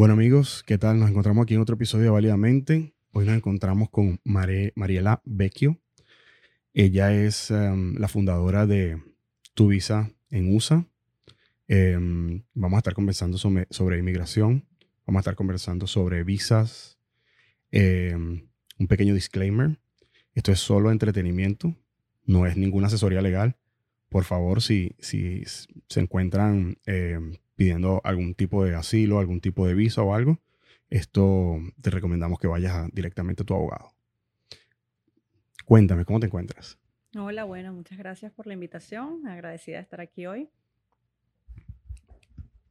Bueno 0.00 0.14
amigos, 0.14 0.64
¿qué 0.66 0.78
tal? 0.78 0.98
Nos 0.98 1.10
encontramos 1.10 1.42
aquí 1.42 1.52
en 1.52 1.60
otro 1.60 1.74
episodio 1.74 2.14
Válidamente. 2.14 2.94
Hoy 3.12 3.26
nos 3.26 3.36
encontramos 3.36 3.90
con 3.90 4.18
Mariela 4.24 5.20
Vecchio. 5.26 5.78
Ella 6.72 7.12
es 7.12 7.50
em, 7.50 7.96
la 7.96 8.08
fundadora 8.08 8.66
de 8.66 8.98
Tu 9.52 9.68
Visa 9.68 10.10
en 10.30 10.56
USA. 10.56 10.86
Em, 11.68 12.44
vamos 12.54 12.78
a 12.78 12.80
estar 12.80 12.94
conversando 12.94 13.36
sobre, 13.36 13.66
sobre, 13.68 13.98
inmigración. 13.98 14.64
Vamos 15.06 15.18
a 15.18 15.20
estar 15.20 15.34
conversando 15.34 15.86
sobre 15.86 16.24
visas. 16.24 16.98
Em, 17.70 18.48
un 18.78 18.86
pequeño 18.86 19.12
disclaimer. 19.12 19.78
Esto 20.34 20.50
es 20.50 20.60
solo 20.60 20.90
entretenimiento. 20.90 21.76
No 22.24 22.46
es 22.46 22.56
ninguna 22.56 22.86
asesoría 22.86 23.20
legal. 23.20 23.58
Por 24.08 24.24
favor, 24.24 24.62
si, 24.62 24.96
si 24.98 25.42
se 25.88 26.00
encuentran 26.00 26.78
pidiendo 27.60 28.00
algún 28.04 28.34
tipo 28.34 28.64
de 28.64 28.74
asilo, 28.74 29.18
algún 29.18 29.42
tipo 29.42 29.66
de 29.66 29.74
visa 29.74 30.00
o 30.00 30.14
algo, 30.14 30.38
esto 30.88 31.58
te 31.82 31.90
recomendamos 31.90 32.38
que 32.38 32.46
vayas 32.46 32.88
directamente 32.90 33.42
a 33.42 33.44
tu 33.44 33.52
abogado. 33.52 33.92
Cuéntame, 35.66 36.06
¿cómo 36.06 36.20
te 36.20 36.24
encuentras? 36.24 36.78
Hola, 37.14 37.44
bueno, 37.44 37.74
muchas 37.74 37.98
gracias 37.98 38.32
por 38.32 38.46
la 38.46 38.54
invitación. 38.54 39.26
Agradecida 39.26 39.76
de 39.76 39.82
estar 39.82 40.00
aquí 40.00 40.24
hoy. 40.24 40.48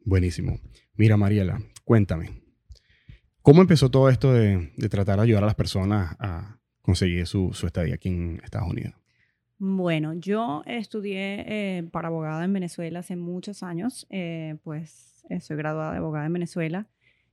Buenísimo. 0.04 0.60
Mira, 0.96 1.18
Mariela, 1.18 1.62
cuéntame. 1.84 2.42
¿Cómo 3.44 3.62
empezó 3.62 3.92
todo 3.92 4.10
esto 4.10 4.34
de, 4.34 4.72
tratar 4.90 5.18
de 5.18 5.24
ayudar 5.26 5.44
a 5.44 5.46
las 5.46 5.56
personas 5.56 6.16
a 6.18 6.58
conseguir 6.82 7.28
su, 7.28 7.54
su 7.54 7.68
estadía 7.68 7.94
aquí 7.94 8.10
en 8.10 8.42
Estados 8.44 8.68
Unidos? 8.68 8.99
Bueno, 9.62 10.14
yo 10.14 10.64
estudié 10.66 11.44
eh, 11.80 11.84
para 11.92 12.08
abogada 12.08 12.46
en 12.46 12.54
Venezuela 12.54 13.00
hace 13.00 13.18
muchos 13.18 13.62
años, 13.62 14.08
eh, 14.10 14.56
pues 14.64 15.26
eh, 15.30 15.42
soy 15.42 15.58
graduada 15.58 15.92
de 15.92 15.98
abogada 15.98 16.26
en 16.26 16.34
Venezuela. 16.34 16.88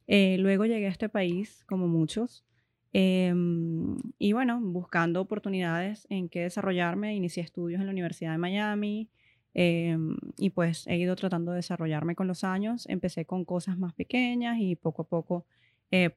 luego 0.08 0.64
llegué 0.66 0.86
a 0.86 0.90
este 0.90 1.08
país, 1.08 1.64
como 1.66 1.86
muchos, 1.86 2.44
em, 2.92 3.96
y 4.18 4.32
bueno, 4.32 4.60
buscando 4.60 5.20
oportunidades 5.20 6.06
en 6.10 6.28
que 6.28 6.42
desarrollarme, 6.42 7.14
inicié 7.14 7.44
estudios 7.44 7.80
en 7.80 7.86
la 7.86 7.92
Universidad 7.92 8.32
de 8.32 8.38
Miami 8.38 9.08
em, 9.54 10.16
y 10.36 10.50
pues 10.50 10.86
he 10.88 10.96
ido 10.98 11.14
tratando 11.16 11.52
de 11.52 11.58
desarrollarme 11.58 12.16
con 12.16 12.26
los 12.26 12.42
años. 12.44 12.86
Empecé 12.88 13.24
con 13.26 13.44
cosas 13.44 13.78
más 13.78 13.94
pequeñas 13.94 14.58
y 14.58 14.74
poco 14.76 15.02
a 15.02 15.08
poco 15.08 15.46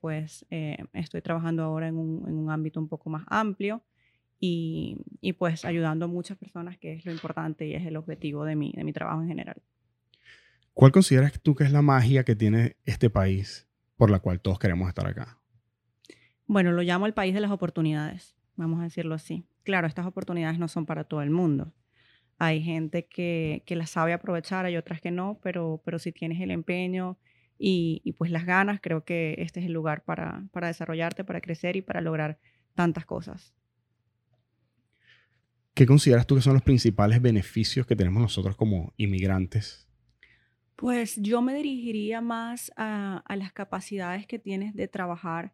pues 0.02 0.45
estoy 0.93 1.21
trabajando 1.21 1.63
ahora 1.63 1.87
en 1.87 1.97
un 1.97 2.49
ámbito 2.49 2.80
un 2.80 2.87
poco 2.89 3.09
más 3.09 3.23
amplio 3.27 3.83
y, 4.39 5.33
pues 5.37 5.65
ayudando 5.65 6.05
a 6.05 6.07
muchas 6.07 6.37
personas, 6.37 6.77
que 6.77 6.93
es 6.93 7.05
lo 7.05 7.11
importante 7.11 7.67
y 7.67 7.75
es 7.75 7.85
el 7.85 7.97
objetivo 7.97 8.45
de 8.45 8.55
mi, 8.55 8.71
de 8.71 8.83
mi 8.83 8.93
trabajo 8.93 9.21
en 9.21 9.27
general. 9.27 9.61
¿Cuál 10.73 10.91
consideras 10.91 11.39
tú 11.41 11.55
que 11.55 11.65
es 11.65 11.71
la 11.71 11.81
magia 11.81 12.23
que 12.23 12.35
tiene 12.35 12.77
este 12.85 13.09
país 13.09 13.67
por 13.97 14.09
la 14.09 14.19
cual 14.19 14.39
todos 14.39 14.59
queremos 14.59 14.87
estar 14.87 15.05
acá? 15.05 15.39
Bueno, 16.47 16.71
lo 16.71 16.81
llamo 16.81 17.05
el 17.05 17.13
país 17.13 17.33
de 17.33 17.41
las 17.41 17.51
oportunidades, 17.51 18.35
vamos 18.55 18.79
a 18.79 18.83
decirlo 18.83 19.13
así. 19.13 19.43
Claro, 19.63 19.87
estas 19.87 20.05
oportunidades 20.05 20.57
no 20.57 20.67
son 20.67 20.85
para 20.85 21.03
todo 21.03 21.21
el 21.21 21.29
mundo. 21.29 21.73
Hay 22.37 22.63
gente 22.63 23.05
que, 23.05 23.63
que 23.65 23.75
las 23.75 23.89
sabe 23.89 24.13
aprovechar, 24.13 24.65
hay 24.65 24.77
otras 24.77 25.01
que 25.01 25.11
no, 25.11 25.37
pero, 25.43 25.81
pero 25.83 25.99
si 25.99 26.13
tienes 26.13 26.39
el 26.39 26.51
empeño 26.51 27.17
y, 27.57 28.01
y, 28.05 28.13
pues 28.13 28.31
las 28.31 28.45
ganas, 28.45 28.79
creo 28.81 29.03
que 29.03 29.35
este 29.39 29.59
es 29.59 29.65
el 29.65 29.73
lugar 29.73 30.05
para, 30.05 30.45
para 30.53 30.67
desarrollarte, 30.67 31.25
para 31.25 31.41
crecer 31.41 31.75
y 31.75 31.81
para 31.81 31.99
lograr 31.99 32.39
tantas 32.73 33.05
cosas. 33.05 33.53
¿Qué 35.80 35.85
consideras 35.85 36.27
tú 36.27 36.35
que 36.35 36.41
son 36.41 36.55
los 36.55 36.61
principales 36.61 37.22
beneficios 37.22 37.88
que 37.88 37.95
tenemos 37.95 38.22
nosotros 38.22 38.58
como 38.58 38.91
inmigrantes? 38.97 39.88
Pues 40.75 41.16
yo 41.16 41.41
me 41.41 41.53
dirigiría 41.53 42.20
más 42.20 42.70
a, 42.76 43.23
las 43.33 43.53
capacidades 43.53 44.27
que 44.27 44.39
tienes 44.39 44.76
de 44.76 44.89
trabajar, 44.89 45.53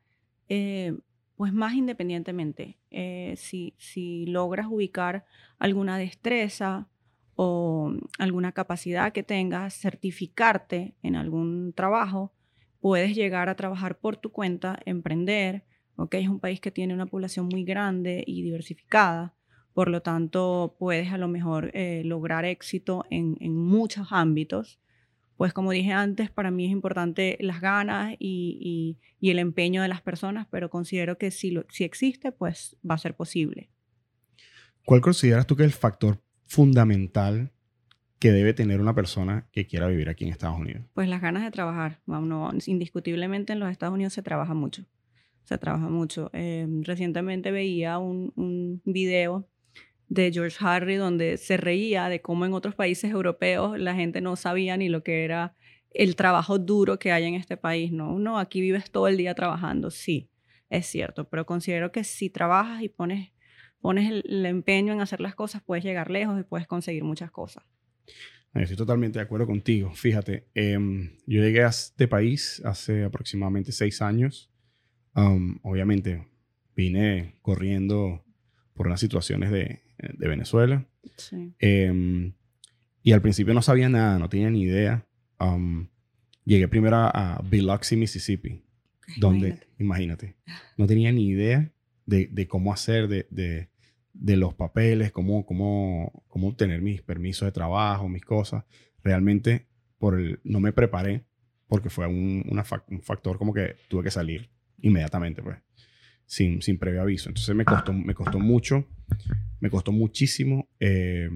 eh, 0.49 0.97
pues 1.35 1.53
más 1.53 1.75
independientemente. 1.75 2.79
Eh, 2.89 3.35
si, 3.37 3.75
si 3.77 4.25
logras 4.25 4.65
ubicar 4.67 5.25
alguna 5.59 5.95
destreza 5.99 6.87
o 7.35 7.93
alguna 8.17 8.51
capacidad 8.51 9.13
que 9.13 9.21
tengas, 9.21 9.75
certificarte 9.75 10.95
en 11.03 11.17
algún 11.17 11.71
trabajo, 11.73 12.33
puedes 12.79 13.13
llegar 13.13 13.47
a 13.47 13.55
trabajar 13.55 13.99
por 13.99 14.17
tu 14.17 14.31
cuenta, 14.31 14.79
emprender. 14.87 15.65
Okay, 15.97 16.23
es 16.23 16.29
un 16.29 16.39
país 16.39 16.59
que 16.59 16.71
tiene 16.71 16.95
una 16.95 17.05
población 17.05 17.47
muy 17.47 17.63
grande 17.63 18.23
y 18.25 18.41
diversificada. 18.41 19.34
Por 19.75 19.89
lo 19.89 20.01
tanto, 20.01 20.77
puedes 20.79 21.11
a 21.11 21.17
lo 21.17 21.27
mejor 21.27 21.69
eh, 21.73 22.01
lograr 22.05 22.45
éxito 22.45 23.03
en, 23.09 23.35
muchos 23.53 24.07
ámbitos. 24.11 24.79
Pues 25.35 25.51
como 25.51 25.71
dije 25.71 25.91
antes, 25.91 26.31
para 26.31 26.49
mí 26.49 26.63
es 26.65 26.71
importante 26.71 27.37
las 27.41 27.59
ganas 27.59 28.15
y, 28.17 28.97
el 29.19 29.37
empeño 29.37 29.81
de 29.81 29.89
las 29.89 30.01
personas, 30.01 30.47
pero 30.49 30.69
considero 30.69 31.17
que 31.17 31.29
si, 31.29 31.59
si 31.67 31.83
existe, 31.83 32.31
pues 32.31 32.77
va 32.89 32.95
a 32.95 32.97
ser 32.97 33.17
posible. 33.17 33.69
¿Cuál 34.85 35.01
consideras 35.01 35.45
tú 35.45 35.57
que 35.57 35.63
es 35.63 35.67
el 35.67 35.77
factor 35.77 36.23
fundamental 36.45 37.51
que 38.17 38.31
debe 38.31 38.53
tener 38.53 38.79
una 38.79 38.95
persona 38.95 39.49
que 39.51 39.67
quiera 39.67 39.87
vivir 39.87 40.07
aquí 40.07 40.23
en 40.23 40.29
Estados 40.29 40.57
Unidos? 40.57 40.85
Pues 40.93 41.09
las 41.09 41.21
ganas 41.21 41.43
de 41.43 41.51
trabajar. 41.51 41.99
indiscutiblemente 42.65 43.51
en 43.51 43.59
los 43.59 43.69
Estados 43.69 43.93
Unidos 43.93 44.13
se 44.13 44.23
trabaja 44.23 44.53
mucho. 44.53 44.85
Se 45.43 45.57
trabaja 45.57 45.89
mucho. 45.89 46.29
Em, 46.31 46.81
recientemente 46.81 47.51
veía 47.51 47.97
un, 47.97 48.31
un 48.37 48.81
video 48.85 49.49
de 50.07 50.31
George 50.31 50.57
Harry, 50.59 50.95
donde 50.95 51.37
se 51.37 51.57
reía 51.57 52.09
de 52.09 52.21
cómo 52.21 52.45
en 52.45 52.53
otros 52.53 52.75
países 52.75 53.11
europeos 53.11 53.79
la 53.79 53.95
gente 53.95 54.21
no 54.21 54.35
sabía 54.35 54.77
ni 54.77 54.89
lo 54.89 55.03
que 55.03 55.23
era 55.23 55.55
el 55.91 56.15
trabajo 56.15 56.59
duro 56.59 56.99
que 56.99 57.11
hay 57.11 57.25
en 57.25 57.35
este 57.35 57.57
país. 57.57 57.91
No, 57.91 58.19
no, 58.19 58.37
aquí 58.37 58.61
vives 58.61 58.91
todo 58.91 59.07
el 59.07 59.17
día 59.17 59.33
trabajando, 59.33 59.89
sí, 59.89 60.29
es 60.69 60.85
cierto, 60.85 61.27
pero 61.29 61.45
considero 61.45 61.91
que 61.91 62.03
si 62.03 62.29
trabajas 62.29 62.81
y 62.83 62.89
pones, 62.89 63.31
pones 63.79 64.11
el, 64.11 64.45
empeño 64.45 64.93
en 64.93 65.01
hacer 65.01 65.21
las 65.21 65.35
cosas, 65.35 65.63
puedes 65.63 65.83
llegar 65.83 66.11
lejos 66.11 66.39
y 66.39 66.43
puedes 66.43 66.67
conseguir 66.67 67.03
muchas 67.03 67.31
cosas. 67.31 67.63
Estoy 68.53 68.77
totalmente 68.77 69.19
de 69.19 69.23
acuerdo 69.23 69.47
contigo. 69.47 69.91
Fíjate, 69.91 70.47
em, 70.53 71.17
yo 71.27 71.41
llegué 71.41 71.63
a 71.63 71.67
este 71.67 72.07
país 72.07 72.61
hace 72.63 73.03
aproximadamente 73.03 73.73
seis 73.73 74.01
años. 74.01 74.49
Obviamente, 75.13 76.27
vine 76.75 77.35
corriendo 77.41 78.23
por 78.73 78.87
unas 78.87 78.99
situaciones 78.99 79.51
de, 79.51 79.84
de 79.97 80.27
Venezuela. 80.27 80.85
Em, 81.59 82.33
y 83.03 83.11
al 83.11 83.21
principio 83.21 83.53
no 83.53 83.61
sabía 83.61 83.89
nada, 83.89 84.19
no 84.19 84.29
tenía 84.29 84.49
ni 84.49 84.63
idea. 84.63 85.05
Um, 85.39 85.87
llegué 86.43 86.67
primero 86.67 86.97
a, 86.97 87.41
Biloxi, 87.49 87.95
Mississippi, 87.95 88.63
donde, 89.17 89.59
imagínate. 89.77 90.35
no 90.77 90.87
tenía 90.87 91.11
ni 91.11 91.27
idea 91.27 91.71
de, 92.05 92.47
cómo 92.47 92.73
hacer, 92.73 93.07
de, 93.07 93.69
los 94.13 94.53
papeles, 94.53 95.11
cómo, 95.11 95.45
cómo, 95.45 96.23
cómo 96.27 96.47
obtener 96.47 96.81
mis 96.81 97.01
permisos 97.01 97.45
de 97.45 97.51
trabajo, 97.51 98.09
mis 98.09 98.23
cosas. 98.23 98.63
Realmente 99.03 99.67
por 99.97 100.19
el, 100.19 100.39
no 100.43 100.59
me 100.59 100.73
preparé 100.73 101.25
porque 101.67 101.89
fue 101.89 102.07
un, 102.07 102.43
un 102.47 103.01
factor 103.01 103.37
como 103.37 103.53
que 103.53 103.75
tuve 103.87 104.03
que 104.03 104.11
salir 104.11 104.49
inmediatamente, 104.81 105.41
pues, 105.41 105.57
sin, 106.25 106.61
sin 106.61 106.77
previo 106.77 107.01
aviso. 107.01 107.29
Entonces 107.29 107.55
me 107.55 107.65
costó, 107.65 107.93
me 107.93 108.13
costó 108.13 108.39
mucho 108.39 108.87
me 109.59 109.69
costó 109.69 109.91
muchísimo 109.91 110.69
eh, 110.79 111.29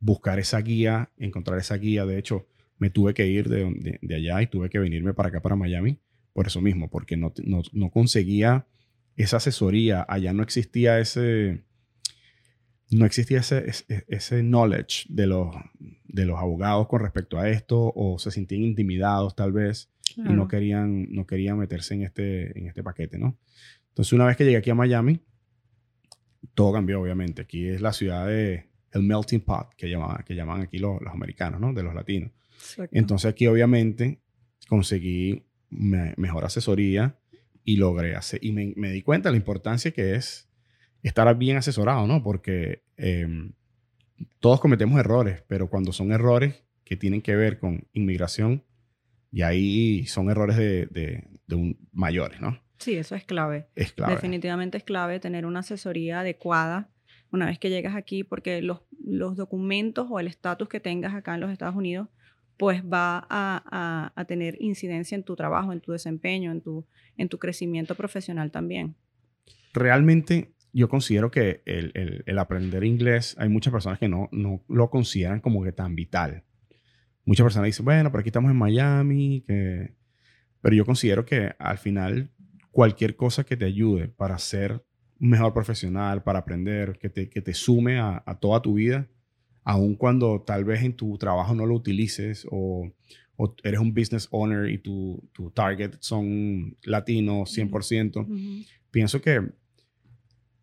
buscar 0.00 0.38
esa 0.38 0.60
guía, 0.60 1.10
encontrar 1.16 1.58
esa 1.58 1.76
guía. 1.76 2.04
De 2.04 2.18
hecho, 2.18 2.46
me 2.78 2.90
tuve 2.90 3.14
que 3.14 3.26
ir 3.26 3.48
de, 3.48 3.98
de, 4.02 4.14
allá 4.14 4.42
y 4.42 4.48
tuve 4.48 4.68
que 4.68 4.78
venirme 4.78 5.14
para 5.14 5.30
acá, 5.30 5.40
para 5.40 5.56
Miami, 5.56 5.98
por 6.32 6.46
eso 6.46 6.60
mismo, 6.60 6.90
porque 6.90 7.16
no, 7.16 7.32
no, 7.42 7.62
no 7.72 7.90
conseguía 7.90 8.66
esa 9.16 9.38
asesoría. 9.38 10.04
Allá 10.08 10.32
no 10.32 10.42
existía 10.42 10.98
ese, 10.98 11.64
no 12.90 13.06
existía 13.06 13.38
ese, 13.38 13.64
ese, 14.08 14.42
knowledge 14.42 15.06
de 15.08 15.26
los, 15.26 15.54
de 16.04 16.26
los 16.26 16.38
abogados 16.38 16.88
con 16.88 17.00
respecto 17.00 17.38
a 17.38 17.48
esto, 17.48 17.92
o 17.94 18.18
se 18.18 18.30
sentían 18.30 18.62
intimidados 18.62 19.36
tal 19.36 19.52
vez 19.52 19.90
y 20.16 20.20
no 20.20 20.48
querían, 20.48 21.10
no 21.12 21.26
querían 21.26 21.58
meterse 21.58 21.94
en 21.94 22.02
este, 22.02 22.58
en 22.58 22.66
este 22.66 22.82
paquete, 22.82 23.18
¿no? 23.18 23.38
Entonces, 23.94 24.12
una 24.12 24.26
vez 24.26 24.36
que 24.36 24.44
llegué 24.44 24.56
aquí 24.56 24.70
a 24.70 24.74
Miami, 24.74 25.20
todo 26.52 26.72
cambió, 26.72 27.00
obviamente. 27.00 27.42
Aquí 27.42 27.68
es 27.68 27.80
la 27.80 27.92
ciudad 27.92 28.26
de 28.26 28.66
el 28.90 29.02
melting 29.04 29.40
pot 29.40 29.72
que 29.76 29.88
llaman, 29.88 30.24
que 30.24 30.34
llaman 30.34 30.62
aquí 30.62 30.78
los, 30.78 31.00
los 31.00 31.14
americanos, 31.14 31.60
¿no? 31.60 31.72
De 31.72 31.84
los 31.84 31.94
latinos. 31.94 32.32
Entonces 32.90 33.30
aquí 33.30 33.46
obviamente 33.46 34.20
conseguí 34.68 35.44
mejor 35.70 36.44
asesoría 36.44 37.18
y 37.64 37.76
logré 37.76 38.16
hacer, 38.16 38.44
y 38.44 38.50
me, 38.50 38.72
me, 38.76 38.90
di 38.90 39.02
cuenta 39.02 39.28
de 39.28 39.34
la 39.34 39.38
importancia 39.38 39.92
que 39.92 40.16
es 40.16 40.48
estar 41.02 41.32
bien 41.36 41.56
asesorado, 41.56 42.06
¿no? 42.08 42.20
Porque 42.22 42.82
em, 42.96 43.52
todos 44.40 44.60
cometemos 44.60 44.98
errores, 44.98 45.42
pero 45.46 45.68
cuando 45.68 45.92
son 45.92 46.10
errores 46.10 46.64
que 46.84 46.96
tienen 46.96 47.22
que 47.22 47.36
ver 47.36 47.60
con 47.60 47.86
inmigración, 47.92 48.64
y 49.30 49.42
ahí 49.42 50.04
son 50.06 50.30
errores 50.30 50.56
de, 50.56 50.86
de, 50.86 51.24
de 51.46 51.54
un, 51.54 51.78
mayores, 51.92 52.40
¿no? 52.40 52.63
Sí, 52.84 52.96
eso 52.96 53.14
es 53.14 53.24
clave. 53.24 53.66
Es 53.74 53.92
clave. 53.92 54.12
Definitivamente 54.12 54.76
es 54.76 54.84
clave 54.84 55.18
tener 55.18 55.46
una 55.46 55.60
asesoría 55.60 56.20
adecuada 56.20 56.90
una 57.32 57.46
vez 57.46 57.58
que 57.58 57.70
llegas 57.70 57.96
aquí, 57.96 58.24
porque 58.24 58.60
los, 58.60 58.82
los 59.02 59.36
documentos 59.36 60.06
o 60.10 60.20
el 60.20 60.26
estatus 60.26 60.68
que 60.68 60.80
tengas 60.80 61.14
acá 61.14 61.34
en 61.34 61.40
los 61.40 61.50
Estados 61.50 61.74
Unidos 61.74 62.08
pues 62.58 62.82
va 62.84 63.26
a, 63.30 64.12
a, 64.14 64.24
tener 64.26 64.56
incidencia 64.60 65.16
en 65.16 65.24
tu 65.24 65.34
trabajo, 65.34 65.72
en 65.72 65.80
tu 65.80 65.92
desempeño, 65.92 66.52
en 66.52 66.60
tu, 66.60 66.86
en 67.16 67.28
tu 67.28 67.38
crecimiento 67.38 67.94
profesional 67.94 68.50
también. 68.50 68.94
Realmente 69.72 70.52
yo 70.72 70.88
considero 70.88 71.30
que 71.30 71.62
el, 71.64 71.90
el, 71.94 72.22
el, 72.26 72.38
aprender 72.38 72.84
inglés, 72.84 73.34
hay 73.38 73.48
muchas 73.48 73.72
personas 73.72 73.98
que 73.98 74.08
no, 74.08 74.28
no 74.30 74.62
lo 74.68 74.90
consideran 74.90 75.40
como 75.40 75.64
que 75.64 75.72
tan 75.72 75.96
vital. 75.96 76.44
Muchas 77.24 77.44
personas 77.44 77.66
dicen, 77.66 77.86
bueno, 77.86 78.12
pero 78.12 78.20
aquí 78.20 78.28
estamos 78.28 78.50
en 78.50 78.58
Miami, 78.58 79.42
que... 79.46 79.94
pero 80.60 80.76
yo 80.76 80.84
considero 80.84 81.24
que 81.24 81.54
al 81.58 81.78
final 81.78 82.30
cualquier 82.74 83.14
cosa 83.14 83.44
que 83.44 83.56
te 83.56 83.64
ayude 83.64 84.08
para 84.08 84.36
ser 84.36 84.84
un 85.20 85.30
mejor 85.30 85.54
profesional, 85.54 86.24
para 86.24 86.40
aprender, 86.40 86.98
que 86.98 87.08
te, 87.08 87.30
que 87.30 87.40
te 87.40 87.54
sume 87.54 88.00
a, 88.00 88.22
a 88.26 88.34
toda 88.40 88.60
tu 88.60 88.74
vida, 88.74 89.08
aun 89.62 89.94
cuando 89.94 90.42
tal 90.42 90.64
vez 90.64 90.82
en 90.82 90.94
tu 90.94 91.16
trabajo 91.16 91.54
no 91.54 91.66
lo 91.66 91.74
utilices 91.76 92.44
o, 92.50 92.92
o 93.36 93.54
eres 93.62 93.78
un 93.78 93.94
business 93.94 94.26
owner 94.32 94.68
y 94.68 94.78
tu, 94.78 95.22
tu 95.32 95.52
target 95.52 95.94
son 96.00 96.76
latinos 96.82 97.56
100%, 97.56 98.66
pienso 98.90 99.20
que 99.20 99.52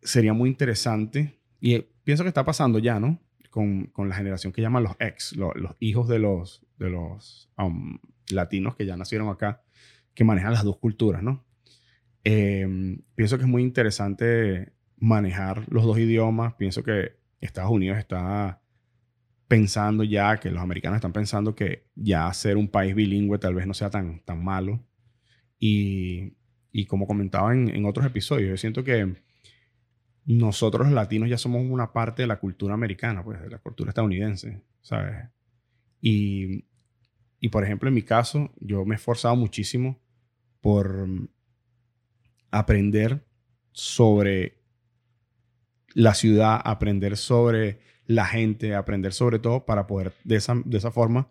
sería 0.02 0.34
muy 0.34 0.50
interesante 0.50 1.40
y 1.62 1.78
pienso 2.04 2.24
que 2.24 2.28
está 2.28 2.44
pasando 2.44 2.78
ya, 2.78 3.00
¿no? 3.00 3.18
Con, 3.48 3.86
con 3.86 4.10
la 4.10 4.14
generación 4.14 4.52
que 4.52 4.60
llaman 4.60 4.82
los 4.82 4.96
ex, 4.98 5.34
los 5.34 5.54
hijos 5.80 6.08
de 6.08 6.18
los, 6.18 6.62
de 6.78 6.90
los 6.90 7.50
um, 7.56 7.98
latinos 8.30 8.76
que 8.76 8.84
ya 8.84 8.98
nacieron 8.98 9.30
acá, 9.30 9.62
que 10.14 10.24
manejan 10.24 10.52
las 10.52 10.64
dos 10.64 10.76
culturas, 10.76 11.22
¿no? 11.22 11.42
Em, 12.24 13.02
pienso 13.14 13.36
que 13.36 13.44
es 13.44 13.48
muy 13.48 13.62
interesante 13.62 14.72
manejar 14.96 15.64
los 15.68 15.84
dos 15.84 15.98
idiomas. 15.98 16.54
Pienso 16.54 16.82
que 16.82 17.16
Estados 17.40 17.70
Unidos 17.70 17.98
está 17.98 18.60
pensando 19.48 20.04
ya, 20.04 20.38
que 20.38 20.50
los 20.50 20.62
americanos 20.62 20.96
están 20.96 21.12
pensando 21.12 21.54
que 21.54 21.84
ya 21.94 22.32
ser 22.32 22.56
un 22.56 22.68
país 22.68 22.94
bilingüe 22.94 23.38
tal 23.38 23.54
vez 23.54 23.66
no 23.66 23.74
sea 23.74 23.90
tan, 23.90 24.20
tan 24.20 24.42
malo. 24.42 24.80
Y, 25.58 26.34
y 26.72 26.86
como 26.86 27.06
comentaba 27.06 27.52
en, 27.52 27.68
en, 27.68 27.84
otros 27.84 28.06
episodios, 28.06 28.48
yo 28.48 28.56
siento 28.56 28.82
que 28.84 29.14
nosotros 30.24 30.86
los 30.86 30.94
latinos 30.94 31.28
ya 31.28 31.36
somos 31.36 31.64
una 31.68 31.92
parte 31.92 32.22
de 32.22 32.28
la 32.28 32.38
cultura 32.38 32.74
americana, 32.74 33.22
pues 33.22 33.40
de 33.40 33.50
la 33.50 33.58
cultura 33.58 33.90
estadounidense, 33.90 34.62
¿sabes? 34.80 35.28
Y, 36.00 36.64
y 37.40 37.48
por 37.48 37.64
ejemplo, 37.64 37.88
en 37.88 37.94
mi 37.94 38.02
caso, 38.02 38.52
yo 38.60 38.84
me 38.84 38.94
he 38.94 38.96
esforzado 38.96 39.36
muchísimo 39.36 40.00
por 40.60 41.08
aprender 42.52 43.24
sobre 43.72 44.58
la 45.94 46.14
ciudad, 46.14 46.60
aprender 46.64 47.16
sobre 47.16 47.80
la 48.06 48.26
gente, 48.26 48.74
aprender 48.74 49.12
sobre 49.12 49.38
todo 49.38 49.64
para 49.64 49.86
poder 49.86 50.12
de 50.24 50.36
esa, 50.36 50.54
de 50.64 50.78
esa 50.78 50.90
forma 50.90 51.28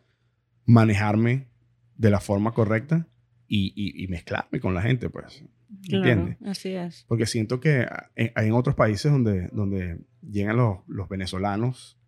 manejarme 0.65 1.47
de 1.95 2.09
la 2.09 2.19
forma 2.19 2.53
correcta 2.53 3.07
y, 3.47 3.73
y, 3.75 4.07
mezclarme 4.07 4.59
con 4.61 4.73
la 4.73 4.81
gente, 4.81 5.09
pues. 5.09 5.43
Claro, 5.87 6.35
así 6.45 6.69
es. 6.69 7.05
Porque 7.07 7.25
siento 7.25 7.59
que 7.59 7.85
hay 8.15 8.47
en 8.47 8.53
otros 8.53 8.75
países 8.75 9.11
donde, 9.11 9.49
donde 9.51 9.99
llegan 10.21 10.55
los, 10.55 10.79
los 10.87 11.09
venezolanos 11.09 12.00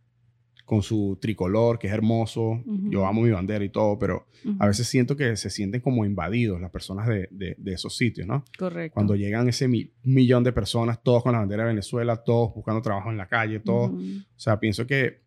con 0.65 0.81
su 0.81 1.17
tricolor, 1.21 1.77
que 1.77 1.87
es 1.87 1.93
hermoso. 1.93 2.63
Yo 2.65 3.05
amo 3.05 3.21
mi 3.21 3.31
bandera 3.31 3.63
y 3.65 3.69
todo, 3.69 3.99
pero 3.99 4.27
a 4.59 4.67
veces 4.67 4.87
siento 4.87 5.15
que 5.17 5.35
se 5.35 5.49
sienten 5.49 5.81
como 5.81 6.05
invadidos 6.05 6.61
las 6.61 6.71
personas 6.71 7.07
de, 7.07 7.27
de, 7.29 7.73
esos 7.73 7.97
sitios, 7.97 8.27
¿no? 8.27 8.45
Correcto. 8.57 8.93
Cuando 8.93 9.15
llegan 9.15 9.49
ese 9.49 9.67
millón 9.67 10.43
de 10.43 10.53
personas, 10.53 11.03
todos 11.03 11.23
con 11.23 11.33
la 11.33 11.39
bandera 11.39 11.63
de 11.63 11.69
Venezuela, 11.69 12.17
todos 12.17 12.53
buscando 12.55 12.81
trabajo 12.81 13.09
en 13.09 13.17
la 13.17 13.27
calle, 13.27 13.59
todos. 13.59 13.91
O 13.91 14.39
sea, 14.39 14.59
pienso 14.59 14.87
que, 14.87 15.21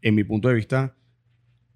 en 0.00 0.14
mi 0.14 0.24
punto 0.24 0.48
de 0.48 0.54
vista, 0.54 0.96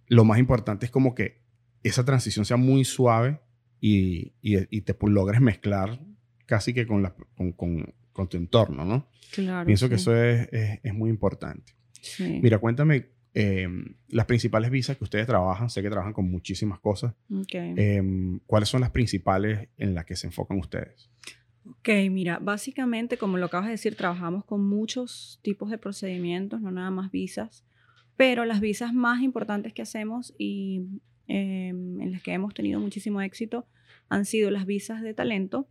lo 0.08 0.24
más 0.24 0.38
importante 0.38 0.86
es 0.86 0.92
como 0.92 1.14
que 1.14 1.42
esa 1.82 2.04
transición 2.04 2.46
sea 2.46 2.56
muy 2.56 2.84
suave 2.84 3.40
y, 3.80 4.32
y, 4.40 4.80
te 4.80 4.96
logres 5.02 5.42
mezclar 5.42 6.00
casi 6.46 6.72
que 6.72 6.86
con, 6.86 7.02
la, 7.02 7.14
con, 7.36 7.52
con, 7.52 8.28
tu 8.28 8.38
entorno, 8.38 8.86
¿no? 8.86 9.08
Claro. 9.30 9.66
Pienso 9.66 9.90
que 9.90 9.96
eso 9.96 10.16
es, 10.16 10.48
es, 10.52 10.80
es 10.82 10.94
muy 10.94 11.10
importante. 11.10 11.74
Mira, 12.18 12.58
cuéntame 12.58 13.06
em, 13.34 13.96
las 14.08 14.26
principales 14.26 14.70
visas 14.70 14.96
que 14.96 15.04
ustedes 15.04 15.26
trabajan. 15.26 15.68
Sé 15.68 15.82
que 15.82 15.90
trabajan 15.90 16.12
con 16.12 16.30
muchísimas 16.30 16.78
cosas. 16.80 17.14
Em, 17.52 18.40
¿Cuáles 18.46 18.68
son 18.68 18.80
las 18.80 18.90
principales 18.90 19.68
en 19.76 19.94
las 19.94 20.04
que 20.04 20.16
se 20.16 20.26
enfocan 20.26 20.58
ustedes? 20.58 21.10
Ok, 21.66 21.88
mira, 22.10 22.38
básicamente, 22.40 23.16
como 23.16 23.38
lo 23.38 23.46
acabas 23.46 23.66
de 23.66 23.72
decir, 23.72 23.96
trabajamos 23.96 24.44
con 24.44 24.64
muchos 24.66 25.40
tipos 25.42 25.70
de 25.70 25.78
procedimientos, 25.78 26.60
no 26.60 26.70
nada 26.70 26.90
más 26.90 27.10
visas, 27.10 27.64
pero 28.16 28.44
las 28.44 28.60
visas 28.60 28.92
más 28.92 29.22
importantes 29.22 29.72
que 29.72 29.82
hacemos 29.82 30.34
y 30.38 30.82
em, 31.26 32.00
en 32.00 32.12
las 32.12 32.22
que 32.22 32.32
hemos 32.32 32.52
tenido 32.52 32.80
muchísimo 32.80 33.22
éxito 33.22 33.66
han 34.10 34.26
sido 34.26 34.50
las 34.50 34.66
visas 34.66 35.02
de 35.02 35.14
talento 35.14 35.68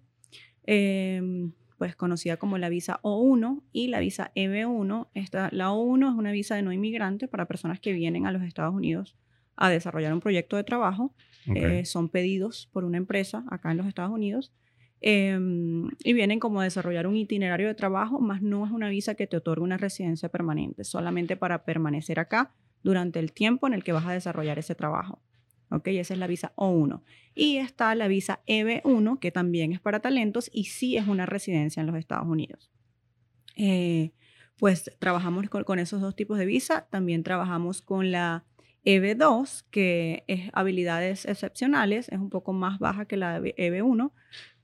pues 1.84 1.98
conocida 1.98 2.38
como 2.38 2.58
la 2.58 2.70
visa 2.70 3.02
O1 3.04 3.62
y 3.74 3.90
la 3.90 4.00
visa 4.00 4.32
EB1. 4.38 5.10
Esta, 5.16 5.50
la 5.52 5.72
O1 5.72 6.14
es 6.14 6.18
una 6.18 6.32
visa 6.32 6.56
de 6.56 6.62
no 6.62 6.72
inmigrante 6.72 7.28
para 7.28 7.46
personas 7.46 7.82
que 7.82 7.92
vienen 7.92 8.26
a 8.26 8.32
los 8.32 8.42
Estados 8.44 8.74
Unidos 8.74 9.18
a 9.58 9.70
desarrollar 9.70 10.14
un 10.14 10.22
proyecto 10.22 10.56
de 10.56 10.64
trabajo. 10.64 11.14
Eh, 11.54 11.84
son 11.84 12.08
pedidos 12.08 12.70
por 12.72 12.86
una 12.86 12.96
empresa 12.96 13.44
acá 13.52 13.72
en 13.72 13.76
los 13.76 13.88
Estados 13.88 14.14
Unidos 14.14 14.54
em, 15.02 15.90
y 16.06 16.14
vienen 16.14 16.40
como 16.40 16.62
a 16.62 16.64
desarrollar 16.64 17.06
un 17.06 17.18
itinerario 17.18 17.68
de 17.68 17.76
trabajo, 17.76 18.22
más 18.22 18.42
no 18.42 18.66
es 18.66 18.72
una 18.72 18.88
visa 18.88 19.16
que 19.16 19.28
te 19.28 19.36
otorga 19.36 19.62
una 19.62 19.76
residencia 19.76 20.30
permanente, 20.30 20.86
solamente 20.86 21.36
para 21.36 21.66
permanecer 21.66 22.18
acá 22.18 22.54
durante 22.82 23.20
el 23.20 23.34
tiempo 23.34 23.68
en 23.68 23.74
el 23.74 23.84
que 23.84 23.92
vas 23.92 24.06
a 24.06 24.14
desarrollar 24.14 24.58
ese 24.58 24.74
trabajo. 24.74 25.22
¿Ok? 25.74 25.88
Esa 25.88 26.14
es 26.14 26.20
la 26.20 26.28
visa 26.28 26.54
O1. 26.56 27.02
Y 27.36 27.58
está 27.58 27.94
la 27.96 28.08
visa 28.08 28.42
EB1, 28.48 29.20
que 29.20 29.32
también 29.32 29.74
es 29.74 29.80
para 29.80 30.00
talentos 30.00 30.50
y 30.54 30.66
sí 30.66 30.98
es 30.98 31.08
una 31.08 31.26
residencia 31.26 31.82
en 31.82 31.88
los 31.88 31.96
Estados 31.96 32.28
Unidos. 32.28 32.72
Eh, 33.56 34.12
pues 34.58 34.92
trabajamos 35.00 35.50
con, 35.50 35.80
esos 35.80 36.02
dos 36.02 36.16
tipos 36.16 36.38
de 36.38 36.46
visa. 36.46 36.88
También 36.90 37.24
trabajamos 37.24 37.82
con 37.82 38.12
la 38.12 38.46
EB2, 38.86 39.66
que 39.72 40.24
es 40.28 40.50
habilidades 40.54 41.26
excepcionales, 41.26 42.10
es 42.10 42.20
un 42.20 42.30
poco 42.30 42.54
más 42.54 42.80
baja 42.80 43.06
que 43.06 43.18
la 43.18 43.40
EB1, 43.40 44.12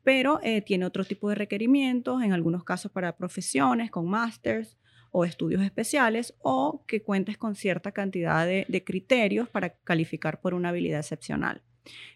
pero 0.03 0.39
eh, 0.43 0.61
tiene 0.61 0.85
otro 0.85 1.05
tipo 1.05 1.29
de 1.29 1.35
requerimientos, 1.35 2.21
en 2.21 2.33
algunos 2.33 2.63
casos 2.63 2.91
para 2.91 3.15
profesiones, 3.17 3.91
con 3.91 4.07
másters 4.07 4.78
o 5.11 5.25
estudios 5.25 5.61
especiales 5.61 6.35
o 6.39 6.83
que 6.87 7.01
cuentes 7.01 7.37
con 7.37 7.55
cierta 7.55 7.91
cantidad 7.91 8.45
de, 8.45 8.83
criterios 8.85 9.49
para 9.49 9.69
calificar 9.69 10.39
por 10.39 10.53
una 10.53 10.69
habilidad 10.69 10.99
excepcional. 10.99 11.61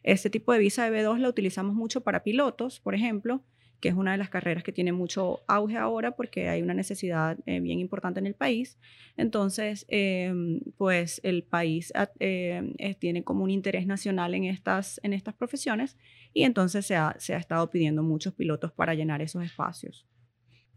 Este 0.03 0.29
tipo 0.29 0.53
de 0.53 0.59
visa 0.59 0.89
de 0.89 1.03
B2 1.03 1.17
la 1.17 1.29
utilizamos 1.29 1.73
mucho 1.73 2.01
para 2.01 2.23
pilotos, 2.23 2.79
por 2.79 2.95
ejemplo, 2.95 3.43
que 3.79 3.89
es 3.89 3.95
una 3.95 4.13
de 4.13 4.17
las 4.17 4.29
carreras 4.29 4.63
que 4.63 4.71
tiene 4.71 4.93
mucho 4.93 5.41
auge 5.45 5.77
ahora 5.77 6.15
porque 6.15 6.47
hay 6.47 6.61
una 6.61 6.73
necesidad 6.73 7.37
eh, 7.45 7.59
bien 7.59 7.79
importante 7.79 8.19
en 8.19 8.27
el 8.27 8.33
país. 8.33 8.79
Entonces, 9.17 9.85
em, 9.89 10.61
pues 10.77 11.19
el 11.23 11.43
país 11.43 11.91
em, 12.19 12.75
tiene 12.99 13.25
como 13.25 13.43
un 13.43 13.49
interés 13.49 13.85
nacional 13.85 14.35
en 14.35 14.45
estas, 14.45 15.01
en 15.03 15.11
estas 15.11 15.33
profesiones 15.33 15.97
y 16.33 16.43
entonces 16.43 16.85
se 16.85 16.95
ha, 16.95 17.15
se 17.19 17.33
ha 17.35 17.37
estado 17.37 17.69
pidiendo 17.69 18.03
muchos 18.03 18.33
pilotos 18.33 18.71
para 18.71 18.93
llenar 18.93 19.21
esos 19.21 19.43
espacios. 19.43 20.07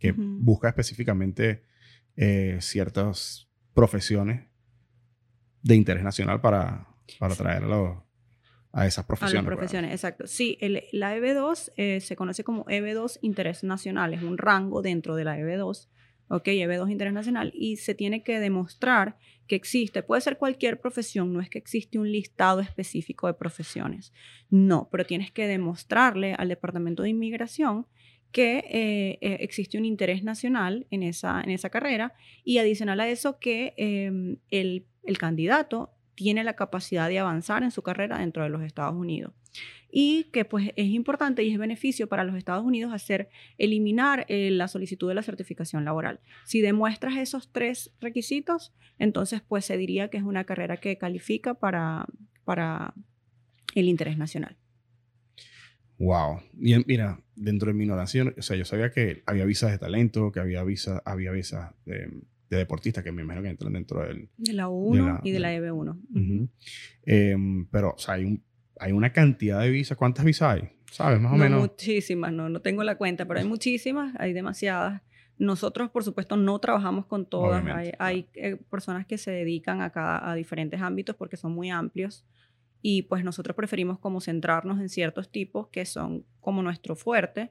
Que 0.01 0.13
busca 0.13 0.69
específicamente 0.69 1.63
eh, 2.17 2.59
ciertas 2.61 3.49
profesiones 3.75 4.47
de 5.63 5.75
interés 5.75 6.03
nacional 6.03 6.41
para, 6.41 6.89
para 7.19 7.35
traerlo 7.35 8.07
a 8.73 8.87
esas 8.87 9.05
profesiones. 9.07 9.47
A 9.47 9.51
las 9.51 9.57
profesiones, 9.57 9.91
exacto. 9.93 10.27
Sí, 10.27 10.59
el, 10.61 10.85
la 10.93 11.17
EB2 11.17 11.73
eh, 11.77 12.01
se 12.01 12.15
conoce 12.15 12.45
como 12.45 12.65
EB2 12.67 13.19
Interés 13.23 13.65
Nacional, 13.65 14.15
es 14.15 14.23
un 14.23 14.39
rango 14.39 14.83
dentro 14.83 15.17
de 15.17 15.25
la 15.25 15.39
EB2. 15.39 15.89
Ok, 16.29 16.47
EB2 16.49 16.91
Interés 16.91 17.15
Nacional 17.15 17.53
y 17.55 17.77
se 17.77 17.95
tiene 17.95 18.23
que 18.23 18.41
demostrar 18.41 19.17
que 19.47 19.55
existe, 19.55 20.03
puede 20.03 20.21
ser 20.21 20.39
cualquier 20.39 20.81
profesión, 20.81 21.33
no 21.33 21.41
es 21.41 21.49
que 21.49 21.59
existe 21.59 21.99
un 21.99 22.11
listado 22.11 22.61
específico 22.61 23.29
de 23.29 23.35
profesiones, 23.35 24.13
no, 24.51 24.89
pero 24.91 25.05
tienes 25.05 25.31
que 25.31 25.47
demostrarle 25.47 26.35
al 26.35 26.49
Departamento 26.49 27.05
de 27.05 27.11
Inmigración 27.11 27.87
que 28.37 28.59
eh, 28.69 29.19
eh, 29.23 29.39
existe 29.41 29.79
un 29.79 29.87
interés 29.87 30.23
nacional 30.23 30.87
en 30.91 31.03
esa, 31.03 31.41
en 31.41 31.49
esa 31.49 31.71
carrera 31.71 32.13
y 32.45 32.59
adicional 32.59 33.01
a 33.01 33.09
eso 33.09 33.39
que 33.39 33.73
em, 33.79 34.37
el, 34.51 34.85
el, 35.05 35.17
candidato 35.17 35.95
tiene 36.15 36.45
la 36.45 36.55
capacidad 36.55 37.09
de 37.09 37.19
avanzar 37.19 37.63
en 37.63 37.71
su 37.71 37.81
carrera 37.81 38.19
dentro 38.19 38.43
de 38.43 38.51
los 38.51 38.63
Estados 38.63 38.95
Unidos. 38.95 39.33
Y 39.91 40.25
que 40.35 40.45
pues 40.45 40.71
es 40.77 40.89
importante 40.89 41.45
y 41.45 41.51
es 41.51 41.59
beneficio 41.59 42.11
para 42.11 42.25
los 42.25 42.37
Estados 42.37 42.63
Unidos 42.63 42.93
hacer 42.93 43.31
eliminar 43.57 44.27
eh, 44.29 44.51
la 44.51 44.69
solicitud 44.69 45.09
de 45.09 45.15
la 45.15 45.23
certificación 45.23 45.87
laboral. 45.87 46.21
Si 46.45 46.61
demuestras 46.61 47.17
esos 47.17 47.51
tres 47.51 47.95
requisitos, 48.03 48.75
entonces 48.99 49.41
pues 49.41 49.65
se 49.65 49.79
diría 49.79 50.11
que 50.11 50.19
es 50.19 50.25
una 50.25 50.45
carrera 50.45 50.77
que 50.77 50.99
califica 50.99 51.55
para, 51.55 52.05
para 52.45 52.93
el 53.75 53.89
interés 53.89 54.19
nacional. 54.19 54.59
Wow. 55.99 56.41
Y 56.61 56.77
mira, 56.87 57.21
dentro 57.35 57.69
de 57.69 57.75
mi 57.75 57.85
ignorancia, 57.85 58.25
o 58.37 58.43
sea, 58.43 58.57
yo 58.57 58.65
sabía 58.65 58.91
que 58.91 59.23
había 59.27 59.45
visas 59.45 59.71
de 59.71 59.79
talento, 59.79 60.31
que 60.33 60.41
había 60.41 60.63
visas, 60.63 61.01
había 61.05 61.31
visas 61.31 61.73
de 61.85 62.23
de 62.49 62.59
deportistas 62.59 63.03
que 63.03 63.13
me 63.13 63.23
imagino 63.23 63.43
que 63.43 63.51
entran 63.51 63.73
dentro 63.73 64.03
del... 64.03 64.29
De 64.37 64.53
la 64.53 64.69
1 64.69 65.21
y 65.25 65.31
de 65.31 65.41
la 65.41 65.55
EB1. 65.55 66.49
Em, 67.05 67.67
pero, 67.67 67.95
o 67.95 67.99
sea, 67.99 68.15
hay, 68.15 68.25
un, 68.25 68.43
hay 68.79 68.93
una 68.93 69.13
cantidad 69.13 69.61
de 69.61 69.71
visas. 69.71 69.97
¿Cuántas 69.97 70.25
visas 70.25 70.55
hay? 70.55 70.69
¿Sabes? 70.91 71.21
Más 71.21 71.33
o 71.33 71.37
no, 71.37 71.43
menos. 71.43 71.61
Muchísimas, 71.61 72.33
no, 72.33 72.49
no 72.49 72.61
tengo 72.63 72.85
la 72.85 72.97
cuenta, 72.97 73.27
pero 73.27 73.41
hay 73.41 73.47
muchísimas, 73.47 74.15
hay 74.19 74.33
demasiadas. 74.33 75.03
Nosotros, 75.39 75.91
por 75.91 76.05
supuesto, 76.05 76.37
no 76.37 76.59
trabajamos 76.61 77.07
con 77.07 77.27
todas. 77.27 77.65
Hay, 77.67 77.93
hay 77.99 78.29
eh, 78.35 78.57
personas 78.71 79.07
que 79.07 79.19
se 79.19 79.31
dedican 79.31 79.83
a, 79.83 79.91
cada, 79.91 80.31
a 80.31 80.35
diferentes 80.35 80.81
ámbitos 80.81 81.17
porque 81.17 81.37
son 81.37 81.53
muy 81.53 81.71
amplios 81.71 82.25
y 82.89 83.03
pues 83.03 83.25
nosotros 83.25 83.57
preferimos 83.57 83.99
como 83.99 84.21
centrarnos 84.21 84.79
en 84.79 84.89
ciertos 84.89 85.29
tipos 85.29 85.67
que 85.71 85.85
son 85.85 86.25
como 86.39 86.63
nuestro 86.63 86.95
fuerte 86.95 87.51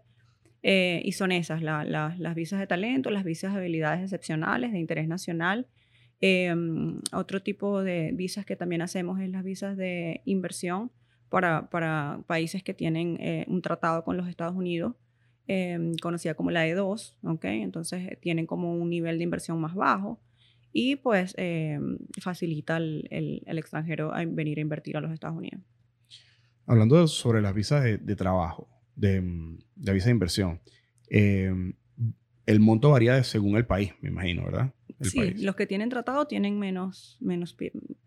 eh, 0.64 1.02
y 1.04 1.12
son 1.12 1.34
esas, 1.34 1.62
las 1.62 2.36
visas 2.36 2.58
de 2.58 2.68
talento, 2.68 3.10
las 3.10 3.26
visas 3.26 3.52
de 3.52 3.60
habilidades 3.60 4.02
excepcionales 4.02 4.72
de 4.72 4.80
interés 4.80 5.10
nacional. 5.10 5.68
Em, 6.22 7.02
otro 7.12 7.42
tipo 7.42 7.84
de 7.84 8.12
visas 8.14 8.46
que 8.46 8.56
también 8.56 8.82
hacemos 8.82 9.20
es 9.20 9.30
las 9.30 9.44
visas 9.44 9.76
de 9.76 10.22
inversión 10.24 10.90
para, 11.28 11.70
para 11.70 12.22
países 12.28 12.64
que 12.64 12.74
tienen 12.74 13.18
eh, 13.20 13.44
un 13.50 13.62
tratado 13.62 14.06
con 14.06 14.16
los 14.16 14.30
Estados 14.30 14.56
Unidos, 14.56 14.96
em, 15.48 15.98
conocida 16.02 16.36
como 16.36 16.50
la 16.50 16.66
E2, 16.66 17.18
¿ok? 17.24 17.44
Entonces 17.44 18.08
eh, 18.08 18.18
tienen 18.22 18.46
como 18.46 18.74
un 18.74 18.90
nivel 18.90 19.18
de 19.18 19.26
inversión 19.26 19.60
más 19.60 19.76
bajo 19.76 20.18
y 20.78 20.98
pues 20.98 21.34
em, 21.38 21.98
facilita 22.22 22.76
el, 22.76 23.08
el, 23.10 23.58
extranjero 23.58 24.14
a 24.14 24.26
venir 24.26 24.58
a 24.58 24.62
invertir 24.62 24.98
a 24.98 25.00
los 25.00 25.14
Estados 25.14 25.38
Unidos. 25.38 25.62
Hablando 26.66 27.08
sobre 27.08 27.42
las 27.42 27.54
visas 27.54 27.82
de, 27.82 27.98
de 27.98 28.16
trabajo, 28.18 28.68
de, 28.94 29.22
de, 29.74 29.94
visa 29.94 30.08
de 30.08 30.12
inversión, 30.12 30.60
em, 31.08 31.76
el 32.46 32.60
monto 32.60 32.90
varía 32.90 33.24
según 33.24 33.56
el 33.56 33.66
país, 33.66 33.94
me 34.02 34.10
imagino, 34.10 34.44
¿verdad? 34.44 34.74
sí, 35.00 35.36
los 35.36 35.56
que 35.56 35.66
tienen 35.66 35.88
tratado 35.88 36.28
tienen 36.28 36.60
menos, 36.60 37.18
menos 37.22 37.56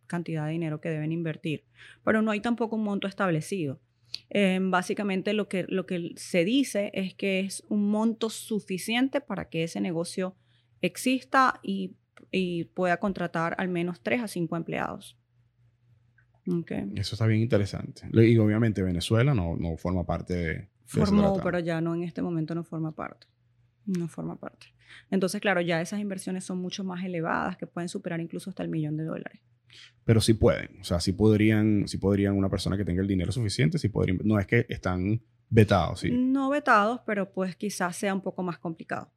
cantidad 0.06 0.44
de 0.44 0.52
dinero 0.52 0.82
que 0.82 0.90
deben 0.90 1.10
invertir, 1.10 1.64
pero 2.04 2.20
no 2.20 2.32
hay 2.32 2.40
tampoco 2.40 2.76
un 2.76 2.84
monto 2.84 3.08
establecido. 3.08 3.80
Em, 4.28 4.70
básicamente 4.70 5.32
lo 5.32 5.48
que, 5.48 5.64
lo 5.68 5.86
que 5.86 6.12
se 6.16 6.44
dice 6.44 6.90
es 6.92 7.14
que 7.14 7.40
es 7.40 7.64
un 7.70 7.90
monto 7.90 8.28
suficiente 8.28 9.22
para 9.22 9.48
que 9.48 9.62
ese 9.64 9.80
negocio 9.80 10.36
exista 10.82 11.60
y, 11.62 11.94
y 12.30 12.64
pueda 12.64 12.98
contratar 12.98 13.54
al 13.58 13.68
menos 13.68 14.00
tres 14.00 14.22
a 14.22 14.28
cinco 14.28 14.56
empleados. 14.56 15.18
Okay. 16.46 16.92
Eso 16.96 17.14
está 17.14 17.26
bien 17.26 17.42
interesante. 17.42 18.08
Y 18.12 18.38
obviamente 18.38 18.82
Venezuela 18.82 19.34
no, 19.34 19.56
no 19.56 19.76
forma 19.76 20.04
parte 20.04 20.34
de... 20.34 20.68
Formó, 20.86 21.38
pero 21.42 21.58
ya 21.58 21.82
no 21.82 21.94
en 21.94 22.02
este 22.02 22.22
momento 22.22 22.54
no 22.54 22.64
forma 22.64 22.92
parte. 22.92 23.26
No 23.84 24.08
forma 24.08 24.36
parte. 24.36 24.68
Entonces, 25.10 25.40
claro, 25.40 25.60
ya 25.60 25.82
esas 25.82 26.00
inversiones 26.00 26.44
son 26.44 26.58
mucho 26.58 26.84
más 26.84 27.04
elevadas, 27.04 27.58
que 27.58 27.66
pueden 27.66 27.90
superar 27.90 28.20
incluso 28.20 28.48
hasta 28.48 28.62
el 28.62 28.70
millón 28.70 28.96
de 28.96 29.04
dólares. 29.04 29.42
Pero 30.04 30.22
sí 30.22 30.32
pueden. 30.32 30.80
O 30.80 30.84
sea, 30.84 31.00
sí 31.00 31.12
podrían, 31.12 31.86
sí 31.86 31.98
podrían 31.98 32.34
una 32.34 32.48
persona 32.48 32.78
que 32.78 32.84
tenga 32.86 33.02
el 33.02 33.08
dinero 33.08 33.30
suficiente, 33.30 33.78
sí 33.78 33.90
podrían... 33.90 34.18
No 34.24 34.38
es 34.38 34.46
que 34.46 34.64
están 34.70 35.20
vetados, 35.50 36.00
¿sí? 36.00 36.10
No 36.10 36.48
vetados, 36.48 37.00
pero 37.04 37.30
pues 37.30 37.56
quizás 37.56 37.94
sea 37.96 38.14
un 38.14 38.22
poco 38.22 38.42
más 38.42 38.58
complicado. 38.58 39.10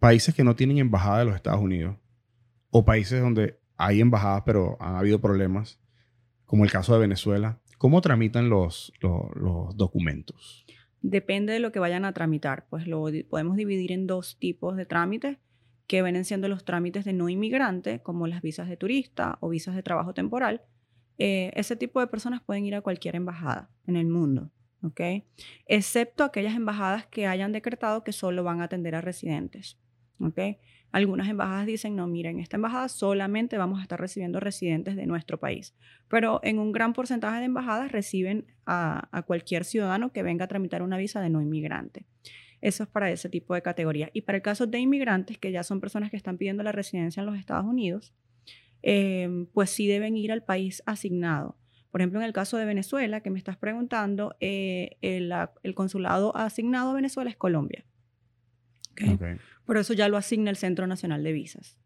Países 0.00 0.34
que 0.34 0.42
no 0.42 0.56
tienen 0.56 0.78
embajada 0.78 1.20
de 1.20 1.24
los 1.26 1.36
Estados 1.36 1.60
Unidos 1.60 1.96
o 2.70 2.84
países 2.84 3.20
donde 3.20 3.60
hay 3.76 4.00
embajadas, 4.00 4.42
pero 4.44 4.76
han 4.80 4.96
habido 4.96 5.20
problemas, 5.20 5.78
como 6.44 6.64
el 6.64 6.72
caso 6.72 6.92
de 6.92 7.00
Venezuela. 7.00 7.60
¿Cómo 7.78 8.00
tramitan 8.00 8.50
los, 8.50 8.92
los, 9.00 9.76
documentos? 9.76 10.66
Depende 11.00 11.52
de 11.52 11.60
lo 11.60 11.72
que 11.72 11.78
vayan 11.78 12.04
a 12.04 12.12
tramitar. 12.12 12.66
Pues 12.68 12.86
lo 12.86 13.06
podemos 13.28 13.56
dividir 13.56 13.92
en 13.92 14.06
dos 14.06 14.38
tipos 14.38 14.76
de 14.76 14.84
trámites 14.84 15.38
que 15.86 16.02
vienen 16.02 16.24
siendo 16.24 16.46
los 16.48 16.64
trámites 16.64 17.04
de 17.04 17.14
no 17.14 17.28
inmigrante, 17.28 18.00
como 18.00 18.26
las 18.26 18.42
visas 18.42 18.68
de 18.68 18.76
turista 18.76 19.38
o 19.40 19.48
visas 19.48 19.74
de 19.74 19.82
trabajo 19.82 20.12
temporal. 20.14 20.62
Eh, 21.18 21.50
ese 21.54 21.74
tipo 21.74 22.00
de 22.00 22.06
personas 22.06 22.42
pueden 22.42 22.64
ir 22.64 22.74
a 22.74 22.80
cualquier 22.80 23.16
embajada 23.16 23.70
en 23.86 23.96
el 23.96 24.06
mundo, 24.06 24.50
¿ok? 24.82 25.00
Excepto 25.66 26.24
aquellas 26.24 26.54
embajadas 26.54 27.06
que 27.06 27.26
hayan 27.26 27.52
decretado 27.52 28.04
que 28.04 28.12
solo 28.12 28.44
van 28.44 28.60
a 28.60 28.64
atender 28.64 28.94
a 28.94 29.00
residentes, 29.00 29.78
¿ok? 30.20 30.38
Algunas 30.92 31.28
embajadas 31.28 31.66
dicen, 31.66 31.94
no, 31.94 32.06
miren, 32.08 32.40
esta 32.40 32.56
embajada 32.56 32.88
solamente 32.88 33.56
vamos 33.56 33.78
a 33.78 33.82
estar 33.82 34.00
recibiendo 34.00 34.40
residentes 34.40 34.96
de 34.96 35.06
nuestro 35.06 35.38
país. 35.38 35.74
Pero 36.08 36.40
en 36.42 36.58
un 36.58 36.72
gran 36.72 36.92
porcentaje 36.92 37.38
de 37.38 37.44
embajadas 37.44 37.92
reciben 37.92 38.46
a, 38.66 39.08
cualquier 39.26 39.64
ciudadano 39.64 40.12
que 40.12 40.22
venga 40.22 40.46
a 40.46 40.48
tramitar 40.48 40.82
una 40.82 40.96
visa 40.96 41.20
de 41.20 41.30
no 41.30 41.40
inmigrante. 41.40 42.06
Eso 42.60 42.82
es 42.82 42.88
para 42.88 43.10
ese 43.10 43.28
tipo 43.28 43.54
de 43.54 43.62
categoría. 43.62 44.10
Y 44.12 44.22
para 44.22 44.36
el 44.36 44.42
caso 44.42 44.66
de 44.66 44.78
inmigrantes, 44.80 45.38
que 45.38 45.52
ya 45.52 45.62
son 45.62 45.80
personas 45.80 46.10
que 46.10 46.16
están 46.16 46.36
pidiendo 46.38 46.62
la 46.62 46.72
residencia 46.72 47.20
en 47.20 47.26
los 47.26 47.38
Estados 47.38 47.64
Unidos, 47.64 48.12
em, 48.82 49.46
pues 49.46 49.70
sí 49.70 49.86
deben 49.86 50.16
ir 50.16 50.32
al 50.32 50.42
país 50.42 50.82
asignado. 50.86 51.56
Por 51.92 52.00
ejemplo, 52.00 52.20
en 52.20 52.26
el 52.26 52.32
caso 52.32 52.56
de 52.56 52.64
Venezuela, 52.64 53.20
que 53.20 53.30
me 53.30 53.38
estás 53.38 53.56
preguntando, 53.56 54.34
eh, 54.40 54.96
el, 55.02 55.32
consulado 55.74 56.36
asignado 56.36 56.90
a 56.90 56.94
Venezuela 56.94 57.30
es 57.30 57.36
Colombia. 57.36 57.84
Okay. 58.92 59.38
Por 59.70 59.78
eso 59.78 59.94
ya 59.94 60.08
lo 60.08 60.16
asigna 60.16 60.50
el 60.50 60.56
Centro 60.56 60.88
Nacional 60.88 61.22
de 61.22 61.30
Visas. 61.30 61.78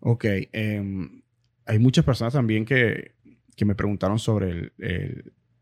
Ok. 0.00 0.24
Em, 0.50 1.20
hay 1.66 1.78
muchas 1.78 2.06
personas 2.06 2.32
también 2.32 2.64
que, 2.64 3.12
que 3.54 3.66
me 3.66 3.74
preguntaron 3.74 4.18
sobre 4.18 4.72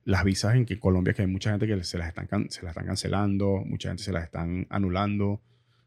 las 0.05 0.23
visas 0.23 0.55
en 0.55 0.65
que 0.65 0.79
Colombia, 0.79 1.13
que 1.13 1.23
hay 1.23 1.27
mucha 1.27 1.51
gente 1.51 1.67
que 1.67 1.83
se 1.83 1.99
las, 1.99 2.07
están, 2.07 2.49
se 2.51 2.63
las 2.63 2.71
están 2.71 2.87
cancelando, 2.87 3.65
mucha 3.67 3.89
gente 3.89 4.05
se 4.05 4.13
las 4.13 4.23
están 4.23 4.69
anulando. 4.71 5.43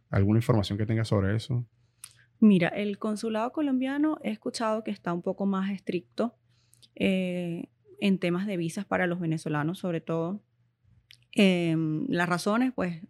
¿Alguna 0.10 0.40
información 0.40 0.78
que 0.78 0.86
tenga 0.86 1.06
sobre 1.06 1.34
eso? 1.34 1.66
Mira, 2.42 2.68
el 2.68 3.00
consulado 3.00 3.54
colombiano 3.54 4.18
he 4.22 4.32
escuchado 4.32 4.84
que 4.84 4.92
está 4.92 5.14
un 5.14 5.22
poco 5.22 5.46
más 5.46 5.72
estricto 5.72 6.36
eh, 6.96 7.70
en 8.02 8.20
temas 8.20 8.48
de 8.48 8.58
visas 8.58 8.84
para 8.84 9.08
los 9.08 9.22
venezolanos, 9.22 9.80
sobre 9.80 10.02
todo. 10.02 10.44
Em, 11.32 12.06
las 12.10 12.28
razones, 12.28 12.74
pues, 12.76 13.02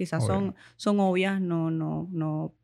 quizás 0.00 0.24
son, 0.24 0.54
son 0.76 0.98
obvias, 0.98 1.42
no, 1.42 1.70
no, 1.70 2.08
no, 2.10 2.54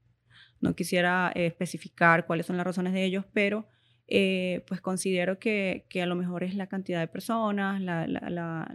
no 0.63 0.75
quisiera 0.75 1.31
eh, 1.35 1.45
especificar 1.45 2.25
cuáles 2.25 2.47
son 2.47 2.57
las 2.57 2.65
razones 2.65 2.95
de 2.95 3.05
ellos, 3.05 3.27
pero 3.35 3.69
eh, 4.09 4.65
pues 4.67 4.81
considero 4.81 5.39
que, 5.39 5.85
que, 5.91 6.01
a 6.01 6.07
lo 6.07 6.15
mejor 6.15 6.45
es 6.45 6.55
la 6.55 6.67
cantidad 6.67 6.99
de 6.99 7.09
personas, 7.09 7.83
la, 7.83 8.07
la, 8.07 8.31
la, 8.31 8.75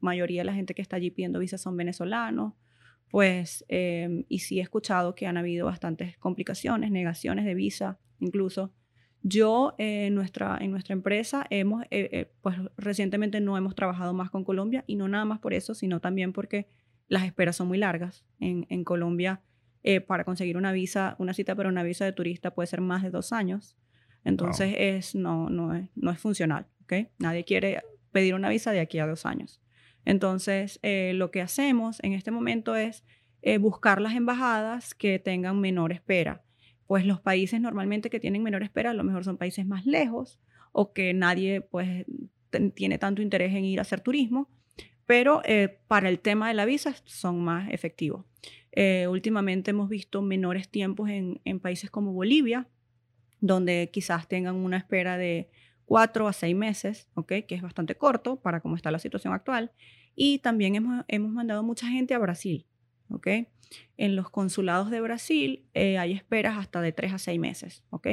mayoría 0.00 0.40
de 0.40 0.46
la 0.46 0.54
gente 0.54 0.72
que 0.72 0.80
está 0.80 0.96
allí 0.96 1.10
pidiendo 1.10 1.40
visas 1.40 1.60
son 1.60 1.76
venezolanos, 1.76 2.54
pues, 3.10 3.66
em, 3.68 4.24
y 4.30 4.38
sí 4.38 4.60
he 4.60 4.62
escuchado 4.62 5.14
que 5.14 5.26
han 5.26 5.36
habido 5.36 5.66
bastantes 5.66 6.16
complicaciones, 6.16 6.90
negaciones 6.90 7.44
de 7.44 7.54
visa, 7.54 7.98
incluso. 8.18 8.72
Yo 9.22 9.74
eh, 9.76 10.06
en, 10.06 10.14
nuestra, 10.14 10.56
en 10.58 10.70
nuestra 10.70 10.94
empresa 10.94 11.46
hemos, 11.50 11.84
pues 12.40 12.56
recientemente 12.78 13.40
no 13.40 13.58
hemos 13.58 13.74
trabajado 13.74 14.14
más 14.14 14.30
con 14.30 14.42
Colombia 14.42 14.84
y 14.86 14.96
no 14.96 15.06
nada 15.06 15.26
más 15.26 15.40
por 15.40 15.52
eso, 15.52 15.74
sino 15.74 16.00
también 16.00 16.32
porque 16.32 16.66
las 17.10 17.24
esperas 17.24 17.56
son 17.56 17.68
muy 17.68 17.76
largas. 17.76 18.24
En, 18.38 18.66
en 18.70 18.84
Colombia, 18.84 19.42
eh, 19.82 20.00
para 20.00 20.24
conseguir 20.24 20.56
una 20.56 20.72
visa, 20.72 21.16
una 21.18 21.34
cita 21.34 21.54
para 21.54 21.68
una 21.68 21.82
visa 21.82 22.04
de 22.04 22.12
turista 22.12 22.54
puede 22.54 22.68
ser 22.68 22.80
más 22.80 23.02
de 23.02 23.10
dos 23.10 23.32
años. 23.32 23.76
Entonces, 24.24 24.74
es, 24.78 25.14
no, 25.14 25.50
no, 25.50 25.74
es, 25.74 25.88
no 25.96 26.10
es 26.12 26.18
funcional. 26.18 26.66
¿okay? 26.84 27.08
Nadie 27.18 27.44
quiere 27.44 27.82
pedir 28.12 28.34
una 28.34 28.48
visa 28.48 28.70
de 28.70 28.80
aquí 28.80 29.00
a 29.00 29.06
dos 29.06 29.26
años. 29.26 29.60
Entonces, 30.04 30.78
eh, 30.82 31.12
lo 31.14 31.30
que 31.30 31.42
hacemos 31.42 31.98
en 32.02 32.12
este 32.12 32.30
momento 32.30 32.76
es 32.76 33.04
eh, 33.42 33.58
buscar 33.58 34.00
las 34.00 34.14
embajadas 34.14 34.94
que 34.94 35.18
tengan 35.18 35.60
menor 35.60 35.92
espera. 35.92 36.44
Pues 36.86 37.04
los 37.04 37.20
países 37.20 37.60
normalmente 37.60 38.08
que 38.08 38.20
tienen 38.20 38.42
menor 38.42 38.62
espera 38.62 38.90
a 38.90 38.94
lo 38.94 39.04
mejor 39.04 39.24
son 39.24 39.36
países 39.36 39.66
más 39.66 39.84
lejos 39.84 40.38
o 40.72 40.92
que 40.92 41.12
nadie 41.12 41.60
pues 41.60 42.06
tiene 42.74 42.98
tanto 42.98 43.20
interés 43.22 43.52
en 43.54 43.64
ir 43.64 43.78
a 43.78 43.82
hacer 43.82 44.00
turismo 44.00 44.48
pero 45.10 45.42
eh, 45.44 45.80
para 45.88 46.08
el 46.08 46.20
tema 46.20 46.46
de 46.46 46.54
la 46.54 46.64
visa 46.64 46.94
son 47.04 47.42
más 47.42 47.68
efectivos. 47.72 48.24
Eh, 48.70 49.08
últimamente 49.08 49.72
hemos 49.72 49.88
visto 49.88 50.22
menores 50.22 50.68
tiempos 50.68 51.10
en, 51.10 51.40
países 51.58 51.90
como 51.90 52.12
Bolivia, 52.12 52.68
donde 53.40 53.90
quizás 53.92 54.28
tengan 54.28 54.54
una 54.54 54.76
espera 54.76 55.18
de 55.18 55.50
cuatro 55.84 56.28
a 56.28 56.32
seis 56.32 56.54
meses, 56.54 57.08
¿okay? 57.14 57.42
que 57.42 57.56
es 57.56 57.62
bastante 57.62 57.96
corto 57.96 58.36
para 58.36 58.60
cómo 58.60 58.76
está 58.76 58.92
la 58.92 59.00
situación 59.00 59.34
actual. 59.34 59.72
Y 60.14 60.38
también 60.38 60.76
hemos, 60.76 61.04
hemos 61.08 61.32
mandado 61.32 61.64
mucha 61.64 61.88
gente 61.88 62.14
a 62.14 62.18
Brasil. 62.20 62.64
¿okay? 63.10 63.48
En 63.96 64.16
los 64.16 64.30
consulados 64.30 64.90
de 64.90 65.00
Brasil 65.00 65.64
eh, 65.74 65.98
hay 65.98 66.12
esperas 66.12 66.58
hasta 66.58 66.80
de 66.80 66.92
tres 66.92 67.12
a 67.12 67.18
seis 67.18 67.38
meses, 67.38 67.84
¿ok? 67.90 68.08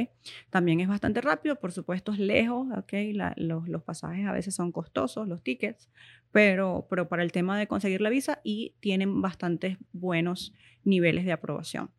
También 0.50 0.80
es 0.80 0.88
bastante 0.88 1.20
rápido, 1.20 1.56
por 1.56 1.72
supuesto 1.72 2.12
es 2.12 2.18
lejos, 2.18 2.68
¿ok? 2.76 2.92
los, 3.36 3.68
los, 3.68 3.82
pasajes 3.82 4.26
a 4.26 4.32
veces 4.32 4.54
son 4.54 4.70
costosos, 4.70 5.26
los 5.26 5.42
tickets, 5.42 5.88
pero, 6.30 6.86
pero 6.88 7.08
para 7.08 7.22
el 7.22 7.32
tema 7.32 7.58
de 7.58 7.66
conseguir 7.66 8.00
la 8.00 8.10
visa 8.10 8.40
y 8.44 8.74
tienen 8.80 9.20
bastantes 9.20 9.78
buenos 9.92 10.54
niveles 10.84 11.24
de 11.24 11.32
aprobación. 11.32 11.90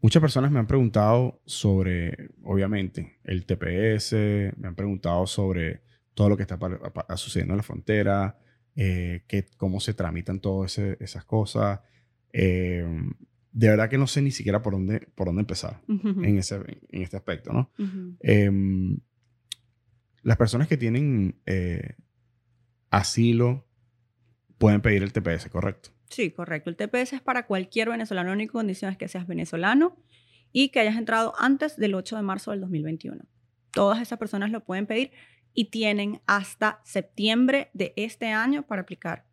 Muchas 0.00 0.20
personas 0.20 0.50
me 0.50 0.58
han 0.58 0.66
preguntado 0.66 1.40
sobre, 1.46 2.30
obviamente, 2.44 3.18
el 3.24 3.44
TPS, 3.44 4.12
me 4.56 4.68
han 4.68 4.74
preguntado 4.74 5.26
sobre 5.26 5.82
todo 6.14 6.28
lo 6.28 6.36
que 6.36 6.42
está 6.44 6.58
sucediendo 7.16 7.54
en 7.54 7.58
la 7.58 7.62
frontera, 7.62 8.38
eh, 8.76 9.24
que, 9.26 9.46
cómo 9.56 9.80
se 9.80 9.94
tramitan 9.94 10.38
todas 10.40 10.78
esas 10.78 11.24
cosas. 11.24 11.80
Eh, 12.38 12.84
de 13.52 13.68
verdad 13.70 13.88
que 13.88 13.96
no 13.96 14.06
sé 14.06 14.20
ni 14.20 14.30
siquiera 14.30 14.60
por 14.60 14.74
dónde, 14.74 15.08
por 15.14 15.28
dónde 15.28 15.40
empezar 15.40 15.80
en, 15.88 16.36
ese, 16.36 16.56
en 16.56 17.02
este 17.02 17.16
aspecto, 17.16 17.50
¿no? 17.54 17.70
Em, 18.20 18.98
las 20.22 20.36
personas 20.36 20.68
que 20.68 20.76
tienen 20.76 21.40
eh, 21.46 21.94
asilo 22.90 23.66
pueden 24.58 24.82
pedir 24.82 25.02
el 25.02 25.14
TPS, 25.14 25.48
¿correcto? 25.48 25.90
Sí, 26.10 26.30
correcto. 26.30 26.68
El 26.68 26.76
TPS 26.76 27.14
es 27.14 27.22
para 27.22 27.46
cualquier 27.46 27.88
venezolano. 27.88 28.28
La 28.28 28.34
única 28.34 28.52
condición 28.52 28.92
es 28.92 28.98
que 28.98 29.08
seas 29.08 29.26
venezolano 29.26 29.96
y 30.52 30.68
que 30.68 30.80
hayas 30.80 30.96
entrado 30.96 31.32
antes 31.38 31.78
del 31.78 31.94
8 31.94 32.16
de 32.16 32.22
marzo 32.22 32.50
del 32.50 32.60
2021. 32.60 33.24
Todas 33.70 34.02
esas 34.02 34.18
personas 34.18 34.50
lo 34.50 34.62
pueden 34.62 34.86
pedir 34.86 35.12
y 35.54 35.70
tienen 35.70 36.20
hasta 36.26 36.82
septiembre 36.84 37.70
de 37.72 37.94
este 37.96 38.26
año 38.26 38.66
para 38.66 38.82
aplicar. 38.82 39.24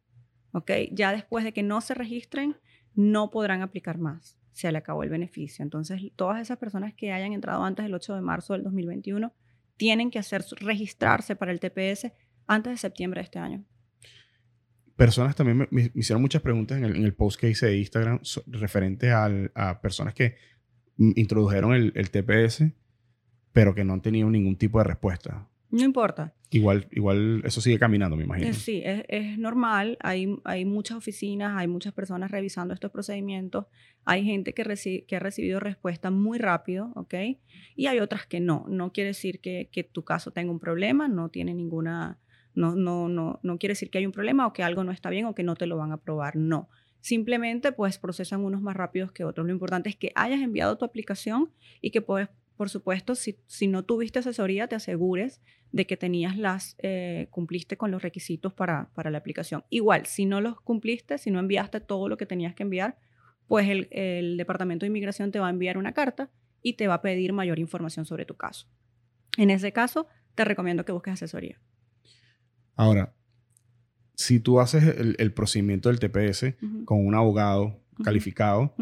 ¿Ok? 0.53 0.71
Ya 0.93 1.11
después 1.11 1.43
de 1.43 1.51
que 1.51 1.63
no 1.63 1.81
se 1.81 1.95
registren, 1.95 2.55
no 2.95 3.29
podrán 3.29 3.61
aplicar 3.61 3.97
más. 3.97 4.37
Se 4.51 4.71
le 4.71 4.77
acabó 4.77 5.03
el 5.03 5.09
beneficio. 5.09 5.63
Entonces, 5.63 6.01
todas 6.15 6.41
esas 6.41 6.57
personas 6.57 6.93
que 6.93 7.11
hayan 7.11 7.33
entrado 7.33 7.63
antes 7.63 7.83
del 7.83 7.93
8 7.93 8.15
de 8.15 8.21
marzo 8.21 8.53
del 8.53 8.63
2021 8.63 9.33
tienen 9.77 10.11
que 10.11 10.19
hacer 10.19 10.43
registrarse 10.59 11.35
para 11.35 11.51
el 11.51 11.59
TPS 11.59 12.11
antes 12.47 12.73
de 12.73 12.77
septiembre 12.77 13.21
de 13.21 13.25
este 13.25 13.39
año 13.39 13.65
personas 14.95 15.35
también 15.35 15.67
me, 15.71 15.91
hicieron 15.95 16.21
muchas 16.21 16.41
preguntas 16.41 16.77
en 16.77 16.85
el, 16.85 17.13
post 17.15 17.39
que 17.39 17.49
hice 17.49 17.65
de 17.65 17.77
Instagram 17.77 18.19
referente 18.47 19.11
a 19.11 19.79
personas 19.81 20.13
que 20.13 20.35
introdujeron 20.97 21.73
el, 21.73 22.11
TPS, 22.11 22.63
pero 23.51 23.73
que 23.73 23.83
no 23.83 23.93
han 23.93 24.01
tenido 24.01 24.29
ningún 24.29 24.57
tipo 24.57 24.77
de 24.79 24.85
respuesta. 24.85 25.47
No 25.69 25.83
importa. 25.83 26.33
Igual, 26.53 26.87
igual 26.91 27.41
eso 27.45 27.61
sigue 27.61 27.79
caminando, 27.79 28.15
me 28.15 28.23
imagino. 28.23 28.49
Eh, 28.49 28.53
sí, 28.53 28.81
es, 28.85 29.37
normal. 29.37 29.97
Hay, 30.01 30.35
hay 30.43 30.65
muchas 30.65 30.97
oficinas, 30.97 31.57
hay 31.57 31.67
muchas 31.67 31.93
personas 31.93 32.31
revisando 32.31 32.73
estos 32.73 32.91
procedimientos. 32.91 33.65
Hay 34.05 34.23
gente 34.23 34.53
que, 34.53 35.05
que 35.07 35.15
ha 35.15 35.19
recibido 35.19 35.59
respuesta 35.59 36.11
muy 36.11 36.37
rápido, 36.37 36.91
¿ok? 36.95 37.13
Y 37.75 37.87
hay 37.87 37.99
otras 37.99 38.27
que 38.27 38.39
no. 38.39 38.65
No 38.69 38.91
quiere 38.91 39.09
decir 39.09 39.39
que, 39.39 39.69
que 39.71 39.83
tu 39.83 40.03
caso 40.03 40.31
tenga 40.31 40.51
un 40.51 40.59
problema, 40.59 41.07
no 41.07 41.29
tiene 41.29 41.53
ninguna 41.53 42.19
no, 42.55 42.75
no, 42.75 43.09
no, 43.09 43.39
no 43.43 43.57
quiere 43.57 43.71
decir 43.71 43.89
que 43.89 43.97
hay 43.97 44.05
un 44.05 44.11
problema 44.11 44.45
o 44.45 44.53
que 44.53 44.63
algo 44.63 44.83
no 44.83 44.91
está 44.91 45.09
bien 45.09 45.25
o 45.25 45.35
que 45.35 45.43
no 45.43 45.55
te 45.55 45.65
lo 45.65 45.77
van 45.77 45.91
a 45.91 45.95
aprobar. 45.95 46.35
No. 46.35 46.69
Simplemente 47.01 47.71
pues 47.71 47.97
procesan 47.97 48.41
unos 48.41 48.61
más 48.61 48.75
rápidos 48.75 49.11
que 49.11 49.23
otros. 49.23 49.45
Lo 49.45 49.53
importante 49.53 49.89
es 49.89 49.95
que 49.95 50.11
hayas 50.15 50.41
enviado 50.41 50.77
tu 50.77 50.85
aplicación 50.85 51.51
y 51.81 51.91
que 51.91 52.01
puedes, 52.01 52.29
por 52.55 52.69
supuesto, 52.69 53.15
si, 53.15 53.39
si 53.47 53.67
no 53.67 53.83
tuviste 53.83 54.19
asesoría, 54.19 54.67
te 54.67 54.75
asegures 54.75 55.41
de 55.73 55.87
que 55.87 55.97
tenías 55.97 56.37
las, 56.37 56.75
eh, 56.77 57.27
cumpliste 57.31 57.77
con 57.77 57.89
los 57.91 58.03
requisitos 58.03 58.53
para, 58.53 58.91
para 58.93 59.09
la 59.09 59.17
aplicación. 59.17 59.65
Igual, 59.69 60.05
si 60.05 60.25
no 60.25 60.39
los 60.39 60.61
cumpliste, 60.61 61.17
si 61.17 61.31
no 61.31 61.39
enviaste 61.39 61.81
todo 61.81 62.07
lo 62.07 62.15
que 62.15 62.27
tenías 62.27 62.53
que 62.53 62.61
enviar, 62.63 62.99
pues 63.47 63.67
el, 63.67 63.87
el 63.91 64.37
Departamento 64.37 64.85
de 64.85 64.87
Inmigración 64.87 65.31
te 65.31 65.39
va 65.39 65.47
a 65.47 65.49
enviar 65.49 65.79
una 65.79 65.93
carta 65.93 66.29
y 66.61 66.73
te 66.73 66.87
va 66.87 66.93
a 66.95 67.01
pedir 67.01 67.33
mayor 67.33 67.57
información 67.57 68.05
sobre 68.05 68.23
tu 68.23 68.35
caso. 68.35 68.67
En 69.35 69.49
ese 69.49 69.73
caso, 69.73 70.07
te 70.35 70.45
recomiendo 70.45 70.85
que 70.85 70.91
busques 70.91 71.13
asesoría. 71.13 71.59
Ahora, 72.75 73.15
si 74.13 74.39
tú 74.39 74.59
haces 74.59 74.83
el, 75.17 75.33
procedimiento 75.33 75.89
del 75.89 75.99
TPS 75.99 76.55
con 76.85 77.05
un 77.05 77.15
abogado 77.15 77.81
calificado, 78.03 78.75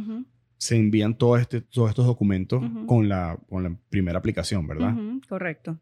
se 0.57 0.75
envían 0.75 1.17
este, 1.39 1.61
todos 1.61 1.89
estos 1.89 2.05
documentos 2.05 2.61
con, 2.85 3.07
la, 3.07 3.39
con 3.49 3.63
la 3.63 3.77
primera 3.89 4.19
aplicación, 4.19 4.67
¿verdad? 4.67 4.93
Correcto. 5.27 5.79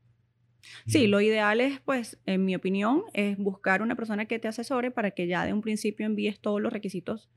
Sí, 0.86 1.08
lo 1.08 1.22
ideal 1.22 1.62
es, 1.62 1.80
pues, 1.80 2.20
en 2.26 2.46
mi 2.46 2.56
opinión, 2.56 3.04
es 3.14 3.38
buscar 3.38 3.82
una 3.82 3.96
persona 3.96 4.26
que 4.26 4.40
te 4.40 4.48
asesore 4.48 4.92
para 4.92 5.12
que 5.12 5.28
ya 5.28 5.46
de 5.46 5.54
un 5.54 5.62
principio 5.62 6.06
envíes 6.06 6.40
todos 6.40 6.62
los 6.62 6.74
requisitos 6.74 7.30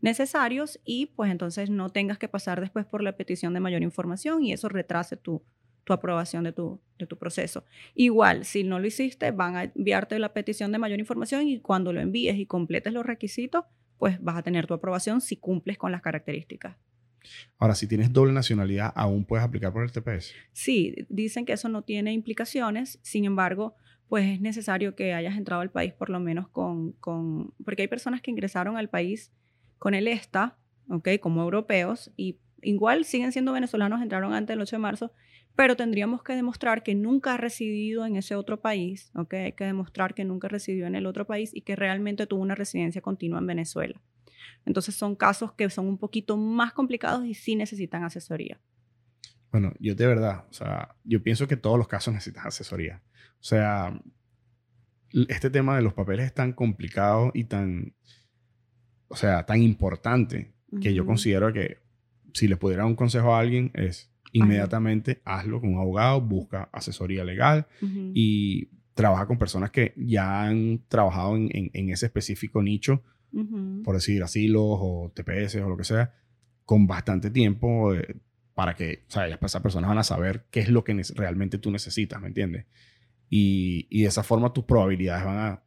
necesarios 0.00 0.78
y 0.84 1.06
pues 1.06 1.30
entonces 1.30 1.70
no 1.70 1.90
tengas 1.90 2.18
que 2.18 2.28
pasar 2.28 2.60
después 2.60 2.86
por 2.86 3.02
la 3.02 3.16
petición 3.16 3.54
de 3.54 3.60
mayor 3.60 3.82
información 3.82 4.44
y 4.44 4.52
eso 4.52 4.68
retrase 4.68 5.16
tu, 5.16 5.42
tu 5.84 5.92
aprobación 5.92 6.44
de 6.44 6.52
tu, 6.52 6.80
de 6.98 7.06
tu 7.06 7.16
proceso. 7.16 7.64
Igual, 7.94 8.44
si 8.44 8.64
no 8.64 8.78
lo 8.78 8.86
hiciste, 8.86 9.30
van 9.30 9.56
a 9.56 9.64
enviarte 9.64 10.18
la 10.18 10.32
petición 10.32 10.72
de 10.72 10.78
mayor 10.78 10.98
información 10.98 11.48
y 11.48 11.60
cuando 11.60 11.92
lo 11.92 12.00
envíes 12.00 12.36
y 12.36 12.46
completes 12.46 12.92
los 12.92 13.06
requisitos, 13.06 13.64
pues 13.98 14.22
vas 14.22 14.36
a 14.36 14.42
tener 14.42 14.66
tu 14.66 14.74
aprobación 14.74 15.20
si 15.20 15.36
cumples 15.36 15.78
con 15.78 15.90
las 15.90 16.02
características. 16.02 16.76
Ahora, 17.58 17.74
si 17.74 17.86
tienes 17.86 18.12
doble 18.12 18.32
nacionalidad, 18.32 18.92
¿aún 18.94 19.24
puedes 19.24 19.44
aplicar 19.44 19.72
por 19.72 19.84
el 19.84 19.92
TPS? 19.92 20.32
Sí, 20.52 20.94
dicen 21.08 21.44
que 21.44 21.52
eso 21.52 21.68
no 21.68 21.82
tiene 21.82 22.12
implicaciones, 22.12 22.98
sin 23.02 23.24
embargo, 23.24 23.74
pues 24.08 24.26
es 24.26 24.40
necesario 24.40 24.94
que 24.94 25.12
hayas 25.12 25.36
entrado 25.36 25.60
al 25.60 25.70
país 25.70 25.92
por 25.92 26.10
lo 26.10 26.20
menos 26.20 26.48
con, 26.48 26.92
con 26.92 27.52
porque 27.64 27.82
hay 27.82 27.88
personas 27.88 28.22
que 28.22 28.30
ingresaron 28.30 28.76
al 28.76 28.88
país 28.88 29.32
con 29.78 29.94
el 29.94 30.08
ESTA, 30.08 30.56
¿ok? 30.88 31.08
Como 31.20 31.42
europeos 31.42 32.10
y 32.16 32.38
igual 32.62 33.04
siguen 33.04 33.32
siendo 33.32 33.52
venezolanos, 33.52 34.00
entraron 34.00 34.32
antes 34.32 34.54
del 34.54 34.62
8 34.62 34.76
de 34.76 34.80
marzo 34.80 35.12
pero 35.58 35.74
tendríamos 35.74 36.22
que 36.22 36.36
demostrar 36.36 36.84
que 36.84 36.94
nunca 36.94 37.34
ha 37.34 37.36
residido 37.36 38.06
en 38.06 38.14
ese 38.14 38.36
otro 38.36 38.60
país, 38.60 39.10
¿ok? 39.16 39.34
Hay 39.34 39.52
que 39.54 39.64
demostrar 39.64 40.14
que 40.14 40.24
nunca 40.24 40.46
residió 40.46 40.86
en 40.86 40.94
el 40.94 41.04
otro 41.04 41.26
país 41.26 41.50
y 41.52 41.62
que 41.62 41.74
realmente 41.74 42.28
tuvo 42.28 42.42
una 42.42 42.54
residencia 42.54 43.00
continua 43.00 43.40
en 43.40 43.46
Venezuela. 43.48 44.00
Entonces 44.64 44.94
son 44.94 45.14
casos 45.16 45.52
que 45.52 45.68
son 45.70 45.86
un 45.86 45.98
poquito 45.98 46.36
más 46.36 46.72
complicados 46.72 47.24
y 47.26 47.34
sí 47.34 47.56
necesitan 47.56 48.04
asesoría. 48.04 48.60
Bueno, 49.50 49.72
yo 49.78 49.94
de 49.94 50.06
verdad, 50.06 50.44
o 50.50 50.52
sea, 50.52 50.96
yo 51.04 51.22
pienso 51.22 51.48
que 51.48 51.56
todos 51.56 51.78
los 51.78 51.88
casos 51.88 52.12
necesitan 52.12 52.46
asesoría. 52.46 53.02
O 53.40 53.44
sea, 53.44 54.00
este 55.28 55.50
tema 55.50 55.76
de 55.76 55.82
los 55.82 55.94
papeles 55.94 56.26
es 56.26 56.34
tan 56.34 56.52
complicado 56.52 57.30
y 57.34 57.44
tan, 57.44 57.94
o 59.08 59.16
sea, 59.16 59.46
tan 59.46 59.62
importante 59.62 60.52
que 60.82 60.92
yo 60.92 61.06
considero 61.06 61.52
que 61.52 61.78
si 62.34 62.46
le 62.46 62.56
pudiera 62.56 62.82
dar 62.82 62.90
un 62.90 62.96
consejo 62.96 63.34
a 63.34 63.40
alguien 63.40 63.70
es 63.74 64.12
inmediatamente 64.32 65.22
hazlo 65.24 65.60
con 65.60 65.74
un 65.74 65.80
abogado, 65.80 66.20
busca 66.20 66.68
asesoría 66.72 67.24
legal 67.24 67.66
y 67.80 68.68
trabaja 68.94 69.26
con 69.26 69.38
personas 69.38 69.70
que 69.70 69.94
ya 69.96 70.42
han 70.42 70.82
trabajado 70.88 71.36
en, 71.36 71.70
en, 71.72 71.90
ese 71.90 72.06
específico 72.06 72.62
nicho, 72.62 73.02
por 73.84 73.94
decir 73.94 74.22
asilos 74.22 74.62
o 74.64 75.12
TPS 75.14 75.56
o 75.56 75.68
lo 75.68 75.76
que 75.76 75.84
sea, 75.84 76.14
con 76.64 76.86
bastante 76.86 77.30
tiempo 77.30 77.94
eh, 77.94 78.16
para 78.54 78.74
que, 78.74 79.04
o 79.08 79.10
sea, 79.10 79.26
esas 79.26 79.62
personas 79.62 79.88
van 79.88 79.98
a 79.98 80.02
saber 80.02 80.46
qué 80.50 80.60
es 80.60 80.68
lo 80.68 80.82
que 80.82 81.00
realmente 81.14 81.58
tú 81.58 81.70
necesitas, 81.70 82.20
¿me 82.20 82.28
entiendes? 82.28 82.66
Y, 83.30 83.86
y, 83.90 84.02
de 84.02 84.08
esa 84.08 84.22
forma 84.22 84.52
tus 84.52 84.64
probabilidades 84.64 85.24
van 85.24 85.38
a, 85.38 85.62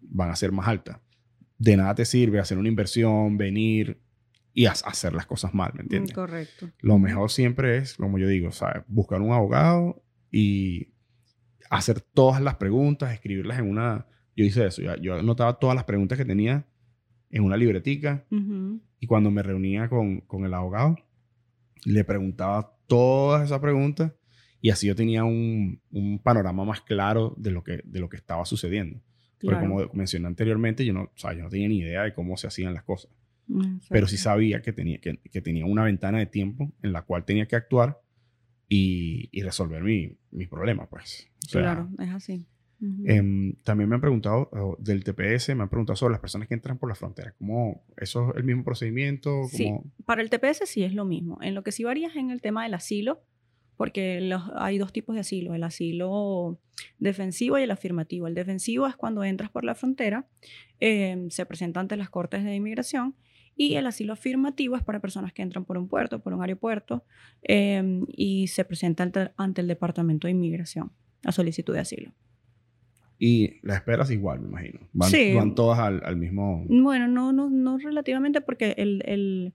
van 0.00 0.30
a 0.30 0.36
ser 0.36 0.52
más 0.52 0.68
altas. 0.68 0.98
De 1.56 1.76
nada 1.76 1.94
te 1.94 2.04
sirve 2.04 2.38
hacer 2.38 2.58
una 2.58 2.68
inversión, 2.68 3.38
venir, 3.38 3.98
y 4.58 4.66
hacer 4.66 5.12
las 5.12 5.24
cosas 5.24 5.54
mal, 5.54 5.70
¿me 5.74 5.82
entiendes? 5.82 6.12
Correcto. 6.12 6.68
Lo 6.80 6.98
mejor 6.98 7.30
siempre 7.30 7.76
es, 7.76 7.94
como 7.94 8.18
yo 8.18 8.26
digo, 8.26 8.50
¿sabes? 8.50 8.82
buscar 8.88 9.20
un 9.20 9.30
abogado 9.30 10.02
y 10.32 10.88
hacer 11.70 12.00
todas 12.00 12.42
las 12.42 12.56
preguntas, 12.56 13.12
escribirlas 13.12 13.60
en 13.60 13.70
una... 13.70 14.08
Yo 14.34 14.44
hice 14.44 14.66
eso, 14.66 14.82
yo, 15.00 15.14
anotaba 15.14 15.60
todas 15.60 15.76
las 15.76 15.84
preguntas 15.84 16.18
que 16.18 16.24
tenía 16.24 16.66
en 17.30 17.42
una 17.42 17.56
libretica 17.56 18.24
y 19.00 19.06
cuando 19.06 19.30
me 19.30 19.42
reunía 19.42 19.88
con, 19.88 20.20
con, 20.22 20.44
el 20.44 20.54
abogado, 20.54 20.96
le 21.84 22.04
preguntaba 22.04 22.74
todas 22.86 23.44
esas 23.44 23.60
preguntas 23.60 24.12
y 24.60 24.70
así 24.70 24.86
yo 24.86 24.94
tenía 24.94 25.24
un, 25.24 25.80
un 25.90 26.18
panorama 26.18 26.64
más 26.64 26.80
claro 26.80 27.34
de 27.36 27.50
lo 27.50 27.62
que, 27.62 27.80
de 27.84 28.00
lo 28.00 28.08
que 28.08 28.16
estaba 28.16 28.44
sucediendo. 28.44 29.00
Porque 29.40 29.60
como 29.60 29.88
mencioné 29.92 30.26
anteriormente, 30.26 30.84
yo 30.84 30.92
no, 30.92 31.02
o 31.02 31.12
sea, 31.14 31.32
yo 31.32 31.44
no 31.44 31.48
tenía 31.48 31.68
ni 31.68 31.78
idea 31.78 32.02
de 32.02 32.12
cómo 32.12 32.36
se 32.36 32.48
hacían 32.48 32.74
las 32.74 32.82
cosas. 32.82 33.10
Pero 33.88 34.06
sí 34.06 34.16
sabía 34.16 34.60
que 34.60 34.72
tenía, 34.72 35.00
que, 35.00 35.18
que, 35.18 35.40
tenía 35.40 35.64
una 35.64 35.84
ventana 35.84 36.18
de 36.18 36.26
tiempo 36.26 36.72
en 36.82 36.92
la 36.92 37.02
cual 37.02 37.24
tenía 37.24 37.46
que 37.46 37.56
actuar 37.56 38.00
y, 38.68 39.30
y 39.32 39.42
resolver 39.42 39.82
mi, 39.82 40.18
mis 40.30 40.48
problemas, 40.48 40.88
pues. 40.88 41.30
claro, 41.50 41.88
es 41.98 42.10
así. 42.10 42.46
Em, 42.80 43.54
también 43.64 43.88
me 43.88 43.96
han 43.96 44.00
preguntado 44.00 44.76
del 44.78 45.02
TPS, 45.02 45.54
me 45.54 45.64
han 45.64 45.68
preguntado 45.68 45.96
sobre 45.96 46.12
las 46.12 46.20
personas 46.20 46.46
que 46.46 46.54
entran 46.54 46.78
por 46.78 46.88
la 46.88 46.94
frontera. 46.94 47.34
¿Cómo 47.38 47.82
eso 47.96 48.30
es 48.30 48.36
el 48.36 48.44
mismo 48.44 48.62
procedimiento? 48.62 49.44
Sí, 49.48 49.72
para 50.04 50.22
el 50.22 50.30
TPS 50.30 50.66
sí 50.66 50.84
es 50.84 50.94
lo 50.94 51.04
mismo. 51.04 51.38
En 51.42 51.54
lo 51.54 51.64
que 51.64 51.72
sí 51.72 51.82
varía 51.82 52.08
es 52.08 52.16
en 52.16 52.30
el 52.30 52.40
tema 52.40 52.62
del 52.62 52.74
asilo, 52.74 53.22
porque 53.76 54.20
los, 54.20 54.42
hay 54.54 54.78
dos 54.78 54.92
tipos 54.92 55.14
de 55.14 55.20
asilo, 55.22 55.54
el 55.54 55.64
asilo 55.64 56.60
defensivo 56.98 57.58
y 57.58 57.62
el 57.62 57.70
afirmativo. 57.70 58.26
El 58.26 58.34
defensivo 58.34 58.86
es 58.86 58.96
cuando 58.96 59.24
entras 59.24 59.50
por 59.50 59.64
la 59.64 59.74
frontera, 59.74 60.28
em, 60.78 61.30
se 61.30 61.46
presenta 61.46 61.80
ante 61.80 61.96
las 61.96 62.10
cortes 62.10 62.44
de 62.44 62.54
inmigración 62.54 63.16
y 63.56 63.74
el 63.74 63.86
asilo 63.86 64.12
afirmativo 64.12 64.76
es 64.76 64.84
para 64.84 65.00
personas 65.00 65.32
que 65.32 65.42
entran 65.42 65.64
por 65.64 65.78
un 65.78 65.88
puerto, 65.88 66.20
por 66.20 66.32
un 66.32 66.42
aeropuerto, 66.42 67.04
em, 67.42 68.04
y 68.08 68.46
se 68.46 68.64
presenta 68.64 69.32
ante, 69.36 69.60
el 69.60 69.66
Departamento 69.66 70.28
de 70.28 70.32
Inmigración 70.32 70.92
a 71.24 71.32
solicitud 71.32 71.74
de 71.74 71.80
asilo. 71.80 72.12
Y 73.18 73.58
la 73.62 73.74
esperas 73.74 74.10
igual, 74.10 74.40
me 74.40 74.48
imagino. 74.48 74.80
Van, 74.92 75.10
sí. 75.10 75.34
van 75.34 75.54
todas 75.54 75.78
al, 75.80 76.16
mismo... 76.16 76.64
Bueno, 76.68 77.08
no, 77.08 77.32
no, 77.32 77.50
no 77.50 77.78
relativamente 77.78 78.40
porque 78.40 78.74
el, 78.78 79.02
el, 79.06 79.54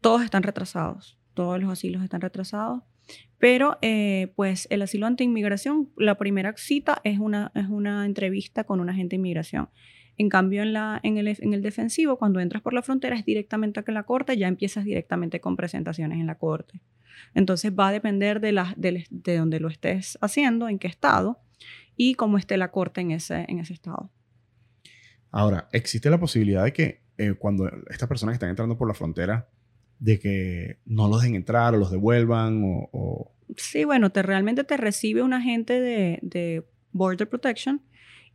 todos 0.00 0.22
están 0.22 0.44
retrasados. 0.44 1.18
Todos 1.34 1.60
los 1.60 1.70
asilos 1.70 2.04
están 2.04 2.20
retrasados. 2.20 2.82
Pero, 3.38 3.78
eh, 3.82 4.32
pues, 4.36 4.68
el 4.70 4.82
asilo 4.82 5.06
ante 5.06 5.24
inmigración, 5.24 5.90
la 5.96 6.16
primera 6.16 6.54
cita 6.56 7.00
es 7.02 7.18
una, 7.18 7.50
es 7.56 7.68
una 7.68 8.06
entrevista 8.06 8.62
con 8.62 8.80
un 8.80 8.88
agente 8.88 9.16
de 9.16 9.20
inmigración. 9.20 9.68
En 10.16 10.28
cambio, 10.28 10.62
en, 10.62 10.72
la, 10.72 11.00
en, 11.02 11.18
el, 11.18 11.26
en 11.26 11.52
el 11.52 11.62
defensivo, 11.62 12.16
cuando 12.16 12.38
entras 12.38 12.62
por 12.62 12.72
la 12.72 12.82
frontera, 12.82 13.16
es 13.16 13.24
directamente 13.24 13.82
a 13.84 13.92
la 13.92 14.04
corte, 14.04 14.36
ya 14.36 14.46
empiezas 14.46 14.84
directamente 14.84 15.40
con 15.40 15.56
presentaciones 15.56 16.20
en 16.20 16.28
la 16.28 16.38
corte. 16.38 16.80
Entonces 17.34 17.72
va 17.72 17.88
a 17.88 17.92
depender 17.92 18.40
de, 18.40 18.52
la, 18.52 18.72
de, 18.76 19.04
de 19.10 19.36
donde 19.36 19.58
lo 19.58 19.68
estés 19.68 20.16
haciendo, 20.20 20.68
en 20.68 20.78
qué 20.78 20.86
estado 20.86 21.40
y 21.96 22.14
cómo 22.14 22.38
esté 22.38 22.56
la 22.56 22.70
corte 22.70 23.00
en 23.00 23.10
ese, 23.10 23.44
en 23.48 23.58
ese 23.58 23.72
estado. 23.72 24.10
Ahora, 25.30 25.68
¿existe 25.72 26.10
la 26.10 26.18
posibilidad 26.18 26.64
de 26.64 26.72
que 26.72 27.02
eh, 27.18 27.34
cuando 27.34 27.68
estas 27.90 28.08
personas 28.08 28.32
que 28.32 28.36
están 28.36 28.50
entrando 28.50 28.76
por 28.76 28.88
la 28.88 28.94
frontera, 28.94 29.48
de 29.98 30.18
que 30.18 30.78
no 30.84 31.08
los 31.08 31.22
dejen 31.22 31.36
entrar 31.36 31.74
o 31.74 31.78
los 31.78 31.90
devuelvan 31.90 32.62
o... 32.64 33.32
Sí, 33.56 33.84
bueno, 33.84 34.10
te, 34.10 34.22
realmente 34.22 34.64
te 34.64 34.76
recibe 34.76 35.22
un 35.22 35.32
agente 35.32 35.80
de, 35.80 36.18
de 36.22 36.66
Border 36.92 37.28
Protection 37.28 37.82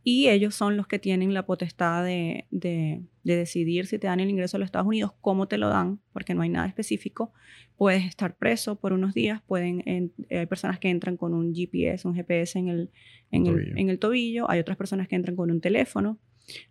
y 0.02 0.28
ellos 0.28 0.54
son 0.54 0.76
los 0.76 0.86
que 0.86 0.98
tienen 0.98 1.34
la 1.34 1.44
potestad 1.44 2.04
de, 2.04 2.46
de, 2.50 3.02
decidir 3.22 3.86
si 3.86 3.98
te 3.98 4.06
dan 4.06 4.20
el 4.20 4.30
ingreso 4.30 4.56
a 4.56 4.60
los 4.60 4.66
Estados 4.66 4.88
Unidos, 4.88 5.12
cómo 5.20 5.46
te 5.46 5.58
lo 5.58 5.68
dan, 5.68 6.00
porque 6.12 6.34
no 6.34 6.42
hay 6.42 6.48
nada 6.48 6.66
específico. 6.66 7.32
Puedes 7.76 8.04
estar 8.04 8.36
preso 8.36 8.80
por 8.80 8.92
unos 8.92 9.14
días, 9.14 9.42
pueden, 9.46 9.82
hay 10.30 10.46
personas 10.46 10.78
que 10.78 10.88
entran 10.88 11.16
con 11.16 11.34
un 11.34 11.54
GPS, 11.54 12.08
un 12.08 12.14
GPS 12.14 12.58
en 12.58 12.68
el, 12.68 12.90
en, 13.30 13.46
el, 13.46 13.78
en 13.78 13.90
el 13.90 13.98
tobillo, 13.98 14.50
hay 14.50 14.58
otras 14.60 14.76
personas 14.76 15.06
que 15.06 15.16
entran 15.16 15.36
con 15.36 15.50
un 15.50 15.60
teléfono. 15.60 16.18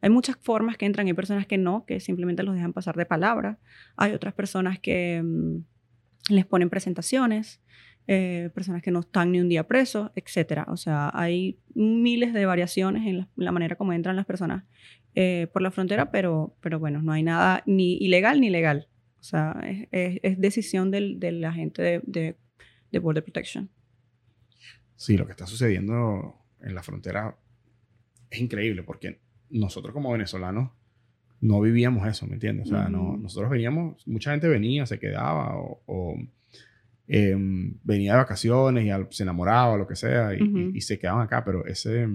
Hay 0.02 0.10
muchas 0.10 0.38
formas 0.42 0.78
que 0.78 0.86
entran, 0.86 1.08
hay 1.08 1.14
personas 1.14 1.48
que 1.48 1.58
no, 1.58 1.86
que 1.86 2.00
simplemente 2.00 2.44
los 2.44 2.56
dejan 2.56 2.74
pasar 2.74 2.96
de 2.96 3.06
palabra. 3.06 3.60
Hay 3.96 4.14
otras 4.14 4.34
personas 4.34 4.80
que 4.80 5.22
mm, 5.24 6.34
les 6.34 6.46
ponen 6.46 6.70
presentaciones. 6.70 7.62
Eh, 8.12 8.50
personas 8.56 8.82
que 8.82 8.90
no 8.90 9.02
están 9.02 9.32
ni 9.32 9.40
un 9.40 9.50
día 9.50 9.68
presos, 9.68 10.10
etc. 10.16 10.64
O 10.70 10.78
sea, 10.78 11.12
hay 11.14 11.60
miles 11.76 12.34
de 12.34 12.48
variaciones 12.48 13.06
en 13.06 13.28
la, 13.36 13.52
manera 13.52 13.76
como 13.76 13.94
entran 13.94 14.16
las 14.16 14.26
personas 14.26 14.64
eh, 15.14 15.46
por 15.54 15.62
la 15.62 15.70
frontera, 15.70 16.10
pero, 16.10 16.58
pero 16.60 16.80
bueno, 16.80 17.04
no 17.04 17.12
hay 17.12 17.22
nada 17.22 17.62
ni 17.68 17.98
ilegal 17.98 18.42
ni 18.42 18.50
legal. 18.50 18.88
O 19.20 19.22
sea, 19.22 19.62
es, 19.92 20.42
decisión 20.42 20.90
del, 20.90 21.20
de 21.20 21.34
la 21.34 21.54
gente 21.54 21.84
de, 21.84 22.36
de, 22.90 23.00
Border 23.00 23.24
Protection. 23.24 23.70
Sí, 24.96 25.16
lo 25.16 25.28
que 25.28 25.34
está 25.34 25.46
sucediendo 25.46 26.36
en 26.62 26.74
la 26.74 26.82
frontera 26.82 27.38
es 28.32 28.40
increíble 28.42 28.82
porque 28.82 29.20
nosotros 29.52 29.94
como 29.94 30.12
venezolanos 30.12 30.72
no 31.42 31.62
vivíamos 31.62 32.08
eso, 32.08 32.26
¿me 32.26 32.34
entiendes? 32.34 32.66
O 32.66 32.70
sea, 32.72 32.90
no, 32.90 33.18
nosotros 33.18 33.52
veníamos, 33.52 34.02
mucha 34.08 34.32
gente 34.32 34.48
venía, 34.48 34.88
se 34.88 34.98
quedaba 34.98 35.54
o 35.56 36.18
Em, 37.12 37.74
venía 37.84 38.12
de 38.12 38.20
vacaciones 38.20 38.86
y 38.86 39.16
se 39.16 39.24
enamoraba, 39.24 39.76
lo 39.78 39.88
que 39.88 39.96
sea, 39.96 40.36
y, 40.36 40.80
se 40.82 41.00
quedaban 41.00 41.24
acá, 41.24 41.44
pero 41.44 41.66
ese, 41.66 42.08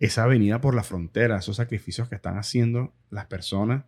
esa 0.00 0.26
venida 0.26 0.60
por 0.60 0.74
la 0.74 0.82
frontera, 0.82 1.38
esos 1.38 1.54
sacrificios 1.54 2.08
que 2.08 2.16
están 2.16 2.36
haciendo 2.36 2.92
las 3.10 3.26
personas, 3.26 3.84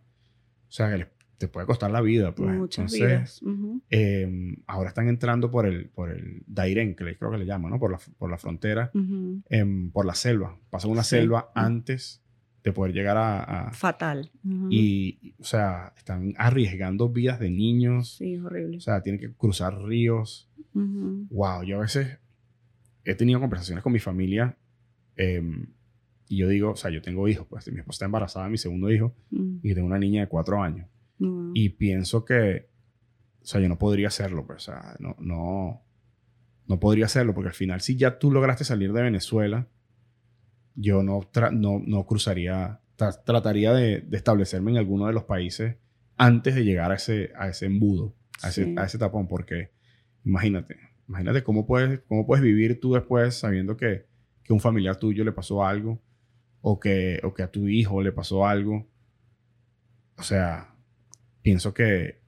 o 0.69 0.71
sea, 0.71 0.95
que 0.95 1.09
te 1.37 1.49
puede 1.49 1.67
costar 1.67 1.91
la 1.91 1.99
vida. 1.99 2.33
Pues. 2.33 2.55
Muchas 2.55 2.93
vidas. 2.93 3.41
Em, 3.89 4.55
ahora 4.67 4.87
están 4.87 5.09
entrando 5.09 5.51
por 5.51 5.65
el, 5.65 5.89
por 5.89 6.09
el 6.09 6.43
Dairen, 6.47 6.95
que 6.95 7.17
creo 7.17 7.29
que 7.29 7.37
le 7.37 7.45
llaman, 7.45 7.71
¿no? 7.71 7.77
Por 7.77 7.91
la, 7.91 7.99
por 8.17 8.31
la 8.31 8.37
frontera, 8.37 8.91
em, 9.49 9.91
por 9.91 10.05
la 10.05 10.15
selva. 10.15 10.57
Pasan 10.69 10.91
una 10.91 11.03
selva 11.03 11.51
antes 11.53 12.24
de 12.65 12.73
poder 12.73 12.93
llegar 12.93 13.15
a... 13.15 13.71
Fatal. 13.73 14.31
Y, 14.71 15.35
o 15.37 15.43
sea, 15.43 15.93
están 15.95 16.33
arriesgando 16.35 17.09
vidas 17.09 17.39
de 17.39 17.51
niños. 17.51 18.15
Sí, 18.17 18.37
horrible. 18.37 18.77
O 18.77 18.79
sea, 18.81 19.03
tienen 19.03 19.21
que 19.21 19.31
cruzar 19.33 19.79
ríos. 19.83 20.49
Wow, 20.73 21.63
yo 21.63 21.77
a 21.77 21.81
veces 21.81 22.17
he 23.05 23.13
tenido 23.13 23.39
conversaciones 23.39 23.83
con 23.83 23.93
mi 23.93 23.99
familia 23.99 24.57
em, 25.15 25.67
y 26.27 26.37
yo 26.37 26.47
digo, 26.49 26.71
o 26.71 26.75
sea, 26.75 26.89
yo 26.89 27.03
tengo 27.03 27.27
hijos, 27.27 27.45
pues 27.47 27.71
mi 27.71 27.77
esposa 27.79 27.97
está 27.97 28.05
embarazada, 28.05 28.49
mi 28.49 28.57
segundo 28.57 28.91
hijo, 28.91 29.15
mm. 29.29 29.57
y 29.61 29.73
tengo 29.75 29.85
una 29.85 29.99
niña 29.99 30.21
de 30.21 30.27
cuatro 30.27 30.61
años. 30.61 30.87
Y 31.53 31.69
pienso 31.69 32.25
que, 32.25 32.67
o 33.41 33.45
sea, 33.45 33.61
yo 33.61 33.69
no 33.69 33.77
podría 33.77 34.07
hacerlo, 34.07 34.45
pues, 34.45 34.67
o 34.67 34.71
sea, 34.71 34.97
no, 34.99 35.15
no, 35.19 35.81
no 36.67 36.79
podría 36.79 37.05
hacerlo, 37.05 37.33
porque 37.33 37.49
al 37.49 37.53
final, 37.53 37.79
si 37.79 37.95
ya 37.95 38.17
tú 38.17 38.31
lograste 38.31 38.65
salir 38.65 38.91
de 38.91 39.03
Venezuela, 39.03 39.69
yo 40.75 41.03
no, 41.03 41.21
no, 41.51 41.81
no, 41.85 42.05
cruzaría, 42.05 42.81
trataría 42.95 43.73
de, 43.73 44.05
establecerme 44.11 44.71
en 44.71 44.77
alguno 44.77 45.07
de 45.07 45.13
los 45.13 45.23
países 45.23 45.77
antes 46.17 46.55
de 46.55 46.63
llegar 46.63 46.91
a 46.91 46.95
ese, 46.95 47.31
a 47.37 47.47
ese 47.47 47.65
embudo, 47.65 48.15
a 48.41 48.49
ese, 48.49 48.73
a 48.77 48.85
ese 48.85 48.97
tapón, 48.97 49.27
porque 49.27 49.71
imagínate, 50.23 50.77
imagínate 51.07 51.43
cómo 51.43 51.65
puedes, 51.65 52.01
cómo 52.07 52.25
puedes 52.25 52.43
vivir 52.43 52.79
tú 52.79 52.93
después 52.93 53.35
sabiendo 53.35 53.77
que, 53.77 54.05
que 54.43 54.53
un 54.53 54.59
familiar 54.59 54.97
tuyo 54.97 55.23
le 55.23 55.31
pasó 55.31 55.65
algo 55.65 56.01
o 56.61 56.79
que, 56.79 57.19
o 57.23 57.33
que 57.33 57.43
a 57.43 57.51
tu 57.51 57.67
hijo 57.67 58.01
le 58.01 58.11
pasó 58.11 58.45
algo. 58.45 58.87
O 60.17 60.23
sea, 60.23 60.73
pienso 61.41 61.73
que 61.73 62.21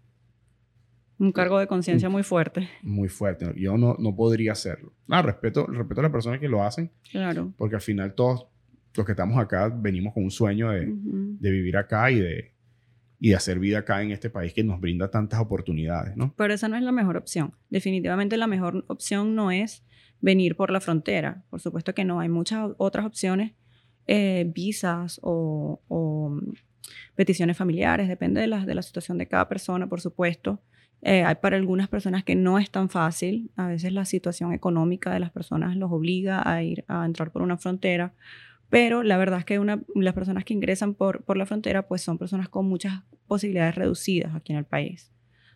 un 1.20 1.32
cargo 1.32 1.60
de 1.60 1.68
conciencia 1.68 2.10
muy 2.10 2.24
fuerte. 2.24 2.70
Muy 2.82 3.10
fuerte. 3.10 3.54
Yo 3.56 3.78
no, 3.78 3.96
no 4.00 4.16
podría 4.16 4.52
hacerlo. 4.52 4.94
Ah, 5.10 5.22
respeto, 5.22 5.66
respeto 5.68 6.02
a 6.02 6.04
las 6.04 6.12
personas 6.12 6.40
que 6.40 6.48
lo 6.48 6.64
hacen. 6.64 6.92
Claro. 7.12 7.54
Porque 7.58 7.76
al 7.76 7.82
final 7.82 8.14
todos 8.14 8.48
los 8.96 9.06
que 9.06 9.12
estamos 9.14 9.38
acá 9.40 9.70
venimos 9.70 10.14
con 10.14 10.24
un 10.24 10.32
sueño 10.32 10.72
de, 10.72 10.88
de 10.88 11.52
vivir 11.52 11.78
acá 11.78 12.12
y 12.12 12.20
de, 12.20 12.54
y 13.20 13.30
de 13.30 13.36
hacer 13.36 13.60
vida 13.60 13.80
acá 13.80 14.02
en 14.02 14.12
este 14.12 14.30
país 14.30 14.54
que 14.54 14.64
nos 14.64 14.80
brinda 14.80 15.10
tantas 15.10 15.40
oportunidades, 15.40 16.16
¿no? 16.16 16.34
Pero 16.36 16.54
esa 16.54 16.68
no 16.68 16.76
es 16.76 16.84
la 16.84 16.92
mejor 16.92 17.18
opción. 17.18 17.54
Definitivamente 17.70 18.38
la 18.38 18.48
mejor 18.48 18.86
opción 18.88 19.36
no 19.36 19.52
es 19.52 19.84
venir 20.22 20.56
por 20.56 20.72
la 20.72 20.80
frontera. 20.82 21.44
Por 21.50 21.60
supuesto 21.60 21.94
que 21.94 22.06
no. 22.06 22.20
Hay 22.20 22.30
muchas 22.30 22.72
otras 22.78 23.06
opciones, 23.06 23.54
eh, 24.06 24.50
visas 24.54 25.20
o, 25.24 25.82
o, 25.88 26.40
peticiones 27.16 27.58
familiares, 27.58 28.08
depende 28.08 28.42
de 28.42 28.48
la, 28.48 28.66
de 28.66 28.76
la 28.76 28.82
situación 28.82 29.18
de 29.18 29.28
cada 29.28 29.50
persona, 29.50 29.88
por 29.88 30.02
supuesto. 30.02 30.62
Eh, 31.08 31.24
hay 31.24 31.36
para 31.36 31.56
algunas 31.56 31.88
personas 31.88 32.26
que 32.26 32.36
no 32.36 32.60
es 32.60 32.70
tan 32.70 32.90
fácil. 32.90 33.50
A 33.56 33.68
veces 33.68 33.94
la 33.94 34.04
situación 34.04 34.52
económica 34.52 35.14
de 35.14 35.22
las 35.22 35.32
personas 35.32 35.78
los 35.78 35.90
obliga 35.90 36.44
a 36.46 36.62
ir 36.64 36.84
a 36.90 37.06
entrar 37.06 37.32
por 37.32 37.44
una 37.44 37.56
frontera. 37.56 38.14
Pero 38.70 39.04
la 39.04 39.16
verdad 39.16 39.40
es 39.40 39.46
que 39.46 39.58
una, 39.58 39.82
las 39.96 40.14
personas 40.14 40.44
que 40.44 40.54
ingresan 40.54 40.96
por, 40.96 41.24
por 41.24 41.38
la 41.38 41.46
frontera 41.46 41.88
pues 41.88 42.02
son 42.02 42.18
personas 42.18 42.50
con 42.50 42.68
muchas 42.68 43.04
posibilidades 43.26 43.76
reducidas 43.76 44.36
aquí 44.36 44.52
en 44.52 44.60
el 44.60 44.66
país. 44.66 45.14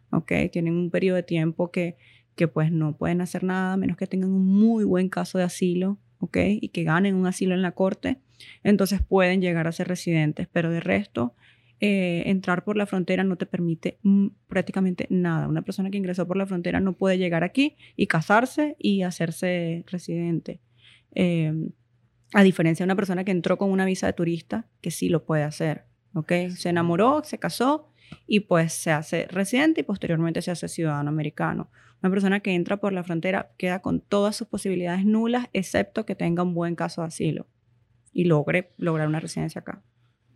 ¿okay? 0.09 0.47
Tienen 0.47 0.75
un 0.75 0.89
periodo 0.89 1.17
de 1.17 1.23
tiempo 1.23 1.69
que, 1.69 1.97
que 2.37 2.47
pues 2.47 2.71
no 2.71 2.95
pueden 2.95 3.19
hacer 3.19 3.43
nada 3.43 3.75
menos 3.75 3.97
que 3.97 4.07
tengan 4.07 4.31
un 4.31 4.45
muy 4.45 4.85
buen 4.85 5.09
caso 5.09 5.37
de 5.37 5.43
asilo 5.43 5.97
¿okay? 6.19 6.59
y 6.61 6.69
que 6.69 6.85
ganen 6.85 7.13
un 7.13 7.27
asilo 7.27 7.55
en 7.55 7.61
la 7.61 7.73
corte. 7.73 8.21
Entonces 8.63 9.01
pueden 9.01 9.41
llegar 9.41 9.67
a 9.67 9.73
ser 9.73 9.89
residentes. 9.89 10.47
Pero 10.49 10.71
de 10.71 10.79
resto, 10.79 11.35
eh, 11.83 12.21
entrar 12.27 12.63
por 12.63 12.77
la 12.77 12.85
frontera 12.85 13.23
no 13.23 13.37
te 13.37 13.47
permite 13.47 13.97
prácticamente 14.47 15.07
nada. 15.09 15.47
Una 15.47 15.63
persona 15.63 15.89
que 15.89 15.97
ingresó 15.97 16.27
por 16.27 16.37
la 16.37 16.45
frontera 16.45 16.79
no 16.79 16.93
puede 16.93 17.17
llegar 17.17 17.43
aquí 17.43 17.75
y 17.95 18.05
casarse 18.05 18.75
y 18.77 19.01
hacerse 19.01 19.83
residente. 19.87 20.61
Em, 21.15 21.71
a 22.33 22.43
diferencia 22.43 22.83
de 22.83 22.87
una 22.87 22.95
persona 22.95 23.23
que 23.23 23.31
entró 23.31 23.57
con 23.57 23.71
una 23.71 23.85
visa 23.85 24.05
de 24.05 24.13
turista, 24.13 24.69
que 24.79 24.91
sí 24.91 25.09
lo 25.09 25.25
puede 25.25 25.41
hacer. 25.41 25.85
¿okay? 26.13 26.51
Se 26.51 26.69
enamoró, 26.69 27.23
se 27.23 27.39
casó 27.39 27.91
y 28.27 28.41
pues 28.41 28.73
se 28.73 28.91
hace 28.91 29.25
residente 29.29 29.81
y 29.81 29.83
posteriormente 29.83 30.43
se 30.43 30.51
hace 30.51 30.67
ciudadano 30.67 31.09
americano. 31.09 31.71
Una 32.03 32.11
persona 32.11 32.41
que 32.41 32.53
entra 32.53 32.77
por 32.77 32.93
la 32.93 33.03
frontera 33.03 33.53
queda 33.57 33.81
con 33.81 34.01
todas 34.01 34.35
sus 34.35 34.47
posibilidades 34.47 35.03
nulas, 35.03 35.47
excepto 35.51 36.05
que 36.05 36.13
tenga 36.13 36.43
un 36.43 36.53
buen 36.53 36.75
caso 36.75 37.01
de 37.01 37.07
asilo 37.07 37.47
y 38.13 38.25
logre 38.25 38.69
lograr 38.77 39.07
una 39.07 39.19
residencia 39.19 39.61
acá. 39.61 39.81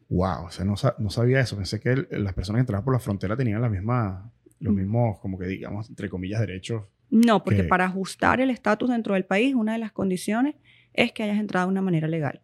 Wow, 0.09 0.45
o 0.45 0.51
sea, 0.51 0.65
no, 0.65 0.75
no 0.99 1.09
sabía 1.09 1.39
eso. 1.39 1.55
Pensé 1.55 1.79
que 1.79 1.95
las 2.11 2.33
personas 2.33 2.59
que 2.59 2.61
entraban 2.61 2.83
por 2.83 2.93
la 2.93 2.99
frontera 2.99 3.35
tenían 3.35 3.61
la 3.61 3.69
misma, 3.69 4.31
los 4.59 4.73
mismos, 4.73 5.19
como 5.19 5.37
que 5.37 5.47
digamos, 5.47 5.89
entre 5.89 6.09
comillas, 6.09 6.39
derechos. 6.41 6.83
No, 7.09 7.43
porque 7.43 7.63
para 7.63 7.85
ajustar 7.85 8.41
el 8.41 8.49
estatus 8.49 8.89
dentro 8.89 9.13
del 9.13 9.25
país, 9.25 9.55
una 9.55 9.73
de 9.73 9.79
las 9.79 9.91
condiciones 9.91 10.55
es 10.93 11.11
que 11.11 11.23
hayas 11.23 11.39
entrado 11.39 11.67
de 11.67 11.71
una 11.71 11.81
manera 11.81 12.07
legal 12.07 12.41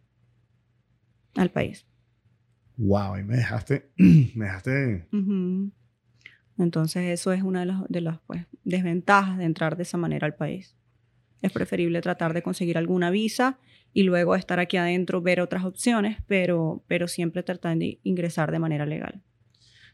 al 1.36 1.50
país. 1.50 1.86
Wow, 2.76 3.18
y 3.18 3.22
me 3.22 3.36
dejaste, 3.36 3.90
me 3.96 4.46
dejaste. 4.46 5.08
Entonces 6.58 7.04
eso 7.10 7.32
es 7.32 7.42
una 7.42 7.60
de 7.60 7.66
las, 7.66 7.88
de 7.88 8.00
las 8.00 8.20
pues, 8.26 8.46
desventajas 8.64 9.38
de 9.38 9.44
entrar 9.44 9.76
de 9.76 9.84
esa 9.84 9.98
manera 9.98 10.26
al 10.26 10.34
país. 10.34 10.76
Es 11.40 11.52
preferible 11.52 12.00
tratar 12.00 12.34
de 12.34 12.42
conseguir 12.42 12.78
alguna 12.78 13.10
visa 13.10 13.58
y 13.92 14.04
luego 14.04 14.34
estar 14.34 14.58
aquí 14.58 14.76
adentro, 14.76 15.20
ver 15.20 15.40
otras 15.40 15.64
opciones, 15.64 16.18
pero, 16.26 16.82
pero 16.86 17.08
siempre 17.08 17.42
tratar 17.42 17.76
de 17.76 17.98
ingresar 18.02 18.50
de 18.50 18.58
manera 18.58 18.86
legal. 18.86 19.22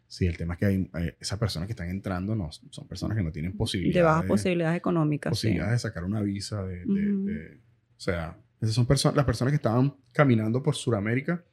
Sí, 0.07 0.27
el 0.27 0.39
tema 0.39 0.55
es 0.55 0.61
que 0.61 0.67
hay, 0.67 0.91
eh, 0.99 1.17
esas 1.21 1.39
personas 1.39 1.67
que 1.67 1.73
están 1.73 1.91
entrando 1.91 2.35
no, 2.35 2.51
son 2.51 2.89
personas 2.89 3.17
que 3.17 3.23
no 3.23 3.31
tienen 3.31 3.55
posibilidades. 3.57 3.95
De 3.95 4.03
bajas 4.03 4.25
posibilidades 4.25 4.79
económicas. 4.79 5.31
Posibilidades 5.31 5.73
de 5.73 5.79
sacar 5.79 6.05
una 6.05 6.23
visa. 6.23 6.65
De, 6.65 6.83
o 6.85 8.01
sea, 8.01 8.39
esas 8.61 8.75
son 8.75 8.87
personas, 8.87 9.17
las 9.17 9.27
personas 9.27 9.53
que 9.53 9.57
estaban 9.57 9.95
caminando 10.13 10.63
por 10.63 10.75
Sudamérica 10.75 11.45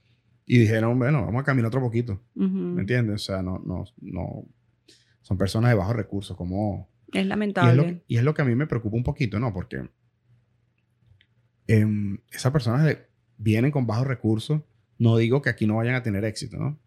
y 0.45 0.59
dijeron, 0.59 0.97
bueno, 0.97 1.25
vamos 1.25 1.41
a 1.41 1.45
caminar 1.45 1.67
otro 1.67 1.81
poquito. 1.81 2.21
¿Me 2.35 2.81
entiendes? 2.81 3.15
O 3.15 3.25
sea, 3.25 3.41
no, 3.41 3.59
no, 3.59 3.83
no. 3.99 4.45
Son 5.21 5.37
personas 5.37 5.71
de 5.71 5.75
bajos 5.75 5.95
recursos, 5.95 6.37
como. 6.37 6.89
Es 7.11 7.25
lamentable. 7.25 7.81
Y 7.81 7.85
es, 7.85 7.91
lo, 7.91 8.01
y 8.07 8.17
es 8.17 8.23
lo 8.23 8.33
que 8.33 8.41
a 8.41 8.45
mí 8.45 8.55
me 8.55 8.67
preocupa 8.67 8.95
un 8.95 9.03
poquito, 9.03 9.37
¿no? 9.37 9.51
Porque 9.51 9.89
Em, 11.67 12.19
esas 12.31 12.51
personas 12.51 12.97
vienen 13.37 13.71
con 13.71 13.87
bajos 13.87 14.07
recursos, 14.07 14.61
No 14.97 15.17
digo 15.17 15.41
que 15.41 15.49
aquí 15.49 15.67
no 15.67 15.75
vayan 15.75 15.95
a 15.95 16.03
tener 16.03 16.23
éxito, 16.23 16.57
¿no? 16.57 16.79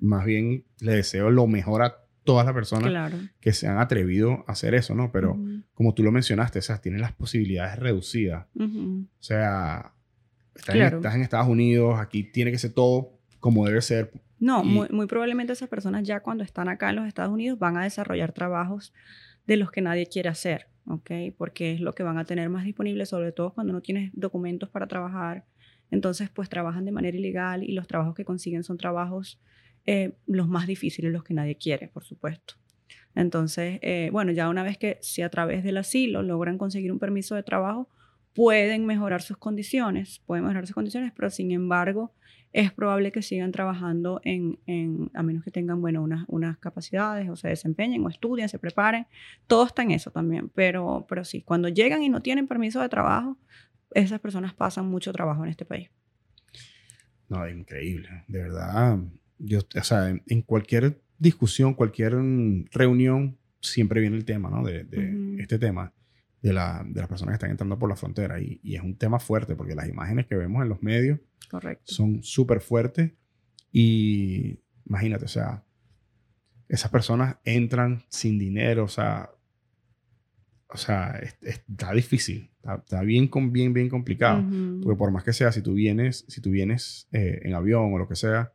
Más 0.00 0.24
bien 0.24 0.64
le 0.80 0.96
deseo 0.96 1.30
lo 1.30 1.46
mejor 1.46 1.82
a 1.82 2.02
todas 2.24 2.44
las 2.44 2.54
personas 2.54 3.12
que 3.40 3.52
se 3.52 3.68
han 3.68 3.78
atrevido 3.78 4.44
a 4.46 4.52
hacer 4.52 4.74
eso, 4.74 4.94
¿no? 4.94 5.12
Pero 5.12 5.38
como 5.74 5.94
tú 5.94 6.02
lo 6.02 6.12
mencionaste, 6.12 6.58
o 6.58 6.62
sea, 6.62 6.80
tienen 6.80 7.00
las 7.00 7.12
posibilidades 7.12 7.78
reducidas. 7.78 8.46
O 8.56 9.06
sea, 9.22 9.92
estás, 10.54 11.14
en, 11.14 11.22
Estados 11.22 11.48
Unidos, 11.48 11.98
aquí 11.98 12.24
tiene 12.24 12.50
que 12.50 12.58
ser 12.58 12.72
todo 12.72 13.18
como 13.40 13.66
debe 13.66 13.80
ser. 13.80 14.12
No, 14.38 14.64
muy, 14.64 14.88
muy, 14.90 15.06
probablemente 15.06 15.52
esas 15.52 15.68
personas 15.68 16.02
ya 16.02 16.20
cuando 16.20 16.44
están 16.44 16.68
acá 16.68 16.90
en 16.90 16.96
los 16.96 17.06
Estados 17.06 17.32
Unidos 17.32 17.58
van 17.58 17.76
a 17.76 17.84
desarrollar 17.84 18.32
trabajos 18.32 18.92
de 19.46 19.56
los 19.56 19.70
que 19.70 19.82
nadie 19.82 20.06
quiere 20.06 20.28
hacer, 20.28 20.68
¿ok? 20.86 21.10
Porque 21.36 21.72
es 21.72 21.80
lo 21.80 21.92
que 21.92 22.02
van 22.02 22.18
a 22.18 22.24
tener 22.24 22.48
más 22.48 22.64
disponible, 22.64 23.06
sobre 23.06 23.32
todo 23.32 23.52
cuando 23.54 23.72
no 23.72 23.80
tienes 23.80 24.10
documentos 24.14 24.68
para 24.68 24.86
trabajar. 24.86 25.44
Entonces, 25.90 26.30
pues 26.30 26.48
trabajan 26.48 26.84
de 26.84 26.92
manera 26.92 27.16
ilegal 27.16 27.62
y 27.62 27.72
los 27.72 27.86
trabajos 27.86 28.14
que 28.14 28.24
consiguen 28.24 28.64
son 28.64 28.78
trabajos 28.78 29.40
eh, 29.84 30.12
los 30.26 30.48
más 30.48 30.66
difíciles, 30.66 31.12
los 31.12 31.24
que 31.24 31.34
nadie 31.34 31.56
quiere, 31.56 31.88
por 31.88 32.04
supuesto. 32.04 32.54
Entonces, 33.14 33.78
eh, 33.82 34.08
bueno, 34.12 34.32
ya 34.32 34.48
una 34.48 34.62
vez 34.62 34.78
que 34.78 34.98
si 35.02 35.22
a 35.22 35.28
través 35.28 35.64
del 35.64 35.76
asilo 35.76 36.22
logran 36.22 36.56
conseguir 36.56 36.92
un 36.92 36.98
permiso 36.98 37.34
de 37.34 37.42
trabajo, 37.42 37.88
pueden 38.32 38.86
mejorar 38.86 39.22
sus 39.22 39.36
condiciones, 39.36 40.22
pueden 40.26 40.44
mejorar 40.44 40.66
sus 40.66 40.74
condiciones, 40.74 41.12
pero 41.14 41.28
sin 41.28 41.50
embargo 41.50 42.14
es 42.52 42.72
probable 42.72 43.12
que 43.12 43.22
sigan 43.22 43.52
trabajando 43.52 44.20
en, 44.24 44.58
en 44.66 45.10
a 45.14 45.22
menos 45.22 45.44
que 45.44 45.50
tengan, 45.50 45.80
bueno, 45.80 46.02
unas, 46.02 46.24
unas 46.28 46.58
capacidades 46.58 47.28
o 47.28 47.36
se 47.36 47.48
desempeñen 47.48 48.04
o 48.04 48.08
estudien, 48.08 48.48
se 48.48 48.58
preparen, 48.58 49.06
todo 49.46 49.66
está 49.66 49.82
en 49.82 49.92
eso 49.92 50.10
también, 50.10 50.50
pero, 50.50 51.06
pero 51.08 51.24
sí, 51.24 51.42
cuando 51.42 51.68
llegan 51.68 52.02
y 52.02 52.08
no 52.08 52.20
tienen 52.20 52.46
permiso 52.46 52.80
de 52.80 52.88
trabajo, 52.88 53.38
esas 53.92 54.20
personas 54.20 54.54
pasan 54.54 54.86
mucho 54.86 55.12
trabajo 55.12 55.44
en 55.44 55.50
este 55.50 55.64
país. 55.64 55.90
No, 57.28 57.48
increíble, 57.48 58.24
de 58.28 58.42
verdad 58.42 58.98
yo, 59.42 59.60
o 59.60 59.84
sea, 59.84 60.08
en, 60.08 60.42
cualquier 60.42 61.00
discusión, 61.18 61.74
cualquier 61.74 62.16
mm, 62.16 62.66
reunión, 62.70 63.38
siempre 63.60 64.00
viene 64.00 64.16
el 64.16 64.24
tema, 64.24 64.50
¿no? 64.50 64.62
De, 64.64 64.86
este 65.38 65.58
tema, 65.58 65.92
de, 66.42 66.52
la, 66.52 66.84
de, 66.84 67.00
las 67.00 67.08
personas 67.08 67.32
que 67.32 67.36
están 67.36 67.50
entrando 67.50 67.78
por 67.78 67.88
la 67.88 67.96
frontera. 67.96 68.40
Y, 68.40 68.60
y, 68.62 68.74
es 68.74 68.82
un 68.82 68.96
tema 68.96 69.18
fuerte 69.18 69.56
porque 69.56 69.74
las 69.74 69.88
imágenes 69.88 70.26
que 70.26 70.36
vemos 70.36 70.62
en 70.62 70.68
los 70.68 70.82
medios 70.82 71.20
son 71.84 72.22
súper 72.22 72.60
fuertes. 72.60 73.12
Y 73.70 74.58
imagínate, 74.84 75.24
o 75.24 75.28
sea, 75.28 75.64
esas 76.68 76.90
personas 76.90 77.36
entran 77.44 78.02
sin 78.08 78.38
dinero, 78.38 78.84
o 78.84 78.88
sea, 78.88 79.30
o 80.68 80.76
sea, 80.78 81.20
está 81.42 81.92
difícil, 81.92 82.50
está, 82.56 83.02
bien, 83.02 83.30
bien, 83.50 83.72
bien 83.72 83.88
complicado. 83.88 84.42
Porque 84.82 84.98
por 84.98 85.10
más 85.10 85.22
que 85.22 85.34
sea, 85.34 85.52
si 85.52 85.60
tú 85.60 85.74
vienes, 85.74 86.24
si 86.28 86.40
tú 86.40 86.50
vienes 86.50 87.08
eh, 87.12 87.40
en 87.42 87.54
avión 87.54 87.92
o 87.92 87.98
lo 87.98 88.08
que 88.08 88.16
sea, 88.16 88.52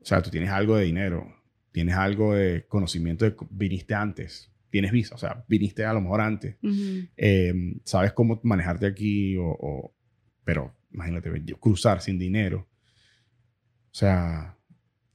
o 0.00 0.06
sea, 0.06 0.22
tú 0.22 0.30
tienes 0.30 0.50
algo 0.50 0.76
de 0.76 0.84
dinero, 0.84 1.26
tienes 1.70 1.96
algo 1.96 2.34
de 2.34 2.66
conocimiento 2.66 3.26
de 3.26 3.36
viniste 3.50 3.94
antes, 3.94 4.53
tienes 4.74 4.90
visa, 4.90 5.14
o 5.14 5.18
sea, 5.18 5.44
viniste 5.46 5.84
a 5.84 5.92
lo 5.92 6.00
mejor 6.00 6.20
antes, 6.20 6.56
em, 7.16 7.78
sabes 7.84 8.12
cómo 8.12 8.40
manejarte 8.42 8.86
aquí, 8.86 9.36
o, 9.38 9.94
pero 10.42 10.74
imagínate, 10.90 11.30
cruzar 11.60 12.00
sin 12.00 12.18
dinero. 12.18 12.68
O 13.92 13.94
sea, 13.94 14.58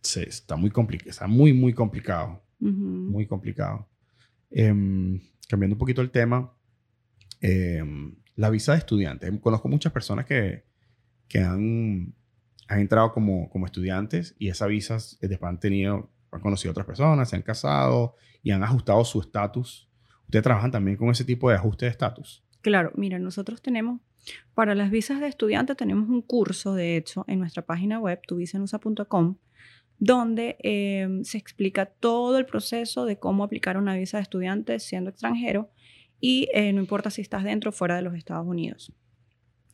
está 0.01 0.55
muy 0.55 0.69
complicado, 0.69 1.09
está 1.09 1.27
muy, 1.27 1.51
muy 1.51 1.73
complicado, 1.73 2.41
muy 2.59 3.27
complicado. 3.27 3.89
Em, 4.49 5.19
cambiando 5.49 5.75
un 5.75 5.79
poquito 5.79 6.01
el 6.01 6.09
tema, 6.09 6.55
em, 7.41 8.15
la 8.37 8.49
visa 8.49 8.71
de 8.71 8.77
estudiante. 8.77 9.39
Conozco 9.41 9.67
muchas 9.67 9.91
personas 9.91 10.25
que, 10.25 10.63
que 11.27 11.39
han 11.39 12.15
han 12.69 12.79
entrado 12.79 13.11
como, 13.11 13.49
como 13.49 13.65
estudiantes 13.65 14.35
y 14.37 14.47
esas 14.47 14.69
visas 14.69 15.17
eh, 15.21 15.27
después 15.27 15.49
han 15.49 15.59
tenido, 15.59 16.11
han 16.31 16.41
conocido 16.41 16.69
a 16.69 16.73
otras 16.73 16.87
personas, 16.87 17.29
se 17.29 17.35
han 17.35 17.41
casado 17.41 18.15
y 18.43 18.51
han 18.51 18.63
ajustado 18.63 19.03
su 19.05 19.21
estatus. 19.21 19.89
¿Ustedes 20.23 20.43
trabajan 20.43 20.71
también 20.71 20.97
con 20.97 21.09
ese 21.09 21.25
tipo 21.25 21.49
de 21.49 21.55
ajuste 21.55 21.85
de 21.85 21.91
estatus? 21.91 22.43
Claro, 22.61 22.91
mira, 22.95 23.19
nosotros 23.19 23.61
tenemos, 23.61 24.01
para 24.53 24.75
las 24.75 24.91
visas 24.91 25.19
de 25.19 25.27
estudiante 25.27 25.75
tenemos 25.75 26.09
un 26.09 26.21
curso, 26.21 26.73
de 26.73 26.97
hecho, 26.97 27.25
en 27.27 27.39
nuestra 27.39 27.65
página 27.65 27.99
web, 27.99 28.19
tuvisanusa.com, 28.27 29.37
donde 29.97 30.57
em, 30.59 31.23
se 31.23 31.37
explica 31.37 31.85
todo 31.85 32.37
el 32.37 32.45
proceso 32.45 33.05
de 33.05 33.17
cómo 33.17 33.43
aplicar 33.43 33.77
una 33.77 33.95
visa 33.95 34.17
de 34.17 34.23
estudiante 34.23 34.79
siendo 34.79 35.09
extranjero 35.09 35.71
y 36.21 36.49
eh, 36.53 36.73
no 36.73 36.81
importa 36.81 37.09
si 37.09 37.21
estás 37.21 37.43
dentro 37.43 37.69
o 37.69 37.73
fuera 37.73 37.95
de 37.95 38.01
los 38.01 38.15
Estados 38.15 38.45
Unidos. 38.45 38.93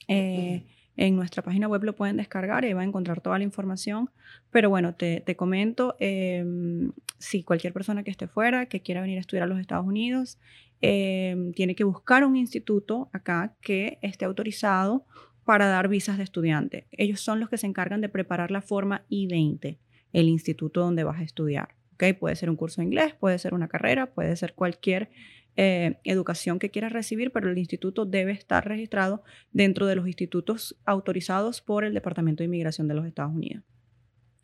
Eh, 0.07 0.65
en 0.97 1.15
nuestra 1.15 1.43
página 1.43 1.67
web 1.67 1.83
lo 1.83 1.95
pueden 1.95 2.17
descargar 2.17 2.65
y 2.65 2.73
va 2.73 2.81
a 2.81 2.85
encontrar 2.85 3.21
toda 3.21 3.37
la 3.37 3.43
información. 3.43 4.09
Pero 4.51 4.69
bueno, 4.69 4.95
te, 4.95 5.23
comento, 5.35 5.95
em, 5.99 6.91
si 7.17 7.43
cualquier 7.43 7.73
persona 7.73 8.03
que 8.03 8.11
esté 8.11 8.27
fuera, 8.27 8.67
que 8.67 8.81
quiera 8.81 9.01
venir 9.01 9.17
a 9.17 9.21
estudiar 9.21 9.43
a 9.43 9.47
los 9.47 9.59
Estados 9.59 9.85
Unidos, 9.85 10.37
em, 10.81 11.51
tiene 11.53 11.75
que 11.75 11.83
buscar 11.83 12.23
un 12.23 12.35
instituto 12.35 13.09
acá 13.11 13.55
que 13.61 13.97
esté 14.01 14.25
autorizado 14.25 15.05
para 15.43 15.67
dar 15.67 15.87
visas 15.87 16.17
de 16.17 16.23
estudiante. 16.23 16.87
Ellos 16.91 17.21
son 17.21 17.39
los 17.39 17.49
que 17.49 17.57
se 17.57 17.67
encargan 17.67 18.01
de 18.01 18.09
preparar 18.09 18.51
la 18.51 18.61
forma 18.61 19.05
I-20, 19.09 19.77
el 20.13 20.27
instituto 20.27 20.81
donde 20.81 21.03
vas 21.03 21.19
a 21.19 21.23
estudiar. 21.23 21.75
¿okay? 21.93 22.13
Puede 22.13 22.35
ser 22.35 22.49
un 22.49 22.55
curso 22.55 22.81
de 22.81 22.85
inglés, 22.85 23.13
puede 23.13 23.37
ser 23.37 23.53
una 23.53 23.67
carrera, 23.67 24.07
puede 24.07 24.35
ser 24.35 24.53
cualquier 24.53 25.09
eh, 25.57 25.99
educación 26.03 26.59
que 26.59 26.69
quieras 26.69 26.91
recibir, 26.91 27.31
pero 27.31 27.49
el 27.49 27.57
instituto 27.57 28.05
debe 28.05 28.33
estar 28.33 28.67
registrado 28.67 29.23
dentro 29.53 29.85
de 29.85 29.95
los 29.95 30.05
institutos 30.05 30.77
autorizados 30.85 31.61
por 31.61 31.85
el 31.85 31.93
Departamento 31.93 32.43
de 32.43 32.45
Inmigración 32.45 32.89
de 32.89 32.93
los 32.93 33.05
Estados 33.05 33.33
Unidos. 33.33 33.63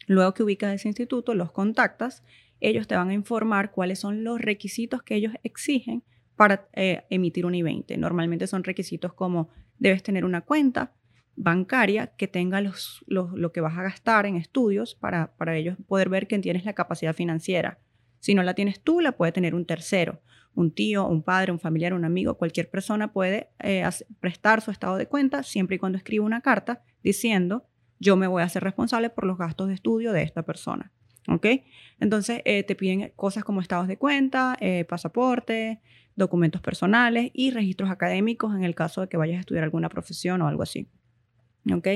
Luego 0.08 0.34
que 0.34 0.44
ubicas 0.44 0.74
ese 0.74 0.88
instituto, 0.88 1.34
los 1.34 1.52
contactas, 1.52 2.24
ellos 2.62 2.88
te 2.88 2.96
van 2.96 3.10
a 3.10 3.14
informar 3.14 3.72
cuáles 3.72 4.00
son 4.00 4.24
los 4.24 4.40
requisitos 4.40 5.04
que 5.04 5.16
ellos 5.16 5.34
exigen 5.44 6.04
para 6.38 6.70
eh, 6.74 7.04
emitir 7.10 7.46
un 7.46 7.56
I-20. 7.56 7.98
Normalmente 7.98 8.48
son 8.48 8.64
requisitos 8.64 9.14
como 9.14 9.50
debes 9.80 10.04
tener 10.04 10.24
una 10.24 10.42
cuenta 10.42 10.94
bancaria 11.36 12.08
que 12.16 12.28
tenga 12.28 12.62
los, 12.62 13.04
lo 13.08 13.52
que 13.52 13.62
vas 13.62 13.78
a 13.78 13.84
gastar 13.84 14.26
en 14.26 14.38
estudios 14.38 14.96
para, 14.96 15.36
para 15.36 15.58
ellos 15.58 15.76
poder 15.88 16.08
ver 16.08 16.28
que 16.28 16.40
tienes 16.40 16.64
la 16.64 16.74
capacidad 16.74 17.14
financiera. 17.14 17.80
Si 18.20 18.34
no 18.34 18.44
la 18.44 18.54
tienes 18.54 18.80
tú, 18.80 19.02
la 19.02 19.14
puede 19.14 19.32
tener 19.32 19.56
un 19.56 19.66
tercero 19.66 20.22
un 20.56 20.72
tío, 20.72 21.08
un 21.08 21.24
padre, 21.24 21.52
un 21.52 21.60
familiar, 21.60 21.94
un 21.94 22.06
amigo, 22.06 22.38
cualquier 22.38 22.70
persona 22.70 23.12
puede 23.12 23.50
eh, 23.60 23.88
prestar 24.20 24.62
su 24.62 24.72
estado 24.72 24.98
de 24.98 25.08
cuenta 25.08 25.44
siempre 25.44 25.78
y 25.78 25.80
cuando 25.80 25.98
escriba 25.98 26.26
una 26.26 26.42
carta 26.42 26.84
diciendo 27.04 27.66
yo 28.00 28.16
me 28.16 28.28
voy 28.28 28.42
a 28.42 28.46
hacer 28.46 28.64
responsable 28.64 29.10
por 29.12 29.26
los 29.26 29.38
gastos 29.38 29.68
de 29.68 29.76
estudio 29.76 30.12
de 30.12 30.24
esta 30.24 30.42
persona. 30.44 30.92
¿Ok? 31.28 31.46
Entonces 32.00 32.42
eh, 32.46 32.64
te 32.64 32.76
piden 32.76 33.14
cosas 33.16 33.44
como 33.44 33.62
estados 33.62 33.88
de 33.88 33.98
cuenta, 33.98 34.58
eh, 34.60 34.86
pasaporte, 34.86 35.82
documentos 36.16 36.62
personales 36.62 37.30
y 37.34 37.52
registros 37.52 37.92
académicos 37.92 38.56
en 38.56 38.64
el 38.64 38.74
caso 38.74 39.02
de 39.02 39.08
que 39.08 39.18
vayas 39.18 39.38
a 39.38 39.42
estudiar 39.42 39.64
alguna 39.64 39.88
profesión 39.88 40.42
o 40.42 40.48
algo 40.48 40.64
así. 40.64 40.88
¿Ok? 41.72 41.88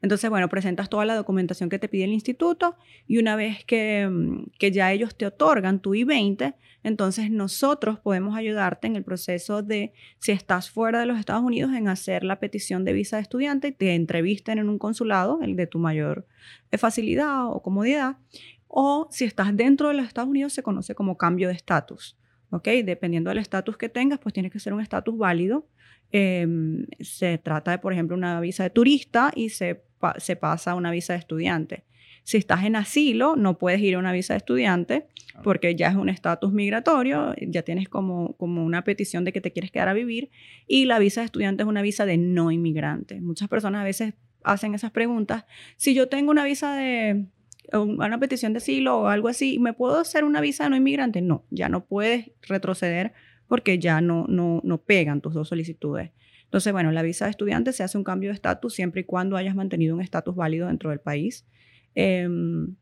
Entonces, 0.00 0.28
bueno, 0.30 0.48
presentas 0.48 0.88
toda 0.88 1.04
la 1.04 1.14
documentación 1.14 1.68
que 1.68 1.78
te 1.78 1.88
pide 1.88 2.04
el 2.04 2.12
instituto 2.12 2.76
y 3.06 3.18
una 3.18 3.36
vez 3.36 3.64
que, 3.64 4.08
mm, 4.10 4.50
que 4.58 4.72
ya 4.72 4.90
ellos 4.92 5.14
te 5.14 5.26
otorgan 5.26 5.80
tu 5.80 5.94
I-20, 5.94 6.54
entonces 6.82 7.30
nosotros 7.30 8.00
podemos 8.00 8.36
ayudarte 8.36 8.88
en 8.88 8.96
el 8.96 9.04
proceso 9.04 9.62
de, 9.62 9.92
si 10.18 10.32
estás 10.32 10.70
fuera 10.70 10.98
de 10.98 11.06
los 11.06 11.18
Estados 11.18 11.42
Unidos, 11.42 11.72
en 11.72 11.88
hacer 11.88 12.24
la 12.24 12.40
petición 12.40 12.84
de 12.84 12.92
visa 12.92 13.16
de 13.16 13.22
estudiante, 13.22 13.70
te 13.70 13.94
entrevisten 13.94 14.58
en 14.58 14.68
un 14.68 14.78
consulado, 14.78 15.38
el 15.42 15.54
de 15.54 15.68
tu 15.68 15.78
mayor 15.78 16.26
eh, 16.72 16.78
facilidad 16.78 17.46
o 17.46 17.62
comodidad, 17.62 18.16
o 18.66 19.06
si 19.10 19.24
estás 19.24 19.56
dentro 19.56 19.88
de 19.88 19.94
los 19.94 20.06
Estados 20.06 20.30
Unidos, 20.30 20.52
se 20.52 20.62
conoce 20.64 20.94
como 20.94 21.16
cambio 21.16 21.48
de 21.48 21.54
estatus. 21.54 22.18
¿Ok? 22.50 22.68
Dependiendo 22.84 23.30
del 23.30 23.38
estatus 23.38 23.78
que 23.78 23.88
tengas, 23.88 24.18
pues 24.18 24.34
tiene 24.34 24.50
que 24.50 24.58
ser 24.58 24.74
un 24.74 24.80
estatus 24.82 25.16
válido 25.16 25.66
Em, 26.12 26.86
se 27.00 27.38
trata 27.38 27.70
de, 27.70 27.78
por 27.78 27.92
ejemplo, 27.92 28.16
una 28.16 28.38
visa 28.40 28.62
de 28.62 28.70
turista 28.70 29.32
y 29.34 29.48
se, 29.48 29.82
se 30.18 30.36
pasa 30.36 30.72
a 30.72 30.74
una 30.74 30.90
visa 30.90 31.14
de 31.14 31.18
estudiante. 31.18 31.84
Si 32.24 32.36
estás 32.36 32.64
en 32.64 32.76
asilo, 32.76 33.34
no 33.34 33.58
puedes 33.58 33.80
ir 33.80 33.94
a 33.94 33.98
una 33.98 34.12
visa 34.12 34.34
de 34.34 34.38
estudiante 34.38 35.06
porque 35.42 35.74
ya 35.74 35.88
es 35.88 35.96
un 35.96 36.08
estatus 36.08 36.52
migratorio, 36.52 37.34
ya 37.40 37.62
tienes 37.62 37.88
como, 37.88 38.36
como 38.36 38.64
una 38.64 38.84
petición 38.84 39.24
de 39.24 39.32
que 39.32 39.40
te 39.40 39.52
quieres 39.52 39.70
quedar 39.70 39.88
a 39.88 39.94
vivir 39.94 40.30
y 40.68 40.84
la 40.84 40.98
visa 40.98 41.22
de 41.22 41.24
estudiante 41.24 41.62
es 41.62 41.68
una 41.68 41.82
visa 41.82 42.04
de 42.04 42.18
no 42.18 42.50
inmigrante. 42.50 43.20
Muchas 43.20 43.48
personas 43.48 43.80
a 43.80 43.84
veces 43.84 44.14
hacen 44.44 44.74
esas 44.74 44.90
preguntas. 44.90 45.46
Si 45.78 45.94
yo 45.94 46.08
tengo 46.08 46.30
una 46.30 46.44
visa 46.44 46.76
de 46.76 47.26
una 47.72 48.18
petición 48.18 48.52
de 48.52 48.58
asilo 48.58 49.00
o 49.00 49.06
algo 49.06 49.28
así, 49.28 49.58
¿me 49.58 49.72
puedo 49.72 49.98
hacer 49.98 50.24
una 50.24 50.40
visa 50.40 50.64
de 50.64 50.70
no 50.70 50.76
inmigrante? 50.76 51.22
No, 51.22 51.44
ya 51.50 51.68
no 51.68 51.86
puedes 51.86 52.30
retroceder 52.42 53.14
porque 53.52 53.78
ya 53.78 54.00
no, 54.00 54.24
no, 54.30 54.62
no 54.64 54.78
pegan 54.78 55.20
tus 55.20 55.34
dos 55.34 55.48
solicitudes. 55.48 56.10
Entonces, 56.44 56.72
bueno, 56.72 56.90
la 56.90 57.02
visa 57.02 57.26
de 57.26 57.32
estudiante 57.32 57.74
se 57.74 57.82
hace 57.82 57.98
un 57.98 58.02
cambio 58.02 58.30
de 58.30 58.34
estatus 58.34 58.72
siempre 58.72 59.02
y 59.02 59.04
cuando 59.04 59.36
hayas 59.36 59.54
mantenido 59.54 59.94
un 59.94 60.00
estatus 60.00 60.34
válido 60.34 60.68
dentro 60.68 60.88
del 60.88 61.00
país. 61.00 61.46
Em, 61.94 62.76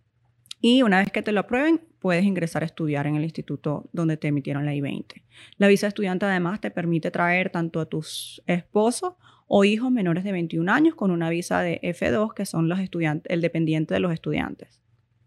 y 0.61 0.83
una 0.83 1.01
vez 1.01 1.11
que 1.11 1.23
te 1.23 1.33
lo 1.33 1.41
aprueben, 1.41 1.81
puedes 1.99 2.25
ingresar 2.25 2.63
a 2.63 2.67
estudiar 2.67 3.09
en 3.09 3.17
el 3.17 3.25
instituto 3.25 3.91
donde 3.93 4.17
te 4.17 4.29
emitieron 4.29 4.65
la 4.65 4.73
I-20. 4.73 5.25
La 5.57 5.67
visa 5.67 5.87
de 5.87 5.89
estudiante 5.89 6.27
además 6.27 6.61
te 6.61 6.71
permite 6.71 7.11
traer 7.11 7.51
tanto 7.51 7.81
a 7.81 7.87
tus 7.87 8.41
esposos 8.47 9.15
o 9.49 9.65
hijos 9.65 9.91
menores 9.91 10.23
de 10.23 10.31
21 10.31 10.71
años 10.71 10.95
con 10.95 11.11
una 11.11 11.31
visa 11.31 11.63
de 11.63 11.81
F2, 11.83 12.33
que 12.33 12.47
son 12.47 12.69
los 12.69 12.79
estudiantes, 12.79 13.29
el 13.29 13.41
dependiente 13.41 13.93
de 13.93 13.99
los 13.99 14.13
estudiantes. 14.13 14.81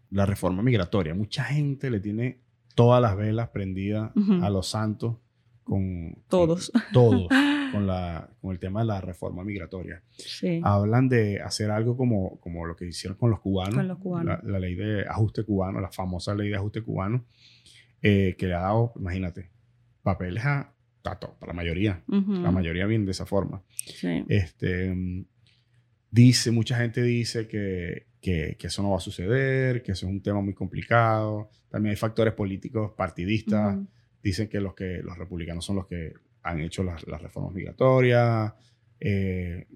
La 0.08 0.24
reforma 0.24 0.62
migratoria. 0.62 1.14
Mucha 1.14 1.44
gente 1.44 1.90
le 1.90 2.00
tiene 2.00 2.40
todas 2.74 3.02
las 3.02 3.14
velas 3.14 3.50
prendidas 3.50 4.10
a 4.40 4.48
los 4.48 4.68
santos 4.68 5.16
con... 5.64 6.14
Todos. 6.28 6.70
todos. 6.92 7.26
con, 7.72 7.86
la, 7.86 8.30
con 8.40 8.52
el 8.52 8.58
tema 8.60 8.80
de 8.82 8.86
la 8.86 9.00
reforma 9.00 9.42
migratoria. 9.42 10.02
Sí. 10.12 10.60
Hablan 10.62 11.08
de 11.08 11.40
hacer 11.40 11.70
algo 11.72 11.96
como, 11.96 12.38
como 12.40 12.64
lo 12.66 12.76
que 12.76 12.86
hicieron 12.86 13.18
con 13.18 13.30
los 13.30 13.40
cubanos. 13.40 13.74
Con 13.74 13.88
los 13.88 13.98
cubanos. 13.98 14.38
La, 14.44 14.52
la 14.52 14.58
ley 14.60 14.74
de 14.76 15.02
ajuste 15.08 15.42
cubano, 15.44 15.80
la 15.80 15.90
famosa 15.90 16.34
ley 16.34 16.50
de 16.50 16.56
ajuste 16.56 16.82
cubano, 16.82 17.24
eh, 18.02 18.36
que 18.38 18.46
le 18.46 18.54
ha 18.54 18.60
dado, 18.60 18.92
imagínate, 18.96 19.50
papeles 20.02 20.44
a, 20.44 20.72
a 21.04 21.18
to- 21.18 21.36
a 21.40 21.46
la 21.46 21.52
mayoría. 21.52 22.02
La 22.06 22.50
mayoría 22.50 22.86
viene 22.86 23.06
de 23.06 23.10
esa 23.10 23.26
forma. 23.26 23.62
Sí. 23.74 24.24
Este, 24.28 24.94
dice, 26.10 26.50
mucha 26.50 26.76
gente 26.76 27.02
dice 27.02 27.48
que, 27.48 28.06
que, 28.20 28.56
que 28.58 28.66
eso 28.68 28.82
no 28.82 28.90
va 28.90 28.98
a 28.98 29.00
suceder, 29.00 29.82
que 29.82 29.92
eso 29.92 30.06
es 30.06 30.12
un 30.12 30.22
tema 30.22 30.40
muy 30.40 30.54
complicado. 30.54 31.50
También 31.70 31.90
hay 31.90 31.96
factores 31.96 32.34
políticos 32.34 32.92
partidistas. 32.96 33.78
Dicen 34.24 34.48
que 34.48 34.58
los, 34.58 34.74
que 34.74 35.02
los 35.04 35.16
republicanos 35.18 35.64
son 35.64 35.76
los 35.76 35.86
que 35.86 36.14
han 36.42 36.60
hecho 36.60 36.82
las, 36.82 37.02
reformas 37.02 37.52
migratorias. 37.52 38.54
Eh, 38.98 39.66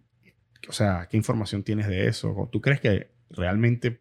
o 0.66 0.72
sea, 0.72 1.06
¿qué 1.08 1.18
información 1.18 1.62
tienes 1.62 1.86
de 1.86 2.08
eso? 2.08 2.48
¿Tú 2.50 2.60
crees 2.62 2.80
que 2.80 3.10
realmente 3.28 4.00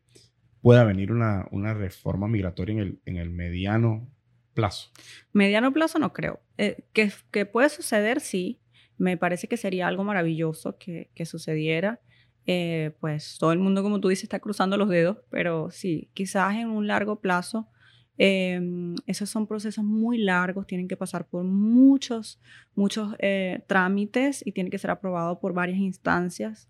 pueda 0.62 0.86
venir 0.86 1.12
una, 1.12 1.48
una 1.52 1.74
reforma 1.74 2.30
migratoria 2.30 2.74
en 2.74 2.80
el, 2.80 3.00
en 3.06 3.18
el 3.18 3.30
mediano 3.30 4.10
plazo? 4.54 4.90
Mediano 5.34 5.74
plazo 5.74 6.00
no 6.00 6.14
creo. 6.14 6.40
Eh, 6.58 6.86
que, 6.94 7.12
que 7.30 7.46
puede 7.46 7.68
suceder, 7.68 8.22
sí. 8.22 8.62
Me 8.98 9.18
parece 9.18 9.50
que 9.50 9.58
sería 9.58 9.88
algo 9.88 10.06
maravilloso 10.06 10.78
que, 10.78 11.12
que 11.14 11.26
sucediera. 11.26 12.00
Eh, 12.46 12.96
pues 13.02 13.38
todo 13.38 13.52
el 13.52 13.60
mundo, 13.60 13.84
como 13.84 14.00
tú 14.00 14.08
dices, 14.08 14.24
está 14.24 14.40
cruzando 14.40 14.78
los 14.78 14.88
dedos, 14.88 15.18
pero 15.30 15.70
sí, 15.72 16.10
quizás 16.14 16.56
en 16.56 16.70
un 16.70 16.88
largo 16.88 17.20
plazo, 17.20 17.68
eh, 18.18 18.60
esos 19.06 19.30
son 19.30 19.48
procesos 19.48 19.84
muy 19.84 20.18
largos, 20.18 20.68
tienen 20.68 20.88
que 20.88 20.98
pasar 20.98 21.28
por 21.28 21.44
muchos, 21.44 22.40
muchos 22.76 23.16
eh, 23.20 23.62
trámites 23.68 24.46
y 24.46 24.52
tienen 24.52 24.72
que 24.72 24.80
ser 24.80 24.92
aprobados 24.92 25.38
por 25.40 25.54
varias 25.54 25.80
instancias. 25.80 26.68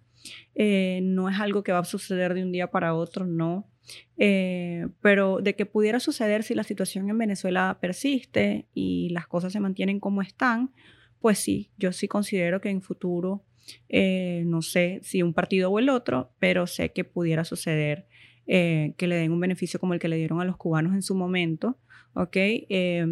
Eh, 0.55 0.99
no 1.03 1.29
es 1.29 1.39
algo 1.39 1.63
que 1.63 1.71
va 1.71 1.79
a 1.79 1.85
suceder 1.85 2.33
de 2.33 2.43
un 2.43 2.51
día 2.51 2.69
para 2.69 2.93
otro, 2.93 3.25
no. 3.25 3.69
Eh, 4.17 4.87
pero 5.01 5.39
de 5.41 5.55
que 5.55 5.65
pudiera 5.65 6.01
suceder 6.01 6.43
si 6.43 6.53
la 6.53 6.63
situación 6.63 7.09
en 7.09 7.17
Venezuela 7.17 7.77
persiste 7.79 8.67
y 8.73 9.09
las 9.11 9.27
cosas 9.27 9.53
se 9.53 9.61
mantienen 9.61 10.01
como 10.01 10.21
están, 10.21 10.73
pues 11.21 11.39
sí, 11.39 11.71
yo 11.77 11.93
sí 11.93 12.09
considero 12.09 12.59
que 12.59 12.69
en 12.69 12.81
futuro, 12.81 13.45
no 13.89 14.61
sé 14.61 14.99
si 15.03 15.23
un 15.23 15.33
partido 15.33 15.71
o 15.71 15.79
el 15.79 15.89
otro, 15.89 16.33
pero 16.39 16.67
sé 16.67 16.91
que 16.91 17.05
pudiera 17.05 17.45
suceder 17.45 18.07
eh, 18.47 18.93
que 18.97 19.07
le 19.07 19.15
den 19.15 19.31
un 19.31 19.39
beneficio 19.39 19.79
como 19.79 19.93
el 19.93 19.99
que 19.99 20.07
le 20.07 20.15
dieron 20.17 20.39
a 20.41 20.45
los 20.45 20.57
cubanos 20.57 20.93
en 20.93 21.01
su 21.01 21.15
momento, 21.15 21.77
¿ok? 22.13 22.35
Eh, 22.35 23.05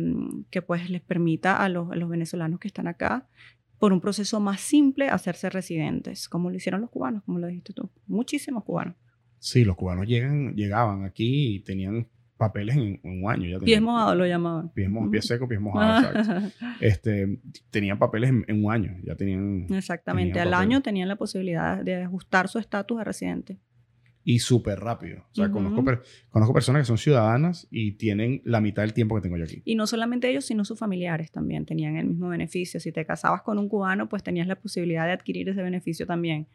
que 0.50 0.62
pues 0.62 0.90
les 0.90 1.02
permita 1.02 1.58
a 1.64 1.70
los, 1.70 1.92
a 1.92 1.96
los 1.96 2.10
venezolanos 2.10 2.60
que 2.60 2.68
están 2.68 2.88
acá 2.88 3.28
por 3.78 3.92
un 3.94 4.00
proceso 4.02 4.40
más 4.40 4.62
simple 4.62 5.10
hacerse 5.10 5.50
residentes, 5.50 6.30
como 6.30 6.50
lo 6.50 6.56
hicieron 6.56 6.82
los 6.82 6.90
cubanos, 6.90 7.24
como 7.24 7.40
lo 7.40 7.48
dijiste 7.48 7.74
tú. 7.74 7.90
Muchísimos 8.08 8.64
cubanos. 8.64 8.96
Sí, 9.40 9.66
los 9.66 9.76
cubanos 9.76 10.08
llegan, 10.08 10.56
llegaban 10.56 11.04
aquí 11.04 11.56
y 11.56 11.60
tenían 11.60 12.08
papeles 12.38 12.76
en, 12.78 13.00
en 13.04 13.24
un 13.24 13.30
año. 13.32 13.50
Ya 13.50 13.60
Pies 13.60 13.82
mojados 13.82 14.18
lo 14.18 14.26
llamaban. 14.26 14.70
Pies, 14.74 14.90
mo- 14.90 15.10
pies 15.12 15.26
secos, 15.26 15.48
pies 15.48 15.60
mojados, 15.62 16.06
exacto. 16.16 16.50
Este, 16.82 17.40
tenían 17.70 18.00
papeles 18.00 18.30
en, 18.30 18.44
en 18.48 18.64
un 18.66 18.72
año, 18.72 18.96
ya 19.04 19.16
tenían... 19.16 19.68
Exactamente. 19.72 20.32
Tenían 20.34 20.48
Al 20.48 20.54
papel. 20.54 20.68
año 20.68 20.82
tenían 20.82 21.08
la 21.10 21.16
posibilidad 21.18 21.84
de 21.84 21.96
ajustar 22.04 22.48
su 22.48 22.60
estatus 22.60 22.98
de 22.98 23.04
residente. 23.04 23.58
Y 24.28 24.40
súper 24.40 24.80
rápido. 24.80 25.20
O 25.32 25.36
sea, 25.36 25.52
conozco, 25.52 25.86
per- 25.86 26.02
conozco 26.32 26.52
personas 26.54 26.82
que 26.82 26.88
son 26.88 26.98
ciudadanas 26.98 27.68
y 27.70 27.92
tienen 27.92 28.42
la 28.44 28.60
mitad 28.60 28.82
del 28.82 28.94
tiempo 28.94 29.14
que 29.16 29.22
tengo 29.22 29.38
yo 29.38 29.44
aquí. 29.44 29.62
Y 29.66 29.76
no 29.76 29.86
solamente 29.86 30.28
ellos, 30.30 30.46
sino 30.46 30.66
sus 30.66 30.80
familiares 30.80 31.32
también 31.32 31.66
tenían 31.68 31.96
el 31.96 32.08
mismo 32.08 32.30
beneficio. 32.30 32.80
Si 32.80 32.92
te 32.92 33.06
casabas 33.06 33.44
con 33.44 33.60
un 33.60 33.70
cubano, 33.70 34.10
pues 34.10 34.24
tenías 34.24 34.48
la 34.48 34.56
posibilidad 34.60 35.06
de 35.06 35.12
adquirir 35.12 35.48
ese 35.48 35.62
beneficio 35.62 36.08
también. 36.08 36.48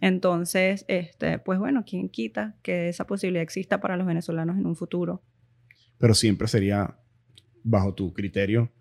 Entonces, 0.00 0.86
este, 0.88 1.38
pues 1.38 1.58
bueno, 1.58 1.84
¿quién 1.86 2.08
quita 2.08 2.56
que 2.62 2.88
esa 2.88 3.06
posibilidad 3.06 3.42
exista 3.42 3.80
para 3.82 3.98
los 3.98 4.06
venezolanos 4.06 4.56
en 4.56 4.64
un 4.64 4.74
futuro? 4.74 5.22
Pero 5.98 6.14
siempre 6.14 6.48
sería, 6.48 6.96
bajo 7.62 7.92
tu 7.94 8.14
criterio, 8.14 8.72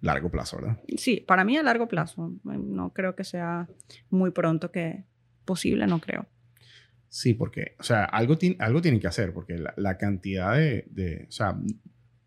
largo 0.00 0.32
plazo, 0.32 0.56
¿verdad? 0.56 0.80
Sí, 0.96 1.20
para 1.24 1.44
mí 1.44 1.56
a 1.56 1.62
largo 1.62 1.86
plazo. 1.86 2.32
No 2.42 2.92
creo 2.92 3.14
que 3.14 3.22
sea 3.22 3.68
muy 4.10 4.32
pronto 4.32 4.72
que 4.72 5.04
posible, 5.44 5.86
no 5.86 6.00
creo. 6.00 6.26
Sí, 7.14 7.34
porque, 7.34 7.74
o 7.78 7.82
sea, 7.82 8.04
algo, 8.06 8.38
ti- 8.38 8.56
algo 8.58 8.80
tienen 8.80 8.98
que 8.98 9.06
hacer, 9.06 9.34
porque 9.34 9.58
la, 9.58 9.74
la 9.76 9.98
cantidad 9.98 10.56
de, 10.56 10.86
de- 10.90 11.26
o 11.28 11.30
sea, 11.30 11.58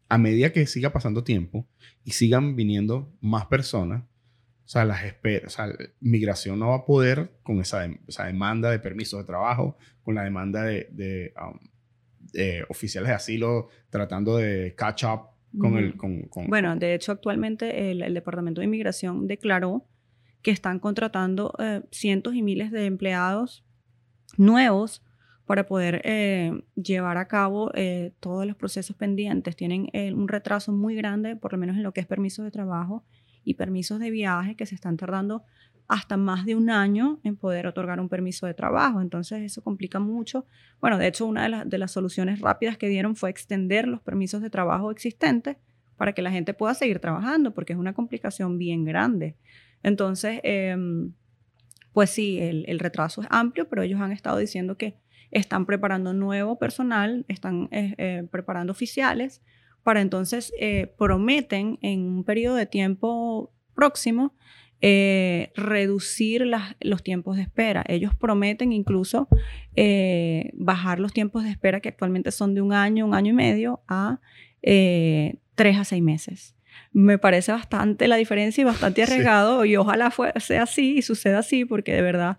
a 0.10 0.18
medida 0.20 0.52
que 0.54 0.68
siga 0.68 0.92
pasando 0.94 1.24
tiempo 1.24 1.68
y 2.04 2.12
sigan 2.12 2.56
viniendo 2.56 3.12
más 3.20 3.48
personas, 3.48 4.04
o 4.04 4.68
sea, 4.68 4.86
las 4.86 5.04
espera, 5.04 5.48
o 5.48 5.50
sea, 5.50 5.70
migración 6.02 6.60
no 6.60 6.68
va 6.70 6.76
a 6.76 6.86
poder 6.86 7.32
con 7.42 7.60
esa, 7.62 7.86
esa 8.08 8.26
demanda 8.26 8.70
de 8.70 8.78
permisos 8.78 9.20
de 9.22 9.26
trabajo, 9.26 9.76
con 10.04 10.14
la 10.14 10.24
demanda 10.24 10.62
de, 10.62 10.88
de, 10.92 11.34
um, 11.42 11.58
de 12.32 12.64
oficiales 12.70 13.10
de 13.10 13.16
asilo 13.16 13.70
tratando 13.90 14.38
de 14.38 14.76
catch 14.76 15.04
up 15.06 15.30
con 15.58 15.78
el... 15.78 15.98
Con, 15.98 16.22
con- 16.30 16.46
Bueno, 16.48 16.76
de 16.76 16.94
hecho, 16.94 17.12
actualmente 17.12 17.90
el, 17.90 18.04
el 18.04 18.14
Departamento 18.14 18.62
de 18.62 18.66
Inmigración 18.66 19.26
declaró 19.26 19.88
que 20.44 20.52
están 20.52 20.78
contratando 20.80 21.56
eh, 21.58 21.82
cientos 21.90 22.36
y 22.36 22.44
miles 22.44 22.70
de 22.72 22.86
empleados 22.86 23.65
nuevos 24.38 25.04
para 25.46 25.66
poder 25.68 26.02
eh, 26.06 26.52
llevar 26.76 27.18
a 27.18 27.28
cabo 27.28 27.72
eh, 27.76 28.14
todos 28.20 28.46
los 28.48 28.56
procesos 28.56 28.96
pendientes. 28.96 29.56
Tienen 29.56 29.90
eh, 29.94 30.12
un 30.14 30.28
retraso 30.28 30.72
muy 30.72 30.96
grande, 30.96 31.36
por 31.36 31.52
lo 31.54 31.60
menos 31.60 31.76
en 31.78 31.84
lo 31.84 31.94
que 31.94 32.02
es 32.02 32.08
permisos 32.08 32.44
de 32.46 32.52
trabajo 32.52 33.04
y 33.44 33.54
permisos 33.54 34.00
de 34.00 34.10
viaje, 34.10 34.56
que 34.56 34.66
se 34.66 34.74
están 34.74 34.98
tardando 34.98 35.44
hasta 35.88 36.18
más 36.18 36.46
de 36.48 36.56
un 36.56 36.72
año 36.72 37.20
en 37.24 37.36
poder 37.36 37.68
otorgar 37.68 38.00
un 38.00 38.10
permiso 38.10 38.48
de 38.48 38.56
trabajo. 38.56 39.02
Entonces 39.02 39.44
eso 39.44 39.62
complica 39.62 40.00
mucho. 40.00 40.48
Bueno, 40.82 40.98
de 40.98 41.06
hecho, 41.08 41.28
una 41.28 41.44
de, 41.44 41.50
las- 41.50 41.70
de 41.70 41.78
las 41.78 41.92
soluciones 41.92 42.40
rápidas 42.42 42.76
que 42.80 42.88
dieron 42.90 43.16
fue 43.16 43.30
extender 43.30 43.88
los 43.88 44.02
permisos 44.02 44.42
de 44.42 44.50
trabajo 44.50 44.90
existentes 44.90 45.58
para 45.96 46.14
que 46.14 46.24
la 46.24 46.32
gente 46.32 46.56
pueda 46.56 46.74
seguir 46.74 47.00
trabajando, 47.00 47.54
porque 47.54 47.74
es 47.74 47.80
una 47.80 47.94
complicación 47.94 48.58
bien 48.58 48.84
grande. 48.84 49.36
Entonces, 49.84 50.40
em, 50.44 51.14
pues 51.96 52.10
sí, 52.10 52.40
el, 52.40 52.78
retraso 52.78 53.22
es 53.22 53.28
amplio, 53.30 53.70
pero 53.70 53.82
ellos 53.82 54.02
han 54.02 54.12
estado 54.12 54.38
diciendo 54.38 54.78
que 54.78 54.98
están 55.32 55.66
preparando 55.66 56.14
nuevo 56.14 56.60
personal, 56.60 57.24
están 57.30 57.70
eh, 57.72 57.96
eh, 57.98 58.28
preparando 58.30 58.72
oficiales, 58.74 59.42
para 59.82 60.02
entonces 60.02 60.52
eh, 60.60 60.94
prometen 60.98 61.80
en 61.82 62.02
un 62.02 62.26
periodo 62.26 62.56
de 62.56 62.66
tiempo 62.66 63.54
próximo 63.74 64.36
reducir 64.82 66.46
los 66.82 67.02
tiempos 67.02 67.38
de 67.38 67.44
espera. 67.44 67.84
Ellos 67.88 68.14
prometen 68.14 68.74
incluso 68.74 69.30
bajar 70.54 71.00
los 71.00 71.14
tiempos 71.14 71.44
de 71.46 71.50
espera 71.50 71.80
que 71.80 71.90
actualmente 71.90 72.30
son 72.30 72.54
de 72.54 72.62
un 72.62 72.74
año, 72.74 73.06
un 73.06 73.16
año 73.16 73.32
y 73.32 73.36
medio, 73.36 73.82
a 73.88 74.20
tres 74.62 75.78
a 75.78 75.86
seis 75.86 76.04
meses. 76.04 76.55
Me 76.92 77.18
parece 77.18 77.52
bastante 77.52 78.08
la 78.08 78.16
diferencia 78.16 78.62
y 78.62 78.66
bastante 78.66 79.02
Sí. 79.06 79.12
arriesgado 79.12 79.66
y 79.66 79.76
ojalá 79.76 80.12
fue- 80.12 80.34
sea 80.40 80.64
así 80.64 80.98
y 80.98 81.02
suceda 81.02 81.40
así 81.40 81.66
porque 81.66 81.94
de 81.94 82.02
verdad 82.02 82.38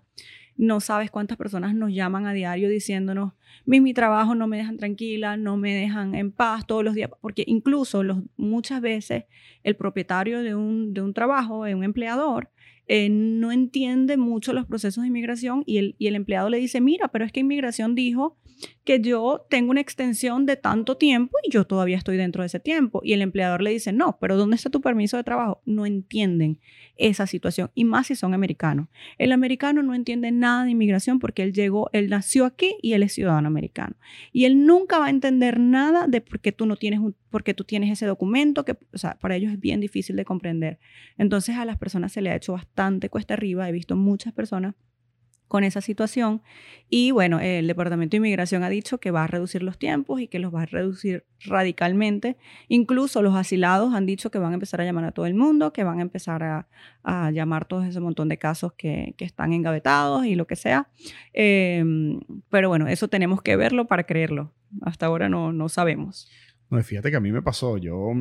no 0.55 0.79
sabes 0.79 1.11
cuántas 1.11 1.37
personas 1.37 1.75
nos 1.75 1.93
llaman 1.93 2.25
a 2.25 2.33
diario 2.33 2.67
diciéndonos, 2.69 3.33
mi, 3.65 3.93
trabajo 3.93 4.35
no 4.35 4.47
me 4.47 4.57
dejan 4.57 4.77
tranquila, 4.77 5.37
no 5.37 5.57
me 5.57 5.73
dejan 5.73 6.15
en 6.15 6.31
paz 6.31 6.65
todos 6.65 6.83
los 6.83 6.93
días, 6.93 7.09
porque 7.21 7.43
incluso 7.47 8.03
los, 8.03 8.19
muchas 8.37 8.81
veces 8.81 9.25
el 9.63 9.75
propietario 9.75 10.41
de 10.41 10.55
un, 10.55 10.93
de 10.93 11.01
un 11.01 11.13
trabajo, 11.13 11.65
de 11.65 11.75
un 11.75 11.83
empleador, 11.83 12.49
eh, 12.87 13.09
no 13.09 13.51
entiende 13.51 14.15
mucho 14.15 14.53
los 14.53 14.65
procesos 14.65 15.01
de 15.01 15.09
inmigración 15.09 15.63
y 15.65 15.77
el, 15.77 15.95
y 15.97 16.07
el 16.07 16.15
empleado 16.15 16.49
le 16.49 16.57
dice, 16.57 16.79
mira, 16.79 17.09
pero 17.09 17.25
es 17.25 17.31
que 17.33 17.41
inmigración 17.41 17.95
dijo 17.95 18.37
que 18.83 19.01
yo 19.01 19.45
tengo 19.49 19.71
una 19.71 19.81
extensión 19.81 20.45
de 20.45 20.55
tanto 20.55 20.97
tiempo 20.97 21.37
y 21.43 21.51
yo 21.51 21.65
todavía 21.65 21.97
estoy 21.97 22.17
dentro 22.17 22.43
de 22.43 22.47
ese 22.47 22.59
tiempo. 22.59 23.01
Y 23.03 23.13
el 23.13 23.21
empleador 23.21 23.61
le 23.61 23.71
dice, 23.71 23.91
no, 23.91 24.17
pero 24.19 24.37
¿dónde 24.37 24.55
está 24.55 24.69
tu 24.69 24.81
permiso 24.81 25.17
de 25.17 25.23
trabajo? 25.23 25.61
No 25.65 25.85
entienden 25.85 26.59
esa 26.95 27.27
situación 27.27 27.69
y 27.75 27.83
más 27.83 28.07
si 28.07 28.15
son 28.15 28.33
americanos. 28.33 28.87
El 29.17 29.31
americano 29.31 29.83
no 29.83 29.93
entiende 29.93 30.31
nada 30.31 30.63
de 30.63 30.71
inmigración 30.71 31.19
porque 31.19 31.43
él 31.43 31.53
llegó, 31.53 31.89
él 31.93 32.09
nació 32.09 32.45
aquí 32.45 32.75
y 32.81 32.93
él 32.93 33.03
es 33.03 33.13
ciudadano 33.13 33.36
americano. 33.45 33.95
Y 34.31 34.45
él 34.45 34.65
nunca 34.65 34.99
va 34.99 35.07
a 35.07 35.09
entender 35.09 35.59
nada 35.59 36.07
de 36.07 36.21
por 36.21 36.39
qué 36.39 36.51
tú 36.51 36.65
no 36.65 36.75
tienes 36.75 36.99
un, 36.99 37.15
porque 37.29 37.53
tú 37.53 37.63
tienes 37.63 37.91
ese 37.91 38.05
documento 38.05 38.65
que, 38.65 38.75
para 39.19 39.35
ellos 39.35 39.51
es 39.51 39.59
bien 39.59 39.79
difícil 39.79 40.15
de 40.15 40.25
comprender. 40.25 40.79
Entonces 41.17 41.57
a 41.57 41.65
las 41.65 41.77
personas 41.77 42.11
se 42.11 42.21
le 42.21 42.31
ha 42.31 42.35
hecho 42.35 42.53
bastante 42.53 43.09
cuesta 43.09 43.33
arriba. 43.33 43.67
He 43.69 43.71
visto 43.71 43.95
muchas 43.95 44.33
personas 44.33 44.75
con 45.47 45.63
esa 45.63 45.81
situación. 45.81 46.41
Y 46.89 47.11
bueno, 47.11 47.39
el 47.39 47.67
Departamento 47.67 48.11
de 48.11 48.17
Inmigración 48.17 48.63
ha 48.63 48.69
dicho 48.69 48.99
que 48.99 49.11
va 49.11 49.23
a 49.23 49.27
reducir 49.27 49.63
los 49.63 49.77
tiempos 49.77 50.21
y 50.21 50.27
que 50.27 50.39
los 50.39 50.53
va 50.53 50.63
a 50.63 50.65
reducir 50.65 51.25
radicalmente. 51.41 52.37
Incluso 52.67 53.21
los 53.21 53.35
asilados 53.35 53.93
han 53.93 54.05
dicho 54.05 54.31
que 54.31 54.39
van 54.39 54.51
a 54.51 54.53
empezar 54.53 54.81
a 54.81 54.85
llamar 54.85 55.05
a 55.05 55.11
todo 55.11 55.25
el 55.25 55.33
mundo, 55.33 55.73
que 55.73 55.83
van 55.83 55.99
a 55.99 56.01
empezar 56.01 56.43
a, 56.43 56.67
llamar 57.31 57.65
todos 57.65 57.85
ese 57.85 57.99
montón 57.99 58.27
de 58.29 58.37
casos 58.37 58.73
que, 58.73 59.15
están 59.19 59.53
engavetados 59.53 60.25
y 60.25 60.35
lo 60.35 60.47
que 60.47 60.55
sea. 60.55 60.89
Em, 61.33 62.19
pero 62.49 62.69
bueno, 62.69 62.87
eso 62.87 63.07
tenemos 63.07 63.41
que 63.41 63.55
verlo 63.55 63.87
para 63.87 64.03
creerlo. 64.03 64.53
Hasta 64.81 65.05
ahora 65.05 65.29
no, 65.29 65.53
no 65.53 65.69
sabemos. 65.69 66.29
No, 66.69 66.81
fíjate 66.83 67.11
que 67.11 67.17
a 67.17 67.21
mí 67.21 67.31
me 67.31 67.41
pasó, 67.41 67.77
yo, 67.77 68.13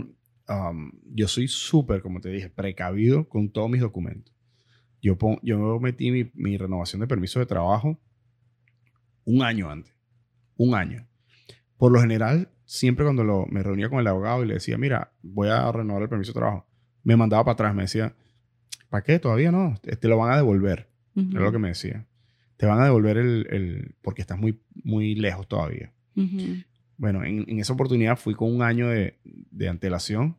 yo 1.12 1.28
soy 1.28 1.48
súper, 1.48 2.02
como 2.02 2.20
te 2.20 2.28
dije, 2.30 2.48
precavido 2.50 3.28
con 3.28 3.50
todos 3.50 3.68
mis 3.70 3.80
documentos. 3.80 4.35
Yo, 5.02 5.16
yo 5.42 5.80
metí 5.80 6.30
mi, 6.34 6.56
renovación 6.56 7.00
de 7.00 7.06
permiso 7.06 7.38
de 7.38 7.46
trabajo 7.46 7.98
un 9.24 9.42
año 9.42 9.70
antes. 9.70 9.94
Un 10.56 10.74
año. 10.74 11.06
Por 11.76 11.92
lo 11.92 12.00
general, 12.00 12.50
siempre 12.64 13.04
cuando 13.04 13.24
lo, 13.24 13.46
me 13.46 13.62
reunía 13.62 13.88
con 13.88 14.00
el 14.00 14.06
abogado 14.06 14.42
y 14.42 14.48
le 14.48 14.54
decía, 14.54 14.78
mira, 14.78 15.12
voy 15.22 15.48
a 15.48 15.70
renovar 15.70 16.02
el 16.02 16.08
permiso 16.08 16.32
de 16.32 16.40
trabajo, 16.40 16.66
me 17.02 17.16
mandaba 17.16 17.44
para 17.44 17.52
atrás, 17.52 17.74
me 17.74 17.82
decía, 17.82 18.14
¿para 18.88 19.04
qué? 19.04 19.18
Todavía 19.18 19.52
no, 19.52 19.78
te, 19.82 20.08
lo 20.08 20.16
van 20.16 20.32
a 20.32 20.36
devolver. 20.36 20.88
Era 21.14 21.40
lo 21.40 21.52
que 21.52 21.58
me 21.58 21.68
decía. 21.68 22.06
Te 22.56 22.66
van 22.66 22.80
a 22.80 22.84
devolver 22.84 23.16
el, 23.16 23.94
porque 24.02 24.22
estás 24.22 24.38
muy, 24.38 24.60
muy 24.82 25.14
lejos 25.14 25.46
todavía. 25.48 25.92
Bueno, 26.96 27.24
en, 27.24 27.58
esa 27.58 27.74
oportunidad 27.74 28.16
fui 28.16 28.34
con 28.34 28.54
un 28.54 28.62
año 28.62 28.88
de, 28.88 29.18
de 29.24 29.68
antelación, 29.68 30.36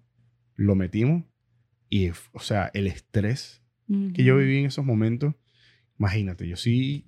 lo 0.55 0.75
metimos 0.75 1.23
y, 1.89 2.09
o 2.09 2.39
sea, 2.39 2.69
el 2.73 2.87
estrés 2.87 3.63
que 4.13 4.23
yo 4.23 4.37
viví 4.37 4.59
en 4.59 4.65
esos 4.65 4.85
momentos. 4.85 5.33
Imagínate, 5.99 6.47
yo 6.47 6.55
soy 6.57 7.05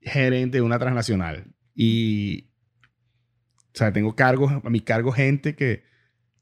gerente 0.00 0.58
de 0.58 0.62
una 0.62 0.78
transnacional 0.78 1.46
y, 1.74 2.46
o 3.74 3.78
sea, 3.78 3.92
tengo 3.92 4.14
cargos, 4.14 4.52
a 4.64 4.70
mi 4.70 4.80
cargo 4.80 5.12
gente 5.12 5.54
que, 5.54 5.82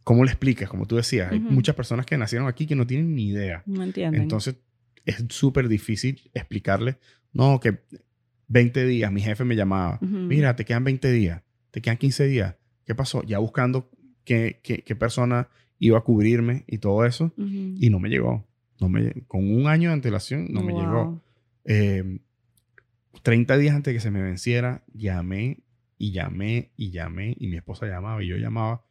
¿cómo 0.05 0.25
le 0.25 0.31
explicas? 0.31 0.69
Como 0.69 0.87
tú 0.87 0.97
decías, 0.97 1.33
hay 1.33 1.41
muchas 1.41 1.75
personas 1.75 2.07
que 2.07 2.17
nacieron 2.19 2.47
aquí 2.47 2.67
que 2.67 2.77
no 2.77 2.87
tienen 2.87 3.15
ni 3.15 3.29
idea. 3.29 3.63
No 3.67 3.83
entienden. 3.83 4.23
Entonces, 4.23 4.57
es 5.05 5.25
súper 5.31 5.69
difícil 5.69 6.31
explicarle, 6.35 6.99
no, 7.33 7.59
que 7.61 7.81
20 8.49 8.87
días, 8.87 9.11
mi 9.11 9.21
jefe 9.21 9.45
me 9.45 9.57
llamaba, 9.57 9.99
mira, 10.01 10.57
te 10.57 10.65
quedan 10.65 10.85
20 10.85 11.11
días, 11.11 11.43
te 11.71 11.81
quedan 11.81 11.97
15 11.97 12.27
días, 12.27 12.57
¿qué 12.85 12.95
pasó? 12.95 13.23
Ya 13.25 13.39
buscando 13.39 13.91
qué, 14.25 14.61
qué, 14.63 14.83
qué 14.83 14.95
persona 14.95 15.49
iba 15.79 15.99
a 15.99 16.03
cubrirme 16.03 16.65
y 16.67 16.79
todo 16.79 17.05
eso, 17.05 17.33
y 17.37 17.91
no 17.91 17.99
me 17.99 18.09
llegó 18.09 18.47
con 18.79 19.53
un 19.53 19.67
año 19.69 19.91
de 19.91 19.95
antelación 19.95 20.49
no 20.51 20.63
me 20.63 20.73
llegó. 20.73 21.21
30 23.23 23.55
em, 23.55 23.61
días 23.61 23.75
antes 23.75 23.93
de 23.93 23.97
que 23.97 24.01
se 24.01 24.11
me 24.11 24.23
venciera, 24.23 24.83
llamé 24.93 25.59
y 25.99 26.13
llamé 26.13 26.71
y 26.77 26.91
llamé 26.91 27.37
y 27.39 27.49
mi 27.49 27.57
esposa 27.57 27.87
llamaba 27.87 28.23
y 28.23 28.29
yo 28.29 28.37
llamaba 28.37 28.85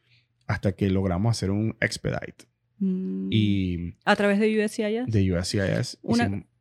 hasta 0.47 0.73
que 0.73 0.89
logramos 0.89 1.31
hacer 1.31 1.51
un 1.51 1.75
expedite. 1.79 2.45
Mm. 2.79 3.27
Y 3.31 3.93
¿A 4.05 4.15
través 4.15 4.39
de 4.39 4.63
USCIS? 4.63 5.05
De 5.07 5.31
USCIS. 5.31 5.99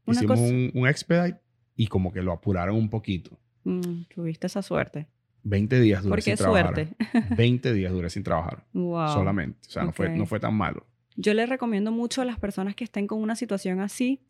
hicimos, 0.07 0.39
un, 0.41 0.87
expedite 0.87 1.41
y 1.77 1.87
como 1.87 2.13
que 2.13 2.23
lo 2.23 2.33
apuraron 2.33 2.77
un 2.77 2.91
poquito. 2.91 3.39
Mm, 3.65 4.05
tuviste 4.15 4.47
esa 4.47 4.63
suerte. 4.63 5.09
20 5.45 5.81
días 5.81 6.05
duré 6.05 6.23
sin 6.23 6.37
trabajar. 6.37 6.75
suerte. 6.75 6.97
20 7.37 7.73
días 7.73 7.93
duré 7.93 8.11
sin 8.11 8.23
trabajar. 8.23 8.65
Solamente. 8.73 9.59
O 9.67 9.71
sea, 9.71 9.85
no, 9.85 9.93
fue, 9.93 10.09
no 10.11 10.27
fue 10.27 10.39
tan 10.39 10.55
malo. 10.55 10.87
Yo 11.17 11.35
les 11.35 11.49
recomiendo 11.49 11.93
mucho 11.93 12.23
a 12.23 12.25
las 12.25 12.39
personas 12.39 12.75
que 12.75 12.85
estén 12.85 13.07
con 13.07 13.21
una 13.21 13.37
situación 13.37 13.81
así 13.81 14.21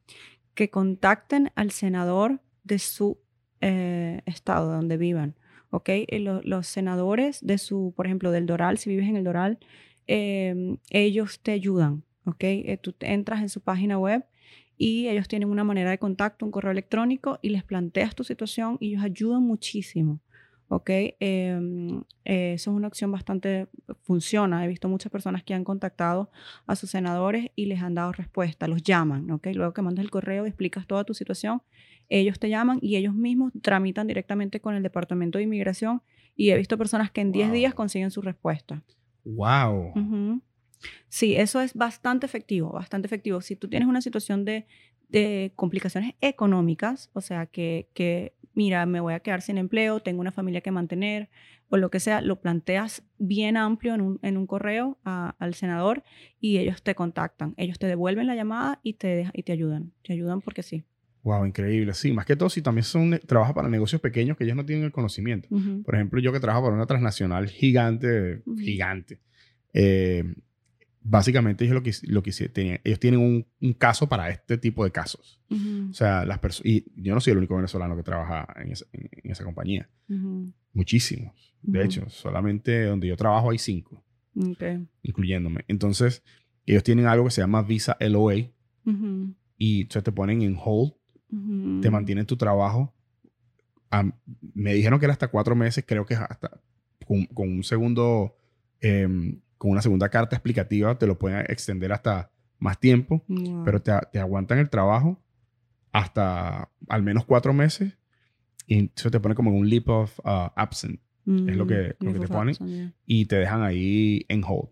que 0.54 0.70
contacten 0.70 1.50
al 1.54 1.70
senador 1.70 2.40
de 2.64 2.78
su 2.78 3.18
eh, 3.60 4.20
estado, 4.26 4.72
donde 4.72 4.96
vivan. 4.96 5.34
¿Ok? 5.70 5.88
Eh, 5.88 6.18
los 6.44 6.66
senadores 6.66 7.40
de 7.40 7.56
su, 7.58 7.94
por 7.96 8.06
ejemplo, 8.06 8.30
del 8.30 8.46
Doral, 8.46 8.76
si 8.76 8.90
vives 8.90 9.08
en 9.08 9.16
el 9.16 9.24
Doral, 9.24 9.58
em, 10.06 10.76
ellos 10.90 11.40
te 11.40 11.52
ayudan. 11.52 12.04
¿Ok? 12.26 12.44
Eh, 12.44 12.78
tú 12.80 12.94
entras 13.00 13.40
en 13.40 13.48
su 13.48 13.60
página 13.60 13.98
web 13.98 14.24
y 14.76 15.08
ellos 15.08 15.28
tienen 15.28 15.48
una 15.48 15.64
manera 15.64 15.90
de 15.90 15.98
contacto, 15.98 16.44
un 16.44 16.52
correo 16.52 16.72
electrónico 16.72 17.38
y 17.40 17.50
les 17.50 17.64
planteas 17.64 18.14
tu 18.14 18.24
situación 18.24 18.76
y 18.80 18.88
ellos 18.88 19.04
ayudan 19.04 19.42
muchísimo. 19.42 20.20
¿Ok? 20.72 20.90
Em, 21.20 22.02
eh, 22.24 22.54
eso 22.54 22.70
es 22.70 22.76
una 22.76 22.88
opción 22.88 23.12
bastante, 23.12 23.68
funciona. 24.04 24.64
He 24.64 24.68
visto 24.68 24.88
muchas 24.88 25.12
personas 25.12 25.42
que 25.42 25.52
han 25.52 25.64
contactado 25.64 26.30
a 26.66 26.76
sus 26.76 26.90
senadores 26.90 27.50
y 27.54 27.66
les 27.66 27.82
han 27.82 27.94
dado 27.94 28.12
respuesta, 28.12 28.66
los 28.68 28.82
llaman, 28.82 29.30
¿ok? 29.30 29.48
Luego 29.54 29.74
que 29.74 29.82
mandas 29.82 30.02
el 30.02 30.10
correo 30.10 30.46
explicas 30.46 30.86
toda 30.86 31.04
tu 31.04 31.12
situación, 31.12 31.60
ellos 32.08 32.38
te 32.38 32.48
llaman 32.48 32.78
y 32.80 32.96
ellos 32.96 33.14
mismos 33.14 33.52
tramitan 33.60 34.06
directamente 34.06 34.60
con 34.60 34.74
el 34.74 34.82
Departamento 34.82 35.36
de 35.36 35.44
Inmigración 35.44 36.00
y 36.36 36.50
he 36.50 36.56
visto 36.56 36.78
personas 36.78 37.10
que 37.10 37.20
en 37.20 37.32
10 37.32 37.52
días 37.52 37.74
consiguen 37.74 38.10
su 38.10 38.22
respuesta. 38.22 38.82
¡Wow! 39.24 39.92
Sí, 41.08 41.36
eso 41.36 41.60
es 41.60 41.74
bastante 41.74 42.26
efectivo, 42.26 42.72
bastante 42.72 43.06
efectivo. 43.06 43.40
Si 43.40 43.56
tú 43.56 43.68
tienes 43.68 43.88
una 43.88 44.00
situación 44.00 44.44
de, 44.44 44.66
de 45.08 45.52
complicaciones 45.56 46.14
económicas, 46.20 47.10
o 47.12 47.20
sea, 47.20 47.46
que, 47.46 47.88
que 47.94 48.34
mira, 48.54 48.86
me 48.86 49.00
voy 49.00 49.14
a 49.14 49.20
quedar 49.20 49.42
sin 49.42 49.58
empleo, 49.58 50.00
tengo 50.00 50.20
una 50.20 50.32
familia 50.32 50.60
que 50.60 50.70
mantener 50.70 51.28
o 51.68 51.78
lo 51.78 51.90
que 51.90 52.00
sea, 52.00 52.20
lo 52.20 52.40
planteas 52.40 53.02
bien 53.18 53.56
amplio 53.56 53.94
en 53.94 54.02
un, 54.02 54.18
en 54.22 54.36
un 54.36 54.46
correo 54.46 54.98
al 55.04 55.54
senador 55.54 56.02
y 56.38 56.58
ellos 56.58 56.82
te 56.82 56.94
contactan, 56.94 57.54
ellos 57.56 57.78
te 57.78 57.86
devuelven 57.86 58.26
la 58.26 58.34
llamada 58.34 58.80
y 58.82 58.94
te, 58.94 59.30
y 59.32 59.42
te 59.42 59.52
ayudan, 59.52 59.92
te 60.02 60.12
ayudan 60.12 60.42
porque 60.42 60.62
sí. 60.62 60.84
Wow, 61.22 61.46
increíble. 61.46 61.94
Sí, 61.94 62.12
más 62.12 62.26
que 62.26 62.36
todo, 62.36 62.50
si 62.50 62.62
también 62.62 62.84
son, 62.84 63.18
trabaja 63.26 63.54
para 63.54 63.68
negocios 63.68 64.00
pequeños 64.00 64.36
que 64.36 64.44
ellos 64.44 64.56
no 64.56 64.66
tienen 64.66 64.84
el 64.84 64.92
conocimiento. 64.92 65.48
Por 65.84 65.94
ejemplo, 65.94 66.20
yo 66.20 66.32
que 66.32 66.40
trabajo 66.40 66.64
para 66.64 66.74
una 66.74 66.86
transnacional 66.86 67.48
gigante, 67.48 68.42
gigante. 68.58 69.20
Eh, 69.72 70.24
básicamente 71.04 71.64
ellos 71.64 71.74
lo 71.74 71.82
que, 71.82 71.92
lo 72.04 72.22
que 72.22 72.32
tenían, 72.48 72.80
ellos 72.84 73.00
tienen 73.00 73.20
un, 73.20 73.46
un, 73.60 73.72
caso 73.72 74.08
para 74.08 74.30
este 74.30 74.58
tipo 74.58 74.84
de 74.84 74.90
casos. 74.90 75.40
O 75.90 75.92
sea, 75.92 76.24
las 76.24 76.38
personas, 76.38 76.66
y 76.66 76.86
yo 76.96 77.14
no 77.14 77.20
soy 77.20 77.32
el 77.32 77.38
único 77.38 77.56
venezolano 77.56 77.96
que 77.96 78.02
trabaja 78.02 78.48
en 78.56 78.72
esa, 78.72 78.86
en, 78.92 79.30
esa 79.30 79.44
compañía. 79.44 79.88
Muchísimos. 80.72 81.54
De 81.60 81.84
hecho, 81.84 82.08
solamente 82.08 82.84
donde 82.84 83.08
yo 83.08 83.16
trabajo 83.16 83.50
hay 83.50 83.58
cinco, 83.58 84.02
incluyéndome. 85.02 85.64
Entonces, 85.68 86.22
ellos 86.66 86.82
tienen 86.82 87.06
algo 87.06 87.24
que 87.24 87.32
se 87.32 87.40
llama 87.40 87.62
Visa 87.62 87.96
LOA 88.00 88.34
y 89.58 89.82
entonces 89.82 90.04
te 90.04 90.12
ponen 90.12 90.42
en 90.42 90.56
hold, 90.58 90.94
te 91.82 91.90
mantienen 91.90 92.26
tu 92.26 92.36
trabajo. 92.36 92.94
me 94.54 94.74
dijeron 94.74 94.98
que 94.98 95.06
era 95.06 95.12
hasta 95.12 95.28
cuatro 95.28 95.54
meses, 95.54 95.84
creo 95.86 96.06
que 96.06 96.14
hasta 96.14 96.60
con, 97.06 97.26
con 97.26 97.48
un 97.50 97.64
segundo... 97.64 98.36
Eh, 98.80 99.06
con 99.62 99.70
una 99.70 99.80
segunda 99.80 100.08
carta 100.08 100.34
explicativa 100.34 100.98
te 100.98 101.06
lo 101.06 101.16
pueden 101.16 101.38
extender 101.48 101.92
hasta 101.92 102.32
más 102.58 102.80
tiempo, 102.80 103.24
pero 103.64 103.80
te, 103.80 103.92
te, 104.10 104.18
aguantan 104.18 104.58
el 104.58 104.68
trabajo 104.68 105.22
hasta 105.92 106.68
al 106.88 107.02
menos 107.04 107.24
cuatro 107.26 107.52
meses 107.52 107.96
y 108.66 108.90
eso 108.92 109.08
te 109.08 109.20
pone 109.20 109.36
como 109.36 109.52
un 109.52 109.70
leap 109.70 109.88
of 109.88 110.18
uh, 110.24 110.50
absent. 110.56 110.98
es 111.24 111.56
lo 111.56 111.64
que, 111.64 111.94
mm, 111.96 112.04
lo 112.04 112.12
que 112.12 112.18
te 112.18 112.26
ponen. 112.26 112.92
Y 113.06 113.26
te 113.26 113.36
dejan 113.36 113.62
ahí 113.62 114.26
en 114.28 114.42
hold. 114.44 114.70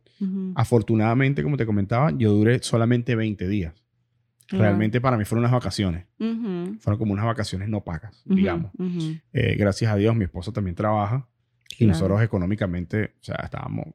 Afortunadamente, 0.57 1.45
como 1.45 1.57
te 1.57 1.67
comentaba, 1.67 2.11
yo 2.11 2.33
duré 2.33 2.61
solamente 2.61 3.15
20 3.15 3.47
días. 3.47 3.75
Realmente 4.49 5.01
para 5.01 5.17
mí 5.17 5.25
fueron 5.25 5.45
unas 5.45 5.53
vacaciones. 5.53 6.07
Fueron 6.19 6.99
como 6.99 7.13
unas 7.13 7.27
vacaciones 7.27 7.69
no 7.69 7.85
pagas, 7.85 8.25
digamos. 8.25 8.73
Eh, 9.33 9.55
gracias 9.57 9.93
a 9.93 9.95
Dios, 9.95 10.17
mi 10.17 10.25
esposo 10.25 10.53
también 10.53 10.75
trabaja. 10.75 11.29
Y 11.79 11.87
nosotros 11.87 12.21
económicamente, 12.23 13.15
o 13.21 13.23
sea, 13.23 13.37
estábamos 13.45 13.87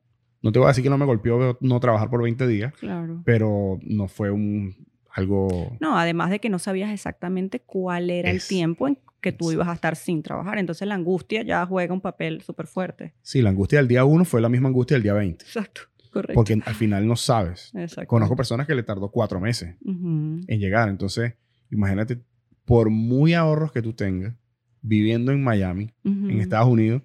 no 0.46 0.52
te 0.52 0.60
voy 0.60 0.68
a 0.68 0.70
decir 0.70 0.84
que 0.84 0.92
no 0.92 1.00
me 1.00 1.06
golpeó 1.06 1.58
no 1.60 1.80
trabajar 1.80 2.12
por 2.12 2.22
20 2.22 2.46
días, 2.46 2.72
claro. 2.74 3.24
pero 3.26 3.80
no 3.82 4.08
fue 4.08 4.30
un 4.30 4.76
algo... 5.10 5.76
No, 5.80 5.98
además 5.98 6.30
de 6.30 6.40
que 6.40 6.50
no 6.50 6.60
sabías 6.60 6.92
exactamente 6.92 7.62
cuál 7.62 8.12
era 8.12 8.30
el 8.30 8.44
tiempo 8.44 8.88
en 8.88 9.00
que 9.22 9.32
tú 9.32 9.52
ibas 9.52 9.68
a 9.70 9.74
estar 9.74 9.96
sin 9.96 10.22
trabajar. 10.22 10.60
Entonces 10.60 10.88
la 10.88 10.94
angustia 10.94 11.42
ya 11.42 11.66
juega 11.66 11.96
un 11.96 12.02
papel 12.02 12.44
súper 12.44 12.68
fuerte. 12.68 13.16
Sí, 13.24 13.42
la 13.42 13.50
angustia 13.50 13.80
del 13.80 13.88
día 13.88 14.06
1 14.06 14.24
fue 14.24 14.40
la 14.40 14.48
misma 14.48 14.68
angustia 14.68 14.94
del 14.94 15.02
día 15.02 15.14
20. 15.14 15.44
Exacto, 15.44 15.82
correcto. 16.12 16.36
Porque 16.36 16.62
al 16.64 16.76
final 16.76 17.08
no 17.08 17.16
sabes. 17.16 17.72
Exacto. 17.74 18.08
Conozco 18.08 18.36
personas 18.36 18.68
que 18.68 18.76
le 18.76 18.84
tardó 18.84 19.10
cuatro 19.10 19.40
meses 19.40 19.74
en 19.84 20.60
llegar. 20.60 20.90
Entonces, 20.90 21.34
imagínate, 21.72 22.22
por 22.66 22.92
muy 22.92 23.34
ahorros 23.34 23.72
que 23.72 23.82
tú 23.82 23.94
tengas, 23.94 24.36
viviendo 24.84 25.32
en 25.32 25.44
Miami, 25.44 25.92
en 26.04 26.40
Estados 26.40 26.68
Unidos, 26.68 27.02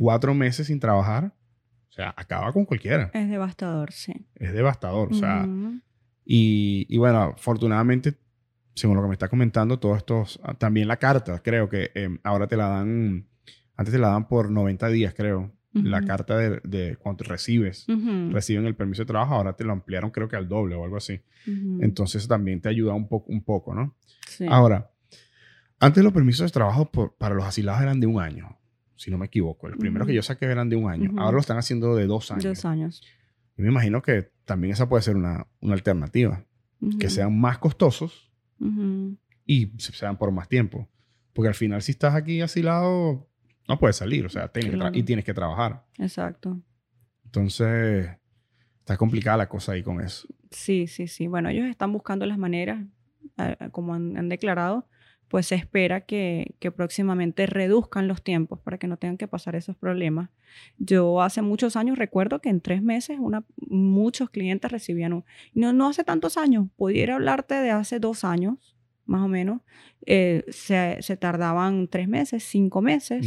cuatro 0.00 0.34
meses 0.34 0.66
sin 0.66 0.80
trabajar, 0.80 1.34
sea, 2.02 2.14
acaba 2.16 2.52
con 2.52 2.64
cualquiera. 2.64 3.10
Es 3.14 3.28
devastador, 3.28 3.92
sí. 3.92 4.12
Es 4.34 4.52
devastador, 4.52 5.08
o 5.12 5.14
sea. 5.14 5.46
y, 6.24 6.86
y, 6.88 6.98
bueno, 6.98 7.34
afortunadamente, 7.36 8.14
según 8.74 8.96
lo 8.96 9.02
que 9.02 9.08
me 9.08 9.14
está 9.14 9.28
comentando, 9.28 9.78
todos 9.78 9.98
estos. 9.98 10.40
Ah, 10.42 10.54
también 10.54 10.88
la 10.88 10.96
carta, 10.96 11.40
creo 11.42 11.68
que 11.68 11.90
em, 11.94 12.18
ahora 12.22 12.46
te 12.46 12.56
la 12.56 12.68
dan. 12.68 13.26
Antes 13.76 13.92
te 13.92 13.98
la 13.98 14.08
dan 14.08 14.28
por 14.28 14.50
90 14.50 14.88
días, 14.88 15.14
creo. 15.14 15.52
La 15.72 16.02
carta 16.02 16.36
de, 16.36 16.60
de 16.64 16.96
cuando 16.96 17.22
recibes, 17.24 17.86
reciben 18.32 18.66
el 18.66 18.74
permiso 18.74 19.02
de 19.02 19.06
trabajo, 19.06 19.34
ahora 19.36 19.52
te 19.54 19.62
lo 19.62 19.72
ampliaron, 19.72 20.10
creo 20.10 20.26
que 20.26 20.34
al 20.34 20.48
doble 20.48 20.74
o 20.74 20.82
algo 20.84 20.96
así. 20.96 21.20
Entonces, 21.80 22.26
también 22.26 22.60
te 22.60 22.68
ayuda 22.68 22.92
un 22.94 23.06
poco, 23.08 23.30
un 23.30 23.42
poco 23.44 23.72
¿no? 23.72 23.94
Sí. 24.26 24.46
Ahora, 24.48 24.90
Antes 25.78 26.02
los 26.04 26.12
permisos 26.12 26.46
de 26.46 26.52
trabajo 26.52 26.90
por- 26.90 27.14
para 27.16 27.34
los 27.34 27.44
asilados 27.44 27.80
eran 27.82 28.00
de 28.00 28.06
un 28.06 28.20
año, 28.20 28.58
si 29.00 29.10
no 29.10 29.16
me 29.16 29.26
equivoco. 29.26 29.66
Los 29.68 29.78
primeros 29.78 30.04
Ujú. 30.04 30.10
que 30.10 30.14
yo 30.16 30.22
saqué 30.22 30.44
eran 30.44 30.68
de 30.68 30.76
un 30.76 30.90
año. 30.90 31.10
Ujú. 31.10 31.20
Ahora 31.20 31.32
lo 31.36 31.40
están 31.40 31.56
haciendo 31.56 31.96
de 31.96 32.06
dos 32.06 32.30
años. 32.30 32.44
Dos 32.44 32.64
años. 32.66 33.02
Y 33.56 33.62
me 33.62 33.68
imagino 33.68 34.02
que 34.02 34.30
también 34.44 34.72
esa 34.74 34.88
puede 34.90 35.02
ser 35.02 35.16
una, 35.16 35.46
una 35.60 35.72
alternativa. 35.74 36.44
Que 36.98 37.06
Ujú, 37.06 37.10
sean 37.10 37.38
más 37.40 37.58
costosos 37.58 38.30
y 39.46 39.72
se- 39.78 39.92
sean 39.92 40.18
por 40.18 40.30
más 40.32 40.48
tiempo. 40.48 40.88
Porque 41.32 41.48
al 41.48 41.54
final, 41.54 41.80
si 41.82 41.92
estás 41.92 42.14
aquí 42.14 42.40
asilado, 42.42 43.26
no 43.68 43.78
puedes 43.78 43.96
salir. 43.96 44.26
O 44.26 44.28
sea, 44.28 44.48
tienes 44.48 44.70
que 44.72 44.76
Claro. 44.76 44.96
y 44.98 45.02
tienes 45.02 45.24
que 45.24 45.32
trabajar. 45.34 45.86
Exacto. 45.98 46.60
Entonces, 47.24 48.08
está 48.80 48.96
complicada 48.96 49.36
la 49.38 49.48
cosa 49.48 49.72
ahí 49.72 49.82
con 49.82 50.00
eso. 50.00 50.26
Sí, 50.50 50.86
sí, 50.86 51.06
sí. 51.06 51.26
Bueno, 51.26 51.48
ellos 51.48 51.66
están 51.68 51.92
buscando 51.92 52.26
las 52.26 52.38
maneras, 52.38 52.84
como 53.72 53.94
han, 53.94 54.16
han 54.18 54.28
declarado, 54.28 54.86
pues 55.30 55.46
se 55.46 55.54
espera 55.54 56.00
que, 56.00 56.56
que 56.58 56.72
próximamente 56.72 57.46
reduzcan 57.46 58.08
los 58.08 58.20
tiempos 58.20 58.58
para 58.58 58.78
que 58.78 58.88
no 58.88 58.96
tengan 58.96 59.16
que 59.16 59.28
pasar 59.28 59.54
esos 59.54 59.76
problemas. 59.76 60.28
Yo 60.76 61.22
hace 61.22 61.40
muchos 61.40 61.76
años 61.76 61.96
recuerdo 61.96 62.40
que 62.40 62.48
en 62.48 62.60
tres 62.60 62.82
meses 62.82 63.18
una, 63.20 63.44
muchos 63.56 64.28
clientes 64.28 64.72
recibían 64.72 65.12
un... 65.12 65.24
No, 65.54 65.72
no 65.72 65.88
hace 65.88 66.02
tantos 66.02 66.36
años, 66.36 66.66
pudiera 66.76 67.14
hablarte 67.14 67.54
de 67.54 67.70
hace 67.70 68.00
dos 68.00 68.24
años, 68.24 68.76
más 69.06 69.22
o 69.22 69.28
menos, 69.28 69.60
eh, 70.04 70.44
se, 70.48 70.98
se 71.00 71.16
tardaban 71.16 71.86
tres 71.86 72.08
meses, 72.08 72.42
cinco 72.42 72.82
meses 72.82 73.24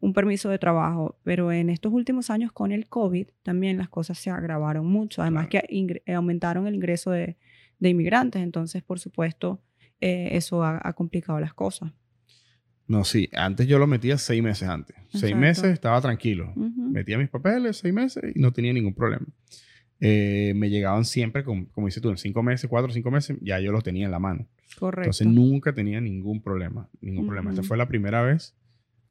un 0.00 0.12
permiso 0.12 0.48
de 0.48 0.58
trabajo, 0.58 1.18
pero 1.24 1.50
en 1.50 1.70
estos 1.70 1.92
últimos 1.92 2.30
años 2.30 2.52
con 2.52 2.72
el 2.72 2.88
COVID 2.88 3.28
también 3.42 3.78
las 3.78 3.88
cosas 3.88 4.18
se 4.18 4.30
agravaron 4.30 4.86
mucho, 4.86 5.22
además 5.22 5.48
que 5.48 6.02
aumentaron 6.06 6.66
el 6.66 6.74
ingreso 6.76 7.10
de, 7.10 7.36
de 7.78 7.88
inmigrantes, 7.88 8.42
entonces 8.42 8.82
por 8.82 9.00
supuesto 9.00 9.60
eh, 10.00 10.28
eso 10.32 10.62
ha, 10.62 10.80
ha 10.82 10.92
complicado 10.92 11.38
las 11.40 11.54
cosas. 11.54 11.92
No, 12.86 13.04
sí. 13.04 13.28
Antes 13.34 13.66
yo 13.66 13.78
lo 13.78 13.86
metía 13.86 14.16
seis 14.16 14.42
meses 14.42 14.68
antes. 14.68 14.96
Seis 15.10 15.36
meses 15.36 15.64
estaba 15.66 16.00
tranquilo. 16.00 16.52
Metía 16.56 17.18
mis 17.18 17.28
papeles 17.28 17.76
seis 17.78 17.92
meses 17.92 18.24
y 18.34 18.38
no 18.40 18.52
tenía 18.52 18.72
ningún 18.72 18.94
problema. 18.94 19.26
Eh, 20.00 20.52
me 20.56 20.70
llegaban 20.70 21.04
siempre, 21.04 21.42
con- 21.44 21.66
como 21.66 21.86
dices 21.88 22.02
tú, 22.02 22.08
en 22.10 22.16
cinco 22.16 22.42
meses, 22.42 22.68
cuatro 22.70 22.90
o 22.90 22.94
cinco 22.94 23.10
meses, 23.10 23.36
ya 23.42 23.58
yo 23.60 23.72
los 23.72 23.82
tenía 23.82 24.06
en 24.06 24.10
la 24.12 24.18
mano. 24.18 24.46
Correcto. 24.78 25.02
Entonces 25.02 25.26
nunca 25.26 25.74
tenía 25.74 26.00
ningún 26.00 26.40
problema. 26.40 26.88
Ningún 27.00 27.26
problema. 27.26 27.50
Esta 27.50 27.62
fue 27.62 27.76
la 27.76 27.88
primera 27.88 28.22
vez 28.22 28.54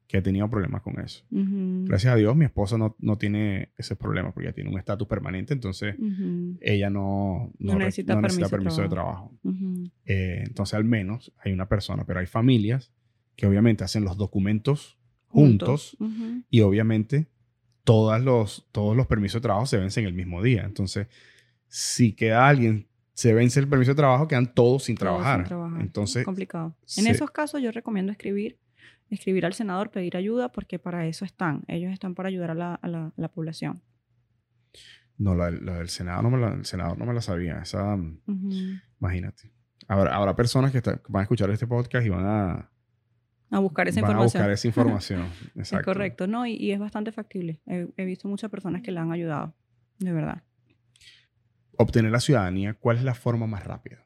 que 0.08 0.16
he 0.18 0.22
tenido 0.22 0.48
problemas 0.50 0.82
con 0.82 0.98
eso. 0.98 1.24
Ujú, 1.30 1.84
Gracias 1.86 2.12
a 2.12 2.16
Dios, 2.16 2.34
mi 2.34 2.44
esposa 2.46 2.76
no, 2.78 2.96
no 2.98 3.16
tiene 3.18 3.70
ese 3.76 3.94
problema 3.94 4.32
porque 4.32 4.48
ella 4.48 4.54
tiene 4.54 4.70
un 4.70 4.78
estatus 4.78 5.06
permanente, 5.06 5.52
entonces 5.54 5.94
ujú, 5.98 6.56
ella 6.60 6.90
no, 6.90 7.52
No 7.58 7.74
re- 7.74 7.84
necesita 7.84 8.14
no 8.14 8.22
necesita 8.22 8.48
permiso 8.48 8.50
permiso 8.50 8.82
de 8.82 8.88
de 8.88 8.90
trabajo. 8.90 9.32
ujú. 9.44 9.90
Eh, 10.06 10.42
entonces, 10.46 10.74
al 10.74 10.84
menos 10.84 11.32
hay 11.38 11.52
una 11.52 11.68
persona, 11.68 12.04
pero 12.04 12.18
hay 12.20 12.26
familias 12.26 12.90
que 13.36 13.46
obviamente 13.46 13.84
hacen 13.84 14.04
los 14.04 14.16
documentos 14.16 14.98
juntos, 15.26 15.96
Ujú, 16.00 16.42
y 16.50 16.62
obviamente 16.62 17.28
todas 17.84 18.22
los, 18.24 18.66
todos 18.72 18.96
los 18.96 19.06
permisos 19.06 19.40
de 19.40 19.46
trabajo 19.46 19.66
se 19.66 19.76
vencen 19.76 20.06
el 20.06 20.14
mismo 20.14 20.42
día. 20.42 20.64
Entonces, 20.64 21.06
si 21.68 22.12
queda 22.14 22.48
alguien, 22.48 22.86
se 23.12 23.34
vence 23.34 23.60
el 23.60 23.68
permiso 23.68 23.90
de 23.92 23.96
trabajo, 23.96 24.26
quedan 24.28 24.54
todos 24.54 24.84
sin 24.84 24.96
todo 24.96 25.08
sin 25.10 25.18
trabajar. 25.18 25.44
trabajar. 25.44 25.80
Entonces, 25.82 26.24
complicado. 26.24 26.74
En 26.96 27.04
se- 27.04 27.10
esos 27.10 27.30
casos 27.30 27.60
yo 27.62 27.70
recomiendo 27.72 28.10
escribir, 28.12 28.56
escribir 29.10 29.46
al 29.46 29.52
senador, 29.54 29.90
pedir 29.90 30.16
ayuda, 30.16 30.50
porque 30.50 30.78
para 30.78 31.06
eso 31.06 31.24
están. 31.24 31.62
Ellos 31.68 31.92
están 31.92 32.14
para 32.14 32.28
ayudar 32.28 32.50
a 32.50 32.54
la, 32.54 32.74
a 32.74 32.88
la- 32.88 33.06
a 33.06 33.12
la 33.16 33.28
población. 33.28 33.82
no, 35.16 35.34
la, 35.34 35.50
la 35.50 35.78
del 35.78 35.88
Senado 35.88 36.22
no 36.22 36.30
me 36.30 36.38
la, 36.38 36.54
el 36.54 36.64
senador 36.64 36.96
no 36.98 37.04
me 37.06 37.12
la 37.14 37.20
sabía. 37.20 37.58
Esa, 37.60 37.96
mm, 37.96 38.20
imagínate. 39.00 39.50
Habrá, 39.88 40.14
habrá 40.14 40.36
personas 40.36 40.70
que, 40.70 40.78
está- 40.78 41.00
van 41.08 41.20
a 41.20 41.22
escuchar 41.22 41.50
este 41.50 41.66
podcast 41.66 42.06
y 42.06 42.08
van 42.10 42.24
a, 42.26 42.70
A 43.50 43.58
buscar 43.58 43.88
esa 43.88 44.00
van 44.00 44.10
a 44.10 44.12
información. 44.12 44.42
buscar 44.42 44.50
esa 44.52 44.66
información. 44.68 45.22
Es 45.54 45.56
Exacto. 45.72 45.84
correcto, 45.86 46.26
¿no? 46.26 46.46
Y, 46.46 46.52
y 46.54 46.70
es 46.72 46.78
bastante 46.78 47.10
factible. 47.10 47.60
He, 47.66 47.88
he 47.96 48.04
visto 48.04 48.28
muchas 48.28 48.50
personas 48.50 48.82
que 48.82 48.92
le 48.92 49.00
han 49.00 49.10
ayudado, 49.10 49.54
de 49.98 50.12
verdad. 50.12 50.42
Obtener 51.76 52.10
la 52.12 52.20
ciudadanía, 52.20 52.74
¿cuál 52.74 52.96
es 52.98 53.04
la 53.04 53.14
forma 53.14 53.46
más 53.46 53.64
rápida? 53.64 54.04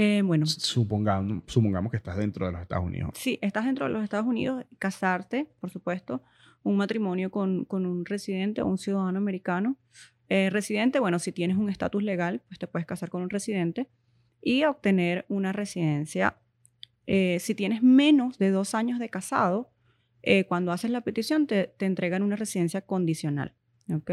Eh, 0.00 0.22
bueno, 0.22 0.46
Supongamos, 0.46 1.42
supongamos 1.48 1.90
que 1.90 1.96
estás 1.96 2.16
dentro 2.16 2.46
de 2.46 2.52
los 2.52 2.60
Estados 2.62 2.84
Unidos. 2.84 3.10
si 3.14 3.36
estás 3.42 3.64
dentro 3.64 3.86
de 3.86 3.92
los 3.92 4.04
Estados 4.04 4.26
Unidos, 4.28 4.64
casarte, 4.78 5.48
por 5.58 5.70
supuesto, 5.70 6.22
un 6.62 6.76
matrimonio 6.76 7.32
con, 7.32 7.64
con 7.64 7.84
un 7.84 8.04
residente 8.04 8.62
o 8.62 8.66
un 8.68 8.78
ciudadano 8.78 9.18
americano. 9.18 9.76
Eh, 10.28 10.50
residente, 10.50 11.00
bueno, 11.00 11.18
si 11.18 11.32
tienes 11.32 11.56
un 11.56 11.68
estatus 11.68 12.04
legal, 12.04 12.42
pues 12.46 12.60
te 12.60 12.68
puedes 12.68 12.86
casar 12.86 13.10
con 13.10 13.22
un 13.22 13.28
residente 13.28 13.88
y 14.40 14.62
obtener 14.62 15.26
una 15.28 15.52
residencia. 15.52 16.36
Eh, 17.08 17.38
si 17.40 17.56
tienes 17.56 17.82
menos 17.82 18.38
de 18.38 18.52
dos 18.52 18.76
años 18.76 19.00
de 19.00 19.08
casado, 19.08 19.72
eh, 20.22 20.44
cuando 20.44 20.70
haces 20.70 20.92
la 20.92 21.00
petición 21.00 21.48
te, 21.48 21.74
te 21.76 21.86
entregan 21.86 22.22
una 22.22 22.36
residencia 22.36 22.82
condicional. 22.82 23.52
¿ok? 23.92 24.12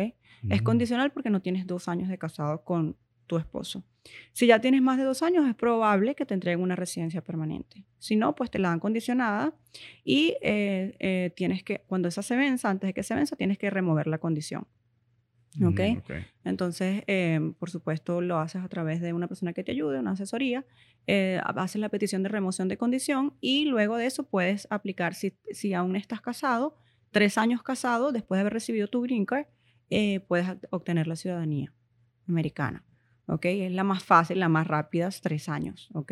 Es 0.49 0.63
condicional 0.63 1.11
porque 1.11 1.29
no 1.29 1.43
tienes 1.43 1.67
dos 1.67 1.88
años 1.88 2.09
de 2.09 2.17
casado 2.17 2.63
con 2.63 2.97
tu 3.27 3.38
esposo. 3.38 3.83
Si 4.34 4.47
ya 4.47 4.60
tienes 4.60 4.82
más 4.82 4.97
de 4.97 5.03
dos 5.03 5.24
años, 5.24 5.47
es 5.47 5.56
probable 5.56 6.16
que 6.16 6.26
te 6.26 6.34
entreguen 6.34 6.62
una 6.62 6.76
residencia 6.76 7.22
permanente. 7.22 7.86
Si 7.97 8.16
no, 8.16 8.36
pues 8.36 8.51
te 8.51 8.60
la 8.60 8.70
dan 8.70 8.80
condicionada 8.80 9.53
y 10.03 10.36
eh, 10.41 10.95
eh, 10.99 11.32
tienes 11.36 11.64
que, 11.64 11.84
cuando 11.88 12.08
esa 12.08 12.22
se 12.22 12.36
venza, 12.36 12.70
antes 12.70 12.88
de 12.88 12.93
que 12.93 13.03
se 13.03 13.16
venza, 13.16 13.36
tienes 13.36 13.58
que 13.58 13.70
remover 13.70 14.08
la 14.08 14.18
condición. 14.18 14.68
¿ok? 15.64 15.80
Mm, 15.80 15.97
ok. 15.97 16.12
Entonces, 16.43 17.03
eh, 17.08 17.39
por 17.60 17.70
supuesto, 17.70 18.22
lo 18.22 18.38
haces 18.39 18.64
a 18.64 18.68
través 18.68 19.01
de 19.01 19.14
una 19.14 19.28
persona 19.28 19.53
que 19.53 19.64
te 19.64 19.72
ayude, 19.72 19.99
una 19.99 20.12
asesoría, 20.12 20.66
eh, 21.08 21.39
haces 21.43 21.80
la 21.80 21.89
petición 21.89 22.24
de 22.24 22.30
remoción 22.30 22.68
de 22.68 22.78
condición 22.78 23.34
y 23.41 23.66
luego 23.66 23.97
de 23.97 24.06
eso 24.06 24.24
puedes 24.24 24.68
aplicar, 24.70 25.14
si, 25.14 25.38
si 25.51 25.74
aún 25.74 25.95
estás 25.95 26.22
casado, 26.22 26.76
tres 27.12 27.38
años 27.38 27.64
casado, 27.64 28.12
después 28.12 28.38
de 28.38 28.41
haber 28.41 28.53
recibido 28.53 28.88
tu 28.88 29.01
green 29.01 29.26
card, 29.26 29.45
eh, 29.89 30.20
puedes 30.22 30.47
obtener 30.72 31.08
la 31.08 31.16
ciudadanía 31.16 31.74
americana. 32.28 32.84
¿Ok? 33.28 33.45
Es 33.45 33.71
la 33.71 33.84
más 33.84 34.03
fácil, 34.03 34.39
la 34.39 34.49
más 34.49 34.67
rápida, 34.67 35.07
es 35.07 35.21
tres 35.21 35.49
años. 35.49 35.89
¿ok? 35.93 36.11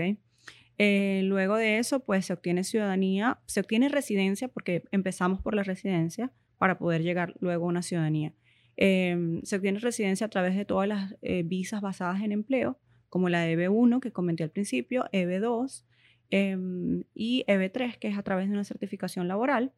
Eh, 0.77 1.21
luego 1.25 1.55
de 1.55 1.77
eso, 1.77 1.99
pues 1.99 2.25
se 2.25 2.33
obtiene 2.33 2.63
ciudadanía, 2.63 3.39
se 3.45 3.59
obtiene 3.59 3.89
residencia, 3.89 4.47
porque 4.47 4.83
empezamos 4.91 5.41
por 5.41 5.55
la 5.55 5.63
residencia 5.63 6.31
para 6.57 6.77
poder 6.77 7.03
llegar 7.03 7.35
luego 7.39 7.65
a 7.65 7.69
una 7.69 7.81
ciudadanía. 7.81 8.33
Eh, 8.75 9.39
se 9.43 9.55
obtiene 9.55 9.79
residencia 9.79 10.25
a 10.25 10.29
través 10.29 10.55
de 10.55 10.65
todas 10.65 10.87
las 10.87 11.15
eh, 11.21 11.43
visas 11.43 11.81
basadas 11.81 12.21
en 12.21 12.31
empleo, 12.31 12.79
como 13.09 13.29
la 13.29 13.41
de 13.41 13.55
EB1 13.57 13.99
que 13.99 14.11
comenté 14.11 14.43
al 14.43 14.49
principio, 14.49 15.05
EB2 15.11 15.85
em, 16.31 17.03
y 17.13 17.45
EB3, 17.47 17.99
que 17.99 18.07
es 18.07 18.17
a 18.17 18.23
través 18.23 18.47
de 18.47 18.53
una 18.53 18.63
certificación 18.63 19.27
laboral. 19.27 19.71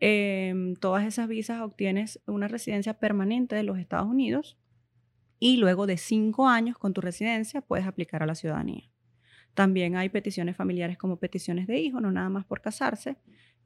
Em, 0.00 0.74
todas 0.74 1.06
esas 1.06 1.28
visas 1.28 1.60
obtienes 1.60 2.20
una 2.26 2.48
residencia 2.48 2.94
permanente 2.94 3.54
de 3.54 3.62
los 3.62 3.78
Estados 3.78 4.08
Unidos 4.08 4.58
y 5.38 5.56
luego 5.56 5.86
de 5.86 5.96
cinco 5.96 6.48
años 6.48 6.78
con 6.78 6.92
tu 6.92 7.00
residencia 7.00 7.60
puedes 7.60 7.86
aplicar 7.86 8.22
a 8.22 8.26
la 8.26 8.34
ciudadanía. 8.34 8.90
También 9.54 9.96
hay 9.96 10.08
peticiones 10.08 10.56
familiares 10.56 10.98
como 10.98 11.18
peticiones 11.18 11.66
de 11.66 11.78
hijo, 11.78 12.00
no 12.00 12.10
nada 12.10 12.28
más 12.28 12.44
por 12.44 12.60
casarse. 12.60 13.16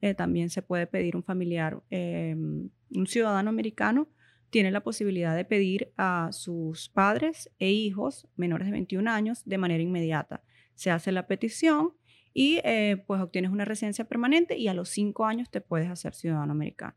Eh, 0.01 0.13
también 0.13 0.49
se 0.49 0.61
puede 0.61 0.87
pedir 0.87 1.15
un 1.15 1.23
familiar, 1.23 1.81
eh, 1.89 2.35
un 2.35 3.07
ciudadano 3.07 3.49
americano 3.49 4.07
tiene 4.49 4.71
la 4.71 4.81
posibilidad 4.81 5.35
de 5.35 5.45
pedir 5.45 5.93
a 5.97 6.29
sus 6.31 6.89
padres 6.89 7.51
e 7.59 7.69
hijos 7.69 8.27
menores 8.35 8.67
de 8.67 8.71
21 8.71 9.09
años 9.09 9.43
de 9.45 9.57
manera 9.57 9.83
inmediata. 9.83 10.43
Se 10.75 10.91
hace 10.91 11.11
la 11.11 11.27
petición 11.27 11.93
y 12.33 12.59
eh, 12.63 13.03
pues 13.05 13.21
obtienes 13.21 13.51
una 13.51 13.65
residencia 13.65 14.05
permanente 14.05 14.57
y 14.57 14.67
a 14.67 14.73
los 14.73 14.89
cinco 14.89 15.25
años 15.25 15.49
te 15.49 15.61
puedes 15.61 15.89
hacer 15.89 16.15
ciudadano 16.15 16.51
americano. 16.51 16.95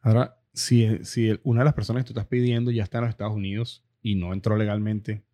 Ahora, 0.00 0.38
si, 0.54 1.04
si 1.04 1.28
el- 1.28 1.40
una 1.44 1.60
de 1.60 1.64
las 1.66 1.74
personas 1.74 2.04
que 2.04 2.08
tú 2.08 2.12
estás 2.12 2.28
pidiendo 2.28 2.70
ya 2.70 2.84
está 2.84 2.98
en 2.98 3.04
los 3.04 3.10
Estados 3.10 3.34
Unidos 3.34 3.84
y 4.02 4.14
no 4.16 4.32
entró 4.32 4.56
legalmente, 4.56 5.24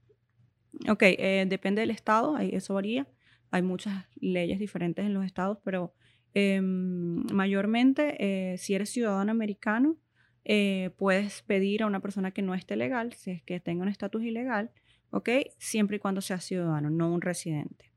Ok, 0.89 1.03
eh, 1.03 1.47
depende 1.49 1.81
del 1.81 1.91
estado, 1.91 2.39
eso 2.39 2.75
varía. 2.75 3.07
Hay 3.51 3.63
muchas 3.63 4.07
leyes 4.21 4.59
diferentes 4.59 5.05
en 5.05 5.15
los 5.15 5.25
estados, 5.25 5.59
pero 5.65 5.95
em, 6.33 7.25
mayormente 7.33 8.53
eh, 8.53 8.59
si 8.59 8.75
eres 8.75 8.91
ciudadano 8.91 9.33
americano, 9.33 9.99
eh, 10.45 10.91
puedes 10.97 11.43
pedir 11.43 11.83
a 11.83 11.87
una 11.87 12.01
persona 12.01 12.31
que 12.31 12.43
no 12.43 12.55
esté 12.55 12.77
legal, 12.77 13.13
si 13.15 13.33
es 13.33 13.43
que 13.43 13.61
tenga 13.61 13.83
un 13.83 13.89
estatus 13.89 14.23
ilegal, 14.23 14.71
ok, 15.11 15.29
siempre 15.59 15.97
y 15.97 16.01
cuando 16.01 16.21
sea 16.21 16.41
ciudadano, 16.41 16.89
no 16.89 17.13
un 17.13 17.21
residente. 17.21 17.93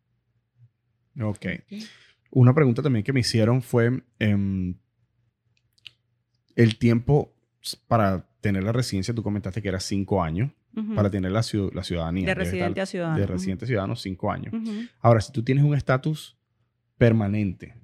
ok. 1.22 1.46
Una 2.32 2.54
pregunta 2.54 2.82
también 2.82 3.04
que 3.04 3.14
me 3.14 3.20
hicieron 3.20 3.62
fue 3.62 4.04
em, 4.20 4.76
el 6.56 6.78
tiempo 6.78 7.34
para 7.88 8.28
tener 8.42 8.64
la 8.64 8.72
residencia, 8.72 9.14
tú 9.14 9.24
comentaste 9.24 9.62
que 9.62 9.70
era 9.70 9.80
cinco 9.80 10.22
años, 10.24 10.52
para 10.96 11.10
tener 11.12 11.32
la, 11.32 11.42
la 11.74 11.84
ciudadanía. 11.84 12.26
de 12.26 12.34
residente 12.34 12.82
a 12.82 12.86
ciudadano. 12.88 13.20
De 13.20 13.28
residente 13.28 13.66
a 13.66 13.68
ciudadano, 13.68 13.96
cinco 13.96 14.32
años. 14.32 14.54
Ahora, 15.00 15.22
si 15.22 15.32
tú 15.32 15.44
tienes 15.44 15.64
un 15.64 15.76
estatus 15.76 16.36
permanente, 16.98 17.76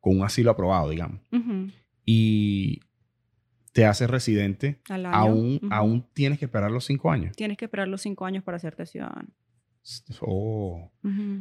con 0.00 0.18
un 0.18 0.24
asilo 0.24 0.50
aprobado, 0.50 0.90
digamos, 0.90 1.20
y 2.04 2.80
te 3.72 3.84
haces 3.86 4.08
residente, 4.08 4.80
aún, 5.12 5.60
aún 5.70 6.06
tienes 6.12 6.38
que 6.38 6.44
esperar 6.46 6.70
los 6.70 6.84
cinco 6.84 7.10
años. 7.10 7.36
Tienes 7.36 7.56
que 7.56 7.64
esperar 7.66 7.88
los 7.88 8.00
cinco 8.02 8.24
años 8.24 8.44
para 8.44 8.56
hacerte 8.56 8.86
ciudadano. 8.86 9.28
Oh, 10.20 10.90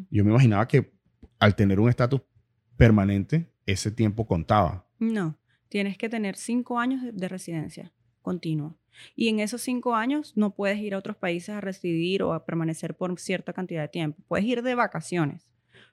yo 0.09 0.23
me 0.25 0.31
imaginaba 0.31 0.67
que 0.67 0.91
al 1.39 1.55
tener 1.55 1.79
un 1.79 1.89
estatus 1.89 2.21
permanente, 2.75 3.51
ese 3.65 3.91
tiempo 3.91 4.25
contaba. 4.25 4.87
No, 4.99 5.37
tienes 5.69 5.97
que 5.97 6.09
tener 6.09 6.35
cinco 6.35 6.79
años 6.79 7.01
de, 7.03 7.11
de 7.11 7.27
residencia 7.27 7.91
continua. 8.21 8.75
Y 9.15 9.29
en 9.29 9.39
esos 9.39 9.61
cinco 9.61 9.95
años 9.95 10.33
no 10.35 10.53
puedes 10.55 10.79
ir 10.79 10.93
a 10.93 10.97
otros 10.97 11.15
países 11.17 11.49
a 11.49 11.61
residir 11.61 12.23
o 12.23 12.33
a 12.33 12.45
permanecer 12.45 12.95
por 12.95 13.17
cierta 13.19 13.53
cantidad 13.53 13.81
de 13.83 13.87
tiempo. 13.87 14.21
Puedes 14.27 14.45
ir 14.45 14.63
de 14.63 14.75
vacaciones. 14.75 15.49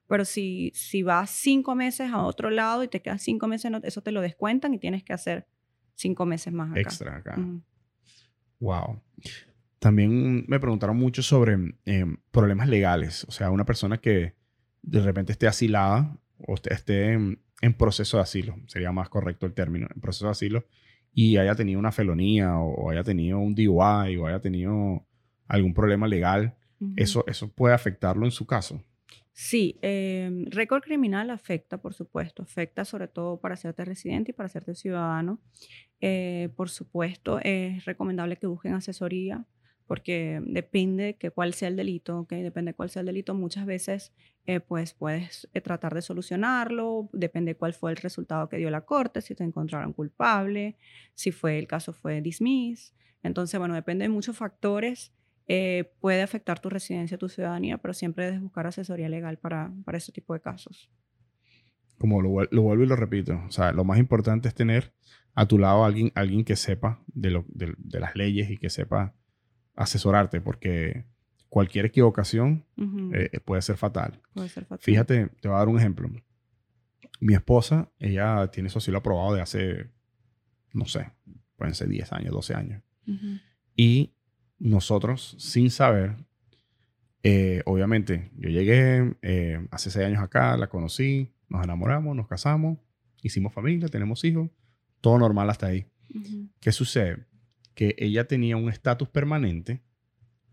Pero 0.06 0.24
si, 0.24 0.70
si 0.74 1.02
vas 1.02 1.30
cinco 1.30 1.74
meses 1.74 2.10
a 2.12 2.22
otro 2.24 2.50
lado 2.50 2.82
y 2.82 2.88
te 2.88 3.00
quedas 3.02 3.22
cinco 3.22 3.46
meses, 3.46 3.70
no- 3.70 3.80
eso 3.82 4.02
te 4.02 4.10
lo 4.10 4.20
descuentan 4.20 4.74
y 4.74 4.78
tienes 4.78 5.02
que 5.04 5.12
hacer 5.12 5.46
cinco 5.94 6.26
meses 6.26 6.52
más 6.52 6.70
acá. 6.72 6.80
Extra 6.80 7.16
acá. 7.16 7.36
Wow. 8.60 9.00
También 9.78 10.44
me 10.48 10.58
preguntaron 10.58 10.96
mucho 10.96 11.22
sobre 11.22 11.56
eh, 11.84 12.06
problemas 12.30 12.68
legales. 12.68 13.24
O 13.28 13.30
sea, 13.32 13.50
una 13.50 13.64
persona 13.66 13.98
que 13.98 14.34
de 14.82 15.00
repente 15.00 15.32
esté 15.32 15.46
asilada 15.46 16.16
o 16.38 16.54
esté- 16.54 16.72
esté 16.72 17.18
en, 17.64 17.74
proceso 17.74 18.16
de 18.16 18.22
asilo, 18.22 18.56
sería 18.66 18.92
más 18.92 19.08
correcto 19.08 19.46
el 19.46 19.54
término, 19.54 19.88
en 19.94 20.00
proceso 20.00 20.26
de 20.26 20.32
asilo, 20.32 20.64
y 21.12 21.36
haya 21.36 21.54
tenido 21.54 21.78
una 21.78 21.92
felonía 21.92 22.58
o, 22.58 22.90
haya 22.90 23.02
tenido 23.02 23.38
un 23.38 23.54
DUI 23.54 24.16
o 24.16 24.26
haya 24.26 24.40
tenido 24.40 25.06
algún 25.46 25.74
problema 25.74 26.08
legal, 26.08 26.54
eso, 26.96 27.24
eso 27.26 27.50
puede 27.50 27.74
afectarlo 27.74 28.26
en 28.26 28.30
su 28.30 28.46
caso. 28.46 28.82
Sí, 29.32 29.78
eh, 29.82 30.44
récord 30.46 30.82
criminal 30.82 31.30
afecta, 31.30 31.78
por 31.78 31.92
supuesto, 31.92 32.42
afecta 32.42 32.84
sobre 32.84 33.08
todo 33.08 33.40
para 33.40 33.54
hacerte 33.54 33.84
residente 33.84 34.30
y 34.30 34.34
para 34.34 34.46
hacerte 34.46 34.74
ciudadano. 34.74 35.40
Eh, 36.00 36.50
por 36.56 36.70
supuesto, 36.70 37.40
es 37.42 37.84
recomendable 37.84 38.36
que 38.36 38.46
busquen 38.46 38.74
asesoría 38.74 39.44
porque 39.86 40.40
depende 40.44 41.04
de 41.04 41.14
que 41.14 41.30
cuál 41.30 41.52
sea 41.52 41.68
el 41.68 41.76
delito, 41.76 42.20
¿ok? 42.20 42.30
Depende 42.30 42.70
de 42.70 42.74
cuál 42.74 42.90
sea 42.90 43.00
el 43.00 43.06
delito. 43.06 43.34
Muchas 43.34 43.66
veces, 43.66 44.12
eh, 44.46 44.60
pues, 44.60 44.94
puedes 44.94 45.48
eh, 45.54 45.60
tratar 45.60 45.94
de 45.94 46.02
solucionarlo, 46.02 47.08
depende 47.12 47.56
cuál 47.56 47.72
fue 47.72 47.90
el 47.90 47.96
resultado 47.96 48.48
que 48.48 48.58
dio 48.58 48.70
la 48.70 48.82
corte, 48.82 49.20
si 49.22 49.34
te 49.34 49.44
encontraron 49.44 49.92
culpable, 49.92 50.76
si 51.14 51.32
fue 51.32 51.58
el 51.58 51.66
caso 51.66 51.92
fue 51.92 52.20
dismiss. 52.20 52.94
Entonces, 53.22 53.58
bueno, 53.58 53.74
depende 53.74 54.04
de 54.04 54.10
muchos 54.10 54.36
factores 54.36 55.12
eh, 55.46 55.92
puede 56.00 56.22
afectar 56.22 56.58
tu 56.58 56.70
residencia, 56.70 57.18
tu 57.18 57.28
ciudadanía, 57.28 57.76
pero 57.78 57.92
siempre 57.92 58.24
debes 58.26 58.40
buscar 58.40 58.66
asesoría 58.66 59.08
legal 59.10 59.38
para, 59.38 59.72
para 59.84 59.98
ese 59.98 60.10
tipo 60.12 60.32
de 60.34 60.40
casos. 60.40 60.90
Como 61.98 62.22
lo, 62.22 62.30
vuel- 62.30 62.48
lo 62.50 62.62
vuelvo 62.62 62.84
y 62.84 62.86
lo 62.86 62.96
repito, 62.96 63.40
o 63.46 63.50
sea, 63.50 63.72
lo 63.72 63.84
más 63.84 63.98
importante 63.98 64.48
es 64.48 64.54
tener 64.54 64.94
a 65.34 65.46
tu 65.46 65.58
lado 65.58 65.84
a 65.84 65.86
alguien, 65.86 66.12
alguien 66.14 66.44
que 66.44 66.56
sepa 66.56 67.02
de, 67.08 67.30
lo, 67.30 67.44
de 67.48 68.00
las 68.00 68.14
leyes 68.16 68.50
y 68.50 68.56
que 68.56 68.70
sepa 68.70 69.14
asesorarte, 69.74 70.40
porque 70.40 71.04
cualquier 71.54 71.84
equivocación 71.84 72.64
Ujú, 72.76 73.12
eh, 73.14 73.38
puede 73.44 73.62
ser 73.62 73.76
fatal. 73.76 74.20
puede 74.32 74.48
ser 74.48 74.64
fatal. 74.64 74.82
Fíjate, 74.82 75.28
te 75.40 75.46
voy 75.46 75.54
a 75.54 75.58
dar 75.58 75.68
un 75.68 75.78
ejemplo. 75.78 76.10
Mi 77.20 77.34
esposa, 77.34 77.92
ella 78.00 78.48
tiene 78.50 78.68
su 78.70 78.78
asilo 78.78 78.98
aprobado 78.98 79.32
de 79.36 79.40
hace, 79.40 79.88
no 80.72 80.84
sé, 80.84 81.12
pueden 81.56 81.76
ser 81.76 81.88
10 81.90 82.12
años, 82.12 82.32
12 82.32 82.54
años. 82.54 82.82
Y 83.76 84.14
nosotros, 84.58 85.36
sin 85.38 85.70
saber, 85.70 86.16
eh, 87.22 87.62
obviamente, 87.66 88.32
yo 88.36 88.50
llegué 88.50 89.14
eh, 89.22 89.64
hace 89.70 89.92
6 89.92 90.06
años 90.06 90.24
acá, 90.24 90.56
la 90.56 90.66
conocí, 90.66 91.30
nos 91.48 91.62
enamoramos, 91.62 92.16
nos 92.16 92.26
casamos, 92.26 92.78
hicimos 93.22 93.52
familia, 93.52 93.86
tenemos 93.86 94.24
hijos, 94.24 94.50
todo 95.00 95.20
normal 95.20 95.48
hasta 95.50 95.68
ahí. 95.68 95.86
¿Qué 96.58 96.72
sucede? 96.72 97.26
Que 97.76 97.94
ella 97.98 98.26
tenía 98.26 98.56
un 98.56 98.68
estatus 98.68 99.08
permanente, 99.08 99.84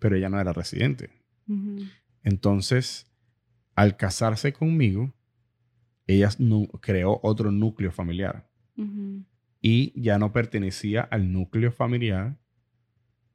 pero 0.02 0.16
ella 0.16 0.30
no 0.30 0.42
era 0.42 0.52
residente. 0.52 1.12
Entonces, 2.24 3.06
al 3.76 3.98
casarse 3.98 4.52
conmigo, 4.52 5.14
ella 6.08 6.30
creó 6.82 7.20
otro 7.22 7.52
núcleo 7.52 7.92
familiar 7.92 8.50
y 9.62 10.02
ya 10.02 10.18
no 10.18 10.34
pertenecía 10.34 11.02
al 11.02 11.32
núcleo 11.32 11.72
familiar 11.72 12.36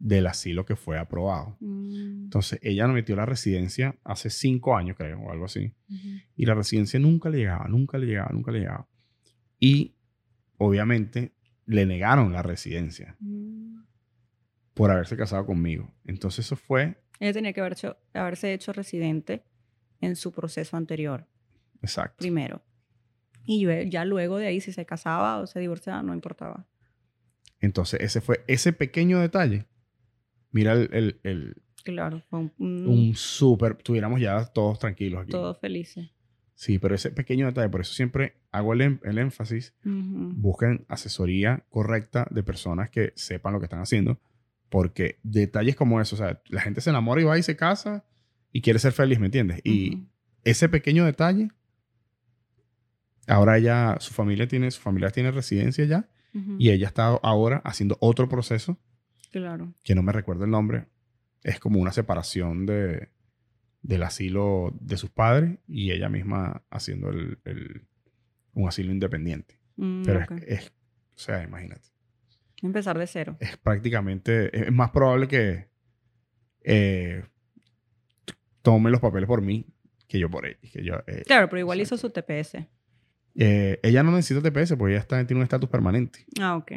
del 0.01 0.27
asilo 0.27 0.67
que 0.67 0.75
fue 0.75 0.99
aprobado. 0.99 1.57
mm, 1.61 2.25
Entonces, 2.25 2.59
ella 2.63 2.87
nos 2.87 2.95
metió 2.95 3.15
la 3.15 3.27
residencia 3.27 3.97
hace 4.03 4.29
cinco 4.29 4.77
años, 4.77 4.97
creo, 4.97 5.21
o 5.21 5.31
algo 5.31 5.45
así. 5.45 5.73
Y 6.35 6.47
la 6.47 6.55
residencia 6.55 6.99
nunca 6.99 7.31
le 7.31 7.39
llegaba, 7.39 7.69
nunca 7.69 7.97
le 7.97 8.07
llegaba, 8.07 8.31
nunca 8.33 8.51
le 8.51 8.59
llegaba. 8.59 8.89
Y, 9.61 9.95
obviamente, 10.59 11.33
le 11.65 11.87
negaron 11.87 12.33
la 12.33 12.43
residencia 12.43 13.17
mm. 13.21 13.66
Por 14.77 14.91
haberse 14.91 15.17
casado 15.17 15.47
conmigo. 15.47 15.91
Entonces, 16.05 16.45
eso 16.45 16.55
fue 16.55 16.97
Ella 17.19 17.33
tenía 17.33 17.55
que 17.55 17.61
haber 17.61 17.73
hecho- 17.73 17.97
haberse 18.13 18.53
hecho 18.53 18.75
residente 18.75 19.43
en 20.03 20.17
su 20.17 20.33
proceso 20.33 20.77
anterior, 20.77 21.27
exacto. 21.81 22.17
primero. 22.19 22.63
Y 23.47 23.61
yo- 23.63 23.73
ya 23.83 24.05
luego 24.05 24.37
de 24.37 24.49
ahí, 24.49 24.61
si 24.61 24.73
se 24.73 24.85
casaba 24.85 25.39
o 25.39 25.47
se 25.47 25.61
divorciaba, 25.61 26.03
no 26.03 26.13
importaba. 26.13 26.67
Entonces, 27.61 28.01
ese 28.03 28.21
fue 28.21 28.45
ese 28.49 28.75
pequeño 28.75 29.19
detalle. 29.19 29.65
Mira 30.53 30.75
el, 30.75 30.91
el- 30.93 31.21
el- 31.23 31.63
Claro, 31.85 32.21
fue 32.29 32.41
un, 32.41 32.53
un- 32.59 32.87
un 32.87 33.15
súper, 33.15 33.77
tuviéramos 33.77 34.21
ya 34.21 34.45
todos 34.47 34.79
tranquilos 34.79 35.23
aquí. 35.23 35.31
todos 35.31 35.59
felices. 35.59 36.11
Sí, 36.55 36.79
pero 36.79 36.95
ese 36.95 37.11
pequeño 37.11 37.47
detalle, 37.47 37.69
por 37.71 37.81
eso 37.83 37.95
siempre 37.95 38.35
hago 38.51 38.73
el, 38.75 38.81
em- 38.83 39.01
el 39.05 39.17
énfasis, 39.19 39.75
Ujú, 39.85 40.33
busquen 40.37 40.85
asesoría 40.89 41.65
correcta 41.71 42.27
de 42.31 42.43
personas 42.43 42.91
que 42.91 43.13
sepan 43.15 43.53
lo 43.55 43.59
que 43.61 43.67
están 43.67 43.81
haciendo, 43.81 44.19
porque 44.69 45.19
detalles 45.23 45.77
como 45.77 46.01
eso, 46.01 46.17
o 46.17 46.19
sea, 46.19 46.41
la 46.49 46.61
gente 46.61 46.81
se 46.81 46.91
enamora 46.91 47.21
y 47.21 47.25
va 47.25 47.39
y 47.39 47.43
se 47.43 47.57
casa 47.57 48.05
y 48.53 48.61
quiere 48.63 48.79
ser 48.79 48.93
feliz, 48.93 49.19
¿me 49.21 49.27
entiendes? 49.27 49.61
Y 49.65 50.07
ese 50.45 50.69
pequeño 50.69 51.05
detalle, 51.05 51.51
ahora 53.27 53.59
ya 53.59 53.97
su 54.01 54.13
familia 54.15 54.47
tiene, 54.49 54.71
su 54.71 54.81
familia 54.81 55.11
tiene 55.11 55.31
residencia 55.31 55.85
ya 55.85 56.09
y 56.59 56.69
ella 56.71 56.87
está 56.89 57.07
ahora 57.07 57.63
haciendo 57.65 57.97
otro 58.01 58.29
proceso 58.29 58.79
Claro. 59.31 59.73
que 59.83 59.95
no 59.95 60.03
me 60.03 60.13
recuerdo 60.13 60.45
el 60.45 60.51
nombre, 60.51 60.87
es 61.43 61.59
como 61.59 61.81
una 61.81 61.93
separación 61.93 62.67
de, 62.67 63.09
del 63.83 64.03
asilo 64.03 64.75
de 64.81 64.99
sus 64.99 65.09
padres 65.11 65.59
y 65.67 65.93
ella 65.93 66.09
misma 66.11 66.63
haciendo 66.71 67.09
el, 67.09 67.39
el- 67.45 67.87
un 68.53 68.69
asilo 68.69 68.93
independiente. 68.93 69.59
Mm, 69.77 70.03
Pero 70.05 70.27
es, 70.47 70.73
o 71.15 71.19
sea, 71.19 71.43
imagínate, 71.43 71.89
Empezar 72.63 72.99
de 72.99 73.07
cero. 73.07 73.37
es 73.41 73.57
prácticamente, 73.59 74.67
es 74.67 74.73
más 74.73 74.91
probable 74.91 75.29
que 75.29 75.69
eh, 76.65 77.25
tome 78.63 78.91
los 78.91 79.01
papeles 79.01 79.27
por 79.27 79.43
mí 79.43 79.67
que 80.09 80.19
yo 80.19 80.31
por 80.31 80.47
ella. 80.47 80.59
Que 80.73 80.85
yo, 80.85 80.95
eh, 81.07 81.23
Claro, 81.27 81.49
pero 81.49 81.61
igual 81.61 81.81
hizo 81.81 81.97
su 81.97 82.11
TPS. 82.11 82.67
eh, 83.35 83.79
ella 83.83 84.03
no 84.03 84.13
necesita 84.13 84.41
TPS 84.41 84.77
porque 84.77 84.95
ella 84.95 85.01
está, 85.01 85.25
tiene 85.27 85.41
un 85.41 85.45
estatus 85.45 85.69
permanente. 85.69 86.25
Ah, 86.41 86.57
ok. 86.57 86.73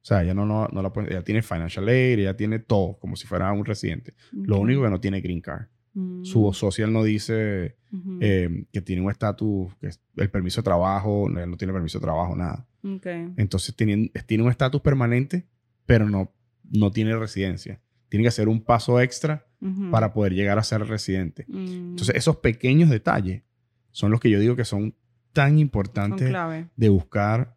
O 0.00 0.04
sea, 0.08 0.22
ella 0.22 0.32
no, 0.32 0.46
no, 0.46 0.68
no 0.68 0.80
la 0.80 0.92
puede, 0.92 1.10
ella 1.12 1.22
tiene 1.22 1.42
financial 1.42 1.86
aid, 1.88 2.20
ella 2.20 2.36
tiene 2.36 2.60
todo, 2.60 2.98
como 2.98 3.14
si 3.16 3.26
fuera 3.26 3.52
un 3.52 3.64
residente. 3.64 4.14
Lo 4.32 4.58
único 4.58 4.82
que 4.82 4.90
no 4.90 5.00
tiene 5.00 5.20
green 5.20 5.40
card. 5.42 5.66
Mm, 5.92 6.24
Su 6.24 6.50
social 6.54 6.92
no 6.92 7.02
dice 7.02 7.76
eh, 8.20 8.64
que 8.72 8.80
tiene 8.80 9.02
un 9.02 9.10
estatus, 9.10 9.74
que 9.80 9.88
es 9.88 10.00
el 10.16 10.30
permiso 10.30 10.60
de 10.60 10.64
trabajo, 10.64 11.28
no, 11.28 11.40
él 11.40 11.50
no 11.50 11.56
tiene 11.56 11.72
permiso 11.74 11.98
de 11.98 12.04
trabajo, 12.04 12.34
nada. 12.36 12.66
Entonces 12.82 13.74
tiene, 13.74 14.10
tiene 14.26 14.44
un 14.44 14.50
estatus 14.50 14.80
permanente, 14.80 15.46
pero 15.86 16.08
no, 16.08 16.32
no 16.70 16.90
tiene 16.90 17.16
residencia. 17.16 17.80
Tiene 18.08 18.24
que 18.24 18.28
hacer 18.28 18.48
un 18.48 18.62
paso 18.62 19.00
extra 19.00 19.46
para 19.90 20.12
poder 20.12 20.34
llegar 20.34 20.56
a 20.58 20.62
ser 20.62 20.86
residente. 20.86 21.44
mm, 21.48 21.90
Entonces 21.90 22.14
esos 22.14 22.36
pequeños 22.36 22.90
detalles 22.90 23.42
son 23.90 24.12
los 24.12 24.20
que 24.20 24.30
yo 24.30 24.38
digo 24.38 24.54
que 24.54 24.64
son 24.64 24.94
tan 25.32 25.58
importantes 25.58 26.32
de 26.76 26.88
buscar 26.88 27.56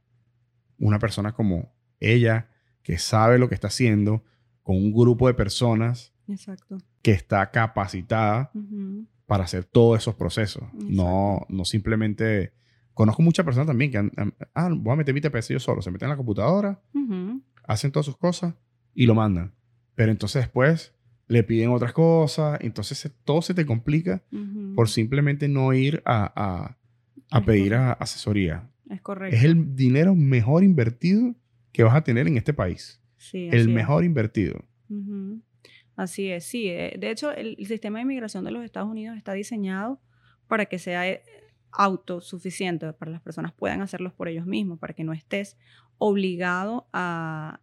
una 0.79 0.97
persona 0.97 1.33
como 1.33 1.71
ella, 1.99 2.49
que 2.81 2.97
sabe 2.97 3.37
lo 3.37 3.47
que 3.49 3.55
está 3.55 3.67
haciendo, 3.67 4.23
con 4.63 4.75
un 4.75 4.91
grupo 4.91 5.27
de 5.27 5.35
personas 5.35 6.13
Exacto. 6.27 6.79
que 7.03 7.11
está 7.11 7.51
capacitada 7.51 8.51
para 9.27 9.43
hacer 9.43 9.63
todos 9.63 9.99
esos 9.99 10.15
procesos. 10.15 10.63
No, 10.73 11.45
no 11.49 11.65
simplemente... 11.65 12.53
Conozco 13.01 13.21
muchas 13.23 13.43
personas 13.45 13.65
también 13.67 13.89
que 13.89 13.97
han, 13.97 14.11
han- 14.15 14.33
ah, 14.53 14.69
voy 14.71 14.93
a 14.93 14.95
meter 14.95 15.13
mi 15.13 15.21
TPS 15.21 15.49
yo 15.53 15.59
solo. 15.59 15.81
Se 15.81 15.89
meten 15.89 16.05
en 16.05 16.11
la 16.11 16.17
computadora, 16.17 16.79
hacen 17.63 17.91
todas 17.91 18.05
sus 18.05 18.15
cosas 18.17 18.53
y 18.93 19.05
lo 19.07 19.15
mandan. 19.15 19.53
Pero 19.95 20.11
entonces 20.11 20.43
después 20.43 20.93
le 21.27 21.43
piden 21.43 21.69
otras 21.71 21.93
cosas. 21.93 22.59
Entonces 22.61 22.97
se- 22.99 23.09
todo 23.09 23.41
se 23.41 23.53
te 23.55 23.65
complica 23.65 24.21
por 24.75 24.87
simplemente 24.87 25.47
no 25.47 25.73
ir 25.73 26.03
a, 26.05 26.77
a- 27.31 27.45
pedir 27.45 27.73
a- 27.73 27.93
asesoría. 27.93 28.69
Es 28.89 29.01
correcto. 29.01 29.35
Es 29.35 29.43
el 29.45 29.75
dinero 29.75 30.13
mejor 30.15 30.63
invertido 30.63 31.33
que 31.71 31.83
vas 31.83 31.95
a 31.95 32.03
tener 32.03 32.27
en 32.27 32.37
este 32.37 32.53
país. 32.53 33.01
Sí, 33.17 33.47
El 33.51 33.61
es. 33.61 33.67
mejor 33.67 34.03
invertido. 34.03 34.63
Así 35.95 36.29
es, 36.29 36.45
sí. 36.45 36.67
eh, 36.67 36.95
De 36.99 37.09
hecho, 37.11 37.31
el, 37.31 37.55
el 37.59 37.65
sistema 37.67 37.97
de 37.99 38.03
inmigración 38.03 38.43
de 38.43 38.51
los 38.51 38.63
Estados 38.63 38.89
Unidos 38.89 39.17
está 39.17 39.33
diseñado 39.33 40.01
para 40.47 40.65
que 40.65 40.79
sea 40.79 41.07
eh, 41.09 41.21
autosuficiente, 41.71 42.91
para 42.93 43.11
las 43.11 43.21
personas 43.21 43.53
puedan 43.53 43.81
hacerlos 43.81 44.13
por 44.13 44.27
ellos 44.27 44.45
mismos, 44.45 44.79
para 44.79 44.93
que 44.93 45.03
no 45.03 45.13
estés 45.13 45.57
obligado 45.97 46.87
a 46.93 47.59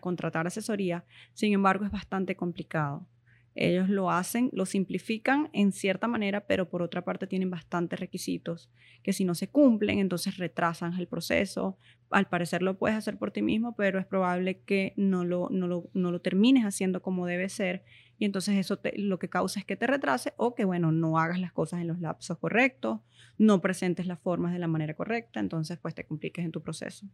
contratar 0.00 0.46
asesoría. 0.46 1.04
Sin 1.34 1.52
embargo, 1.52 1.84
es 1.84 1.90
bastante 1.90 2.36
complicado. 2.36 3.06
Ellos 3.54 3.88
lo 3.90 4.10
hacen, 4.10 4.48
lo 4.52 4.64
simplifican 4.64 5.50
en 5.52 5.72
cierta 5.72 6.08
manera, 6.08 6.46
pero 6.46 6.70
por 6.70 6.80
otra 6.82 7.04
parte 7.04 7.26
tienen 7.26 7.50
bastantes 7.50 8.00
requisitos 8.00 8.70
que 9.02 9.12
si 9.12 9.24
no 9.24 9.34
se 9.34 9.48
cumplen, 9.48 9.98
entonces 9.98 10.36
retrasan 10.38 10.94
el 10.94 11.06
proceso. 11.06 11.76
Al 12.10 12.28
parecer 12.28 12.62
lo 12.62 12.78
puedes 12.78 12.96
hacer 12.96 13.18
por 13.18 13.30
ti 13.30 13.42
mismo, 13.42 13.74
pero 13.74 13.98
es 13.98 14.06
probable 14.06 14.60
que 14.60 14.94
no 14.96 15.24
lo, 15.24 15.48
no 15.50 15.66
lo, 15.66 15.90
no 15.92 16.10
lo 16.10 16.20
termines 16.20 16.64
haciendo 16.64 17.02
como 17.02 17.26
debe 17.26 17.48
ser. 17.48 17.84
Y 18.22 18.24
entonces 18.24 18.54
eso 18.54 18.78
lo 18.98 19.18
que 19.18 19.28
causa 19.28 19.58
es 19.58 19.66
que 19.66 19.74
te 19.74 19.84
retrase 19.88 20.32
o 20.36 20.54
que, 20.54 20.64
bueno, 20.64 20.92
no 20.92 21.18
hagas 21.18 21.40
las 21.40 21.50
cosas 21.50 21.80
en 21.80 21.88
los 21.88 21.98
lapsos 21.98 22.38
correctos, 22.38 23.00
no 23.36 23.60
presentes 23.60 24.06
las 24.06 24.20
formas 24.20 24.52
de 24.52 24.60
la 24.60 24.68
manera 24.68 24.94
correcta, 24.94 25.40
entonces 25.40 25.76
pues 25.82 25.92
te 25.96 26.04
compliques 26.04 26.44
en 26.44 26.52
tu 26.52 26.62
proceso. 26.62 27.08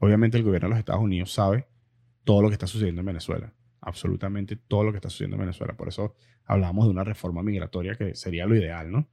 Obviamente 0.00 0.36
el 0.36 0.42
gobierno 0.42 0.68
de 0.68 0.70
los 0.74 0.78
Estados 0.80 1.00
Unidos 1.00 1.32
sabe 1.32 1.66
todo 2.24 2.42
lo 2.42 2.48
que 2.48 2.56
está 2.56 2.66
sucediendo 2.66 3.00
en 3.00 3.06
Venezuela 3.06 3.54
absolutamente 3.80 4.56
todo 4.56 4.84
lo 4.84 4.92
que 4.92 4.98
está 4.98 5.08
sucediendo 5.08 5.36
en 5.36 5.40
Venezuela. 5.40 5.74
Por 5.78 5.88
eso 5.88 6.14
hablamos 6.44 6.84
de 6.84 6.90
una 6.90 7.04
reforma 7.04 7.42
migratoria 7.42 7.94
que 7.94 8.14
sería 8.14 8.44
lo 8.44 8.54
ideal, 8.54 8.92
¿no? 8.92 9.08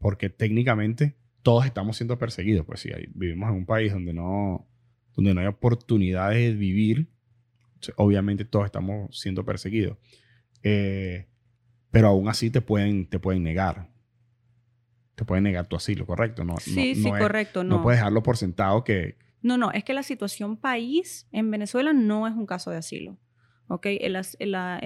Porque 0.00 0.28
técnicamente 0.28 1.16
todos 1.42 1.66
estamos 1.66 1.96
siendo 1.96 2.18
perseguidos. 2.18 2.66
Pues 2.66 2.80
sí, 2.80 2.90
vivimos 3.14 3.48
en 3.48 3.56
un 3.58 3.64
país 3.64 3.92
donde 3.92 4.12
no, 4.12 4.68
donde 5.14 5.34
no 5.34 5.40
hay 5.40 5.46
oportunidades 5.46 6.52
de 6.52 6.54
vivir. 6.54 7.08
Obviamente 7.96 8.44
todos 8.44 8.64
estamos 8.64 9.16
siendo 9.16 9.44
perseguidos. 9.44 9.98
Eh, 10.64 11.28
pero 11.90 12.08
aún 12.08 12.28
así 12.28 12.50
te 12.50 12.60
pueden, 12.60 13.08
te 13.08 13.20
pueden 13.20 13.44
negar. 13.44 13.88
Te 15.14 15.24
pueden 15.24 15.44
negar 15.44 15.68
tu 15.68 15.76
asilo, 15.76 16.06
¿correcto? 16.06 16.42
No, 16.44 16.56
sí, 16.56 16.96
sí, 16.96 17.08
correcto. 17.08 17.62
No. 17.62 17.76
no 17.76 17.82
puedes 17.82 18.00
dejarlo 18.00 18.24
por 18.24 18.36
sentado 18.36 18.82
que... 18.82 19.16
No, 19.42 19.56
no, 19.56 19.70
es 19.70 19.84
que 19.84 19.94
la 19.94 20.02
situación 20.02 20.56
país 20.56 21.28
en 21.30 21.50
Venezuela 21.52 21.92
no 21.92 22.26
es 22.26 22.34
un 22.34 22.46
caso 22.46 22.72
de 22.72 22.78
asilo. 22.78 23.18
Okay, 23.66 23.98
el, 24.02 24.14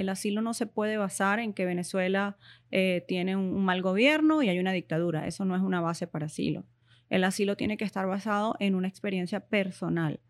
asilo 0.09 0.41
no 0.41 0.55
se 0.55 0.66
puede 0.66 0.99
basar 0.99 1.41
en 1.41 1.53
que 1.53 1.64
Venezuela 1.64 2.37
eh, 2.70 3.05
tiene 3.09 3.35
un, 3.35 3.64
mal 3.64 3.83
gobierno 3.83 4.43
y 4.43 4.49
hay 4.49 4.59
una 4.61 4.72
dictadura. 4.72 5.26
Eso 5.26 5.45
no 5.45 5.57
es 5.57 5.62
una 5.62 5.81
base 5.81 6.07
para 6.07 6.26
asilo. 6.26 6.64
El 7.11 7.24
asilo 7.24 7.57
tiene 7.57 7.76
que 7.76 7.85
estar 7.85 8.07
basado 8.07 8.55
en 8.61 8.76
una 8.76 8.87
experiencia 8.87 9.41
personal. 9.41 10.20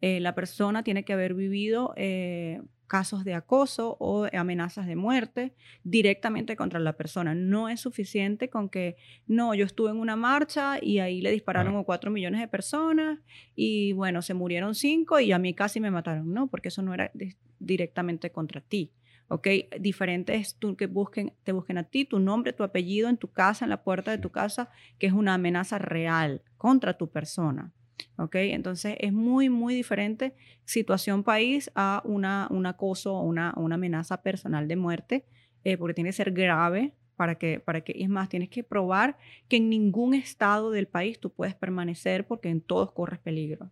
Eh, 0.00 0.20
la 0.20 0.34
persona 0.34 0.84
tiene 0.84 1.04
que 1.04 1.14
haber 1.14 1.34
vivido 1.34 1.94
eh, 1.96 2.62
casos 2.86 3.24
de 3.24 3.34
acoso 3.34 3.96
o 4.00 4.26
amenazas 4.32 4.86
de 4.86 4.96
muerte 4.96 5.54
directamente 5.84 6.56
contra 6.56 6.80
la 6.80 6.94
persona. 6.94 7.34
No 7.34 7.68
es 7.68 7.80
suficiente 7.80 8.48
con 8.48 8.68
que, 8.68 8.96
no, 9.26 9.54
yo 9.54 9.64
estuve 9.64 9.90
en 9.90 9.98
una 9.98 10.16
marcha 10.16 10.78
y 10.80 10.98
ahí 10.98 11.20
le 11.20 11.30
dispararon 11.30 11.76
a 11.76 11.82
cuatro 11.82 12.10
millones 12.10 12.40
de 12.40 12.48
personas 12.48 13.18
y 13.54 13.92
bueno, 13.92 14.22
se 14.22 14.34
murieron 14.34 14.74
cinco 14.74 15.20
y 15.20 15.32
a 15.32 15.38
mí 15.38 15.54
casi 15.54 15.80
me 15.80 15.90
mataron. 15.90 16.32
No, 16.32 16.46
porque 16.46 16.68
eso 16.68 16.82
no 16.82 16.94
era 16.94 17.10
directamente 17.58 18.30
contra 18.30 18.60
ti. 18.60 18.92
¿ok? 19.28 19.48
Diferente 19.80 20.34
es 20.36 20.56
tú 20.56 20.76
que 20.76 20.86
busquen, 20.86 21.32
te 21.42 21.52
busquen 21.52 21.78
a 21.78 21.84
ti, 21.84 22.04
tu 22.04 22.18
nombre, 22.18 22.52
tu 22.52 22.62
apellido 22.62 23.08
en 23.08 23.16
tu 23.16 23.30
casa, 23.32 23.64
en 23.64 23.70
la 23.70 23.82
puerta 23.82 24.10
de 24.10 24.18
tu 24.18 24.30
casa, 24.30 24.70
que 24.98 25.06
es 25.06 25.12
una 25.12 25.34
amenaza 25.34 25.78
real 25.78 26.42
contra 26.56 26.96
tu 26.96 27.10
persona. 27.10 27.72
¿Ok? 28.16 28.34
Entonces 28.36 28.96
es 29.00 29.12
muy, 29.12 29.48
muy 29.48 29.74
diferente 29.74 30.34
situación 30.64 31.22
país 31.24 31.70
a 31.74 32.02
una, 32.04 32.48
un 32.50 32.66
acoso 32.66 33.14
o 33.14 33.22
una, 33.22 33.52
una, 33.56 33.76
amenaza 33.76 34.22
personal 34.22 34.68
de 34.68 34.76
muerte, 34.76 35.26
eh, 35.64 35.76
porque 35.76 35.94
tiene 35.94 36.10
que 36.10 36.14
ser 36.14 36.32
grave 36.32 36.94
para 37.16 37.36
que, 37.36 37.60
para 37.60 37.80
que, 37.82 37.94
es 37.96 38.08
más, 38.08 38.28
tienes 38.28 38.48
que 38.48 38.62
probar 38.62 39.16
que 39.48 39.56
en 39.56 39.70
ningún 39.70 40.14
estado 40.14 40.70
del 40.70 40.86
país 40.86 41.18
tú 41.18 41.32
puedes 41.32 41.54
permanecer 41.54 42.26
porque 42.26 42.48
en 42.48 42.60
todos 42.60 42.92
corres 42.92 43.18
peligro. 43.18 43.70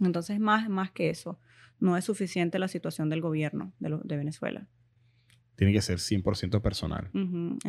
Entonces, 0.00 0.40
más, 0.40 0.68
más 0.68 0.90
que 0.90 1.10
eso, 1.10 1.38
no 1.80 1.96
es 1.96 2.04
suficiente 2.04 2.58
la 2.58 2.68
situación 2.68 3.08
del 3.08 3.20
gobierno 3.20 3.72
de, 3.78 3.98
de 4.02 4.16
Venezuela. 4.16 4.68
Tiene 5.56 5.72
que 5.72 5.82
ser 5.82 5.98
100% 5.98 6.60
personal. 6.60 7.10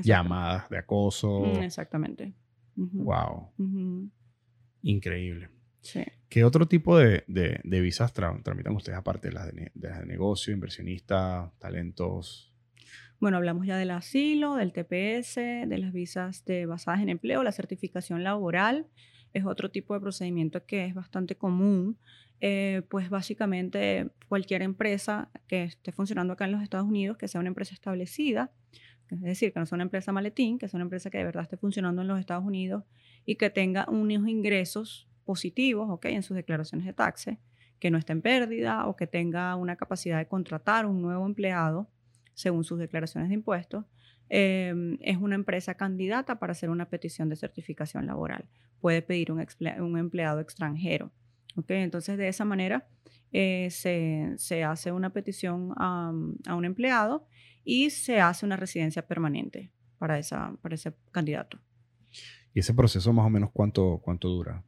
Llamadas 0.03 0.69
de 0.69 0.77
acoso. 0.77 1.41
Mm, 1.41 1.63
exactamente. 1.63 2.33
Wow. 2.75 3.51
Increíble. 4.83 5.49
¿Qué 6.29 6.43
otro 6.43 6.67
tipo 6.67 6.97
de, 6.97 7.23
de, 7.27 7.81
visas 7.81 8.13
tramitan 8.13 8.75
ustedes 8.75 8.97
aparte 8.97 9.29
de 9.29 9.33
las 9.33 9.51
de, 9.53 10.05
negocio, 10.05 10.53
inversionista, 10.53 11.51
talentos? 11.59 12.53
Bueno, 13.19 13.37
hablamos 13.37 13.65
ya 13.65 13.77
del 13.77 13.91
asilo, 13.91 14.55
del 14.55 14.73
TPS, 14.73 15.35
de 15.35 15.77
las 15.77 15.93
visas 15.93 16.45
de 16.45 16.65
basadas 16.65 17.01
en 17.01 17.09
empleo, 17.09 17.43
la 17.43 17.51
certificación 17.51 18.23
laboral 18.23 18.87
es 19.33 19.45
otro 19.45 19.71
tipo 19.71 19.93
de 19.93 19.99
procedimiento 19.99 20.65
que 20.65 20.85
es 20.85 20.93
bastante 20.93 21.35
común. 21.35 21.97
Eh, 22.45 22.81
pues 22.89 23.09
básicamente 23.09 24.09
cualquier 24.27 24.63
empresa 24.63 25.31
que 25.47 25.63
esté 25.63 25.93
funcionando 25.93 26.33
acá 26.33 26.43
en 26.43 26.51
los 26.51 26.61
Estados 26.61 26.85
Unidos, 26.85 27.15
que 27.15 27.29
sea 27.29 27.39
una 27.39 27.47
empresa 27.47 27.73
establecida, 27.73 28.51
es 29.15 29.21
decir, 29.21 29.53
que 29.53 29.59
no 29.59 29.65
sea 29.65 29.75
una 29.75 29.83
empresa 29.83 30.11
maletín, 30.11 30.57
que 30.57 30.67
sea 30.67 30.77
una 30.77 30.83
empresa 30.83 31.09
que 31.09 31.17
de 31.17 31.23
verdad 31.23 31.43
esté 31.43 31.57
funcionando 31.57 32.01
en 32.01 32.07
los 32.07 32.19
Estados 32.19 32.45
Unidos 32.45 32.83
y 33.25 33.35
que 33.35 33.49
tenga 33.49 33.85
unos 33.89 34.27
ingresos 34.27 35.07
positivos 35.25 35.89
okay, 35.89 36.15
en 36.15 36.23
sus 36.23 36.35
declaraciones 36.35 36.85
de 36.85 36.93
taxes, 36.93 37.37
que 37.79 37.91
no 37.91 37.97
esté 37.97 38.13
en 38.13 38.21
pérdida 38.21 38.87
o 38.87 38.95
que 38.95 39.07
tenga 39.07 39.55
una 39.55 39.75
capacidad 39.75 40.17
de 40.17 40.27
contratar 40.27 40.85
un 40.85 41.01
nuevo 41.01 41.25
empleado 41.25 41.89
según 42.33 42.63
sus 42.63 42.79
declaraciones 42.79 43.29
de 43.29 43.35
impuestos, 43.35 43.85
em, 44.29 44.97
es 45.01 45.17
una 45.17 45.35
empresa 45.35 45.75
candidata 45.75 46.39
para 46.39 46.51
hacer 46.51 46.69
una 46.69 46.89
petición 46.89 47.29
de 47.29 47.35
certificación 47.35 48.05
laboral. 48.07 48.45
Puede 48.79 49.01
pedir 49.01 49.31
un, 49.31 49.97
empleado 49.97 50.39
extranjero. 50.39 51.11
Okay, 51.55 51.81
entonces, 51.81 52.17
de 52.17 52.27
esa 52.27 52.45
manera 52.45 52.87
eh, 53.31 53.69
se, 53.69 54.63
hace 54.63 54.91
una 54.91 55.11
petición 55.11 55.73
a, 55.77 56.11
un 56.11 56.65
empleado 56.65 57.27
y 57.63 57.89
se 57.89 58.19
hace 58.19 58.45
una 58.45 58.57
residencia 58.57 59.05
permanente 59.05 59.71
para, 59.97 60.19
esa, 60.19 60.55
para 60.61 60.75
ese 60.75 60.93
candidato. 61.11 61.59
¿Y 62.53 62.59
ese 62.59 62.73
proceso 62.73 63.11
más 63.13 63.25
o 63.25 63.29
menos 63.29 63.49
cuánto, 63.51 63.99
cuánto 64.03 64.29
dura? 64.29 64.63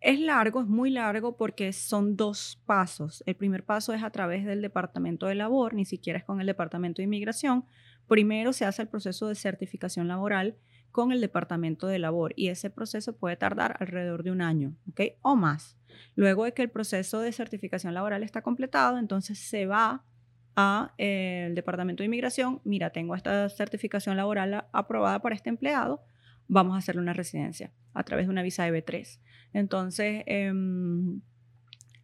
Es 0.00 0.20
largo, 0.20 0.60
es 0.60 0.66
muy 0.66 0.90
largo 0.90 1.36
porque 1.36 1.72
son 1.72 2.16
dos 2.16 2.62
pasos. 2.66 3.22
El 3.26 3.36
primer 3.36 3.64
paso 3.64 3.94
es 3.94 4.02
a 4.02 4.10
través 4.10 4.44
del 4.44 4.60
Departamento 4.60 5.26
de 5.26 5.34
Labor, 5.34 5.72
ni 5.72 5.86
siquiera 5.86 6.18
es 6.18 6.24
con 6.24 6.40
el 6.40 6.46
Departamento 6.46 7.00
de 7.00 7.04
Inmigración. 7.04 7.64
Primero 8.06 8.52
se 8.52 8.66
hace 8.66 8.82
el 8.82 8.88
proceso 8.88 9.28
de 9.28 9.34
certificación 9.34 10.06
laboral 10.06 10.58
con 10.92 11.10
el 11.10 11.22
Departamento 11.22 11.86
de 11.86 11.98
Labor 11.98 12.34
y 12.36 12.48
ese 12.48 12.68
proceso 12.68 13.16
puede 13.16 13.36
tardar 13.36 13.76
alrededor 13.80 14.22
de 14.22 14.30
un 14.30 14.42
año, 14.42 14.76
¿ok? 14.90 15.00
O 15.22 15.36
más. 15.36 15.78
Luego 16.14 16.44
de 16.44 16.52
que 16.52 16.62
el 16.62 16.70
proceso 16.70 17.20
de 17.20 17.32
certificación 17.32 17.94
laboral 17.94 18.22
está 18.22 18.42
completado, 18.42 18.98
entonces 18.98 19.38
se 19.38 19.66
va 19.66 20.04
al 20.54 20.92
eh, 20.98 21.50
Departamento 21.54 22.02
de 22.02 22.06
Inmigración, 22.06 22.60
mira, 22.64 22.90
tengo 22.90 23.14
esta 23.14 23.48
certificación 23.48 24.16
laboral 24.16 24.66
aprobada 24.72 25.20
para 25.20 25.34
este 25.34 25.50
empleado, 25.50 26.02
vamos 26.48 26.74
a 26.74 26.78
hacerle 26.78 27.00
una 27.00 27.12
residencia 27.12 27.72
a 27.92 28.04
través 28.04 28.26
de 28.26 28.30
una 28.30 28.42
visa 28.42 28.64
de 28.64 28.72
B3. 28.72 29.20
Entonces, 29.52 30.22
em, 30.26 31.20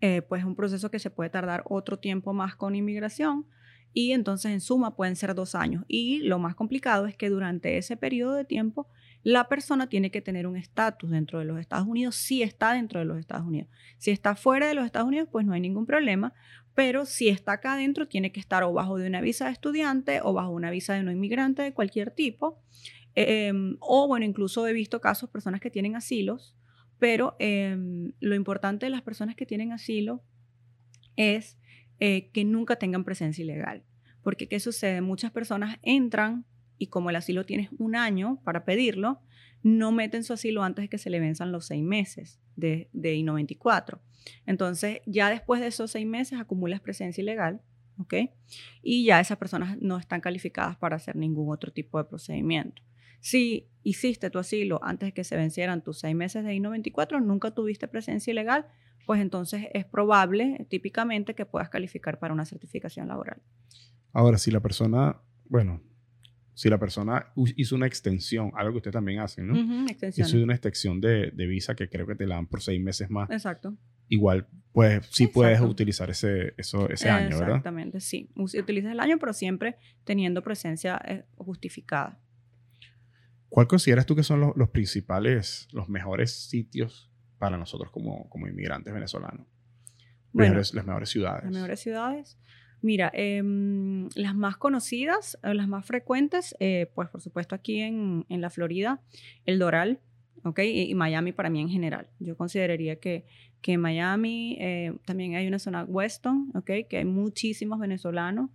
eh, 0.01 0.23
pues 0.23 0.41
es 0.41 0.47
un 0.47 0.57
proceso 0.57 0.91
que 0.91 0.99
se 0.99 1.11
puede 1.11 1.31
tardar 1.31 1.63
otro 1.67 1.99
tiempo 1.99 2.33
más 2.33 2.57
con 2.57 2.75
inmigración 2.75 3.47
y 3.93 4.13
entonces 4.13 4.53
en 4.53 4.61
suma 4.61 4.97
pueden 4.97 5.17
ser 5.17 5.35
dos 5.35 5.55
años. 5.55 5.85
Y 5.89 6.21
lo 6.21 6.39
más 6.39 6.55
complicado 6.55 7.07
es 7.07 7.17
que 7.17 7.29
durante 7.29 7.77
ese 7.77 7.97
periodo 7.97 8.35
de 8.35 8.45
tiempo 8.45 8.89
la 9.23 9.49
persona 9.49 9.89
tiene 9.89 10.11
que 10.11 10.23
tener 10.23 10.47
un 10.47 10.57
estatus 10.57 11.11
dentro 11.11 11.39
de 11.39 11.45
los 11.45 11.59
Estados 11.59 11.87
Unidos 11.87 12.17
si 12.17 12.43
está 12.43 12.73
dentro 12.73 13.01
de 13.01 13.07
los 13.07 13.19
Estados 13.19 13.47
Unidos. 13.47 13.69
Si 13.99 14.11
está 14.11 14.35
fuera 14.35 14.67
de 14.67 14.75
los 14.75 14.87
Estados 14.87 15.09
Unidos, 15.09 15.29
pues 15.31 15.45
no 15.45 15.53
hay 15.53 15.61
ningún 15.61 15.87
problema, 15.87 16.33
pero 16.75 17.05
si 17.05 17.29
está 17.29 17.53
acá 17.53 17.75
adentro, 17.75 18.09
tiene 18.09 18.33
que 18.33 18.41
estar 18.41 18.63
o 18.63 18.73
bajo 18.73 18.97
de 18.97 19.07
una 19.07 19.21
visa 19.21 19.47
de 19.47 19.53
estudiante 19.53 20.21
o 20.23 20.33
bajo 20.33 20.51
una 20.51 20.71
visa 20.71 20.95
de 20.95 21.03
no 21.03 21.13
inmigrante 21.13 21.63
de 21.63 21.75
cualquier 21.75 22.11
tipo. 22.11 22.63
Em, 23.15 23.77
o 23.81 24.07
bueno, 24.07 24.25
incluso 24.25 24.67
he 24.67 24.73
visto 24.73 25.01
casos, 25.01 25.29
personas 25.29 25.61
que 25.61 25.71
tienen 25.71 25.97
asilos, 25.97 26.57
pero 26.99 27.37
em, 27.39 28.13
lo 28.21 28.35
importante 28.35 28.87
de 28.87 28.91
las 28.91 29.03
personas 29.03 29.35
que 29.35 29.47
tienen 29.47 29.73
asilo 29.73 30.23
es 31.17 31.59
eh, 31.99 32.31
que 32.31 32.45
nunca 32.45 32.77
tengan 32.77 33.05
presencia 33.05 33.43
ilegal. 33.43 33.85
Porque 34.23 34.49
¿qué 34.49 34.61
sucede? 34.61 35.01
Muchas 35.01 35.33
personas 35.33 35.79
entran 35.83 36.47
y 36.81 36.87
como 36.87 37.11
el 37.11 37.17
asilo 37.17 37.45
tiene 37.45 37.69
un 37.79 37.95
año 37.95 38.41
para 38.43 38.65
pedirlo, 38.65 39.21
no 39.63 39.93
meten 39.93 40.25
su 40.25 40.33
asilo 40.33 40.63
antes 40.63 40.85
de 40.85 40.89
que 40.89 40.97
se 40.97 41.11
le 41.11 41.21
venzan 41.21 41.53
los 41.53 41.67
seis 41.67 41.83
meses 41.85 42.41
de, 42.57 42.89
de 42.95 43.15
I-94. 43.17 44.01
Entonces, 44.47 45.03
ya 45.05 45.29
después 45.29 45.61
de 45.61 45.67
esos 45.67 45.91
seis 45.91 46.07
meses 46.07 46.41
acumulas 46.41 46.81
presencia 46.81 47.21
ilegal, 47.21 47.61
¿ok? 47.99 48.15
Y 48.83 49.05
ya 49.05 49.21
esas 49.21 49.37
personas 49.37 49.77
no 49.83 49.99
están 49.99 50.23
calificadas 50.23 50.79
para 50.79 50.97
hacer 50.97 51.17
ningún 51.17 51.53
otro 51.53 51.71
tipo 51.71 51.99
de 51.99 52.05
procedimiento. 52.05 52.83
Si 53.21 53.69
hiciste 53.83 54.31
tu 54.31 54.39
asilo 54.39 54.81
antes 54.83 55.09
de 55.09 55.13
que 55.13 55.25
se 55.25 55.37
vencieran 55.37 55.85
tus 55.85 55.99
seis 56.01 56.17
meses 56.17 56.45
de 56.45 56.55
I-94, 56.55 57.23
nunca 57.23 57.51
tuviste 57.51 57.89
presencia 57.89 58.31
ilegal, 58.31 58.67
pues 59.05 59.21
entonces 59.21 59.67
es 59.75 59.85
probable, 59.85 60.67
típicamente, 60.71 61.35
que 61.35 61.45
puedas 61.45 61.69
calificar 61.69 62.19
para 62.19 62.33
una 62.33 62.47
certificación 62.47 63.07
laboral. 63.09 63.43
Ahora, 64.15 64.39
si 64.39 64.51
la 64.51 64.61
persona, 64.61 65.21
bueno, 65.45 65.83
si 66.55 66.69
la 66.69 66.79
persona 66.79 67.27
hizo 67.57 67.77
una 67.77 67.87
extensión, 67.87 68.53
algo 68.55 68.73
que 68.73 68.79
usted 68.79 68.91
también 68.91 69.21
hace, 69.21 69.43
¿no? 69.43 69.55
Uh 69.55 69.87
Hizo 70.17 70.37
una 70.43 70.55
extensión 70.55 71.01
de, 71.01 71.31
de, 71.31 71.47
visa 71.47 71.75
que 71.75 71.89
creo 71.89 72.07
que 72.07 72.15
te 72.15 72.27
la 72.27 72.37
dan 72.37 72.47
por 72.47 72.61
seis 72.61 72.83
meses 72.83 73.11
más. 73.11 73.31
Exacto. 73.31 73.77
igual 74.09 74.47
pues 74.73 75.07
sí 75.11 75.27
puedes 75.27 75.61
utilizar 75.61 76.11
ese, 76.11 76.55
eso, 76.57 76.89
ese 76.89 77.11
año, 77.11 77.31
¿verdad? 77.31 77.57
Exactamente, 77.57 78.01
sí. 78.01 78.31
Utilizas 78.37 78.93
el 78.93 79.01
año, 79.01 79.19
pero 79.19 79.33
siempre 79.33 79.77
teniendo 80.05 80.43
presencia 80.43 81.01
eh, 81.05 81.25
justificada. 81.37 82.21
¿Cuál 83.49 83.67
consideras 83.67 84.07
tú 84.07 84.15
que 84.15 84.23
son 84.23 84.41
los, 84.41 84.57
los, 84.57 84.69
principales, 84.71 85.67
los 85.73 85.89
mejores 85.89 86.31
sitios 86.49 87.11
para 87.39 87.57
nosotros 87.57 87.91
como, 87.91 88.29
como 88.29 88.47
inmigrantes 88.47 88.95
venezolanos? 88.95 89.47
las 90.33 90.87
mejores 90.87 91.09
ciudades. 91.09 91.45
Las 91.45 91.53
mejores 91.53 91.81
ciudades. 91.81 92.39
Mira, 92.83 93.11
em, 93.15 94.09
las 94.15 94.35
más 94.35 94.57
conocidas, 94.57 95.39
las 95.43 95.69
más 95.69 95.85
frecuentes, 95.85 96.57
eh, 96.61 96.91
pues 96.95 97.09
por 97.09 97.21
supuesto 97.21 97.55
aquí 97.55 97.81
en, 97.81 98.25
en, 98.29 98.41
la 98.41 98.49
Florida, 98.49 99.01
el 99.45 99.59
Doral, 99.59 100.01
¿ok? 100.45 100.61
Y, 100.65 100.95
Miami 100.95 101.33
para 101.33 101.51
mí 101.51 101.61
en 101.61 101.69
general. 101.69 102.09
Yo 102.19 102.37
consideraría 102.37 102.97
que, 102.97 103.25
que 103.61 103.77
Miami 103.77 104.57
eh, 104.61 104.95
también 105.05 105.35
hay 105.35 105.47
una 105.47 105.59
zona 105.59 105.85
Weston, 105.85 106.53
¿ok? 106.55 106.71
Que 106.89 106.99
hay 106.99 107.05
muchísimos 107.05 107.79
venezolanos. 107.79 108.51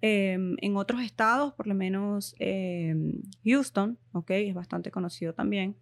Em, 0.00 0.56
en 0.60 0.76
otros 0.76 1.02
estados, 1.02 1.52
por 1.54 1.66
lo 1.66 1.74
menos 1.74 2.34
em, 2.38 3.22
Houston, 3.44 3.98
¿ok? 4.12 4.30
Es 4.30 4.54
bastante 4.54 4.90
conocido 4.90 5.32
también. 5.32 5.76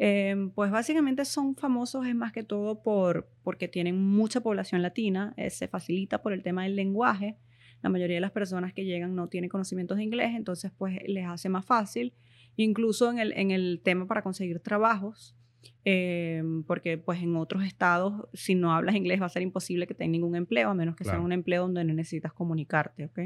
Em, 0.00 0.50
pues 0.50 0.70
básicamente 0.70 1.24
son 1.24 1.56
famosos 1.56 2.06
es 2.06 2.14
más 2.14 2.32
que 2.32 2.44
todo 2.44 2.82
por, 2.82 3.28
porque 3.42 3.66
tienen 3.66 4.00
mucha 4.00 4.40
población 4.40 4.80
latina, 4.80 5.34
eh, 5.36 5.50
se 5.50 5.66
facilita 5.66 6.22
por 6.22 6.32
el 6.32 6.42
tema 6.42 6.62
del 6.62 6.76
lenguaje. 6.76 7.36
La 7.82 7.90
mayoría 7.90 8.16
de 8.16 8.20
las 8.20 8.30
personas 8.30 8.72
que 8.72 8.84
llegan 8.84 9.14
no 9.16 9.28
tienen 9.28 9.50
conocimientos 9.50 9.98
de 9.98 10.04
inglés, 10.04 10.30
entonces 10.34 10.70
pues 10.76 10.98
les 11.06 11.26
hace 11.26 11.48
más 11.48 11.64
fácil 11.64 12.14
incluso 12.58 13.10
en 13.10 13.18
el, 13.18 13.32
en 13.34 13.50
el 13.50 13.80
tema 13.82 14.06
para 14.06 14.22
conseguir 14.22 14.58
trabajos, 14.60 15.36
eh, 15.84 16.42
porque 16.66 16.98
pues 16.98 17.22
en 17.22 17.36
otros 17.36 17.64
estados, 17.64 18.28
si 18.34 18.54
no 18.54 18.72
hablas 18.74 18.96
inglés 18.96 19.22
va 19.22 19.26
a 19.26 19.30
ser 19.30 19.42
imposible 19.42 19.86
que 19.86 19.94
tengas 19.94 20.12
ningún 20.12 20.34
empleo, 20.34 20.70
a 20.70 20.74
menos 20.74 20.96
que 20.96 21.04
sea 21.04 21.20
un 21.20 21.32
empleo 21.32 21.62
donde 21.62 21.84
no 21.84 21.94
necesitas 21.94 22.32
comunicarte, 22.32 23.06
¿ok? 23.06 23.18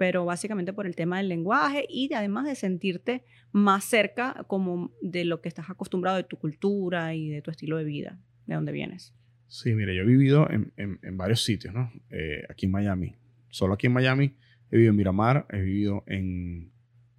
Pero 0.00 0.24
básicamente 0.24 0.72
por 0.72 0.86
el 0.86 0.96
tema 0.96 1.18
del 1.18 1.28
lenguaje 1.28 1.84
y 1.86 2.10
además 2.14 2.46
de 2.46 2.54
sentirte 2.54 3.22
más 3.52 3.84
cerca 3.84 4.46
como 4.46 4.94
de 5.02 5.26
lo 5.26 5.42
que 5.42 5.50
estás 5.50 5.68
acostumbrado, 5.68 6.16
de 6.16 6.24
tu 6.24 6.38
cultura 6.38 7.14
y 7.14 7.28
de 7.28 7.42
tu 7.42 7.50
estilo 7.50 7.76
de 7.76 7.84
vida, 7.84 8.18
de 8.46 8.54
donde 8.54 8.72
vienes. 8.72 9.14
Sí, 9.46 9.74
mire, 9.74 9.94
yo 9.94 10.00
he 10.00 10.06
vivido 10.06 10.48
en, 10.48 10.72
en, 10.78 11.16
varios 11.18 11.44
sitios, 11.44 11.74
¿no? 11.74 11.92
Eh, 12.08 12.44
aquí 12.48 12.64
en 12.64 12.72
Miami. 12.72 13.14
Solo 13.50 13.74
aquí 13.74 13.88
en 13.88 13.92
Miami 13.92 14.36
he 14.70 14.76
vivido 14.76 14.92
en 14.92 14.96
Miramar, 14.96 15.46
he 15.50 15.60
vivido 15.60 16.02
en 16.06 16.72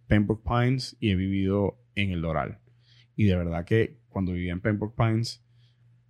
Pembroke 0.08 0.44
Pines 0.44 0.98
y 1.00 1.12
he 1.12 1.16
vivido 1.16 1.78
en 1.94 2.10
el 2.10 2.22
Doral. 2.22 2.62
Y 3.16 3.26
de 3.26 3.36
verdad 3.36 3.64
que 3.64 4.00
cuando 4.10 4.32
vivía 4.32 4.54
en 4.54 4.60
Pembroke 4.60 4.96
Pines, 4.98 5.46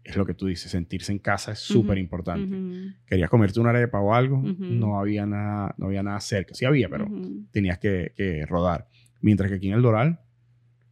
es 0.04 0.16
lo 0.16 0.26
que 0.26 0.34
tú 0.34 0.48
dices, 0.48 0.72
sentirse 0.72 1.12
en 1.12 1.20
casa 1.20 1.52
es 1.52 1.60
súper 1.60 1.98
importante. 1.98 2.96
Querías 3.06 3.30
comerte 3.30 3.60
una 3.60 3.70
arepa 3.70 4.00
o 4.00 4.14
algo, 4.14 4.42
no, 4.42 5.00
había 5.00 5.26
nada, 5.26 5.76
no 5.78 5.88
había 5.88 6.04
nada 6.04 6.20
cerca. 6.20 6.54
Sí 6.54 6.66
había, 6.66 6.90
pero 6.90 7.08
tenías 7.52 7.80
que, 7.80 8.14
que, 8.16 8.46
rodar. 8.46 8.88
Mientras 9.22 9.50
que 9.50 9.58
aquí 9.58 9.68
en 9.68 9.76
el 9.76 9.82
Doral, 9.82 10.20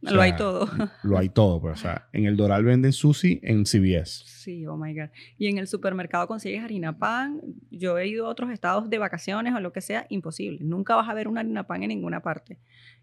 lo 0.02 0.22
hay 0.22 0.34
todo. 0.34 0.66
Lo 1.02 1.18
hay 1.18 1.28
todo, 1.28 1.60
pues. 1.60 1.78
O 1.78 1.82
sea, 1.82 2.08
en 2.12 2.24
el 2.24 2.36
Doral 2.36 2.64
venden 2.64 2.92
sushi 2.92 3.40
en 3.42 3.66
CBS. 3.66 4.22
Sí, 4.24 4.66
oh 4.66 4.76
my 4.76 4.94
God. 4.94 5.10
Y 5.36 5.48
en 5.48 5.58
el 5.58 5.66
supermercado 5.66 6.26
consigues 6.26 6.62
harina 6.62 6.96
pan. 6.96 7.40
Yo 7.70 7.98
he 7.98 8.08
ido 8.08 8.26
a 8.26 8.30
otros 8.30 8.50
estados 8.50 8.88
de 8.88 8.98
vacaciones 8.98 9.54
o 9.54 9.60
lo 9.60 9.72
que 9.72 9.82
sea, 9.82 10.06
imposible. 10.08 10.60
Nunca 10.64 10.96
vas 10.96 11.08
a 11.08 11.14
ver 11.14 11.28
una 11.28 11.40
harina 11.40 11.66
pan 11.66 11.82
en 11.82 11.90
ninguna 11.90 12.22
parte. 12.22 12.58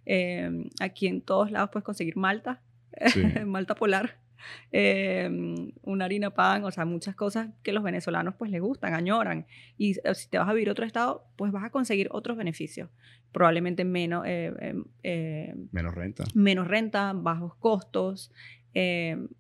Em, 0.06 0.70
aquí 0.80 1.08
en 1.08 1.22
todos 1.22 1.52
lados 1.52 1.70
puedes 1.72 1.84
conseguir 1.84 2.18
malta, 2.18 2.62
malta 3.46 3.76
polar. 3.76 4.18
Em, 4.72 5.72
una 5.84 6.06
harina 6.06 6.32
pan, 6.32 6.64
o 6.64 6.72
sea, 6.72 6.86
muchas 6.86 7.16
cosas 7.16 7.50
que 7.64 7.72
los 7.72 7.84
venezolanos 7.84 8.36
pues 8.36 8.52
les 8.52 8.62
gustan, 8.62 8.94
añoran. 8.94 9.46
Y 9.78 9.98
eh, 10.04 10.16
si 10.16 10.30
te 10.30 10.38
vas 10.38 10.50
a 10.50 10.54
vivir 10.54 10.70
a 10.70 10.72
otro 10.74 10.86
estado, 10.86 11.26
pues 11.36 11.52
vas 11.52 11.64
a 11.64 11.70
conseguir 11.70 12.10
otros 12.12 12.38
beneficios. 12.38 12.90
Probablemente 13.32 13.86
menos... 13.86 14.26
Eh, 14.26 14.54
em, 14.60 14.86
eh, 15.04 15.56
menos 15.72 15.96
renta. 15.96 16.24
Menos 16.34 16.68
renta, 16.68 17.14
bajos 17.14 17.56
costos, 17.56 18.32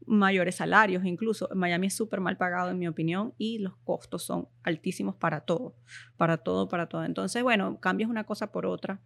mayores 0.08 0.56
salarios 0.56 1.06
incluso. 1.06 1.48
Miami 1.54 1.88
es 1.88 1.94
súper 1.94 2.20
mal 2.22 2.38
pagado 2.38 2.72
en 2.72 2.80
mi 2.80 2.88
opinión 2.88 3.36
y 3.38 3.60
los 3.60 3.76
costos 3.84 4.24
son 4.24 4.48
altísimos 4.64 5.16
para 5.16 5.42
todo, 5.42 5.76
para 6.18 6.38
todo, 6.38 6.68
para 6.68 6.88
todo. 6.88 7.04
Entonces, 7.04 7.44
bueno, 7.44 7.80
cambias 7.80 8.10
una 8.10 8.24
cosa 8.24 8.52
por 8.52 8.66
otra. 8.66 9.00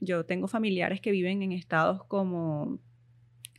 yo 0.00 0.26
tengo 0.26 0.48
familiares 0.48 1.00
que 1.00 1.12
viven 1.12 1.42
en 1.42 1.52
estados 1.52 2.02
como 2.04 2.80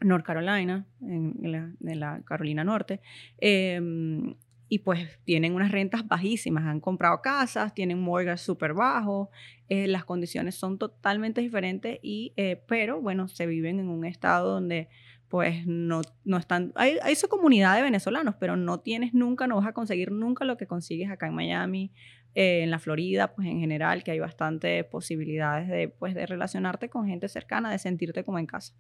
North 0.02 0.26
Carolina, 0.26 0.86
en, 1.02 1.74
la, 1.82 2.22
Carolina 2.24 2.64
Norte, 2.64 3.02
em, 3.40 4.36
y 4.70 4.80
pues 4.80 5.20
tienen 5.24 5.56
unas 5.56 5.72
rentas 5.72 6.08
bajísimas, 6.08 6.66
han 6.66 6.82
comprado 6.82 7.22
casas, 7.22 7.74
tienen 7.74 8.02
mortgage 8.02 8.44
súper 8.44 8.74
bajo, 8.74 9.30
eh, 9.70 9.88
las 9.88 10.06
condiciones 10.06 10.56
son 10.56 10.78
totalmente 10.78 11.42
diferentes, 11.42 12.00
y, 12.02 12.34
eh, 12.36 12.62
pero 12.68 13.02
bueno, 13.02 13.28
se 13.28 13.46
viven 13.46 13.80
en 13.80 13.90
un 13.90 14.06
estado 14.06 14.52
donde 14.52 14.90
pues 15.30 15.68
no, 15.68 16.02
no 16.24 16.38
están, 16.38 16.72
hay, 16.76 16.98
hay 17.02 17.16
su 17.16 17.28
comunidad 17.28 17.76
de 17.76 17.82
venezolanos, 17.82 18.36
pero 18.40 18.56
no 18.56 18.80
tienes 18.80 19.14
nunca, 19.14 19.46
no 19.46 19.58
vas 19.58 19.68
a 19.68 19.74
conseguir 19.74 20.12
nunca 20.12 20.46
lo 20.46 20.56
que 20.56 20.68
consigues 20.68 21.10
acá 21.10 21.28
en 21.28 21.36
Miami 21.36 21.92
eh, 22.40 22.62
en 22.62 22.70
la 22.70 22.78
Florida, 22.78 23.34
pues 23.34 23.48
en 23.48 23.60
general, 23.60 24.04
que 24.04 24.12
hay 24.12 24.20
bastantes 24.20 24.86
posibilidades 24.86 25.68
de, 25.68 25.90
pues, 25.90 26.14
de 26.14 26.24
relacionarte 26.28 26.88
con 26.88 27.08
gente 27.08 27.28
cercana, 27.30 27.72
de 27.72 27.80
sentirte 27.80 28.24
como 28.24 28.38
en 28.38 28.46
casa. 28.46 28.76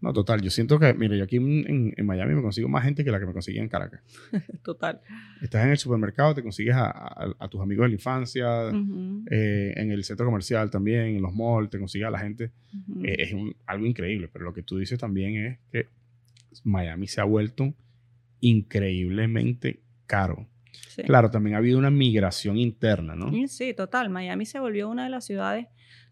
No, 0.00 0.14
total. 0.14 0.40
Yo 0.40 0.48
siento 0.48 0.78
que, 0.78 0.94
mire, 0.94 1.18
yo 1.18 1.24
aquí 1.24 1.36
en, 1.36 1.92
en 1.94 2.06
Miami 2.06 2.34
me 2.34 2.40
consigo 2.40 2.66
más 2.66 2.82
gente 2.82 3.04
que 3.04 3.10
la 3.10 3.20
que 3.20 3.26
me 3.26 3.34
conseguía 3.34 3.60
en 3.60 3.68
Caracas. 3.68 4.00
total. 4.64 5.02
Estás 5.42 5.66
en 5.66 5.72
el 5.72 5.76
supermercado, 5.76 6.34
te 6.34 6.42
consigues 6.42 6.76
a, 6.76 7.34
a, 7.38 7.48
tus 7.50 7.60
amigos 7.60 7.84
de 7.84 7.88
la 7.88 7.94
infancia, 7.94 8.70
eh, 9.30 9.74
en 9.76 9.90
el 9.90 10.02
centro 10.02 10.24
comercial 10.24 10.70
también, 10.70 11.16
en 11.16 11.20
los 11.20 11.34
malls, 11.34 11.68
te 11.68 11.78
consigues 11.78 12.08
a 12.08 12.10
la 12.10 12.20
gente. 12.20 12.52
Eh, 13.02 13.16
es 13.18 13.34
un, 13.34 13.54
algo 13.66 13.84
increíble, 13.84 14.30
pero 14.32 14.46
lo 14.46 14.54
que 14.54 14.62
tú 14.62 14.78
dices 14.78 14.98
también 14.98 15.36
es 15.44 15.58
que 15.70 15.88
Miami 16.62 17.06
se 17.06 17.20
ha 17.20 17.24
vuelto 17.24 17.74
increíblemente 18.40 19.82
caro. 20.06 20.48
Claro, 21.02 21.30
también 21.30 21.56
ha 21.56 21.58
habido 21.58 21.78
una 21.78 21.90
migración 21.90 22.56
interna, 22.56 23.14
¿no? 23.14 23.30
Sí, 23.48 23.74
total. 23.74 24.10
Miami 24.10 24.46
se 24.46 24.60
volvió 24.60 24.88
una 24.88 25.04
de 25.04 25.10
las 25.10 25.24
ciudades 25.24 25.66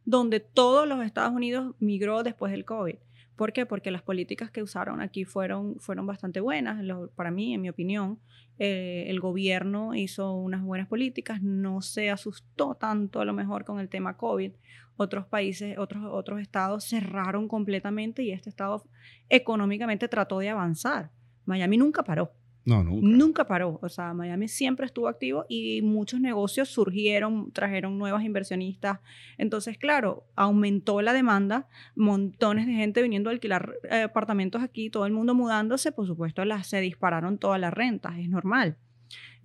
donde 0.05 0.41
todos 0.41 0.89
los 0.89 1.05
Estados 1.05 1.33
Unidos 1.33 1.74
migró 1.78 2.22
después 2.22 2.53
del 2.53 2.64
COVID. 2.64 2.97
¿Por 3.37 3.53
qué? 3.53 3.66
Porque 3.66 3.91
las 3.91 4.03
políticas 4.03 4.51
que 4.51 4.62
usaron 4.62 5.01
aquí 5.01 5.24
fueron, 5.24 5.76
fueron 5.80 6.07
bastante 6.07 6.41
buenas, 6.41 6.85
para 7.14 7.30
mí, 7.30 7.55
en 7.55 7.62
mi 7.62 7.70
opinión. 7.70 8.20
Eh, 8.59 9.07
el 9.09 9.20
gobierno 9.20 9.95
hizo 9.95 10.35
unas 10.35 10.62
buenas 10.62 10.87
políticas, 10.87 11.43
no 11.43 11.80
se 11.80 12.11
asustó 12.11 12.74
tanto 12.74 13.20
a 13.20 13.24
lo 13.24 13.33
mejor 13.33 13.64
con 13.64 13.80
el 13.80 13.89
tema 13.89 14.16
COVID. 14.16 14.53
Otros 14.97 15.26
países, 15.26 15.78
otros, 15.78 16.05
otros 16.11 16.41
estados 16.41 16.85
cerraron 16.85 17.49
completamente 17.49 18.22
y 18.22 18.30
este 18.30 18.51
estado 18.51 18.85
económicamente 19.30 20.09
trató 20.09 20.39
de 20.39 20.51
avanzar. 20.51 21.11
Miami 21.47 21.78
nunca 21.78 22.05
paró. 22.05 22.35
No, 22.65 22.85
nunca. 22.85 23.07
Nunca 23.07 23.47
paró. 23.47 23.79
O 23.83 23.89
sea, 23.89 24.15
Miami 24.15 24.49
siempre 24.49 24.87
estuvo 24.87 25.09
activo 25.09 25.45
y 25.49 25.83
muchos 25.83 26.21
negocios 26.21 26.69
surgieron, 26.69 27.51
trajeron 27.53 27.99
nuevas 27.99 28.25
inversionistas. 28.25 29.01
Entonces, 29.39 29.79
claro, 29.79 30.25
aumentó 30.37 31.03
la 31.03 31.13
demanda, 31.13 31.69
montones 31.97 32.67
de 32.67 32.75
gente 32.75 33.03
viniendo 33.03 33.31
a 33.31 33.33
alquilar 33.33 33.75
eh, 33.91 34.03
apartamentos 34.03 34.63
aquí, 34.63 34.91
todo 34.91 35.07
el 35.07 35.13
mundo 35.13 35.35
mudándose, 35.35 35.93
por 35.93 36.07
supuesto, 36.07 36.43
se 36.63 36.81
dispararon 36.81 37.39
todas 37.39 37.61
las 37.61 37.73
rentas, 37.73 38.19
es 38.19 38.29
normal. 38.29 38.77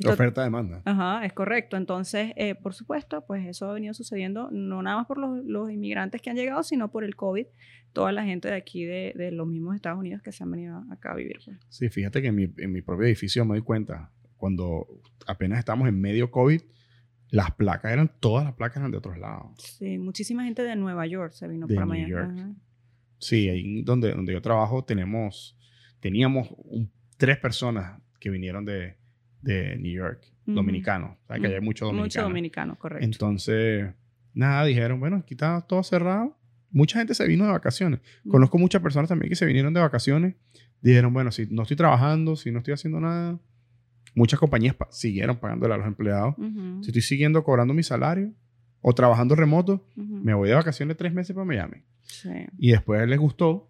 Oferta-demanda. 0.05 0.81
Ajá, 0.85 1.25
es 1.25 1.33
correcto. 1.33 1.75
Entonces, 1.75 2.31
eh, 2.35 2.55
por 2.55 2.73
supuesto, 2.73 3.25
pues 3.25 3.45
eso 3.47 3.69
ha 3.69 3.73
venido 3.73 3.93
sucediendo 3.93 4.49
no 4.51 4.81
nada 4.83 4.97
más 4.97 5.07
por 5.07 5.17
los, 5.17 5.43
los, 5.43 5.71
inmigrantes 5.71 6.21
que 6.21 6.29
han 6.29 6.35
llegado, 6.35 6.61
sino 6.63 6.91
por 6.91 7.03
el 7.03 7.15
COVID, 7.15 7.47
toda 7.93 8.11
la 8.11 8.23
gente 8.23 8.47
de 8.47 8.55
aquí 8.55 8.85
de, 8.85 9.13
de, 9.15 9.31
los 9.31 9.47
mismos 9.47 9.75
Estados 9.75 9.99
Unidos 9.99 10.21
que 10.21 10.31
se 10.31 10.43
han 10.43 10.51
venido 10.51 10.83
acá 10.91 11.13
a 11.13 11.15
vivir. 11.15 11.39
Pues. 11.43 11.57
Sí, 11.69 11.89
fíjate 11.89 12.21
que 12.21 12.27
en 12.27 12.35
mi, 12.35 12.53
en 12.57 12.71
mi 12.71 12.81
propio 12.81 13.07
edificio 13.07 13.43
me 13.43 13.55
doy 13.55 13.63
cuenta, 13.63 14.11
cuando 14.35 15.01
apenas 15.25 15.59
estamos 15.59 15.87
en 15.89 15.99
medio 15.99 16.29
COVID, 16.29 16.61
las 17.29 17.51
placas 17.55 17.91
eran, 17.91 18.11
todas 18.19 18.45
las 18.45 18.53
placas 18.53 18.77
eran 18.77 18.91
de 18.91 18.97
otros 18.97 19.17
lados. 19.17 19.51
Sí, 19.57 19.97
muchísima 19.97 20.45
gente 20.45 20.61
de 20.63 20.75
Nueva 20.75 21.07
York 21.07 21.33
se 21.33 21.47
vino 21.47 21.67
para 21.67 21.85
Miami. 21.85 22.55
Sí, 23.19 23.49
ahí 23.49 23.81
donde, 23.81 24.11
donde 24.11 24.33
yo 24.33 24.41
trabajo 24.41 24.85
tenemos, 24.85 25.57
teníamos 25.99 26.49
tres 27.17 27.37
personas 27.39 27.99
que 28.19 28.29
vinieron 28.29 28.63
de, 28.63 28.95
de 29.41 29.77
New 29.77 29.91
York, 29.91 30.21
dominicanos. 30.45 31.17
O 31.23 31.27
sea, 31.27 31.39
que 31.39 31.47
hay 31.47 31.61
mucho 31.61 31.85
dominicano. 31.85 32.05
Mucho 32.05 32.21
dominicano, 32.23 32.75
correcto. 32.77 33.05
Entonces, 33.05 33.93
nada, 34.33 34.65
dijeron, 34.65 34.99
bueno, 34.99 35.17
aquí 35.17 35.33
está 35.33 35.61
todo 35.61 35.83
cerrado. 35.83 36.37
Mucha 36.69 36.99
gente 36.99 37.13
se 37.13 37.25
vino 37.27 37.45
de 37.45 37.51
vacaciones. 37.51 38.01
Conozco 38.27 38.57
muchas 38.57 38.81
personas 38.81 39.09
también 39.09 39.29
que 39.29 39.35
se 39.35 39.45
vinieron 39.45 39.73
de 39.73 39.79
vacaciones. 39.79 40.35
Dijeron, 40.81 41.13
bueno, 41.13 41.31
si 41.31 41.47
no 41.47 41.63
estoy 41.63 41.77
trabajando, 41.77 42.35
si 42.35 42.51
no 42.51 42.59
estoy 42.59 42.73
haciendo 42.73 42.99
nada. 42.99 43.39
Muchas 44.15 44.39
compañías 44.39 44.75
siguieron 44.89 45.37
pagándole 45.37 45.75
a 45.75 45.77
los 45.77 45.87
empleados. 45.87 46.35
Si 46.81 46.87
estoy 46.87 47.01
siguiendo 47.01 47.43
cobrando 47.43 47.73
mi 47.73 47.83
salario 47.83 48.33
o 48.81 48.93
trabajando 48.93 49.35
remoto, 49.35 49.87
me 49.95 50.33
voy 50.33 50.49
de 50.49 50.55
vacaciones 50.55 50.97
tres 50.97 51.13
meses 51.13 51.33
para 51.33 51.45
Miami. 51.45 51.83
Sí. 52.03 52.29
Y 52.57 52.71
después 52.71 53.07
les 53.07 53.19
gustó 53.19 53.69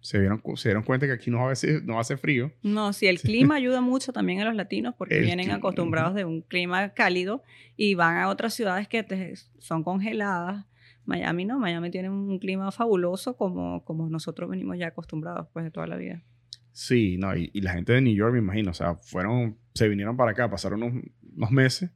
se 0.00 0.20
dieron, 0.20 0.42
se 0.56 0.68
dieron 0.68 0.82
cuenta 0.82 1.06
que 1.06 1.12
aquí 1.12 1.30
no 1.30 1.48
a 1.48 1.52
no 1.84 2.04
ser 2.04 2.18
frío. 2.18 2.52
No, 2.62 2.92
sí, 2.92 3.06
el 3.06 3.20
clima 3.20 3.56
ayuda 3.56 3.80
mucho 3.80 4.12
también 4.12 4.40
a 4.40 4.44
los 4.44 4.54
latinos 4.54 4.94
porque 4.96 5.20
vienen 5.20 5.50
acostumbrados 5.50 6.14
de 6.14 6.24
un 6.24 6.42
clima 6.42 6.90
cálido 6.90 7.42
y 7.76 7.94
van 7.94 8.16
a 8.16 8.28
otras 8.28 8.54
ciudades 8.54 8.88
que 8.88 9.34
son 9.58 9.82
congeladas. 9.82 10.66
Miami 11.04 11.44
no, 11.46 11.58
Miami 11.58 11.90
tiene 11.90 12.10
un 12.10 12.38
clima 12.38 12.70
fabuloso 12.70 13.36
como, 13.36 13.84
como 13.84 14.08
nosotros 14.08 14.50
venimos 14.50 14.78
ya 14.78 14.88
acostumbrados 14.88 15.48
pues 15.52 15.64
de 15.64 15.70
toda 15.70 15.86
la 15.86 15.96
vida. 15.96 16.22
Sí, 16.72 17.16
no, 17.18 17.34
y, 17.34 17.50
la 17.54 17.72
gente 17.72 17.92
de 17.92 18.00
New 18.00 18.14
York, 18.14 18.32
me 18.32 18.38
imagino, 18.38 18.70
o 18.70 18.74
sea, 18.74 18.94
fueron, 18.94 19.58
se 19.74 19.88
vinieron 19.88 20.16
para 20.16 20.30
acá, 20.30 20.48
pasaron 20.48 20.82
unos, 20.82 21.02
unos 21.34 21.50
meses 21.50 21.90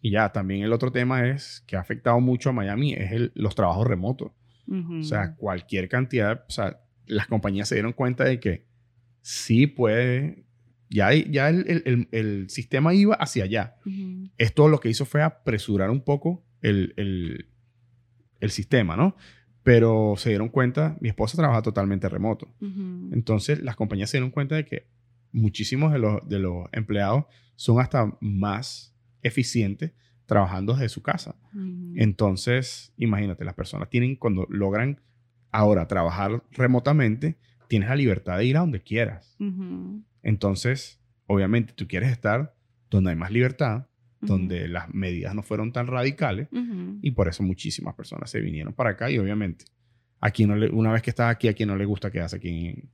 y 0.00 0.10
ya, 0.10 0.30
también 0.30 0.62
el 0.62 0.72
otro 0.72 0.92
tema 0.92 1.28
es 1.28 1.62
que 1.66 1.76
ha 1.76 1.80
afectado 1.80 2.20
mucho 2.20 2.50
a 2.50 2.52
Miami 2.52 2.94
es 2.94 3.12
el, 3.12 3.32
los 3.34 3.54
trabajos 3.54 3.86
remotos. 3.86 4.32
O 4.70 5.02
sea, 5.02 5.34
cualquier 5.34 5.88
cantidad, 5.88 6.44
o 6.46 6.50
sea, 6.50 6.82
las 7.08 7.26
compañías 7.26 7.68
se 7.68 7.74
dieron 7.74 7.92
cuenta 7.92 8.24
de 8.24 8.40
que 8.40 8.66
sí 9.20 9.66
puede, 9.66 10.44
ya, 10.88 11.12
ya 11.12 11.48
el, 11.48 11.82
el, 11.84 12.08
el 12.12 12.50
sistema 12.50 12.94
iba 12.94 13.14
hacia 13.14 13.44
allá. 13.44 13.76
Esto 14.36 14.68
lo 14.68 14.80
que 14.80 14.88
hizo 14.88 15.04
fue 15.04 15.22
apresurar 15.22 15.90
un 15.90 16.02
poco 16.02 16.44
el, 16.62 17.46
sistema, 18.48 18.96
¿no? 18.96 19.16
Pero 19.62 20.14
se 20.16 20.30
dieron 20.30 20.48
cuenta, 20.48 20.96
mi 21.00 21.08
esposa 21.08 21.36
trabaja 21.36 21.62
totalmente 21.62 22.08
remoto. 22.08 22.54
Entonces, 23.12 23.60
las 23.62 23.76
compañías 23.76 24.10
se 24.10 24.18
dieron 24.18 24.30
cuenta 24.30 24.54
de 24.56 24.64
que 24.64 24.86
muchísimos 25.32 25.92
de 25.92 25.98
los, 25.98 26.26
de 26.28 26.38
los 26.38 26.66
empleados 26.72 27.24
son 27.56 27.80
hasta 27.80 28.16
más 28.20 28.96
eficientes 29.22 29.92
trabajando 30.26 30.74
desde 30.74 30.88
su 30.88 31.02
casa. 31.02 31.36
Entonces, 31.96 32.92
imagínate, 32.96 33.44
las 33.44 33.54
personas 33.54 33.90
tienen, 33.90 34.16
cuando 34.16 34.46
logran 34.48 35.00
ahora 35.58 35.88
trabajar 35.88 36.40
remotamente, 36.52 37.36
tienes 37.66 37.88
la 37.88 37.96
libertad 37.96 38.38
de 38.38 38.44
ir 38.44 38.56
a 38.56 38.60
donde 38.60 38.80
quieras. 38.80 39.36
Entonces, 40.22 41.00
obviamente, 41.26 41.72
tú 41.72 41.88
quieres 41.88 42.12
estar 42.12 42.54
donde 42.88 43.10
hay 43.10 43.16
más 43.16 43.32
libertad, 43.32 43.88
donde 44.20 44.68
las 44.68 44.94
medidas 44.94 45.34
no 45.34 45.42
fueron 45.42 45.72
tan 45.72 45.88
radicales, 45.88 46.48
y 47.02 47.10
por 47.10 47.26
eso 47.26 47.42
muchísimas 47.42 47.94
personas 47.96 48.30
se 48.30 48.40
vinieron 48.40 48.72
para 48.72 48.90
acá, 48.90 49.10
y 49.10 49.18
obviamente, 49.18 49.64
aquí 50.20 50.46
no 50.46 50.54
le, 50.54 50.70
una 50.70 50.92
vez 50.92 51.02
que 51.02 51.10
estás 51.10 51.28
aquí, 51.28 51.48
a 51.48 51.54
quien 51.54 51.70
no 51.70 51.76
le 51.76 51.86
gusta 51.86 52.12
quedarse 52.12 52.36
aquí 52.36 52.88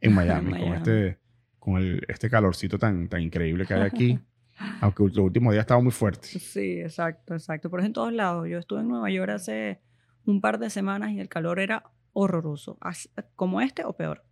en, 0.00 0.14
Miami, 0.14 0.52
con 0.52 0.74
este 0.74 1.18
con 1.58 1.78
el, 1.78 2.00
este 2.06 2.30
calorcito 2.30 2.78
tan, 2.78 3.08
tan 3.08 3.22
increíble 3.22 3.66
que 3.66 3.74
hay 3.74 3.82
aquí. 3.82 4.18
Aunque 4.80 5.02
los 5.02 5.18
últimos 5.18 5.52
días 5.52 5.62
estaba 5.62 5.80
muy 5.80 5.92
fuerte. 5.92 6.28
Sí, 6.28 6.80
exacto, 6.80 7.34
exacto. 7.34 7.70
Pero 7.70 7.82
es 7.82 7.86
en 7.86 7.92
todos 7.92 8.12
lados. 8.12 8.48
Yo 8.48 8.58
estuve 8.58 8.80
en 8.80 8.88
Nueva 8.88 9.10
York 9.10 9.30
hace 9.30 9.80
un 10.28 10.40
par 10.40 10.58
de 10.58 10.70
semanas 10.70 11.12
y 11.12 11.20
el 11.20 11.28
calor 11.28 11.58
era 11.58 11.90
horroroso. 12.12 12.78
Como 13.34 13.60
este 13.60 13.84
o 13.84 13.94
peor. 13.94 14.24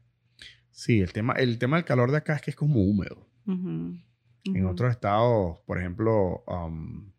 Sí, 0.70 1.00
el 1.00 1.12
tema, 1.12 1.32
el 1.34 1.58
tema 1.58 1.76
del 1.76 1.84
calor 1.84 2.10
de 2.10 2.18
acá 2.18 2.34
es 2.34 2.42
que 2.42 2.50
es 2.50 2.56
como 2.56 2.82
húmedo. 2.82 3.26
En 3.46 4.66
otros 4.66 4.90
estados, 4.90 5.58
por 5.66 5.78
ejemplo, 5.78 6.44
um, 6.46 7.10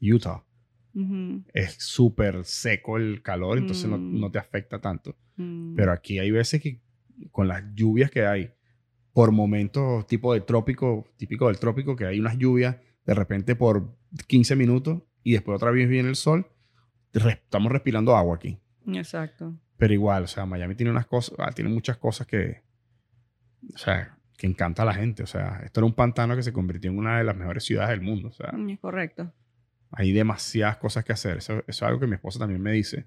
Utah, 0.00 0.44
es 1.54 1.74
súper 1.78 2.44
seco 2.44 2.96
el 2.96 3.22
calor, 3.22 3.58
entonces 3.58 3.88
no, 3.88 3.96
no, 3.96 4.28
mm. 4.28 4.32
te 4.32 4.38
afecta 4.38 4.80
tanto. 4.80 5.16
Mm. 5.36 5.74
Pero 5.74 5.92
aquí 5.92 6.18
hay 6.18 6.30
veces 6.30 6.60
que 6.60 6.80
con 7.30 7.48
las 7.48 7.64
lluvias 7.74 8.10
que 8.10 8.26
hay, 8.26 8.50
por 9.12 9.32
momentos 9.32 10.06
tipo 10.06 10.34
de 10.34 10.40
trópico, 10.40 11.08
típico 11.16 11.46
del 11.48 11.58
trópico, 11.58 11.96
que 11.96 12.06
hay 12.06 12.20
unas 12.20 12.36
lluvias 12.36 12.76
de 13.06 13.14
repente 13.14 13.56
por 13.56 13.96
15 14.26 14.56
minutos 14.56 15.02
y 15.22 15.32
después 15.32 15.56
otra 15.56 15.70
vez 15.70 15.88
viene 15.88 16.08
el 16.08 16.16
sol, 16.16 16.46
estamos 17.12 17.72
respirando 17.72 18.16
agua 18.16 18.36
aquí. 18.36 18.58
Exacto. 18.86 19.54
Pero 19.76 19.94
igual, 19.94 20.24
o 20.24 20.26
sea, 20.26 20.46
Miami 20.46 20.74
tiene 20.74 20.90
unas 20.90 21.06
cosas, 21.06 21.34
ah, 21.38 21.52
tiene 21.52 21.70
muchas 21.70 21.96
cosas 21.96 22.26
que, 22.26 22.62
o 23.74 23.78
sea, 23.78 24.16
que 24.36 24.46
encanta 24.46 24.82
a 24.82 24.86
la 24.86 24.94
gente. 24.94 25.22
O 25.22 25.26
sea, 25.26 25.60
esto 25.64 25.80
era 25.80 25.86
un 25.86 25.94
pantano 25.94 26.36
que 26.36 26.42
se 26.42 26.52
convirtió 26.52 26.90
en 26.90 26.98
una 26.98 27.18
de 27.18 27.24
las 27.24 27.36
mejores 27.36 27.64
ciudades 27.64 27.90
del 27.90 28.00
mundo. 28.00 28.28
O 28.28 28.32
sea, 28.32 28.52
mm, 28.52 28.70
es 28.70 28.78
correcto. 28.78 29.32
Hay 29.90 30.12
demasiadas 30.12 30.76
cosas 30.76 31.04
que 31.04 31.12
hacer. 31.12 31.38
Eso, 31.38 31.62
es 31.66 31.82
algo 31.82 32.00
que 32.00 32.06
mi 32.06 32.14
esposa 32.14 32.38
también 32.38 32.62
me 32.62 32.72
dice. 32.72 33.06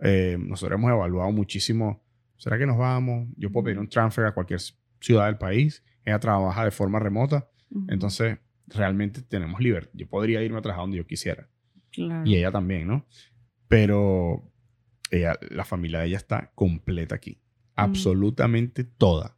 Eh, 0.00 0.36
nosotros 0.38 0.78
hemos 0.78 0.90
evaluado 0.90 1.30
muchísimo. 1.32 2.02
¿Será 2.36 2.58
que 2.58 2.66
nos 2.66 2.76
vamos? 2.76 3.28
Yo 3.36 3.50
puedo 3.50 3.64
pedir 3.64 3.78
un 3.78 3.88
transfer 3.88 4.26
a 4.26 4.32
cualquier 4.32 4.60
ciudad 5.00 5.26
del 5.26 5.38
país. 5.38 5.82
Ella 6.04 6.18
trabaja 6.18 6.64
de 6.64 6.70
forma 6.70 6.98
remota. 6.98 7.48
Entonces, 7.88 8.38
realmente 8.66 9.22
tenemos 9.22 9.60
libertad. 9.60 9.90
Yo 9.94 10.06
podría 10.08 10.42
irme 10.42 10.58
a 10.58 10.62
trabajar 10.62 10.82
donde 10.82 10.98
yo 10.98 11.06
quisiera. 11.06 11.48
Y 11.92 12.36
ella 12.36 12.50
también, 12.50 12.86
¿no? 12.86 13.06
Pero 13.68 14.52
ella, 15.10 15.38
la 15.50 15.64
familia 15.64 16.00
de 16.00 16.06
ella 16.06 16.16
está 16.16 16.52
completa 16.54 17.14
aquí. 17.14 17.40
Absolutamente 17.74 18.84
toda. 18.84 19.36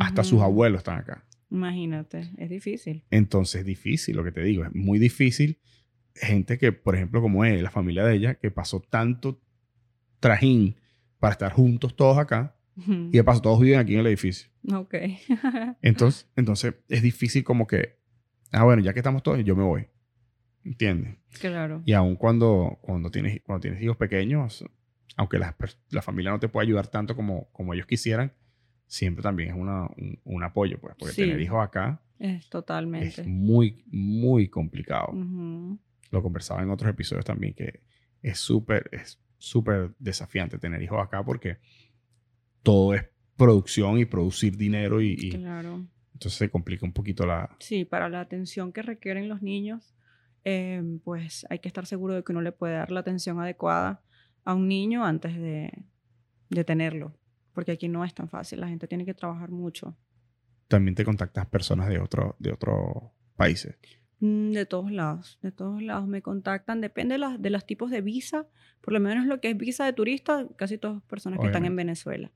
Hasta 0.00 0.22
sus 0.24 0.40
abuelos 0.40 0.78
están 0.78 0.98
acá. 0.98 1.24
Imagínate, 1.50 2.30
es 2.36 2.50
difícil. 2.50 3.04
Entonces, 3.10 3.60
es 3.60 3.66
difícil, 3.66 4.16
lo 4.16 4.24
que 4.24 4.32
te 4.32 4.42
digo, 4.42 4.64
es 4.64 4.74
muy 4.74 4.98
difícil. 4.98 5.58
Gente 6.14 6.58
que, 6.58 6.72
por 6.72 6.94
ejemplo, 6.94 7.20
como 7.20 7.44
es 7.44 7.60
la 7.62 7.70
familia 7.70 8.04
de 8.04 8.14
ella, 8.14 8.34
que 8.34 8.50
pasó 8.50 8.80
tanto 8.80 9.40
trajín 10.20 10.76
para 11.18 11.32
estar 11.32 11.52
juntos 11.52 11.96
todos 11.96 12.18
acá, 12.18 12.56
y 12.76 13.10
de 13.10 13.22
paso 13.22 13.40
todos 13.40 13.60
viven 13.60 13.78
aquí 13.78 13.94
en 13.94 14.00
el 14.00 14.06
edificio. 14.08 14.50
Ok. 14.72 14.94
entonces, 15.82 16.28
entonces, 16.34 16.74
es 16.88 17.02
difícil 17.02 17.44
como 17.44 17.66
que, 17.66 17.98
ah, 18.50 18.64
bueno, 18.64 18.82
ya 18.82 18.92
que 18.92 18.98
estamos 18.98 19.22
todos, 19.22 19.44
yo 19.44 19.54
me 19.54 19.62
voy. 19.62 19.86
¿Entiendes? 20.64 21.16
Claro. 21.40 21.82
Y 21.84 21.92
aún 21.92 22.16
cuando, 22.16 22.78
cuando, 22.80 23.10
tienes, 23.10 23.42
cuando 23.42 23.60
tienes 23.60 23.82
hijos 23.82 23.96
pequeños, 23.96 24.64
aunque 25.16 25.38
la, 25.38 25.54
la 25.90 26.02
familia 26.02 26.30
no 26.30 26.40
te 26.40 26.48
puede 26.48 26.66
ayudar 26.66 26.88
tanto 26.88 27.14
como, 27.14 27.50
como 27.52 27.74
ellos 27.74 27.86
quisieran, 27.86 28.32
siempre 28.86 29.22
también 29.22 29.50
es 29.50 29.56
una, 29.56 29.88
un, 30.24 30.42
apoyo, 30.42 30.80
pues, 30.80 30.94
porque 30.98 31.14
tener 31.14 31.40
hijos 31.40 31.62
acá 31.62 32.00
es 32.18 32.48
totalmente. 32.48 33.22
Es 33.22 33.26
muy, 33.26 33.84
muy 33.86 34.48
complicado. 34.48 35.12
Lo 36.10 36.22
conversaba 36.22 36.62
en 36.62 36.70
otros 36.70 36.90
episodios 36.90 37.24
también, 37.24 37.54
que 37.54 37.82
es 38.22 38.38
súper, 38.38 38.88
es 38.92 39.20
súper 39.36 39.94
desafiante 39.98 40.58
tener 40.58 40.80
hijos 40.82 41.02
acá 41.02 41.24
porque 41.24 41.58
todo 42.62 42.94
es 42.94 43.04
producción 43.36 43.98
y 43.98 44.04
producir 44.04 44.56
dinero 44.56 45.02
y, 45.02 45.16
y 45.18 45.30
claro. 45.32 45.86
entonces 46.12 46.38
se 46.38 46.48
complica 46.48 46.86
un 46.86 46.92
poquito 46.92 47.26
la... 47.26 47.54
Sí, 47.58 47.84
para 47.84 48.08
la 48.08 48.20
atención 48.20 48.72
que 48.72 48.80
requieren 48.82 49.28
los 49.28 49.42
niños 49.42 49.94
Em, 50.44 50.98
pues 50.98 51.46
hay 51.48 51.58
que 51.58 51.68
estar 51.68 51.86
seguro 51.86 52.14
de 52.14 52.22
que 52.22 52.32
uno 52.32 52.42
le 52.42 52.52
puede 52.52 52.74
dar 52.74 52.90
la 52.90 53.00
atención 53.00 53.40
adecuada 53.40 54.02
a 54.44 54.54
un 54.54 54.68
niño 54.68 55.04
antes 55.04 55.34
de, 55.36 55.72
de 56.50 56.64
tenerlo, 56.64 57.16
porque 57.54 57.72
aquí 57.72 57.88
no 57.88 58.04
es 58.04 58.12
tan 58.12 58.28
fácil, 58.28 58.60
la 58.60 58.68
gente 58.68 58.86
tiene 58.86 59.06
que 59.06 59.14
trabajar 59.14 59.50
mucho. 59.50 59.96
También 60.68 60.94
te 60.94 61.04
contactas 61.04 61.46
personas 61.46 61.88
de 61.88 61.98
otros 61.98 62.34
de 62.38 62.52
otros 62.52 62.76
países. 63.36 63.76
Mm, 64.20 64.52
de 64.52 64.66
todos 64.66 64.90
lados, 64.92 65.38
de 65.42 65.50
todos 65.50 65.82
lados 65.82 66.06
me 66.06 66.20
contactan, 66.20 66.80
depende 66.80 67.14
de, 67.14 67.18
los, 67.18 67.40
de 67.40 67.50
los 67.50 67.66
tipos 67.66 67.90
de 67.90 68.02
visa, 68.02 68.46
por 68.82 68.92
lo 68.92 69.00
menos 69.00 69.26
lo 69.26 69.40
que 69.40 69.50
es 69.50 69.56
visa 69.56 69.86
de 69.86 69.92
turista, 69.94 70.46
casi 70.56 70.78
todas 70.78 71.02
personas 71.04 71.40
que 71.40 71.46
están 71.46 71.64
en 71.64 71.74
Venezuela. 71.74 72.30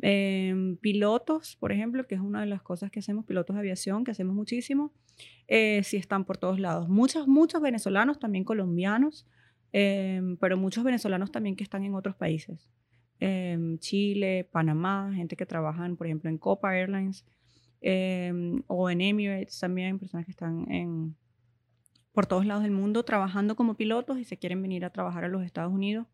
Em, 0.00 0.76
pilotos, 0.78 1.56
por 1.56 1.70
ejemplo, 1.72 2.06
que 2.06 2.14
es 2.14 2.20
una 2.20 2.40
de 2.40 2.46
las 2.46 2.62
cosas 2.62 2.90
que 2.90 3.00
hacemos, 3.00 3.24
pilotos 3.24 3.54
de 3.54 3.60
aviación, 3.60 4.04
que 4.04 4.10
hacemos 4.10 4.34
muchísimo, 4.34 4.92
eh, 5.48 5.82
sí 5.84 5.96
están 5.96 6.24
por 6.24 6.38
todos 6.38 6.58
lados. 6.58 6.88
Muchos, 6.88 7.28
muchos 7.28 7.60
venezolanos, 7.60 8.18
también 8.18 8.44
colombianos, 8.44 9.26
em, 9.72 10.36
pero 10.38 10.56
muchos 10.56 10.84
venezolanos 10.84 11.30
también 11.30 11.56
que 11.56 11.64
están 11.64 11.84
en 11.84 11.94
otros 11.94 12.16
países. 12.16 12.70
Em, 13.20 13.78
Chile, 13.78 14.48
Panamá, 14.50 15.12
gente 15.14 15.36
que 15.36 15.46
trabajan, 15.46 15.96
por 15.96 16.06
ejemplo, 16.06 16.30
en 16.30 16.38
Copa 16.38 16.76
Airlines 16.76 17.24
o 18.68 18.90
en 18.90 19.00
Emirates 19.00 19.58
también, 19.58 19.98
personas 19.98 20.24
que 20.24 20.30
están 20.30 20.70
en, 20.70 21.16
por 22.12 22.26
todos 22.26 22.46
lados 22.46 22.62
del 22.62 22.72
mundo 22.72 23.04
trabajando 23.04 23.56
como 23.56 23.74
pilotos 23.74 24.18
y 24.18 24.24
se 24.24 24.38
quieren 24.38 24.62
venir 24.62 24.84
a 24.84 24.90
trabajar 24.90 25.24
a 25.24 25.28
los 25.28 25.42
Estados 25.42 25.72
Unidos 25.72 26.06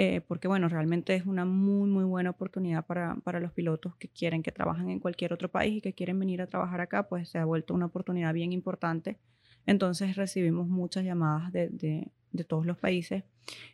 eh, 0.00 0.20
porque 0.20 0.46
bueno, 0.46 0.68
realmente 0.68 1.16
es 1.16 1.26
una 1.26 1.44
muy, 1.44 1.90
muy 1.90 2.04
buena 2.04 2.30
oportunidad 2.30 2.86
para, 2.86 3.16
para, 3.24 3.40
los 3.40 3.50
pilotos 3.50 3.96
que 3.96 4.06
quieren, 4.06 4.44
que 4.44 4.52
trabajan 4.52 4.90
en 4.90 5.00
cualquier 5.00 5.32
otro 5.32 5.50
país 5.50 5.78
y 5.78 5.80
que 5.80 5.92
quieren 5.92 6.20
venir 6.20 6.40
a 6.40 6.46
trabajar 6.46 6.80
acá, 6.80 7.08
pues 7.08 7.28
se 7.28 7.38
ha 7.38 7.44
vuelto 7.44 7.74
una 7.74 7.86
oportunidad 7.86 8.32
bien 8.32 8.52
importante. 8.52 9.18
Entonces 9.66 10.14
recibimos 10.14 10.68
muchas 10.68 11.02
llamadas 11.02 11.50
de, 11.50 11.68
de, 11.70 12.12
de 12.30 12.44
todos 12.44 12.64
los 12.64 12.78
países. 12.78 13.24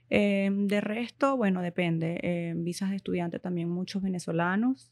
Eh, 0.09 0.49
de 0.51 0.81
resto, 0.81 1.37
bueno, 1.37 1.61
depende. 1.61 2.19
Eh, 2.23 2.55
visas 2.57 2.89
de 2.89 2.97
estudiante 2.97 3.39
también 3.39 3.69
muchos 3.69 4.03
venezolanos. 4.03 4.91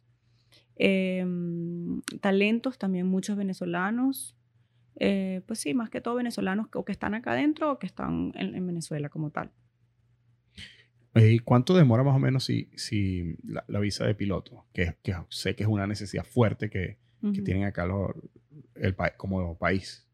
talentos 2.20 2.76
también 2.76 3.06
muchos 3.06 3.38
venezolanos. 3.38 4.36
pues 5.46 5.58
sí, 5.58 5.72
más 5.72 5.88
que 5.88 6.02
todo 6.02 6.16
venezolanos 6.16 6.66
o 6.74 6.84
que 6.84 6.92
están 6.92 7.14
acá 7.14 7.32
adentro 7.32 7.72
o 7.72 7.78
que 7.78 7.86
están 7.86 8.32
en 8.34 8.66
Venezuela 8.66 9.08
como 9.08 9.30
tal. 9.30 9.50
¿Y 11.14 11.40
cuánto 11.40 11.74
demora 11.74 12.02
más 12.02 12.16
o 12.16 12.18
menos 12.18 12.44
si, 12.44 12.70
si 12.74 13.36
la, 13.44 13.78
visa 13.80 14.06
de 14.06 14.14
piloto? 14.14 14.64
Que, 14.72 14.96
que, 15.02 15.14
sé 15.28 15.54
que 15.54 15.64
es 15.64 15.68
una 15.68 15.86
necesidad 15.86 16.24
fuerte 16.24 16.70
que, 16.70 16.98
que 17.34 17.42
tienen 17.42 17.64
acá 17.64 17.86
los, 17.86 18.12
el 18.74 18.96
como 19.16 19.56
país. 19.56 20.06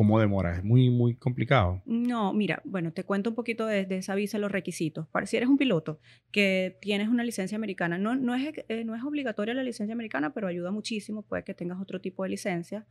¿Cómo 0.00 0.18
demora? 0.18 0.56
¿Es 0.56 0.64
muy, 0.64 0.88
muy 0.88 1.14
complicado? 1.14 1.82
No, 1.84 2.32
mira, 2.32 2.62
bueno, 2.64 2.90
te 2.90 3.04
cuento 3.04 3.28
un 3.28 3.36
poquito 3.36 3.66
de, 3.66 3.86
esa 3.90 4.14
visa, 4.14 4.38
los 4.38 4.50
requisitos. 4.50 5.06
Para, 5.08 5.26
si 5.26 5.36
eres 5.36 5.50
un 5.50 5.58
piloto 5.58 6.00
que 6.32 6.78
tienes 6.80 7.08
una 7.08 7.22
licencia 7.22 7.54
americana, 7.56 7.98
no, 7.98 8.14
no, 8.14 8.34
es, 8.34 8.50
eh, 8.70 8.82
no 8.86 8.94
es 8.94 9.02
obligatoria 9.02 9.52
la 9.52 9.62
licencia 9.62 9.92
americana, 9.92 10.32
pero 10.32 10.46
ayuda 10.46 10.70
muchísimo. 10.70 11.20
Puede 11.20 11.44
que 11.44 11.52
tengas 11.52 11.78
otro 11.82 12.00
tipo 12.00 12.22
de 12.22 12.30
licencia, 12.30 12.86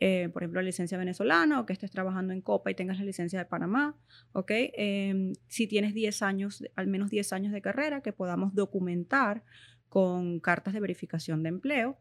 eh, 0.00 0.30
por 0.32 0.44
ejemplo, 0.44 0.62
la 0.62 0.64
licencia 0.64 0.96
venezolana 0.96 1.60
o 1.60 1.66
que 1.66 1.74
estés 1.74 1.90
trabajando 1.90 2.32
en 2.32 2.40
Copa 2.40 2.70
y 2.70 2.74
tengas 2.74 2.98
la 2.98 3.04
licencia 3.04 3.38
de 3.38 3.44
Panamá, 3.44 3.94
¿ok? 4.32 4.50
Em, 4.50 5.34
si 5.48 5.66
tienes 5.66 5.92
10 5.92 6.22
años, 6.22 6.64
al 6.74 6.86
menos 6.86 7.10
10 7.10 7.34
años 7.34 7.52
de 7.52 7.60
carrera, 7.60 8.00
que 8.00 8.14
podamos 8.14 8.54
documentar 8.54 9.44
con 9.90 10.40
cartas 10.40 10.72
de 10.72 10.80
verificación 10.80 11.42
de 11.42 11.50
empleo. 11.50 11.98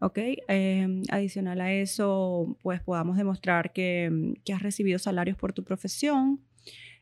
¿Ok? 0.00 0.18
Em, 0.48 1.02
adicional 1.10 1.60
a 1.60 1.72
eso, 1.72 2.56
pues 2.62 2.80
podamos 2.80 3.16
demostrar 3.16 3.72
que, 3.72 4.34
que 4.44 4.52
has 4.52 4.62
recibido 4.62 4.98
salarios 4.98 5.36
por 5.36 5.52
tu 5.52 5.64
profesión, 5.64 6.40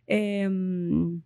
em, 0.06 1.22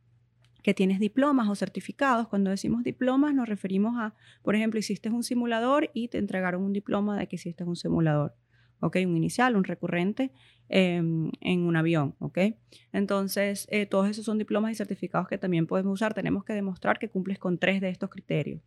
que 0.63 0.75
tienes 0.75 0.99
diplomas 1.01 1.49
o 1.49 1.55
certificados. 1.55 2.29
Cuando 2.29 2.51
decimos 2.51 2.85
diplomas 2.85 3.35
nos 3.35 3.49
referimos 3.49 3.95
a, 3.99 4.15
por 4.43 4.55
ejemplo, 4.55 4.79
hiciste 4.79 5.11
un 5.11 5.23
simulador 5.23 5.91
y 5.95 6.09
te 6.09 6.19
entregaron 6.19 6.63
un 6.63 6.73
diploma 6.73 7.19
de 7.19 7.27
que 7.27 7.37
hiciste 7.37 7.65
un 7.65 7.77
simulador. 7.77 8.35
¿ok? 8.81 8.97
Un 9.07 9.17
inicial, 9.17 9.57
un 9.57 9.65
recurrente 9.65 10.31
em, 10.69 11.31
en 11.41 11.61
un 11.61 11.77
avión, 11.77 12.15
¿ok? 12.19 12.39
Entonces, 12.93 13.67
eh, 13.71 13.87
todos 13.87 14.09
esos 14.09 14.25
son 14.25 14.39
diplomas 14.39 14.73
y 14.73 14.75
certificados 14.75 15.29
que 15.29 15.39
también 15.39 15.67
podemos 15.67 15.95
usar. 15.95 16.15
Tenemos 16.15 16.45
que 16.45 16.53
demostrar 16.53 16.99
que 16.99 17.09
cumples 17.09 17.39
con 17.39 17.59
tres 17.59 17.81
de 17.81 17.89
estos 17.89 18.11
criterios. 18.11 18.63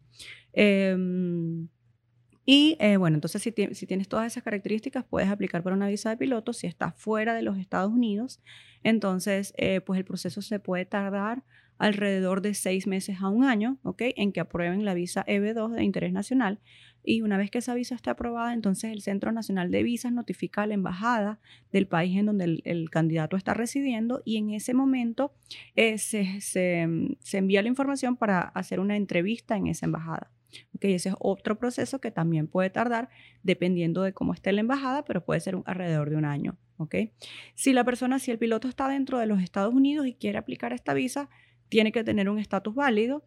Y 2.46 2.76
eh, 2.80 2.98
bueno, 2.98 3.16
entonces 3.16 3.42
si, 3.42 3.52
tienes 3.52 4.08
todas 4.08 4.28
esas 4.28 4.44
características, 4.44 5.06
puedes 5.06 5.30
aplicar 5.30 5.62
para 5.64 5.76
una 5.76 5.88
visa 5.88 6.10
de 6.10 6.18
piloto. 6.18 6.54
Si 6.54 6.68
estás 6.68 6.96
fuera 6.96 7.34
de 7.36 7.44
los 7.44 7.58
Estados 7.58 7.92
Unidos, 7.92 8.42
entonces 8.84 9.54
eh, 9.58 9.82
pues 9.82 10.00
el 10.00 10.06
proceso 10.06 10.42
se 10.42 10.60
puede 10.60 10.86
tardar 10.86 11.44
alrededor 11.78 12.42
de 12.42 12.54
seis 12.54 12.86
meses 12.86 13.18
a 13.22 13.30
un 13.30 13.44
año, 13.44 13.80
¿ok? 13.84 14.04
En 14.16 14.32
que 14.32 14.39
aprueben 14.39 14.86
la 14.86 14.94
visa 14.94 15.26
EB2 15.26 15.76
de 15.76 15.84
interés 15.84 16.14
nacional. 16.14 16.60
Y 17.04 17.24
una 17.24 17.38
vez 17.38 17.50
que 17.50 17.58
esa 17.58 17.74
visa 17.74 17.96
esté 17.96 18.12
aprobada, 18.12 18.54
entonces 18.54 18.92
el 18.92 19.02
Centro 19.02 19.32
Nacional 19.32 19.72
de 19.72 19.82
Visas 19.82 20.12
notifica 20.12 20.62
a 20.62 20.68
la 20.68 20.76
embajada 20.76 21.39
del 21.72 21.88
país 21.88 22.16
en 22.18 22.28
donde 22.28 22.62
el, 22.64 22.89
candidato 22.92 23.36
está 23.36 23.56
residiendo 23.56 24.22
y 24.26 24.38
en 24.38 24.52
ese 24.52 24.76
momento 24.76 25.34
eh, 25.76 25.98
se, 25.98 26.39
se 26.39 26.88
envía 27.34 27.64
la 27.64 27.68
información 27.68 28.16
para 28.16 28.42
hacer 28.42 28.80
una 28.80 28.96
entrevista 28.96 29.58
en 29.58 29.66
esa 29.66 29.88
embajada. 29.88 30.30
Okay, 30.76 30.93
ese 30.93 31.10
es 31.10 31.16
otro 31.20 31.58
proceso 31.58 32.02
que 32.02 32.12
también 32.12 32.47
puede 32.47 32.70
tardar 32.70 33.10
dependiendo 33.43 34.02
de 34.04 34.14
cómo 34.14 34.34
esté 34.34 34.52
la 34.52 34.62
embajada, 34.62 35.06
pero 35.06 35.24
puede 35.24 35.39
ser 35.39 35.58
alrededor 35.66 36.10
de 36.10 36.16
un 36.16 36.26
año. 36.26 36.58
Okay. 36.78 37.14
Si 37.56 37.74
la 37.74 37.84
persona, 37.84 38.20
si 38.20 38.32
el 38.32 38.39
piloto 38.39 38.68
está 38.68 38.88
dentro 38.88 39.20
de 39.20 39.28
los 39.28 39.41
Estados 39.41 39.74
Unidos 39.74 40.08
y 40.08 40.14
quiere 40.14 40.38
aplicar 40.38 40.74
esta 40.74 40.93
visa, 40.93 41.30
tiene 41.70 41.91
que 41.91 42.04
tener 42.04 42.30
un 42.30 42.39
estatus 42.39 42.74
válido 42.74 43.24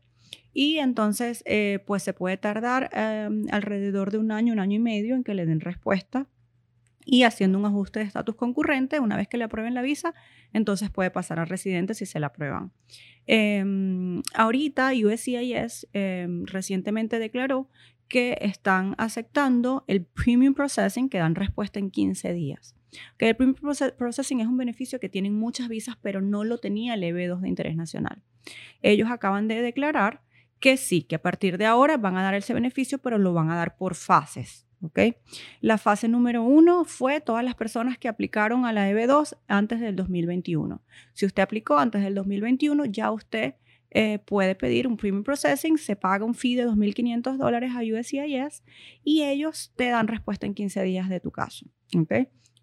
y 0.52 0.78
entonces 0.78 1.42
eh, 1.46 1.80
pues 1.86 2.02
se 2.02 2.12
puede 2.12 2.36
tardar 2.36 2.90
em, 2.92 3.46
alrededor 3.50 4.10
de 4.10 4.18
un 4.18 4.32
año, 4.32 4.52
un 4.52 4.60
año 4.60 4.76
y 4.76 4.80
medio 4.80 5.14
en 5.14 5.24
que 5.24 5.34
le 5.34 5.46
den 5.46 5.60
respuesta 5.60 6.28
y 7.04 7.24
haciendo 7.24 7.58
un 7.58 7.66
ajuste 7.66 8.00
de 8.00 8.06
estatus 8.06 8.34
concurrente, 8.34 9.00
una 9.00 9.16
vez 9.16 9.28
que 9.28 9.36
le 9.36 9.44
aprueben 9.44 9.74
la 9.74 9.82
visa, 9.82 10.14
entonces 10.52 10.90
puede 10.90 11.10
pasar 11.10 11.38
a 11.38 11.44
residente 11.44 11.94
si 11.94 12.06
se 12.06 12.20
la 12.20 12.28
aprueban. 12.28 12.72
Em, 13.26 14.22
ahorita 14.34 14.92
USCIS 14.92 15.88
em, 15.92 16.46
recientemente 16.46 17.18
declaró 17.18 17.68
que 18.08 18.38
están 18.40 18.94
aceptando 18.98 19.84
el 19.86 20.04
Premium 20.04 20.54
Processing, 20.54 21.08
que 21.08 21.18
dan 21.18 21.34
respuesta 21.34 21.78
en 21.78 21.90
15 21.90 22.32
días. 22.32 22.74
Que 23.18 23.30
el 23.30 23.36
Premium 23.36 23.56
Processing 23.98 24.40
es 24.40 24.46
un 24.46 24.56
beneficio 24.56 25.00
que 25.00 25.08
tienen 25.08 25.34
muchas 25.34 25.68
visas, 25.68 25.96
pero 26.00 26.20
no 26.20 26.44
lo 26.44 26.58
tenía 26.58 26.94
el 26.94 27.02
EB2 27.02 27.40
de 27.40 27.48
interés 27.48 27.76
nacional. 27.76 28.22
Ellos 28.82 29.10
acaban 29.10 29.48
de 29.48 29.62
declarar 29.62 30.22
que 30.60 30.76
sí, 30.76 31.02
que 31.02 31.16
a 31.16 31.22
partir 31.22 31.58
de 31.58 31.66
ahora 31.66 31.96
van 31.96 32.16
a 32.16 32.22
dar 32.22 32.34
ese 32.34 32.54
beneficio, 32.54 32.98
pero 32.98 33.18
lo 33.18 33.32
van 33.32 33.50
a 33.50 33.56
dar 33.56 33.76
por 33.76 33.94
fases. 33.94 34.66
La 35.60 35.78
fase 35.78 36.08
número 36.08 36.42
uno 36.42 36.84
fue 36.84 37.20
todas 37.20 37.44
las 37.44 37.54
personas 37.54 37.98
que 37.98 38.08
aplicaron 38.08 38.66
a 38.66 38.72
la 38.72 38.90
EB2 38.90 39.36
antes 39.48 39.80
del 39.80 39.96
2021. 39.96 40.82
Si 41.12 41.26
usted 41.26 41.42
aplicó 41.42 41.78
antes 41.78 42.02
del 42.02 42.14
2021, 42.14 42.84
ya 42.86 43.10
usted 43.10 43.54
eh, 43.96 44.18
puede 44.18 44.56
pedir 44.56 44.88
un 44.88 44.96
premium 44.96 45.22
processing, 45.22 45.78
se 45.78 45.94
paga 45.94 46.24
un 46.24 46.34
fee 46.34 46.56
de 46.56 46.66
2.500 46.66 47.36
dólares 47.36 47.72
a 47.76 47.80
USCIS 47.80 48.64
y 49.04 49.22
ellos 49.22 49.72
te 49.76 49.88
dan 49.88 50.08
respuesta 50.08 50.46
en 50.46 50.54
15 50.54 50.82
días 50.82 51.08
de 51.08 51.20
tu 51.20 51.30
caso. 51.30 51.66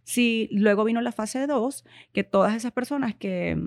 Si 0.04 0.50
luego 0.52 0.84
vino 0.84 1.00
la 1.00 1.14
fase 1.14 1.48
2, 1.48 1.86
que 2.12 2.26
todas 2.26 2.54
esas 2.54 2.74
personas 2.74 3.16
que, 3.16 3.58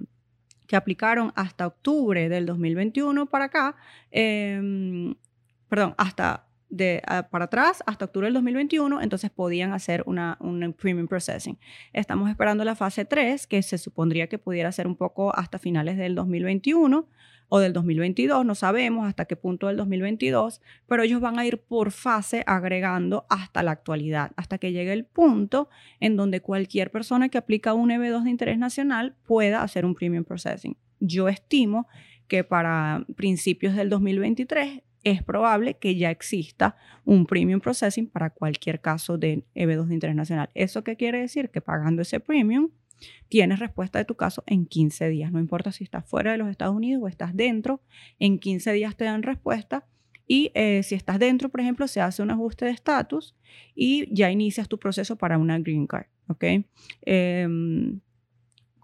que 0.66 0.76
aplicaron 0.76 1.32
hasta 1.36 1.66
octubre 1.66 2.28
del 2.28 2.44
2021 2.44 3.26
para 3.26 3.46
acá, 3.46 3.76
em, 4.11 5.14
perdón, 5.68 5.94
hasta 5.96 6.46
ah, 7.07 7.29
para 7.31 7.47
atrás 7.47 7.83
hasta 7.87 8.07
octubre 8.07 8.27
del 8.27 8.35
2021, 8.35 9.01
entonces 9.03 9.31
podían 9.31 9.72
hacer 9.72 10.03
una, 10.07 10.37
un 10.41 10.72
premium 10.72 11.07
processing. 11.07 11.59
Estamos 11.93 12.31
esperando 12.31 12.64
la 12.64 12.75
fase 12.75 13.05
3, 13.05 13.47
que 13.47 13.62
se 13.62 13.79
supondría 13.79 14.29
que 14.29 14.39
pudiera 14.39 14.70
ser 14.72 14.87
un 14.87 14.97
poco 14.97 15.35
hasta 15.35 15.59
finales 15.59 15.97
del 15.97 16.14
2021 16.14 17.09
o 17.49 17.59
del 17.59 17.72
2022, 17.72 18.45
no 18.45 18.55
sabemos 18.55 19.07
hasta 19.07 19.27
qué 19.27 19.37
punto 19.37 19.68
del 19.68 19.77
2022, 19.77 20.61
pero 20.87 21.03
ellos 21.03 21.20
van 21.20 21.39
a 21.39 21.47
ir 21.47 21.59
por 21.59 21.91
fase 21.91 22.43
agregando 22.47 23.27
hasta 23.29 23.62
la 23.62 23.72
actualidad, 23.72 24.33
hasta 24.37 24.59
que 24.59 24.72
llegue 24.72 24.93
el 24.93 25.05
punto 25.05 25.68
en 26.01 26.16
donde 26.16 26.41
cualquier 26.41 26.91
persona 26.91 27.29
que 27.29 27.39
aplica 27.39 27.75
un 27.75 27.91
EB2 27.91 28.25
de 28.25 28.31
interés 28.31 28.59
nacional 28.59 29.14
pueda 29.27 29.62
hacer 29.62 29.85
un 29.85 29.95
premium 29.95 30.25
processing. 30.25 30.77
Yo 31.01 31.29
estimo 31.29 31.87
que 32.29 32.45
para 32.45 33.05
principios 33.16 33.75
del 33.75 33.91
2023 33.91 34.83
es 35.05 35.22
probable 35.22 35.74
que 35.74 35.96
ya 35.96 36.11
exista 36.11 36.76
un 37.05 37.26
premium 37.26 37.61
processing 37.61 38.09
para 38.09 38.30
cualquier 38.30 38.80
caso 38.80 39.18
de 39.18 39.44
EB2 39.55 39.86
de 39.86 39.94
interés 39.94 40.16
nacional. 40.16 40.50
¿Eso 40.55 40.82
qué 40.82 40.96
quiere 40.96 41.20
decir? 41.20 41.50
Que 41.50 41.61
pagando 41.61 42.02
ese 42.02 42.20
premium 42.20 42.70
tienes 43.28 43.59
respuesta 43.59 43.98
de 43.98 44.05
tu 44.05 44.16
caso 44.16 44.42
en 44.46 44.66
15 44.66 45.09
días. 45.09 45.30
No 45.32 45.38
importa 45.38 45.72
si 45.72 45.84
estás 45.84 46.09
fuera 46.09 46.32
de 46.32 46.38
los 46.38 46.48
Estados 46.48 46.74
Unidos 46.74 47.02
o 47.02 47.09
estás 47.09 47.36
dentro, 47.36 47.82
en 48.18 48.38
15 48.38 48.72
días 48.72 48.96
te 48.96 49.05
dan 49.05 49.22
respuesta. 49.22 49.86
Y 50.26 50.50
eh, 50.55 50.82
si 50.82 50.94
estás 50.94 51.18
dentro, 51.18 51.50
por 51.50 51.61
ejemplo, 51.61 51.86
se 51.86 52.00
hace 52.00 52.22
un 52.22 52.30
ajuste 52.30 52.64
de 52.64 52.70
estatus 52.70 53.36
y 53.74 54.12
ya 54.14 54.30
inicias 54.30 54.68
tu 54.68 54.78
proceso 54.78 55.16
para 55.16 55.36
una 55.36 55.59
green 55.59 55.86
card. 55.86 56.07
¿ok? 56.28 56.44
Em, 57.02 58.00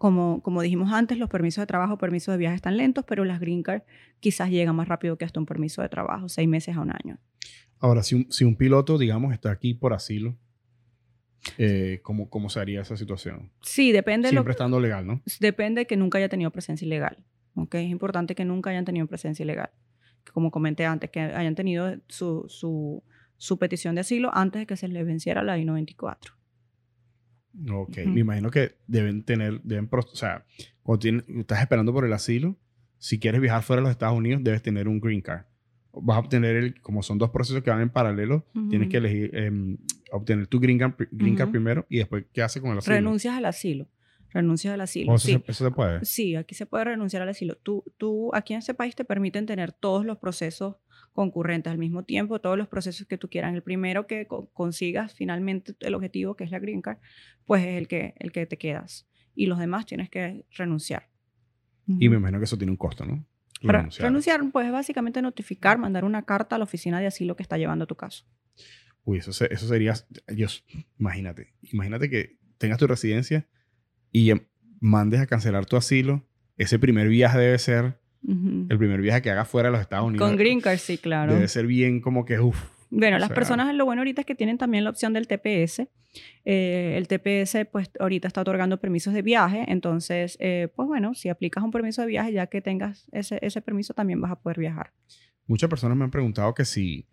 como, 0.00 0.40
como 0.42 0.62
dijimos 0.62 0.94
antes, 0.94 1.18
los 1.18 1.28
permisos 1.28 1.60
de 1.60 1.66
trabajo, 1.66 1.98
permisos 1.98 2.32
de 2.32 2.38
viaje 2.38 2.56
están 2.56 2.78
lentos, 2.78 3.04
pero 3.06 3.26
las 3.26 3.38
green 3.38 3.62
card 3.62 3.82
quizás 4.18 4.48
llegan 4.48 4.74
más 4.74 4.88
rápido 4.88 5.18
que 5.18 5.26
hasta 5.26 5.38
un 5.38 5.44
permiso 5.44 5.82
de 5.82 5.90
trabajo, 5.90 6.26
seis 6.30 6.48
meses 6.48 6.74
a 6.74 6.80
un 6.80 6.90
año. 6.90 7.18
Ahora, 7.80 8.02
si 8.02 8.14
un, 8.14 8.32
si 8.32 8.44
un 8.44 8.56
piloto, 8.56 8.96
digamos, 8.96 9.34
está 9.34 9.50
aquí 9.50 9.74
por 9.74 9.92
asilo, 9.92 10.38
eh, 11.58 12.00
¿cómo, 12.02 12.30
¿cómo, 12.30 12.48
se 12.48 12.60
haría 12.60 12.80
esa 12.80 12.96
situación? 12.96 13.52
Sí, 13.60 13.92
depende. 13.92 14.30
Siempre 14.30 14.52
estando 14.52 14.80
legal, 14.80 15.06
¿no? 15.06 15.20
Depende 15.38 15.86
que 15.86 15.98
nunca 15.98 16.16
haya 16.16 16.30
tenido 16.30 16.50
presencia 16.50 16.86
ilegal. 16.86 17.18
¿okay? 17.54 17.84
Es 17.84 17.90
importante 17.90 18.34
que 18.34 18.46
nunca 18.46 18.70
hayan 18.70 18.86
tenido 18.86 19.06
presencia 19.06 19.42
ilegal. 19.42 19.68
Como 20.32 20.50
comenté 20.50 20.86
antes, 20.86 21.10
que 21.10 21.20
hayan 21.20 21.54
tenido 21.54 21.94
su, 22.08 22.46
su, 22.48 23.04
su 23.36 23.58
petición 23.58 23.96
de 23.96 24.00
asilo 24.00 24.30
antes 24.32 24.60
de 24.60 24.66
que 24.66 24.78
se 24.78 24.88
les 24.88 25.04
venciera 25.04 25.42
la 25.42 25.58
I-94. 25.58 26.39
Ok, 27.72 27.98
me 28.06 28.20
imagino 28.20 28.50
que 28.50 28.76
deben 28.86 29.22
tener, 29.24 29.60
deben, 29.62 29.88
o 29.90 30.02
sea, 30.14 30.44
cuando 30.82 31.08
estás 31.40 31.60
esperando 31.60 31.92
por 31.92 32.04
el 32.04 32.12
asilo, 32.12 32.56
si 32.98 33.18
quieres 33.18 33.40
viajar 33.40 33.62
fuera 33.62 33.80
de 33.80 33.84
los 33.84 33.90
Estados 33.90 34.16
Unidos, 34.16 34.42
debes 34.44 34.62
tener 34.62 34.86
un 34.88 35.00
green 35.00 35.20
card. 35.20 35.44
Vas 35.92 36.16
a 36.16 36.20
obtener, 36.20 36.56
el, 36.56 36.80
como 36.80 37.02
son 37.02 37.18
dos 37.18 37.30
procesos 37.30 37.62
que 37.62 37.70
van 37.70 37.80
en 37.80 37.90
paralelo, 37.90 38.46
tienes 38.68 38.88
que 38.88 38.98
elegir, 38.98 39.34
em, 39.34 39.78
obtener 40.12 40.46
tu 40.46 40.60
green 40.60 40.78
card, 40.78 40.94
green 41.10 41.34
card 41.34 41.50
primero 41.50 41.86
y 41.88 41.98
después, 41.98 42.24
¿qué 42.32 42.42
hace 42.42 42.60
con 42.60 42.70
el 42.72 42.78
asilo? 42.78 42.94
Renuncias 42.94 43.36
al 43.36 43.44
asilo. 43.46 43.88
Renuncias 44.32 44.74
al 44.74 44.80
asilo. 44.82 45.14
Eso, 45.16 45.26
sí. 45.26 45.32
se, 45.32 45.50
eso, 45.50 45.64
se, 45.64 45.70
puede? 45.72 46.04
Sí, 46.04 46.36
aquí 46.36 46.54
se 46.54 46.66
puede 46.66 46.84
renunciar 46.84 47.22
al 47.22 47.28
asilo. 47.28 47.56
Tú, 47.56 47.82
tú, 47.98 48.30
aquí 48.32 48.52
en 48.52 48.60
este 48.60 48.74
país 48.74 48.94
te 48.94 49.04
permiten 49.04 49.46
tener 49.46 49.72
todos 49.72 50.04
los 50.04 50.18
procesos 50.18 50.76
concurrentes 51.20 51.70
al 51.70 51.76
mismo 51.76 52.02
tiempo, 52.02 52.40
todos 52.40 52.56
los 52.56 52.66
procesos 52.66 53.06
que 53.06 53.18
tú 53.18 53.28
quieras. 53.28 53.52
El 53.52 53.62
primero 53.62 54.06
que 54.06 54.26
consigas 54.54 55.12
finalmente 55.12 55.74
el 55.80 55.94
objetivo, 55.94 56.34
que 56.34 56.44
es 56.44 56.50
la 56.50 56.58
green 56.58 56.80
card, 56.80 56.96
pues 57.44 57.62
es 57.62 57.76
el 57.76 57.88
que, 57.88 58.14
el 58.20 58.32
que 58.32 58.46
te 58.46 58.56
quedas. 58.56 59.06
Y 59.34 59.44
los 59.44 59.58
demás 59.58 59.84
tienes 59.84 60.08
que 60.08 60.46
renunciar. 60.56 61.10
Y 61.86 62.08
me 62.08 62.16
imagino 62.16 62.38
que 62.38 62.44
eso 62.44 62.56
tiene 62.56 62.70
un 62.70 62.78
costo, 62.78 63.04
¿no? 63.04 63.26
Renunciar. 63.60 64.08
renunciar, 64.08 64.40
pues 64.50 64.64
es 64.64 64.72
básicamente 64.72 65.20
notificar, 65.20 65.76
mandar 65.76 66.06
una 66.06 66.24
carta 66.24 66.56
a 66.56 66.58
la 66.58 66.64
oficina 66.64 67.00
de 67.00 67.06
asilo 67.06 67.36
que 67.36 67.42
está 67.42 67.58
llevando 67.58 67.86
tu 67.86 67.96
caso. 67.96 68.24
Uy, 69.04 69.18
eso, 69.18 69.30
eso 69.44 69.68
sería, 69.68 69.92
Dios, 70.26 70.64
imagínate, 70.98 71.52
imagínate 71.60 72.08
que 72.08 72.38
tengas 72.56 72.78
tu 72.78 72.86
residencia 72.86 73.46
y 74.10 74.30
em, 74.30 74.46
mandes 74.80 75.20
a 75.20 75.26
cancelar 75.26 75.66
tu 75.66 75.76
asilo. 75.76 76.26
Ese 76.56 76.78
primer 76.78 77.08
viaje 77.08 77.38
debe 77.38 77.58
ser 77.58 77.99
el 78.26 78.78
primer 78.78 79.00
viaje 79.00 79.22
que 79.22 79.30
haga 79.30 79.44
fuera 79.44 79.68
de 79.68 79.72
los 79.72 79.80
Estados 79.80 80.06
Unidos. 80.06 80.26
Con 80.28 80.36
Green 80.36 80.60
Card, 80.60 80.78
sí, 80.78 80.98
claro. 80.98 81.32
Debe 81.34 81.48
ser 81.48 81.66
bien 81.66 82.00
como 82.00 82.24
que, 82.24 82.38
uff. 82.38 82.58
Bueno, 82.90 83.18
las 83.18 83.28
sea- 83.28 83.34
personas, 83.34 83.74
lo 83.74 83.84
bueno 83.84 84.00
ahorita 84.00 84.22
es 84.22 84.26
que 84.26 84.34
tienen 84.34 84.58
también 84.58 84.84
la 84.84 84.90
opción 84.90 85.12
del 85.12 85.26
TPS. 85.28 85.88
Eh, 86.44 86.94
el 86.96 87.06
TPS, 87.06 87.66
pues 87.70 87.90
ahorita 88.00 88.26
está 88.26 88.40
otorgando 88.40 88.80
permisos 88.80 89.14
de 89.14 89.22
viaje. 89.22 89.64
Entonces, 89.68 90.36
eh, 90.40 90.68
pues 90.74 90.88
bueno, 90.88 91.14
si 91.14 91.28
aplicas 91.28 91.62
un 91.62 91.70
permiso 91.70 92.02
de 92.02 92.08
viaje, 92.08 92.32
ya 92.32 92.48
que 92.48 92.60
tengas 92.60 93.06
ese, 93.12 93.38
ese 93.42 93.62
permiso, 93.62 93.94
también 93.94 94.20
vas 94.20 94.32
a 94.32 94.40
poder 94.40 94.58
viajar. 94.58 94.92
Muchas 95.46 95.70
personas 95.70 95.96
me 95.96 96.04
han 96.04 96.10
preguntado 96.10 96.52
que 96.52 96.64
si, 96.64 97.06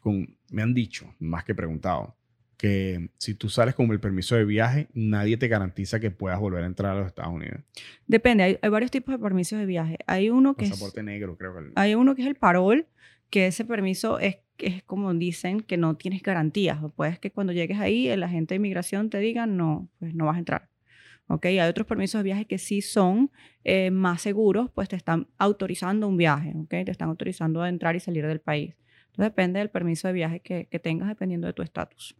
con, 0.00 0.36
me 0.50 0.62
han 0.62 0.74
dicho, 0.74 1.14
más 1.20 1.44
que 1.44 1.54
preguntado, 1.54 2.16
que 2.60 3.08
si 3.16 3.34
tú 3.34 3.48
sales 3.48 3.74
con 3.74 3.90
el 3.90 4.00
permiso 4.00 4.36
de 4.36 4.44
viaje, 4.44 4.88
nadie 4.92 5.36
te 5.38 5.48
garantiza 5.48 5.98
que 5.98 6.10
puedas 6.10 6.38
volver 6.38 6.62
a 6.62 6.66
entrar 6.66 6.94
a 6.94 7.00
los 7.00 7.06
Estados 7.06 7.32
Unidos. 7.32 7.60
Depende, 8.06 8.42
hay, 8.44 8.58
hay 8.60 8.68
varios 8.70 8.90
tipos 8.90 9.14
de 9.14 9.18
permisos 9.18 9.58
de 9.58 9.64
viaje. 9.66 9.96
Hay 10.06 10.28
uno 10.28 10.54
que 10.54 10.66
es, 10.66 10.70
Pasaporte 10.72 11.02
negro, 11.02 11.36
creo 11.38 11.54
que. 11.54 11.60
el- 11.60 11.72
hay 11.74 11.94
uno 11.94 12.14
que 12.14 12.22
es 12.22 12.28
el 12.28 12.34
parol, 12.34 12.86
que 13.30 13.46
ese 13.46 13.64
permiso 13.64 14.18
es, 14.18 14.38
es 14.58 14.82
como 14.82 15.14
dicen 15.14 15.60
que 15.60 15.78
no 15.78 15.96
tienes 15.96 16.22
garantías. 16.22 16.82
O 16.82 16.90
puedes 16.90 17.18
que 17.18 17.30
cuando 17.30 17.52
llegues 17.54 17.78
ahí, 17.78 18.08
el 18.08 18.22
agente 18.22 18.52
de 18.54 18.56
inmigración 18.56 19.08
te 19.08 19.18
diga, 19.20 19.46
no, 19.46 19.88
pues 19.98 20.14
no 20.14 20.26
vas 20.26 20.36
a 20.36 20.40
entrar. 20.40 20.68
¿Ok? 21.28 21.46
Hay 21.46 21.60
otros 21.60 21.86
permisos 21.86 22.18
de 22.18 22.24
viaje 22.24 22.44
que 22.44 22.58
sí 22.58 22.82
son 22.82 23.30
eh, 23.64 23.90
más 23.90 24.20
seguros, 24.20 24.68
pues 24.74 24.88
te 24.88 24.96
están 24.96 25.28
autorizando 25.38 26.08
un 26.08 26.16
viaje, 26.16 26.52
¿ok? 26.56 26.68
Te 26.68 26.90
están 26.90 27.08
autorizando 27.08 27.62
a 27.62 27.68
entrar 27.68 27.94
y 27.96 28.00
salir 28.00 28.26
del 28.26 28.40
país. 28.40 28.74
Entonces 29.06 29.30
depende 29.32 29.60
del 29.60 29.70
permiso 29.70 30.08
de 30.08 30.14
viaje 30.14 30.40
que, 30.40 30.66
que 30.66 30.78
tengas, 30.80 31.08
dependiendo 31.08 31.46
de 31.46 31.52
tu 31.52 31.62
estatus. 31.62 32.16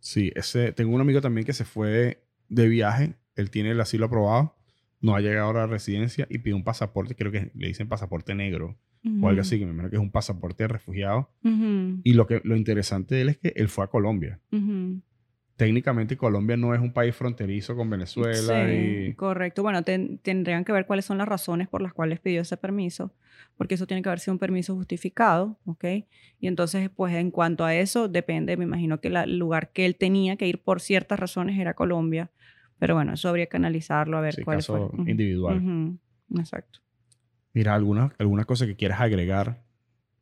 Sí, 0.00 0.32
ese, 0.34 0.72
tengo 0.72 0.94
un 0.94 1.00
amigo 1.00 1.20
también 1.20 1.46
que 1.46 1.52
se 1.52 1.64
fue 1.64 2.24
de 2.48 2.68
viaje. 2.68 3.14
Él 3.36 3.50
tiene 3.50 3.70
el 3.70 3.80
asilo 3.80 4.06
aprobado, 4.06 4.56
no 5.00 5.14
ha 5.14 5.20
llegado 5.20 5.50
a 5.50 5.54
la 5.54 5.66
residencia 5.66 6.26
y 6.28 6.38
pide 6.38 6.54
un 6.54 6.64
pasaporte, 6.64 7.14
creo 7.14 7.30
que 7.30 7.50
le 7.54 7.68
dicen 7.68 7.88
pasaporte 7.88 8.34
negro 8.34 8.78
o 9.22 9.28
algo 9.28 9.40
así, 9.40 9.58
que 9.58 9.64
me 9.64 9.72
imagino 9.72 9.88
que 9.88 9.96
es 9.96 10.02
un 10.02 10.10
pasaporte 10.10 10.64
de 10.64 10.68
refugiado. 10.68 11.30
Y 11.42 12.12
lo, 12.12 12.26
que, 12.26 12.42
lo 12.44 12.56
interesante 12.56 13.14
de 13.14 13.20
él 13.22 13.28
es 13.30 13.38
que 13.38 13.52
él 13.56 13.68
fue 13.68 13.84
a 13.84 13.88
Colombia. 13.88 14.40
Técnicamente 15.60 16.16
Colombia 16.16 16.56
no 16.56 16.74
es 16.74 16.80
un 16.80 16.90
país 16.90 17.14
fronterizo 17.14 17.76
con 17.76 17.90
Venezuela 17.90 18.66
Sí, 18.66 19.08
y... 19.10 19.14
correcto. 19.14 19.62
Bueno, 19.62 19.82
ten- 19.82 20.16
tendrían 20.16 20.64
que 20.64 20.72
ver 20.72 20.86
cuáles 20.86 21.04
son 21.04 21.18
las 21.18 21.28
razones 21.28 21.68
por 21.68 21.82
las 21.82 21.92
cuales 21.92 22.18
pidió 22.18 22.40
ese 22.40 22.56
permiso, 22.56 23.12
porque 23.58 23.74
eso 23.74 23.86
tiene 23.86 24.02
que 24.02 24.08
haber 24.08 24.20
sido 24.20 24.32
un 24.32 24.38
permiso 24.38 24.74
justificado, 24.74 25.58
¿ok? 25.66 25.84
Y 26.38 26.46
entonces, 26.46 26.88
pues 26.88 27.14
en 27.14 27.30
cuanto 27.30 27.66
a 27.66 27.74
eso, 27.74 28.08
depende, 28.08 28.56
me 28.56 28.64
imagino 28.64 29.02
que 29.02 29.10
la- 29.10 29.24
el 29.24 29.36
lugar 29.38 29.70
que 29.70 29.84
él 29.84 29.96
tenía 29.96 30.36
que 30.36 30.46
ir 30.46 30.62
por 30.62 30.80
ciertas 30.80 31.20
razones 31.20 31.58
era 31.58 31.74
Colombia, 31.74 32.30
pero 32.78 32.94
bueno, 32.94 33.12
eso 33.12 33.28
habría 33.28 33.44
que 33.44 33.58
analizarlo 33.58 34.16
a 34.16 34.22
ver 34.22 34.36
Sí, 34.36 34.42
cuáles 34.44 34.66
caso. 34.66 34.86
Ujú, 34.94 35.10
individual. 35.10 35.58
ujú, 35.58 35.98
Exacto. 36.40 36.78
Mira, 37.52 37.74
¿alguna, 37.74 38.14
alguna 38.18 38.46
cosa 38.46 38.64
que 38.64 38.76
quieras 38.76 39.02
agregar 39.02 39.62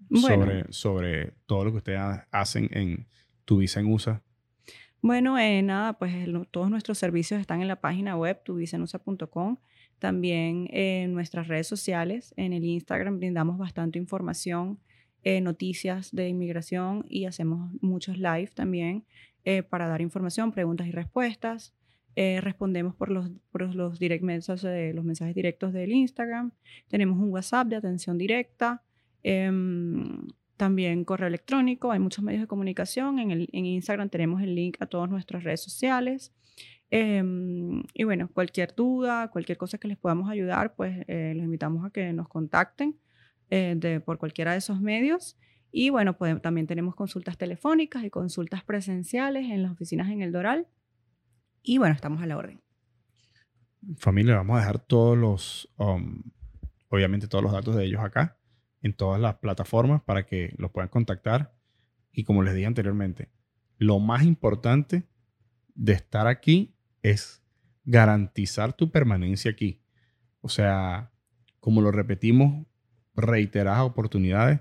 Bueno. 0.09 0.47
sobre, 0.47 0.65
sobre 0.73 1.35
todo 1.47 1.65
lo 1.67 1.71
que 1.71 1.77
ustedes 1.77 2.01
ha- 2.01 2.27
hacen 2.33 2.69
en 2.73 3.07
tu 3.45 3.59
visa 3.59 3.79
en 3.79 3.87
USA? 3.87 4.21
Bueno, 5.01 5.39
eh, 5.39 5.63
nada, 5.63 5.93
pues 5.95 6.13
todos 6.51 6.71
nuestros 6.71 6.99
servicios 6.99 7.41
están 7.41 7.63
en 7.63 7.69
la 7.69 7.81
página 7.81 8.17
web 8.17 8.43
tuvisenusa.com. 8.45 9.59
También 9.99 10.69
eh, 10.71 11.03
en 11.05 11.15
nuestras 11.15 11.49
redes 11.49 11.67
sociales, 11.67 12.35
en 12.37 12.53
el 12.53 12.65
Instagram 12.65 13.19
brindamos 13.19 13.59
bastante 13.59 13.99
información, 13.99 14.79
eh, 15.25 15.41
noticias 15.41 16.15
de 16.15 16.29
inmigración 16.29 17.05
y 17.09 17.25
hacemos 17.27 17.73
muchos 17.81 18.19
live 18.19 18.51
también 18.55 19.05
eh, 19.45 19.63
para 19.63 19.89
dar 19.89 20.01
información, 20.01 20.53
preguntas 20.53 20.87
y 20.87 20.93
respuestas. 20.93 21.75
Eh, 22.17 22.41
respondemos 22.41 22.95
por 22.95 23.11
los, 23.11 23.31
por 23.51 23.75
los, 23.75 23.99
direct 23.99 24.25
messages, 24.25 24.65
eh, 24.65 24.93
los 24.95 25.05
mensajes 25.05 25.35
directos 25.35 25.73
del 25.73 25.93
Instagram. 25.93 26.51
Tenemos 26.89 27.19
un 27.19 27.31
WhatsApp 27.31 27.69
de 27.69 27.77
atención 27.77 28.19
directa. 28.19 28.83
Em, 29.23 30.27
también 30.59 31.05
correo 31.05 31.29
electrónico, 31.29 31.91
hay 31.91 31.99
muchos 31.99 32.23
medios 32.23 32.43
de 32.43 32.47
comunicación. 32.47 33.19
En, 33.19 33.31
el, 33.31 33.49
en 33.53 33.65
Instagram 33.65 34.11
tenemos 34.11 34.43
el 34.43 34.55
link 34.55 34.77
a 34.81 34.87
todas 34.87 35.09
nuestras 35.09 35.45
redes 35.45 35.63
sociales. 35.63 36.35
Em, 36.91 37.83
y 37.95 38.05
bueno, 38.05 38.29
cualquier 38.33 38.75
duda, 38.75 39.29
cualquier 39.29 39.57
cosa 39.57 39.79
que 39.79 39.89
les 39.89 39.97
podamos 39.97 40.31
ayudar, 40.31 40.75
pues 40.75 41.05
eh, 41.07 41.33
los 41.35 41.45
invitamos 41.45 41.87
a 41.87 41.91
que 41.91 42.13
nos 42.13 42.29
contacten 42.29 42.99
eh, 43.51 43.75
de, 43.77 44.01
por 44.01 44.19
cualquiera 44.19 44.53
de 44.53 44.59
esos 44.59 44.81
medios. 44.81 45.39
Y 45.71 45.91
bueno, 45.91 46.17
pues, 46.17 46.41
también 46.41 46.67
tenemos 46.67 46.95
consultas 46.95 47.37
telefónicas 47.37 48.05
y 48.05 48.11
consultas 48.11 48.65
presenciales 48.65 49.51
en 49.51 49.63
las 49.63 49.73
oficinas 49.73 50.11
en 50.11 50.23
el 50.23 50.33
Doral. 50.33 50.67
Y 51.63 51.79
bueno, 51.79 51.95
estamos 51.95 52.23
a 52.23 52.27
la 52.27 52.37
orden. 52.37 52.61
Familia, 53.99 54.37
vamos 54.37 54.57
a 54.57 54.61
dejar 54.61 54.79
todos 54.81 55.17
los, 55.17 55.73
um, 55.77 56.23
obviamente 56.89 57.29
todos 57.29 57.45
los 57.45 57.53
datos 57.53 57.77
de 57.77 57.85
ellos 57.85 58.01
acá, 58.03 58.38
en 58.83 58.95
todas 58.95 59.21
las 59.21 59.37
plataformas 59.37 60.03
para 60.03 60.27
que 60.27 60.55
los 60.59 60.71
puedan 60.71 60.89
contactar. 60.89 61.55
Y 62.13 62.25
como 62.25 62.43
les 62.43 62.55
dije 62.55 62.67
anteriormente, 62.67 63.31
lo 63.77 63.99
más 63.99 64.25
importante 64.25 65.09
de 65.75 65.93
estar 65.93 66.27
aquí 66.27 66.75
es 67.03 67.43
garantizar 67.85 68.73
tu 68.73 68.91
permanencia 68.91 69.51
aquí. 69.51 69.83
O 70.41 70.49
sea, 70.49 71.13
como 71.61 71.81
lo 71.81 71.91
repetimos 71.91 72.67
reiteradas 73.15 73.83
oportunidades, 73.83 74.61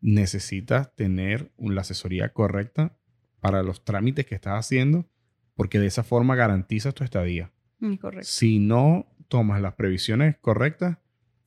necesitas 0.00 0.94
tener 0.94 1.52
la 1.58 1.82
asesoría 1.82 2.32
correcta 2.32 2.96
para 3.40 3.62
los 3.62 3.84
trámites 3.84 4.26
que 4.26 4.34
estás 4.34 4.58
haciendo, 4.58 5.08
porque 5.54 5.78
de 5.78 5.86
esa 5.86 6.02
forma 6.02 6.34
garantizas 6.36 6.94
tu 6.94 7.04
estadía. 7.04 7.52
Mm, 7.80 7.94
Correcto. 7.94 8.28
Si 8.28 8.58
no 8.58 9.06
tomas 9.28 9.60
las 9.60 9.74
previsiones 9.74 10.36
correctas, 10.40 10.98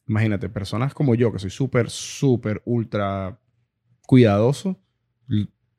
imagínate, 0.08 0.50
personas 0.50 0.94
como 0.94 1.16
yo, 1.16 1.32
que 1.32 1.40
soy 1.40 1.50
súper, 1.50 1.90
súper, 1.90 2.62
ultra 2.66 3.40
cuidadoso, 4.06 4.80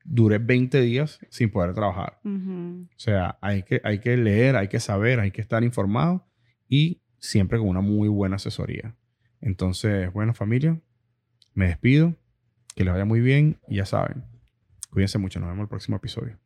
duré 0.03 0.37
20 0.37 0.81
días 0.81 1.19
sin 1.29 1.49
poder 1.49 1.73
trabajar. 1.73 2.19
O 2.23 2.99
sea, 2.99 3.37
hay 3.41 3.63
que, 3.63 3.81
hay 3.83 3.99
que 3.99 4.17
leer, 4.17 4.55
hay 4.55 4.67
que 4.67 4.79
saber, 4.79 5.19
hay 5.19 5.31
que 5.31 5.41
estar 5.41 5.63
informado 5.63 6.25
y 6.67 7.01
siempre 7.19 7.57
con 7.57 7.67
una 7.67 7.81
muy 7.81 8.09
buena 8.09 8.37
asesoría. 8.37 8.95
Entonces, 9.41 10.11
bueno, 10.13 10.33
familia, 10.33 10.79
me 11.53 11.67
despido. 11.67 12.15
Que 12.75 12.83
les 12.83 12.93
vaya 12.93 13.05
muy 13.05 13.21
bien 13.21 13.59
y 13.67 13.77
ya 13.77 13.87
saben, 13.87 14.23
cuídense 14.91 15.17
mucho. 15.17 15.39
Nos 15.39 15.47
vemos 15.47 15.57
en 15.57 15.63
el 15.63 15.69
próximo 15.69 15.97
episodio. 15.97 16.37